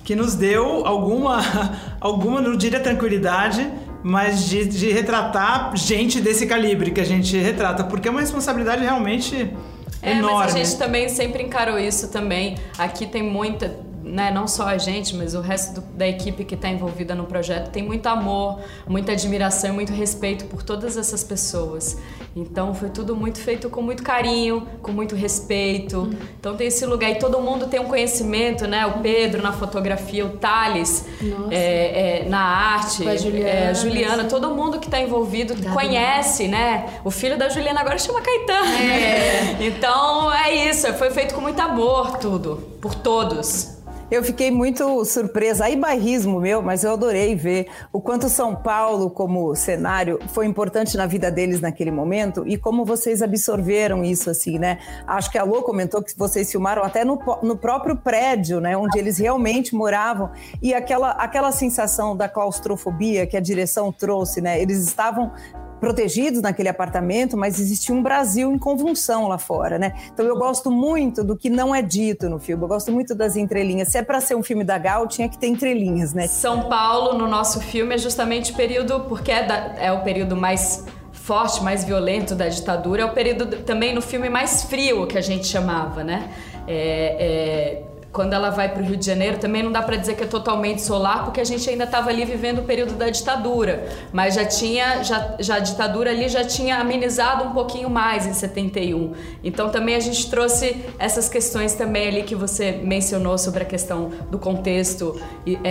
que 0.07 0.15
nos 0.15 0.37
deu 0.37 0.87
alguma, 0.87 1.43
alguma, 2.01 2.41
não 2.41 2.57
diria 2.57 2.79
tranquilidade, 2.79 3.69
mas 4.05 4.49
de, 4.49 4.65
de 4.65 4.93
retratar 4.93 5.77
gente 5.77 6.21
desse 6.21 6.47
calibre 6.47 6.93
que 6.93 7.01
a 7.01 7.05
gente 7.05 7.37
retrata, 7.37 7.83
porque 7.83 8.07
é 8.07 8.11
uma 8.13 8.21
responsabilidade 8.21 8.85
realmente 8.85 9.53
é, 10.01 10.13
enorme. 10.13 10.37
mas 10.39 10.55
a 10.55 10.59
gente 10.59 10.79
também 10.79 11.09
sempre 11.09 11.43
encarou 11.43 11.77
isso 11.77 12.07
também. 12.13 12.57
Aqui 12.79 13.05
tem 13.05 13.21
muita 13.21 13.69
né, 14.07 14.31
não 14.31 14.47
só 14.47 14.69
a 14.69 14.79
gente, 14.79 15.17
mas 15.17 15.35
o 15.35 15.41
resto 15.41 15.81
do, 15.81 15.87
da 15.97 16.07
equipe 16.07 16.45
que 16.45 16.55
está 16.55 16.69
envolvida 16.69 17.15
no 17.15 17.25
projeto 17.25 17.71
tem 17.71 17.83
muito 17.83 18.07
amor, 18.07 18.61
muita 18.87 19.13
admiração 19.13 19.71
e 19.71 19.73
muito 19.73 19.93
respeito 19.93 20.45
por 20.45 20.63
todas 20.63 20.97
essas 20.97 21.25
pessoas. 21.25 21.99
Então 22.35 22.73
foi 22.73 22.89
tudo 22.89 23.17
muito 23.17 23.41
feito 23.41 23.69
com 23.69 23.83
muito 23.83 24.05
carinho, 24.05 24.67
com 24.81 24.93
muito 24.93 25.17
respeito. 25.17 25.99
Uhum. 25.99 26.15
Então 26.39 26.57
tem 26.57 26.69
esse 26.69 26.87
lugar 26.87 27.11
e 27.11 27.17
todo 27.17 27.41
mundo 27.41 27.67
tem 27.67 27.81
um 27.81 27.89
conhecimento, 27.89 28.67
né? 28.67 28.87
O 28.87 29.01
Pedro 29.01 29.43
na 29.43 29.53
fotografia, 29.53 30.25
o 30.25 30.31
Thales 30.31 31.05
é, 31.51 32.21
é, 32.21 32.29
na 32.29 32.41
arte, 32.41 33.09
a 33.09 33.17
Juliana, 33.17 33.49
é, 33.49 33.69
a 33.69 33.73
Juliana 33.73 34.25
todo 34.25 34.51
mundo 34.51 34.79
que 34.79 34.87
está 34.87 35.01
envolvido 35.01 35.55
conhece, 35.73 36.47
né? 36.47 37.01
O 37.05 37.11
filho 37.11 37.37
da 37.37 37.49
Juliana 37.49 37.81
agora 37.81 37.99
chama 37.99 38.21
Caetano. 38.21 38.73
É. 38.73 39.57
então 39.67 40.33
é 40.33 40.55
isso, 40.69 40.93
foi 40.95 41.11
feito 41.11 41.35
com 41.35 41.41
muito 41.41 41.61
amor 41.61 42.19
tudo, 42.19 42.63
por 42.81 42.95
todos. 42.95 43.76
Eu 44.09 44.23
fiquei 44.23 44.53
muito 44.53 45.05
surpresa, 45.05 45.65
aí 45.65 45.75
bairrismo 45.75 46.39
meu, 46.39 46.63
mas 46.63 46.85
eu 46.85 46.93
adorei 46.93 47.35
ver 47.35 47.67
o 47.93 48.01
quanto 48.01 48.29
São 48.29 48.55
Paulo, 48.55 49.11
como 49.11 49.53
cenário, 49.57 50.21
foi 50.29 50.47
importante 50.47 50.97
na 50.97 51.07
vida 51.07 51.29
deles 51.29 51.61
naquele 51.61 51.91
momento 51.91 52.45
e 52.47 52.57
como 52.57 52.85
vocês 52.85 53.21
absorveram 53.21 54.05
isso, 54.05 54.31
assim, 54.31 54.61
né? 54.61 54.79
Acho 55.09 55.29
que 55.29 55.37
a 55.37 55.43
Lô 55.43 55.61
comentou 55.63 56.01
que 56.05 56.17
vocês 56.17 56.49
filmaram 56.53 56.85
até 56.85 57.05
no, 57.05 57.19
no 57.43 57.57
próprio 57.57 57.97
prédio, 57.97 58.61
né? 58.61 58.77
Onde 58.77 58.97
eles 58.97 59.19
realmente 59.19 59.75
moravam 59.75 60.31
e 60.63 60.73
aquela, 60.73 61.11
aquela 61.11 61.51
sensação 61.51 62.17
da 62.17 62.29
claustrofobia 62.29 63.27
que 63.27 63.37
a 63.37 63.41
direção 63.41 63.91
trouxe, 63.91 64.41
né? 64.41 64.63
Eles 64.63 64.87
estavam 64.87 65.33
protegidos 65.81 66.41
naquele 66.41 66.69
apartamento, 66.69 67.37
mas 67.37 67.61
existia 67.61 67.95
um 67.95 68.03
Brasil 68.03 68.53
em 68.53 68.59
convulsão 68.59 69.29
lá 69.29 69.39
fora, 69.39 69.79
né? 69.79 69.93
Então 70.13 70.25
eu 70.25 70.37
gosto 70.37 70.71
muito 70.71 71.23
do 71.23 71.37
que 71.37 71.51
não 71.51 71.75
é 71.75 71.83
dito 71.83 72.29
no 72.29 72.39
filme, 72.39 72.63
eu 72.65 72.69
gosto 72.69 72.91
muito 72.93 73.15
das 73.15 73.37
entrelinhas. 73.37 73.89
Se 73.89 73.99
é 73.99 74.03
para 74.03 74.21
ser 74.21 74.35
um 74.35 74.43
filme 74.43 74.65
da 74.65 74.79
Gal, 74.79 75.07
tinha 75.07 75.29
que 75.29 75.39
ter 75.39 75.49
entrelinhas, 75.49 76.13
né? 76.13 76.27
São 76.27 76.69
Paulo, 76.69 77.19
no 77.19 77.27
nosso 77.27 77.61
filme, 77.61 77.95
é 77.95 77.99
justamente 77.99 78.53
o 78.53 78.57
período, 78.57 79.01
porque 79.01 79.31
é, 79.31 79.45
da, 79.45 79.75
é 79.79 79.93
o 79.93 80.03
período 80.03 80.37
mais 80.37 80.85
forte, 81.13 81.63
mais 81.63 81.85
violento 81.85 82.35
da 82.35 82.49
ditadura, 82.49 83.03
é 83.03 83.05
o 83.05 83.13
período 83.13 83.47
também 83.65 83.95
no 83.95 84.01
filme 84.01 84.29
mais 84.29 84.63
frio, 84.63 85.07
que 85.07 85.19
a 85.19 85.21
gente 85.21 85.47
chamava, 85.47 86.05
né? 86.05 86.31
É, 86.69 87.83
é 87.83 87.86
quando 88.17 88.33
ela 88.33 88.49
vai 88.49 88.71
para 88.73 88.83
o 88.83 88.85
Rio 88.87 88.97
de 88.97 89.05
Janeiro, 89.05 89.37
também 89.37 89.63
não 89.63 89.71
dá 89.71 89.83
para 89.83 89.95
dizer 89.95 90.17
que 90.17 90.25
é 90.25 90.27
totalmente 90.27 90.81
solar, 90.81 91.23
porque 91.23 91.39
a 91.39 91.45
gente 91.45 91.69
ainda 91.69 91.85
estava 91.85 92.09
ali 92.09 92.25
vivendo 92.25 92.61
o 92.61 92.63
período 92.63 92.95
da 92.95 93.11
ditadura, 93.11 93.87
mas 94.11 94.35
já 94.35 94.47
tinha, 94.47 95.05
já, 95.05 95.35
já 95.39 95.57
a 95.57 95.59
ditadura 95.59 96.11
ali 96.11 96.27
já 96.27 96.43
tinha 96.43 96.79
amenizado 96.79 97.45
um 97.45 97.53
pouquinho 97.53 97.91
mais 97.91 98.27
em 98.27 98.33
71. 98.33 99.13
Então 99.45 99.69
também 99.69 99.95
a 99.95 100.01
gente 100.01 100.31
trouxe 100.31 100.83
essas 100.99 101.29
questões 101.29 101.75
também 101.75 102.09
ali 102.09 102.23
que 102.23 102.35
você 102.35 102.73
mencionou 102.73 103.37
sobre 103.37 103.65
a 103.65 103.67
questão 103.67 104.11
do 104.31 104.39
contexto 104.39 105.21
é, 105.47 105.69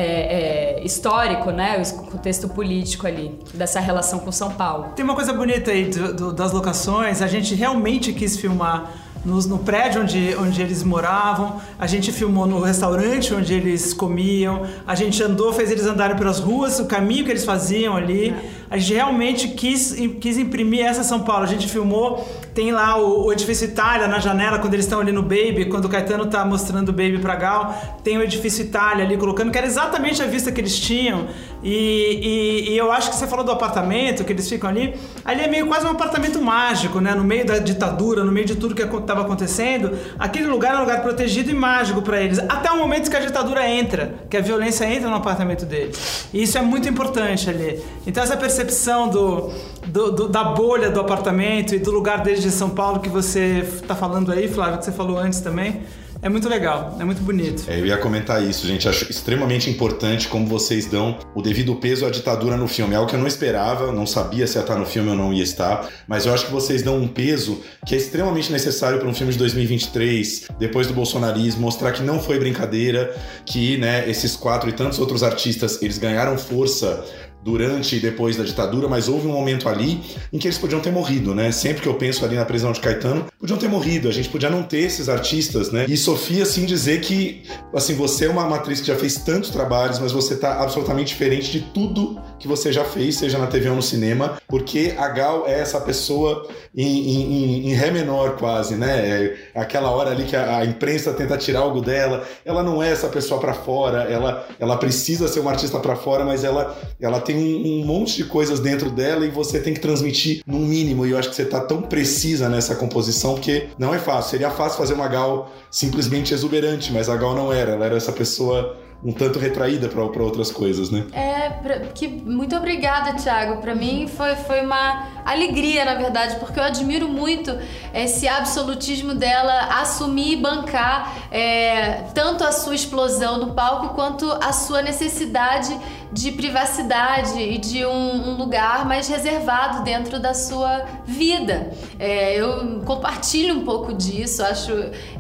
é, 0.77 0.83
histórico, 0.83 1.49
né, 1.49 1.81
o 1.81 2.03
contexto 2.11 2.47
político 2.47 3.07
ali, 3.07 3.39
dessa 3.55 3.79
relação 3.79 4.19
com 4.19 4.31
São 4.31 4.51
Paulo. 4.51 4.89
Tem 4.95 5.03
uma 5.03 5.15
coisa 5.15 5.33
bonita 5.33 5.71
aí 5.71 5.85
do, 5.85 6.13
do, 6.13 6.31
das 6.31 6.51
locações, 6.51 7.23
a 7.23 7.27
gente 7.27 7.55
realmente 7.55 8.13
quis 8.13 8.37
filmar 8.37 9.04
no, 9.25 9.57
prédio 9.57 10.01
onde, 10.01 10.35
onde 10.39 10.61
eles 10.61 10.83
moravam, 10.83 11.59
a 11.79 11.87
gente 11.87 12.11
filmou 12.11 12.45
no 12.45 12.61
restaurante 12.61 13.33
onde 13.33 13.53
eles 13.53 13.93
comiam, 13.93 14.63
a 14.85 14.93
gente 14.93 15.21
andou, 15.23 15.51
fez 15.51 15.71
eles 15.71 15.85
andarem 15.85 16.15
pelas 16.15 16.39
ruas, 16.39 16.79
o 16.79 16.85
caminho 16.85 17.25
que 17.25 17.31
eles 17.31 17.43
faziam 17.43 17.97
ali. 17.97 18.29
É. 18.29 18.64
a 18.75 18.77
gente 18.77 18.93
realmente 18.93 19.47
quis, 19.47 19.95
quis 20.19 20.37
imprimir 20.37 20.85
essa 20.85 21.01
São 21.01 21.21
Paulo. 21.21 21.43
A 21.43 21.47
gente 21.47 21.65
filmou, 21.65 22.27
tem 22.53 22.73
lá 22.73 22.97
o, 22.97 23.27
o 23.27 23.31
edifício 23.31 23.69
Itália 23.69 24.05
na 24.05 24.19
janela, 24.19 24.59
quando 24.59 24.73
eles 24.73 24.85
estão 24.85 24.99
ali 24.99 25.13
no 25.13 25.21
Baby, 25.21 25.67
quando 25.69 25.85
o 25.85 25.89
Caetano 25.89 26.25
tá 26.25 26.43
mostrando 26.43 26.89
o 26.89 26.91
Baby 26.91 27.19
pra 27.19 27.35
Gal, 27.35 27.73
tem 28.03 28.17
o 28.17 28.21
edifício 28.21 28.65
Itália 28.65 29.05
ali 29.05 29.15
colocando, 29.15 29.49
que 29.49 29.57
era 29.57 29.65
exatamente 29.65 30.21
a 30.21 30.25
vista 30.25 30.51
que 30.51 30.59
eles 30.59 30.77
tinham. 30.77 31.27
E, 31.63 32.67
e, 32.67 32.73
e 32.73 32.77
eu 32.77 32.91
acho 32.91 33.09
que 33.09 33.15
você 33.15 33.25
falou 33.25 33.45
do 33.45 33.51
apartamento, 33.51 34.25
que 34.25 34.33
eles 34.33 34.47
ficam 34.47 34.69
ali. 34.69 34.93
Ali 35.23 35.41
é 35.41 35.47
meio 35.47 35.67
quase 35.67 35.85
um 35.85 35.91
apartamento 35.91 36.41
mágico, 36.41 36.99
né? 36.99 37.15
No 37.15 37.23
meio 37.23 37.45
da 37.45 37.57
ditadura, 37.59 38.25
no 38.25 38.31
meio 38.31 38.45
de 38.45 38.55
tudo 38.55 38.75
que 38.75 38.83
estava 38.83 39.21
acontecendo. 39.21 39.97
Aquele 40.19 40.47
lugar 40.47 40.75
é 40.75 40.77
um 40.77 40.81
lugar 40.81 41.01
protegido 41.01 41.49
e 41.49 41.53
mágico 41.53 42.01
para 42.01 42.21
eles. 42.21 42.39
Até 42.39 42.69
o 42.71 42.77
momento 42.77 43.09
que 43.09 43.15
a 43.15 43.21
ditadura 43.21 43.67
entra, 43.67 44.15
que 44.29 44.35
a 44.35 44.41
violência 44.41 44.85
entra 44.85 45.09
no 45.09 45.15
apartamento 45.15 45.65
deles. 45.65 46.27
E 46.33 46.43
isso 46.43 46.57
é 46.57 46.61
muito 46.61 46.89
importante 46.89 47.49
ali. 47.49 47.81
Então 48.05 48.21
essa 48.21 48.35
percepção 48.35 48.64
do, 49.11 49.51
do, 49.87 50.11
do, 50.11 50.27
da 50.27 50.43
bolha 50.43 50.89
do 50.89 50.99
apartamento 50.99 51.75
e 51.75 51.79
do 51.79 51.91
lugar 51.91 52.23
deles 52.23 52.41
de 52.41 52.51
São 52.51 52.69
Paulo 52.69 52.99
que 52.99 53.09
você 53.09 53.65
está 53.81 53.95
falando 53.95 54.31
aí, 54.31 54.47
Flávio, 54.47 54.79
que 54.79 54.85
você 54.85 54.91
falou 54.91 55.17
antes 55.17 55.39
também 55.39 55.83
é 56.25 56.29
muito 56.29 56.49
legal, 56.49 56.97
é 56.99 57.05
muito 57.05 57.21
bonito. 57.21 57.65
É, 57.67 57.79
eu 57.79 57.85
ia 57.85 57.97
comentar 57.97 58.41
isso, 58.41 58.65
gente. 58.65 58.89
Acho 58.89 59.09
extremamente 59.11 59.69
importante 59.69 60.27
como 60.27 60.47
vocês 60.47 60.87
dão 60.87 61.19
o 61.35 61.41
devido 61.41 61.75
peso 61.75 62.03
à 62.03 62.09
ditadura 62.09 62.57
no 62.57 62.67
filme. 62.67 62.95
É 62.95 62.97
algo 62.97 63.07
que 63.07 63.15
eu 63.15 63.19
não 63.19 63.27
esperava, 63.27 63.91
não 63.91 64.07
sabia 64.07 64.47
se 64.47 64.57
ia 64.57 64.61
estar 64.61 64.75
no 64.75 64.87
filme 64.87 65.09
ou 65.09 65.15
não 65.15 65.31
ia 65.31 65.43
estar, 65.43 65.87
mas 66.07 66.25
eu 66.25 66.33
acho 66.33 66.47
que 66.47 66.51
vocês 66.51 66.81
dão 66.81 66.97
um 66.97 67.07
peso 67.07 67.61
que 67.85 67.93
é 67.93 67.97
extremamente 67.99 68.51
necessário 68.51 68.97
para 68.97 69.07
um 69.07 69.13
filme 69.13 69.33
de 69.33 69.37
2023, 69.37 70.47
depois 70.57 70.87
do 70.87 70.95
bolsonarismo, 70.95 71.61
mostrar 71.61 71.91
que 71.91 72.01
não 72.01 72.19
foi 72.19 72.39
brincadeira, 72.39 73.15
que 73.45 73.77
né, 73.77 74.09
esses 74.09 74.35
quatro 74.35 74.67
e 74.67 74.73
tantos 74.73 74.97
outros 74.97 75.21
artistas 75.21 75.79
eles 75.83 75.99
ganharam 75.99 76.39
força 76.39 77.05
durante 77.45 77.97
e 77.97 77.99
depois 77.99 78.35
da 78.35 78.43
ditadura, 78.43 78.87
mas 78.87 79.07
houve 79.07 79.27
um 79.27 79.31
momento 79.31 79.69
ali 79.69 80.01
em 80.33 80.39
que 80.39 80.47
eles 80.47 80.57
podiam 80.57 80.81
ter 80.81 80.91
morrido, 80.91 81.35
né? 81.35 81.51
Sempre 81.51 81.83
que 81.83 81.87
eu 81.87 81.93
penso 81.93 82.25
ali 82.25 82.35
na 82.35 82.43
prisão 82.43 82.71
de 82.71 82.79
Caetano, 82.79 83.27
podiam 83.39 83.59
ter 83.59 83.67
morrido, 83.67 84.09
a 84.09 84.11
gente 84.11 84.29
podia 84.29 84.49
não 84.49 84.63
ter 84.63 84.79
esses 84.79 85.07
artistas, 85.07 85.71
né? 85.71 85.85
E 85.87 85.95
Sofia, 85.95 86.41
assim, 86.41 86.65
dizer 86.65 87.01
que, 87.01 87.43
assim, 87.71 87.93
você 87.93 88.25
é 88.25 88.29
uma 88.29 88.55
atriz 88.55 88.81
que 88.81 88.87
já 88.87 88.95
fez 88.95 89.17
tantos 89.17 89.51
trabalhos, 89.51 89.99
mas 89.99 90.11
você 90.11 90.35
tá 90.35 90.59
absolutamente 90.59 91.09
diferente 91.09 91.51
de 91.51 91.59
tudo 91.59 92.19
que 92.45 92.47
você 92.47 92.71
já 92.71 92.85
fez, 92.85 93.17
seja 93.17 93.39
na 93.39 93.47
TV 93.47 93.69
ou 93.69 93.75
no 93.75 93.81
cinema, 93.81 94.39
porque 94.47 94.93
a 94.97 95.09
Gal 95.09 95.47
é 95.47 95.59
essa 95.59 95.81
pessoa 95.81 96.47
em, 96.75 96.85
em, 96.85 97.69
em 97.71 97.73
ré 97.73 97.89
menor 97.89 98.37
quase, 98.37 98.75
né? 98.75 99.35
É 99.55 99.59
aquela 99.59 99.89
hora 99.89 100.11
ali 100.11 100.25
que 100.25 100.35
a, 100.35 100.59
a, 100.59 100.65
imprensa 100.65 101.11
tenta 101.13 101.37
tirar 101.37 101.61
algo 101.61 101.81
dela, 101.81 102.23
ela 102.45 102.61
não 102.61 102.83
é 102.83 102.91
essa 102.91 103.07
pessoa 103.07 103.41
para 103.41 103.53
fora, 103.53 104.03
ela, 104.03 104.47
ela 104.59 104.77
precisa 104.77 105.27
ser 105.27 105.39
uma 105.39 105.51
artista 105.51 105.79
para 105.79 105.95
fora, 105.95 106.23
mas 106.23 106.43
ela, 106.43 106.77
ela 107.01 107.19
tem 107.19 107.35
um, 107.35 107.81
um, 107.81 107.85
monte 107.85 108.17
de 108.17 108.25
coisas 108.25 108.59
dentro 108.59 108.91
dela 108.91 109.25
e 109.25 109.29
você 109.29 109.59
tem 109.59 109.73
que 109.73 109.79
transmitir 109.79 110.41
no 110.45 110.59
mínimo. 110.59 111.05
E 111.05 111.11
eu 111.11 111.17
acho 111.17 111.29
que 111.29 111.35
você 111.35 111.45
tá 111.45 111.61
tão 111.61 111.81
precisa 111.81 112.47
nessa 112.47 112.75
composição 112.75 113.33
porque 113.33 113.69
não 113.79 113.93
é 113.93 113.97
fácil. 113.97 114.31
Seria 114.31 114.51
fácil 114.51 114.77
fazer 114.77 114.93
uma 114.93 115.07
Gal 115.07 115.49
simplesmente 115.71 116.33
exuberante, 116.33 116.91
mas 116.93 117.09
a 117.09 117.17
Gal 117.17 117.33
não 117.33 117.51
era. 117.51 117.71
Ela 117.71 117.85
era 117.85 117.97
essa 117.97 118.11
pessoa 118.11 118.77
um 119.03 119.11
tanto 119.11 119.37
retraída 119.37 119.87
para 119.87 120.01
outras 120.01 120.51
coisas, 120.51 120.89
né? 120.89 121.05
É, 121.13 121.49
pra, 121.49 121.79
que, 121.93 122.07
muito 122.07 122.55
obrigada, 122.55 123.13
Thiago. 123.13 123.61
Para 123.61 123.75
mim 123.75 124.07
foi, 124.07 124.35
foi 124.35 124.61
uma 124.61 125.07
alegria, 125.25 125.85
na 125.85 125.95
verdade, 125.95 126.37
porque 126.37 126.59
eu 126.59 126.63
admiro 126.63 127.07
muito 127.07 127.55
esse 127.93 128.27
absolutismo 128.27 129.13
dela 129.13 129.79
assumir 129.79 130.33
e 130.33 130.35
bancar 130.37 131.27
é, 131.31 132.03
tanto 132.13 132.43
a 132.43 132.51
sua 132.51 132.75
explosão 132.75 133.37
no 133.37 133.53
palco 133.53 133.93
quanto 133.95 134.31
a 134.31 134.51
sua 134.51 134.81
necessidade 134.81 135.77
de 136.15 136.31
privacidade 136.31 137.37
e 137.37 137.57
de 137.57 137.85
um, 137.85 138.29
um 138.29 138.37
lugar 138.37 138.85
mais 138.85 139.09
reservado 139.09 139.83
dentro 139.83 140.17
da 140.17 140.33
sua 140.33 140.85
vida. 141.05 141.73
É, 141.99 142.39
eu 142.39 142.81
compartilho 142.85 143.53
um 143.53 143.65
pouco 143.65 143.93
disso, 143.93 144.41
acho 144.41 144.71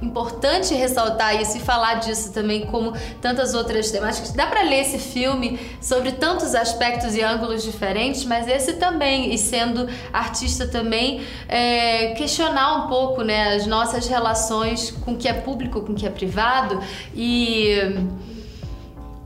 importante 0.01 0.73
ressaltar 0.73 1.41
isso 1.41 1.57
e 1.57 1.59
falar 1.59 1.95
disso 1.95 2.31
também, 2.31 2.65
como 2.67 2.93
tantas 3.21 3.53
outras 3.53 3.91
temáticas. 3.91 4.31
Dá 4.31 4.47
para 4.47 4.61
ler 4.61 4.83
esse 4.83 4.97
filme 4.97 5.59
sobre 5.81 6.13
tantos 6.13 6.55
aspectos 6.55 7.13
e 7.13 7.21
ângulos 7.21 7.61
diferentes, 7.61 8.23
mas 8.23 8.47
esse 8.47 8.73
também, 8.73 9.33
e 9.33 9.37
sendo 9.37 9.89
artista 10.13 10.65
também, 10.65 11.25
é, 11.49 12.13
questionar 12.13 12.85
um 12.85 12.87
pouco 12.87 13.21
né, 13.21 13.55
as 13.55 13.67
nossas 13.67 14.07
relações 14.07 14.91
com 14.91 15.11
o 15.11 15.17
que 15.17 15.27
é 15.27 15.33
público, 15.33 15.81
com 15.81 15.91
o 15.91 15.95
que 15.95 16.07
é 16.07 16.09
privado 16.09 16.79
e 17.13 18.25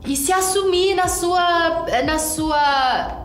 e 0.06 0.16
se 0.16 0.32
assumir 0.32 0.94
na 0.94 1.08
sua 1.08 1.86
na 2.04 2.18
sua 2.18 3.19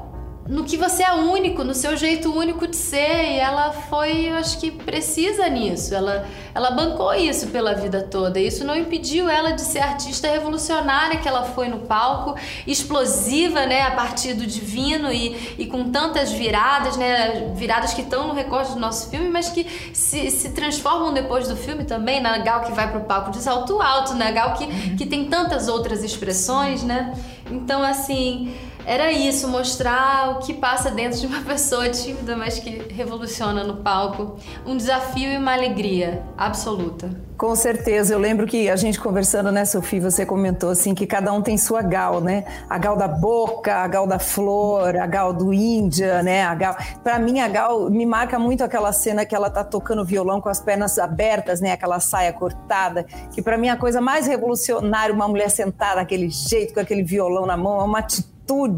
no 0.47 0.63
que 0.63 0.77
você 0.77 1.01
é 1.01 1.11
único, 1.11 1.63
no 1.63 1.73
seu 1.73 1.97
jeito 1.97 2.31
único 2.31 2.67
de 2.67 2.75
ser. 2.75 3.33
E 3.33 3.39
ela 3.39 3.71
foi, 3.71 4.29
eu 4.29 4.35
acho 4.35 4.59
que 4.59 4.69
precisa 4.69 5.47
nisso. 5.49 5.93
Ela, 5.93 6.27
ela 6.53 6.71
bancou 6.71 7.13
isso 7.15 7.47
pela 7.47 7.73
vida 7.73 8.03
toda. 8.03 8.39
Isso 8.39 8.63
não 8.63 8.75
impediu 8.75 9.27
ela 9.27 9.51
de 9.51 9.61
ser 9.61 9.79
artista 9.79 10.29
revolucionária 10.29 11.17
que 11.17 11.27
ela 11.27 11.43
foi 11.43 11.67
no 11.67 11.79
palco, 11.79 12.35
explosiva, 12.67 13.65
né, 13.65 13.81
a 13.81 13.91
partir 13.91 14.33
do 14.33 14.45
divino 14.45 15.11
e, 15.11 15.55
e 15.57 15.65
com 15.65 15.89
tantas 15.89 16.31
viradas, 16.31 16.95
né, 16.95 17.53
viradas 17.55 17.93
que 17.93 18.01
estão 18.01 18.27
no 18.27 18.33
recorte 18.33 18.73
do 18.73 18.79
nosso 18.79 19.09
filme, 19.09 19.29
mas 19.29 19.49
que 19.49 19.65
se, 19.93 20.29
se 20.29 20.49
transformam 20.49 21.11
depois 21.11 21.47
do 21.47 21.55
filme 21.55 21.85
também, 21.85 22.21
na 22.21 22.37
Gal 22.37 22.61
que 22.61 22.71
vai 22.71 22.91
pro 22.91 23.01
palco 23.01 23.31
de 23.31 23.37
salto 23.37 23.81
alto, 23.81 24.13
na 24.13 24.29
Gal 24.29 24.53
que, 24.53 24.95
que 24.95 25.05
tem 25.05 25.25
tantas 25.25 25.67
outras 25.67 26.03
expressões, 26.03 26.83
né? 26.83 27.13
Então, 27.49 27.83
assim, 27.83 28.53
era 28.85 29.11
isso, 29.11 29.47
mostrar 29.47 30.29
o 30.31 30.39
que 30.39 30.53
passa 30.53 30.91
dentro 30.91 31.19
de 31.19 31.25
uma 31.27 31.41
pessoa 31.45 31.89
tímida, 31.89 32.35
mas 32.37 32.59
que 32.59 32.93
revoluciona 32.93 33.63
no 33.63 33.77
palco. 33.77 34.37
Um 34.65 34.77
desafio 34.77 35.31
e 35.31 35.37
uma 35.37 35.53
alegria 35.53 36.23
absoluta. 36.37 37.09
Com 37.37 37.53
certeza, 37.53 38.13
eu 38.13 38.19
lembro 38.19 38.47
que 38.47 38.69
a 38.69 38.77
gente 38.77 38.97
conversando, 38.97 39.51
né, 39.51 39.65
Sofia, 39.65 39.99
você 39.99 40.25
comentou 40.25 40.69
assim 40.69 40.95
que 40.95 41.05
cada 41.05 41.33
um 41.33 41.41
tem 41.41 41.57
sua 41.57 41.81
gal, 41.81 42.21
né? 42.21 42.45
A 42.69 42.77
gal 42.77 42.95
da 42.95 43.09
boca, 43.09 43.75
a 43.75 43.87
gal 43.87 44.07
da 44.07 44.17
flor, 44.17 44.95
a 44.95 45.05
gal 45.05 45.33
do 45.33 45.53
Índia, 45.53 46.23
né? 46.23 46.45
A 46.45 46.55
gal. 46.55 46.77
Para 47.03 47.19
mim 47.19 47.41
a 47.41 47.49
gal 47.49 47.89
me 47.89 48.05
marca 48.05 48.39
muito 48.39 48.63
aquela 48.63 48.93
cena 48.93 49.25
que 49.25 49.35
ela 49.35 49.49
tá 49.49 49.65
tocando 49.65 50.05
violão 50.05 50.39
com 50.39 50.47
as 50.47 50.61
pernas 50.61 50.97
abertas, 50.97 51.59
né? 51.59 51.73
Aquela 51.73 51.99
saia 51.99 52.31
cortada, 52.31 53.03
que 53.33 53.41
para 53.41 53.57
mim 53.57 53.67
é 53.67 53.71
a 53.71 53.77
coisa 53.77 53.99
mais 53.99 54.27
revolucionária, 54.27 55.13
uma 55.13 55.27
mulher 55.27 55.49
sentada 55.49 55.95
daquele 55.95 56.29
jeito 56.29 56.73
com 56.73 56.79
aquele 56.79 57.03
violão 57.03 57.45
na 57.45 57.57
mão, 57.57 57.81
é 57.81 57.83
uma 57.83 57.99
atitude 57.99 58.34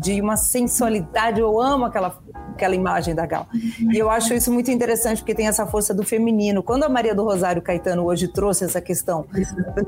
e 0.07 0.21
uma 0.21 0.37
sensualidade. 0.37 1.39
Eu 1.41 1.59
amo 1.59 1.85
aquela, 1.85 2.17
aquela 2.49 2.75
imagem 2.75 3.13
da 3.13 3.25
Gal. 3.25 3.47
E 3.53 3.97
eu 3.97 4.09
acho 4.09 4.33
isso 4.33 4.51
muito 4.51 4.71
interessante 4.71 5.19
porque 5.19 5.35
tem 5.35 5.47
essa 5.47 5.65
força 5.65 5.93
do 5.93 6.03
feminino. 6.03 6.63
Quando 6.63 6.83
a 6.83 6.89
Maria 6.89 7.13
do 7.13 7.23
Rosário 7.23 7.61
Caetano 7.61 8.05
hoje 8.05 8.27
trouxe 8.27 8.63
essa 8.63 8.79
questão, 8.79 9.25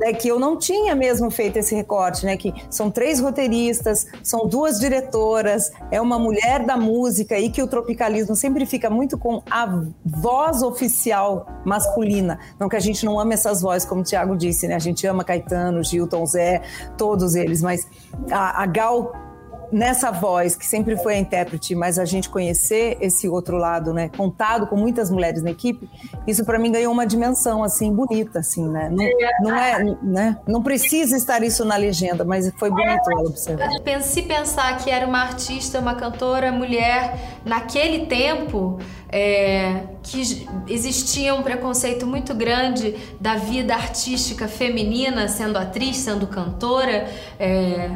é 0.01 0.13
que 0.13 0.27
eu 0.27 0.39
não 0.39 0.57
tinha 0.57 0.95
mesmo 0.95 1.31
feito 1.31 1.57
esse 1.57 1.73
recorte, 1.73 2.25
né? 2.25 2.35
Que 2.35 2.53
são 2.69 2.91
três 2.91 3.19
roteiristas, 3.19 4.05
são 4.21 4.47
duas 4.47 4.79
diretoras, 4.79 5.71
é 5.91 6.01
uma 6.01 6.19
mulher 6.19 6.65
da 6.65 6.75
música 6.75 7.39
e 7.39 7.49
que 7.49 7.61
o 7.61 7.67
tropicalismo 7.67 8.35
sempre 8.35 8.65
fica 8.65 8.89
muito 8.89 9.17
com 9.17 9.41
a 9.49 9.83
voz 10.05 10.61
oficial 10.61 11.47
masculina. 11.65 12.39
Não 12.59 12.67
que 12.67 12.75
a 12.75 12.81
gente 12.81 13.05
não 13.05 13.19
ame 13.19 13.33
essas 13.33 13.61
vozes, 13.61 13.87
como 13.87 14.01
o 14.01 14.03
Tiago 14.03 14.35
disse, 14.35 14.67
né? 14.67 14.75
A 14.75 14.79
gente 14.79 15.07
ama 15.07 15.23
Caetano, 15.23 15.83
Gilton, 15.83 16.25
Zé, 16.25 16.61
todos 16.97 17.35
eles, 17.35 17.61
mas 17.61 17.87
a, 18.31 18.63
a 18.63 18.65
Gal 18.65 19.28
nessa 19.71 20.11
voz, 20.11 20.55
que 20.55 20.65
sempre 20.65 20.97
foi 20.97 21.15
a 21.15 21.19
intérprete, 21.19 21.75
mas 21.75 21.99
a 21.99 22.05
gente 22.05 22.29
conhecer 22.29 22.97
esse 23.01 23.27
outro 23.27 23.57
lado, 23.57 23.93
né, 23.93 24.09
contado 24.15 24.67
com 24.67 24.75
muitas 24.75 25.09
mulheres 25.09 25.41
na 25.43 25.51
equipe, 25.51 25.89
isso 26.27 26.43
para 26.45 26.57
mim 26.57 26.71
ganhou 26.71 26.91
uma 26.91 27.05
dimensão 27.05 27.63
assim 27.63 27.93
bonita, 27.93 28.39
assim, 28.39 28.67
né? 28.67 28.89
Não, 28.89 29.49
não 29.49 29.55
é, 29.55 29.97
né? 30.01 30.37
Não 30.47 30.63
precisa 30.63 31.15
estar 31.15 31.43
isso 31.43 31.63
na 31.65 31.75
legenda, 31.75 32.23
mas 32.23 32.51
foi 32.57 32.69
bonito 32.69 33.11
ela 33.11 33.21
observar. 33.21 33.69
Se 34.01 34.21
pensar 34.23 34.77
que 34.77 34.89
era 34.89 35.05
uma 35.05 35.21
artista, 35.21 35.79
uma 35.79 35.95
cantora, 35.95 36.51
mulher 36.51 37.39
naquele 37.45 38.05
tempo, 38.05 38.79
é, 39.11 39.83
que 40.03 40.47
existia 40.67 41.33
um 41.33 41.41
preconceito 41.41 42.05
muito 42.05 42.33
grande 42.33 42.95
da 43.19 43.35
vida 43.35 43.73
artística 43.73 44.47
feminina, 44.47 45.27
sendo 45.27 45.57
atriz, 45.57 45.97
sendo 45.97 46.27
cantora. 46.27 47.07
É, 47.39 47.89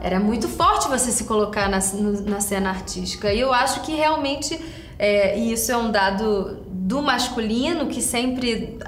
era 0.00 0.20
muito 0.20 0.48
forte 0.48 0.88
você 0.88 1.10
se 1.10 1.24
colocar 1.24 1.68
na, 1.68 1.78
na 2.24 2.40
cena 2.40 2.70
artística. 2.70 3.32
E 3.32 3.40
eu 3.40 3.52
acho 3.52 3.80
que 3.82 3.94
realmente, 3.94 4.60
é, 4.98 5.38
e 5.38 5.52
isso 5.52 5.70
é 5.72 5.76
um 5.76 5.90
dado 5.90 6.64
do 6.70 7.02
masculino 7.02 7.86
que 7.86 8.00
sempre. 8.00 8.78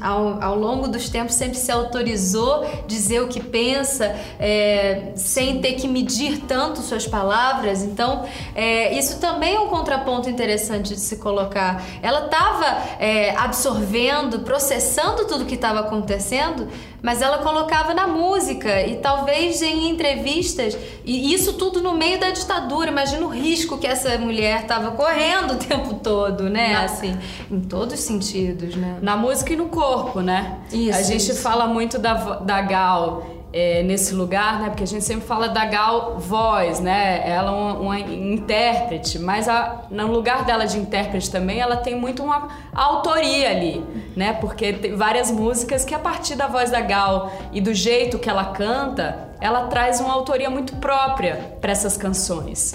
ao, 0.00 0.40
ao, 0.40 0.56
longo 0.56 0.86
dos 0.86 1.08
tempos 1.08 1.34
sempre 1.34 1.56
se 1.56 1.72
autorizou 1.72 2.64
dizer 2.86 3.20
o 3.20 3.26
que 3.26 3.42
pensa 3.42 4.14
é, 4.38 5.12
sem 5.16 5.60
ter 5.60 5.72
que 5.72 5.88
medir 5.88 6.42
tanto 6.46 6.80
suas 6.82 7.04
palavras 7.04 7.82
então 7.82 8.24
é, 8.54 8.96
isso 8.96 9.18
também 9.18 9.56
é 9.56 9.60
um 9.60 9.66
contraponto 9.66 10.30
interessante 10.30 10.94
de 10.94 11.00
se 11.00 11.16
colocar 11.16 11.82
ela 12.00 12.26
estava 12.26 12.66
é, 13.00 13.34
absorvendo 13.34 14.40
processando 14.40 15.26
tudo 15.26 15.44
que 15.46 15.56
estava 15.56 15.80
acontecendo 15.80 16.68
mas 17.02 17.20
ela 17.20 17.38
colocava 17.38 17.92
na 17.92 18.06
música 18.06 18.80
e 18.86 18.96
talvez 18.96 19.60
em 19.60 19.88
entrevistas, 19.90 20.78
e 21.04 21.34
isso 21.34 21.54
tudo 21.54 21.82
no 21.82 21.94
meio 21.94 22.20
da 22.20 22.30
ditadura. 22.30 22.90
Imagina 22.90 23.26
o 23.26 23.28
risco 23.28 23.76
que 23.76 23.86
essa 23.86 24.16
mulher 24.18 24.62
estava 24.62 24.92
correndo 24.92 25.54
o 25.54 25.56
tempo 25.56 25.94
todo, 25.94 26.44
né? 26.48 26.72
Na- 26.74 26.84
Assim, 26.84 27.16
em 27.50 27.60
todos 27.60 27.94
os 27.94 28.00
sentidos, 28.00 28.76
né? 28.76 28.98
Na 29.02 29.16
música 29.16 29.52
e 29.52 29.56
no 29.56 29.66
corpo, 29.66 30.20
né? 30.20 30.58
Isso, 30.72 30.96
A 30.98 31.02
gente 31.02 31.30
isso. 31.30 31.42
fala 31.42 31.66
muito 31.66 31.98
da, 31.98 32.14
da 32.40 32.60
Gal 32.62 33.26
é, 33.52 33.82
nesse 33.82 34.14
lugar, 34.14 34.60
né? 34.60 34.68
Porque 34.70 34.84
a 34.84 34.86
gente 34.86 35.04
sempre 35.04 35.26
fala 35.26 35.48
da 35.48 35.64
Gal 35.66 36.18
voz, 36.18 36.80
né? 36.80 37.22
Ela 37.28 37.48
é 37.50 37.54
uma, 37.54 37.72
uma 37.74 38.00
intérprete, 38.00 39.18
mas 39.18 39.48
a- 39.48 39.82
no 39.90 40.06
lugar 40.06 40.44
dela 40.44 40.66
de 40.66 40.78
intérprete 40.78 41.30
também, 41.30 41.60
ela 41.60 41.76
tem 41.76 41.94
muito 41.94 42.22
uma 42.22 42.48
autoria 42.74 43.50
ali, 43.50 43.84
né? 44.16 44.32
Porque 44.34 44.72
tem 44.72 44.96
várias 44.96 45.30
músicas 45.30 45.84
que 45.84 45.94
a 45.94 45.98
partir 45.98 46.34
da 46.34 46.46
voz 46.46 46.70
da 46.70 46.80
Gal 46.80 47.30
e 47.52 47.60
do 47.60 47.74
jeito 47.74 48.18
que 48.18 48.28
ela 48.30 48.46
canta, 48.46 49.28
ela 49.40 49.66
traz 49.66 50.00
uma 50.00 50.12
autoria 50.14 50.48
muito 50.48 50.76
própria 50.76 51.56
para 51.60 51.72
essas 51.72 51.96
canções. 51.96 52.74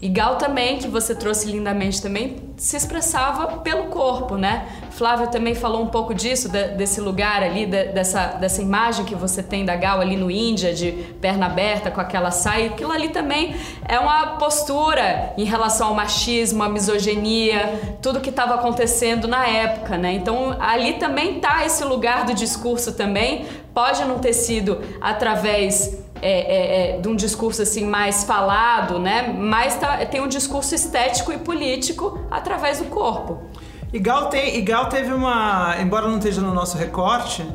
E 0.00 0.08
Gal 0.08 0.36
também, 0.36 0.78
que 0.78 0.86
você 0.86 1.12
trouxe 1.12 1.50
lindamente 1.50 2.00
também, 2.00 2.36
se 2.56 2.76
expressava 2.76 3.58
pelo 3.58 3.86
corpo, 3.86 4.36
né? 4.36 4.64
Flávia 4.92 5.26
também 5.26 5.56
falou 5.56 5.82
um 5.82 5.88
pouco 5.88 6.14
disso, 6.14 6.48
de- 6.48 6.68
desse 6.68 7.00
lugar 7.00 7.42
ali, 7.42 7.66
de- 7.66 7.86
dessa, 7.86 8.26
dessa 8.34 8.62
imagem 8.62 9.04
que 9.04 9.16
você 9.16 9.42
tem 9.42 9.64
da 9.64 9.74
Gal 9.74 10.00
ali 10.00 10.16
no 10.16 10.30
Índia, 10.30 10.72
de 10.72 10.92
perna 11.20 11.46
aberta, 11.46 11.90
com 11.90 12.00
aquela 12.00 12.30
saia. 12.30 12.66
Aquilo 12.68 12.92
ali 12.92 13.08
também 13.08 13.56
é 13.88 13.98
uma 13.98 14.36
postura 14.38 15.32
em 15.36 15.44
relação 15.44 15.88
ao 15.88 15.94
machismo, 15.94 16.62
à 16.62 16.68
misoginia, 16.68 17.96
tudo 18.00 18.20
que 18.20 18.30
estava 18.30 18.54
acontecendo 18.54 19.26
na 19.26 19.46
época, 19.48 19.96
né? 19.98 20.12
Então 20.12 20.56
ali 20.60 20.94
também 20.94 21.40
tá 21.40 21.64
esse 21.66 21.82
lugar 21.84 22.24
do 22.24 22.34
discurso 22.34 22.92
também. 22.92 23.46
Pode 23.74 24.04
não 24.04 24.18
ter 24.18 24.32
sido 24.32 24.80
através 25.00 25.98
é, 26.22 26.30
é, 26.30 26.96
é, 26.96 27.00
de 27.00 27.08
um 27.08 27.16
discurso 27.16 27.62
assim 27.62 27.84
mais 27.86 28.24
falado, 28.24 28.98
né? 28.98 29.34
Mas 29.38 29.76
tá- 29.76 30.04
tem 30.06 30.20
um 30.20 30.28
discurso 30.28 30.74
estético 30.74 31.32
e 31.32 31.38
político 31.38 32.20
através 32.30 32.78
do 32.78 32.86
corpo. 32.86 33.38
E 33.92 33.98
Gal, 33.98 34.26
tem, 34.28 34.56
e 34.56 34.60
Gal 34.62 34.88
teve 34.88 35.12
uma. 35.12 35.76
Embora 35.80 36.06
não 36.08 36.18
esteja 36.18 36.40
no 36.40 36.52
nosso 36.52 36.76
recorte, 36.76 37.46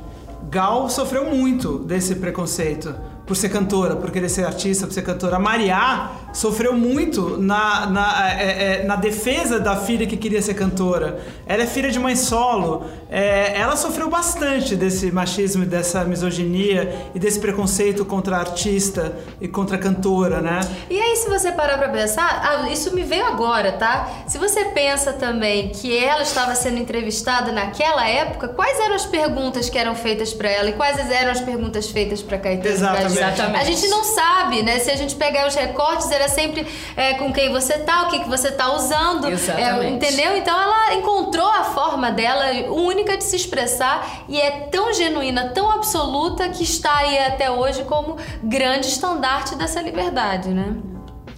Gal 0.49 0.89
sofreu 0.89 1.29
muito 1.29 1.79
desse 1.79 2.15
preconceito 2.15 2.95
por 3.25 3.35
ser 3.37 3.49
cantora, 3.49 3.95
por 3.95 4.11
querer 4.11 4.29
ser 4.29 4.45
artista, 4.45 4.85
por 4.85 4.93
ser 4.93 5.01
cantora. 5.01 5.37
A 5.37 5.39
Mariá 5.39 6.11
sofreu 6.33 6.73
muito 6.73 7.37
na, 7.37 7.85
na, 7.85 8.31
é, 8.31 8.81
é, 8.81 8.83
na 8.83 8.95
defesa 8.95 9.59
da 9.59 9.77
filha 9.77 10.05
que 10.05 10.17
queria 10.17 10.41
ser 10.41 10.55
cantora. 10.55 11.19
Ela 11.45 11.63
é 11.63 11.65
filha 11.65 11.89
de 11.89 11.99
mãe 11.99 12.15
solo. 12.15 12.85
É, 13.09 13.57
ela 13.59 13.75
sofreu 13.75 14.09
bastante 14.09 14.75
desse 14.75 15.11
machismo 15.11 15.65
dessa 15.65 16.03
misoginia 16.03 17.09
e 17.15 17.19
desse 17.19 17.39
preconceito 17.39 18.03
contra 18.03 18.35
a 18.35 18.39
artista 18.39 19.15
e 19.39 19.47
contra 19.47 19.77
a 19.77 19.79
cantora, 19.79 20.41
né? 20.41 20.59
E 20.89 20.99
aí, 20.99 21.15
se 21.15 21.29
você 21.29 21.51
parar 21.51 21.77
pra 21.77 21.89
pensar, 21.89 22.41
ah, 22.43 22.69
isso 22.69 22.93
me 22.93 23.03
veio 23.03 23.25
agora, 23.25 23.73
tá? 23.73 24.23
Se 24.27 24.37
você 24.37 24.65
pensa 24.65 25.13
também 25.13 25.69
que 25.69 25.95
ela 25.95 26.23
estava 26.23 26.55
sendo 26.55 26.77
entrevistada 26.77 27.51
naquela 27.51 28.07
época, 28.07 28.49
quais 28.49 28.79
eram 28.79 28.95
as 28.95 29.05
perguntas 29.05 29.69
que 29.69 29.77
eram 29.77 29.95
feitas 29.95 30.33
pra 30.33 30.49
ela 30.49 30.69
e 30.69 30.73
quais 30.73 30.99
eram 31.09 31.31
as 31.31 31.39
perguntas 31.39 31.89
feitas 31.89 32.21
pra 32.21 32.37
Caetano? 32.37 32.73
Exatamente. 32.73 33.13
Exatamente. 33.27 33.61
A 33.61 33.63
gente 33.65 33.87
não 33.87 34.03
sabe, 34.03 34.63
né? 34.63 34.79
Se 34.79 34.91
a 34.91 34.95
gente 34.95 35.15
pegar 35.15 35.47
os 35.47 35.55
recortes, 35.55 36.09
era 36.11 36.27
sempre 36.27 36.67
é, 36.95 37.13
com 37.15 37.31
quem 37.31 37.51
você 37.51 37.79
tá, 37.79 38.03
o 38.03 38.07
que, 38.09 38.19
que 38.19 38.29
você 38.29 38.51
tá 38.51 38.73
usando. 38.73 39.29
Exatamente. 39.29 39.85
É, 39.85 39.89
entendeu? 39.89 40.37
Então 40.37 40.59
ela 40.59 40.93
encontrou 40.95 41.47
a 41.47 41.63
forma 41.63 42.11
dela 42.11 42.45
única 42.69 43.17
de 43.17 43.23
se 43.23 43.35
expressar 43.35 44.25
e 44.27 44.39
é 44.39 44.51
tão 44.71 44.93
genuína, 44.93 45.49
tão 45.49 45.71
absoluta 45.71 46.49
que 46.49 46.63
está 46.63 46.97
aí 46.97 47.17
até 47.17 47.49
hoje 47.49 47.83
como 47.83 48.17
grande 48.43 48.87
estandarte 48.87 49.55
dessa 49.55 49.81
liberdade, 49.81 50.49
né? 50.49 50.75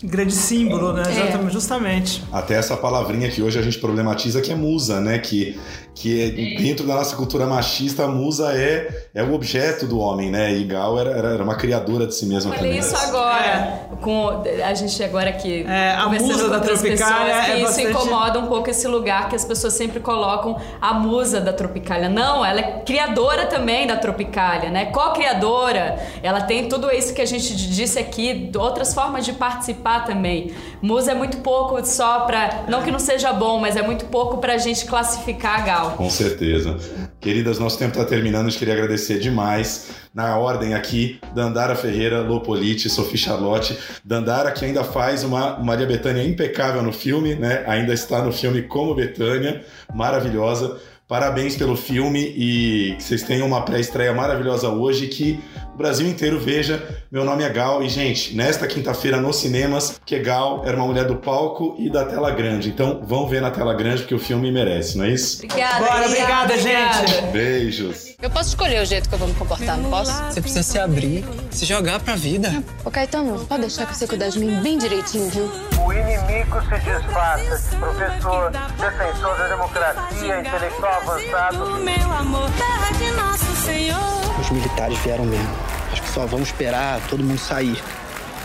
Grande 0.04 0.34
símbolo, 0.34 0.94
né? 0.94 1.04
É. 1.08 1.12
Exatamente, 1.12 1.54
justamente. 1.54 2.24
Até 2.32 2.56
essa 2.56 2.76
palavrinha 2.78 3.30
que 3.30 3.42
hoje 3.42 3.58
a 3.58 3.62
gente 3.62 3.80
problematiza 3.80 4.42
que 4.42 4.52
é 4.52 4.56
musa, 4.56 5.00
né? 5.00 5.18
Que, 5.20 5.60
que 5.94 6.22
é- 6.22 6.62
dentro 6.62 6.86
da 6.86 6.96
nossa 6.96 7.16
cultura 7.16 7.46
machista, 7.48 8.04
a 8.04 8.08
musa 8.08 8.52
é, 8.54 9.06
é 9.14 9.24
o 9.24 9.34
objeto 9.34 9.88
do 9.88 9.98
homem, 10.00 10.30
né? 10.30 10.54
E 10.54 10.64
Gal 10.66 11.00
era, 11.00 11.12
era, 11.12 11.44
uma 11.44 11.56
criadora 11.56 12.06
de 12.06 12.14
si 12.14 12.26
mesma 12.26 12.54
Falei 12.54 12.72
também. 12.72 12.80
isso 12.86 12.96
agora, 12.98 13.88
com 14.02 14.44
a 14.64 14.74
gente 14.74 15.02
agora 15.04 15.30
aqui 15.30 15.66
a 15.66 16.04
conversando 16.04 16.28
musa 16.32 16.50
da 16.50 16.58
outras 16.58 16.82
Tropicália 16.82 17.26
pessoas, 17.26 17.46
que 17.46 17.52
é 17.52 17.56
isso 17.56 17.64
bastante- 17.66 17.90
incomoda 17.90 18.40
um 18.40 18.48
pouco 18.48 18.70
esse 18.70 18.88
lugar 18.88 19.30
que 19.30 19.36
as 19.36 19.46
pessoas 19.46 19.74
sempre 19.74 20.00
colocam 20.00 20.60
a 20.82 20.94
musa 20.94 21.40
da 21.40 21.54
Tropicália. 21.54 22.10
Não, 22.10 22.44
ela 22.46 22.60
é 22.60 22.82
criadora 22.86 23.46
também 23.46 23.88
da 23.88 23.96
Tropicália, 23.96 24.70
né? 24.70 24.86
Co-criadora. 24.88 25.98
Ela 26.22 26.42
tem 26.42 26.68
tudo 26.68 26.92
isso 26.92 27.14
que 27.14 27.22
a 27.22 27.26
gente 27.26 27.56
disse 27.56 27.98
aqui, 27.98 28.52
outras 28.58 28.94
formas 28.94 29.24
de 29.26 29.34
participar 29.34 29.85
também. 30.06 30.52
Musa 30.82 31.12
é 31.12 31.16
muito 31.16 31.38
pouco 31.38 31.84
só 31.86 32.22
pra, 32.22 32.66
não 32.68 32.82
que 32.84 32.92
não 32.92 33.00
seja 33.00 33.32
bom, 33.32 33.60
mas 33.60 33.76
é 33.76 33.82
muito 33.82 34.06
pouco 34.06 34.38
pra 34.38 34.58
gente 34.58 34.86
classificar 34.86 35.60
a 35.60 35.66
Gal. 35.66 35.92
Com 35.92 36.10
certeza. 36.10 36.78
Queridas, 37.20 37.60
nosso 37.60 37.78
tempo 37.78 37.92
está 37.92 38.06
terminando. 38.06 38.48
A 38.48 38.50
gente 38.50 38.60
queria 38.60 38.74
agradecer 38.74 39.20
demais. 39.20 39.90
Na 40.14 40.38
ordem 40.38 40.74
aqui, 40.74 41.20
Dandara 41.34 41.76
Ferreira, 41.76 42.22
Lopolite, 42.22 42.90
Sophie 42.90 43.18
Charlotte. 43.18 43.78
Dandara, 44.04 44.52
que 44.52 44.64
ainda 44.64 44.84
faz 44.84 45.24
uma 45.24 45.60
Maria 45.60 45.86
Bethânia 45.86 46.24
impecável 46.24 46.82
no 46.82 46.94
filme, 46.94 47.36
né? 47.36 47.64
Ainda 47.68 47.94
está 47.94 48.24
no 48.24 48.32
filme 48.32 48.62
como 48.62 48.96
Bethânia, 48.96 49.66
maravilhosa. 49.94 50.80
Parabéns 51.08 51.56
pelo 51.56 51.78
filme 51.78 52.34
e 52.36 52.96
que 52.98 53.04
vocês 53.04 53.22
tenham 53.22 53.46
uma 53.46 53.62
pré-estreia 53.62 54.12
maravilhosa 54.12 54.70
hoje. 54.70 55.06
Que 55.08 55.40
o 55.76 55.78
Brasil 55.78 56.08
inteiro 56.08 56.40
veja. 56.40 56.84
Meu 57.12 57.24
nome 57.24 57.44
é 57.44 57.50
Gal 57.50 57.84
e, 57.84 57.90
gente, 57.90 58.36
nesta 58.36 58.66
quinta-feira 58.66 59.22
nos 59.22 59.36
cinemas, 59.36 60.02
que 60.04 60.18
Gal 60.18 60.64
era 60.66 60.76
uma 60.76 60.88
mulher 60.88 61.06
do 61.06 61.18
palco 61.18 61.76
e 61.78 61.92
da 61.92 62.06
tela 62.06 62.32
grande. 62.32 62.70
Então 62.70 63.02
vão 63.04 63.28
ver 63.28 63.40
na 63.40 63.52
tela 63.52 63.76
grande 63.76 64.02
porque 64.02 64.16
o 64.16 64.20
filme 64.20 64.52
merece, 64.52 64.98
não 64.98 65.06
é 65.06 65.12
isso? 65.12 65.44
Obrigada. 65.46 65.86
Bora, 65.86 66.06
obrigada, 66.08 66.58
gente. 66.58 67.22
Beijos. 67.32 68.15
Eu 68.22 68.30
posso 68.30 68.50
escolher 68.50 68.82
o 68.82 68.86
jeito 68.86 69.10
que 69.10 69.16
eu 69.16 69.20
vou 69.20 69.28
me 69.28 69.34
comportar, 69.34 69.78
não 69.78 69.90
posso? 69.90 70.12
Você 70.12 70.42
precisa 70.42 70.64
se 70.64 70.80
abrir, 70.80 71.26
se 71.52 71.66
jogar 71.66 72.00
pra 72.00 72.16
vida. 72.16 72.64
Ô, 72.84 72.90
Caetano, 72.90 73.46
pode 73.46 73.62
deixar 73.62 73.86
que 73.86 73.96
você 73.96 74.08
cuidar 74.08 74.30
de 74.30 74.40
mim 74.40 74.62
bem 74.62 74.78
direitinho, 74.78 75.30
viu? 75.30 75.52
O 75.86 75.92
inimigo 75.92 76.62
se 76.62 76.80
disfarça 76.80 77.70
de 77.70 77.76
professor, 77.76 78.52
defensor 78.52 79.38
da 79.38 79.48
democracia, 79.50 80.40
intelectual 80.40 81.02
avançado. 81.02 81.76
Meu 81.82 82.12
amor, 82.12 82.50
terra 82.52 82.92
de 82.98 83.12
nosso 83.12 83.56
Senhor. 83.66 84.40
Os 84.40 84.50
militares 84.50 84.98
vieram 85.00 85.26
mesmo. 85.26 85.56
Acho 85.92 86.02
que 86.02 86.10
só 86.10 86.26
vamos 86.26 86.48
esperar 86.48 87.02
todo 87.10 87.24
mundo 87.24 87.38
sair. 87.40 87.84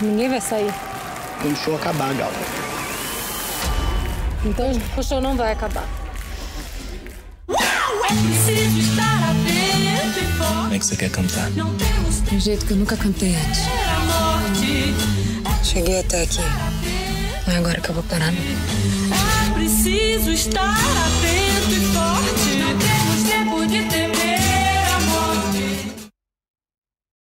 Ninguém 0.01 0.29
vai 0.29 0.41
sair. 0.41 0.73
Quando 1.41 1.53
o 1.53 1.57
show 1.57 1.75
acabar, 1.75 2.13
Gal. 2.15 2.31
Então 4.43 4.65
o 4.97 5.03
show 5.03 5.21
não 5.21 5.35
vai 5.35 5.53
acabar. 5.53 5.85
É 7.49 8.13
preciso 8.13 8.79
estar 8.79 9.31
atento 9.31 10.19
e 10.19 10.37
forte. 10.37 10.53
Como 10.53 10.73
é 10.73 10.79
que 10.79 10.85
você 10.85 10.95
quer 10.95 11.09
cantar? 11.09 11.49
Não 11.51 11.73
temos 11.75 12.21
De 12.23 12.35
um 12.35 12.39
jeito 12.39 12.65
que 12.65 12.71
eu 12.73 12.77
nunca 12.77 12.95
cantei 12.97 13.35
antes. 13.35 13.61
Cheguei 15.63 15.99
até 15.99 16.23
aqui. 16.23 16.39
Não 17.47 17.53
é 17.53 17.57
agora 17.57 17.79
que 17.79 17.89
eu 17.89 17.95
vou 17.95 18.03
parar, 18.03 18.31
não. 18.31 18.41
É 18.41 19.53
preciso 19.53 20.31
estar 20.31 20.69
atento 20.69 21.71
e 21.71 21.79
forte. 21.93 22.55
Não 22.57 22.77
temos 22.77 23.29
tempo 23.29 23.67
de 23.67 23.83
ter 23.89 24.10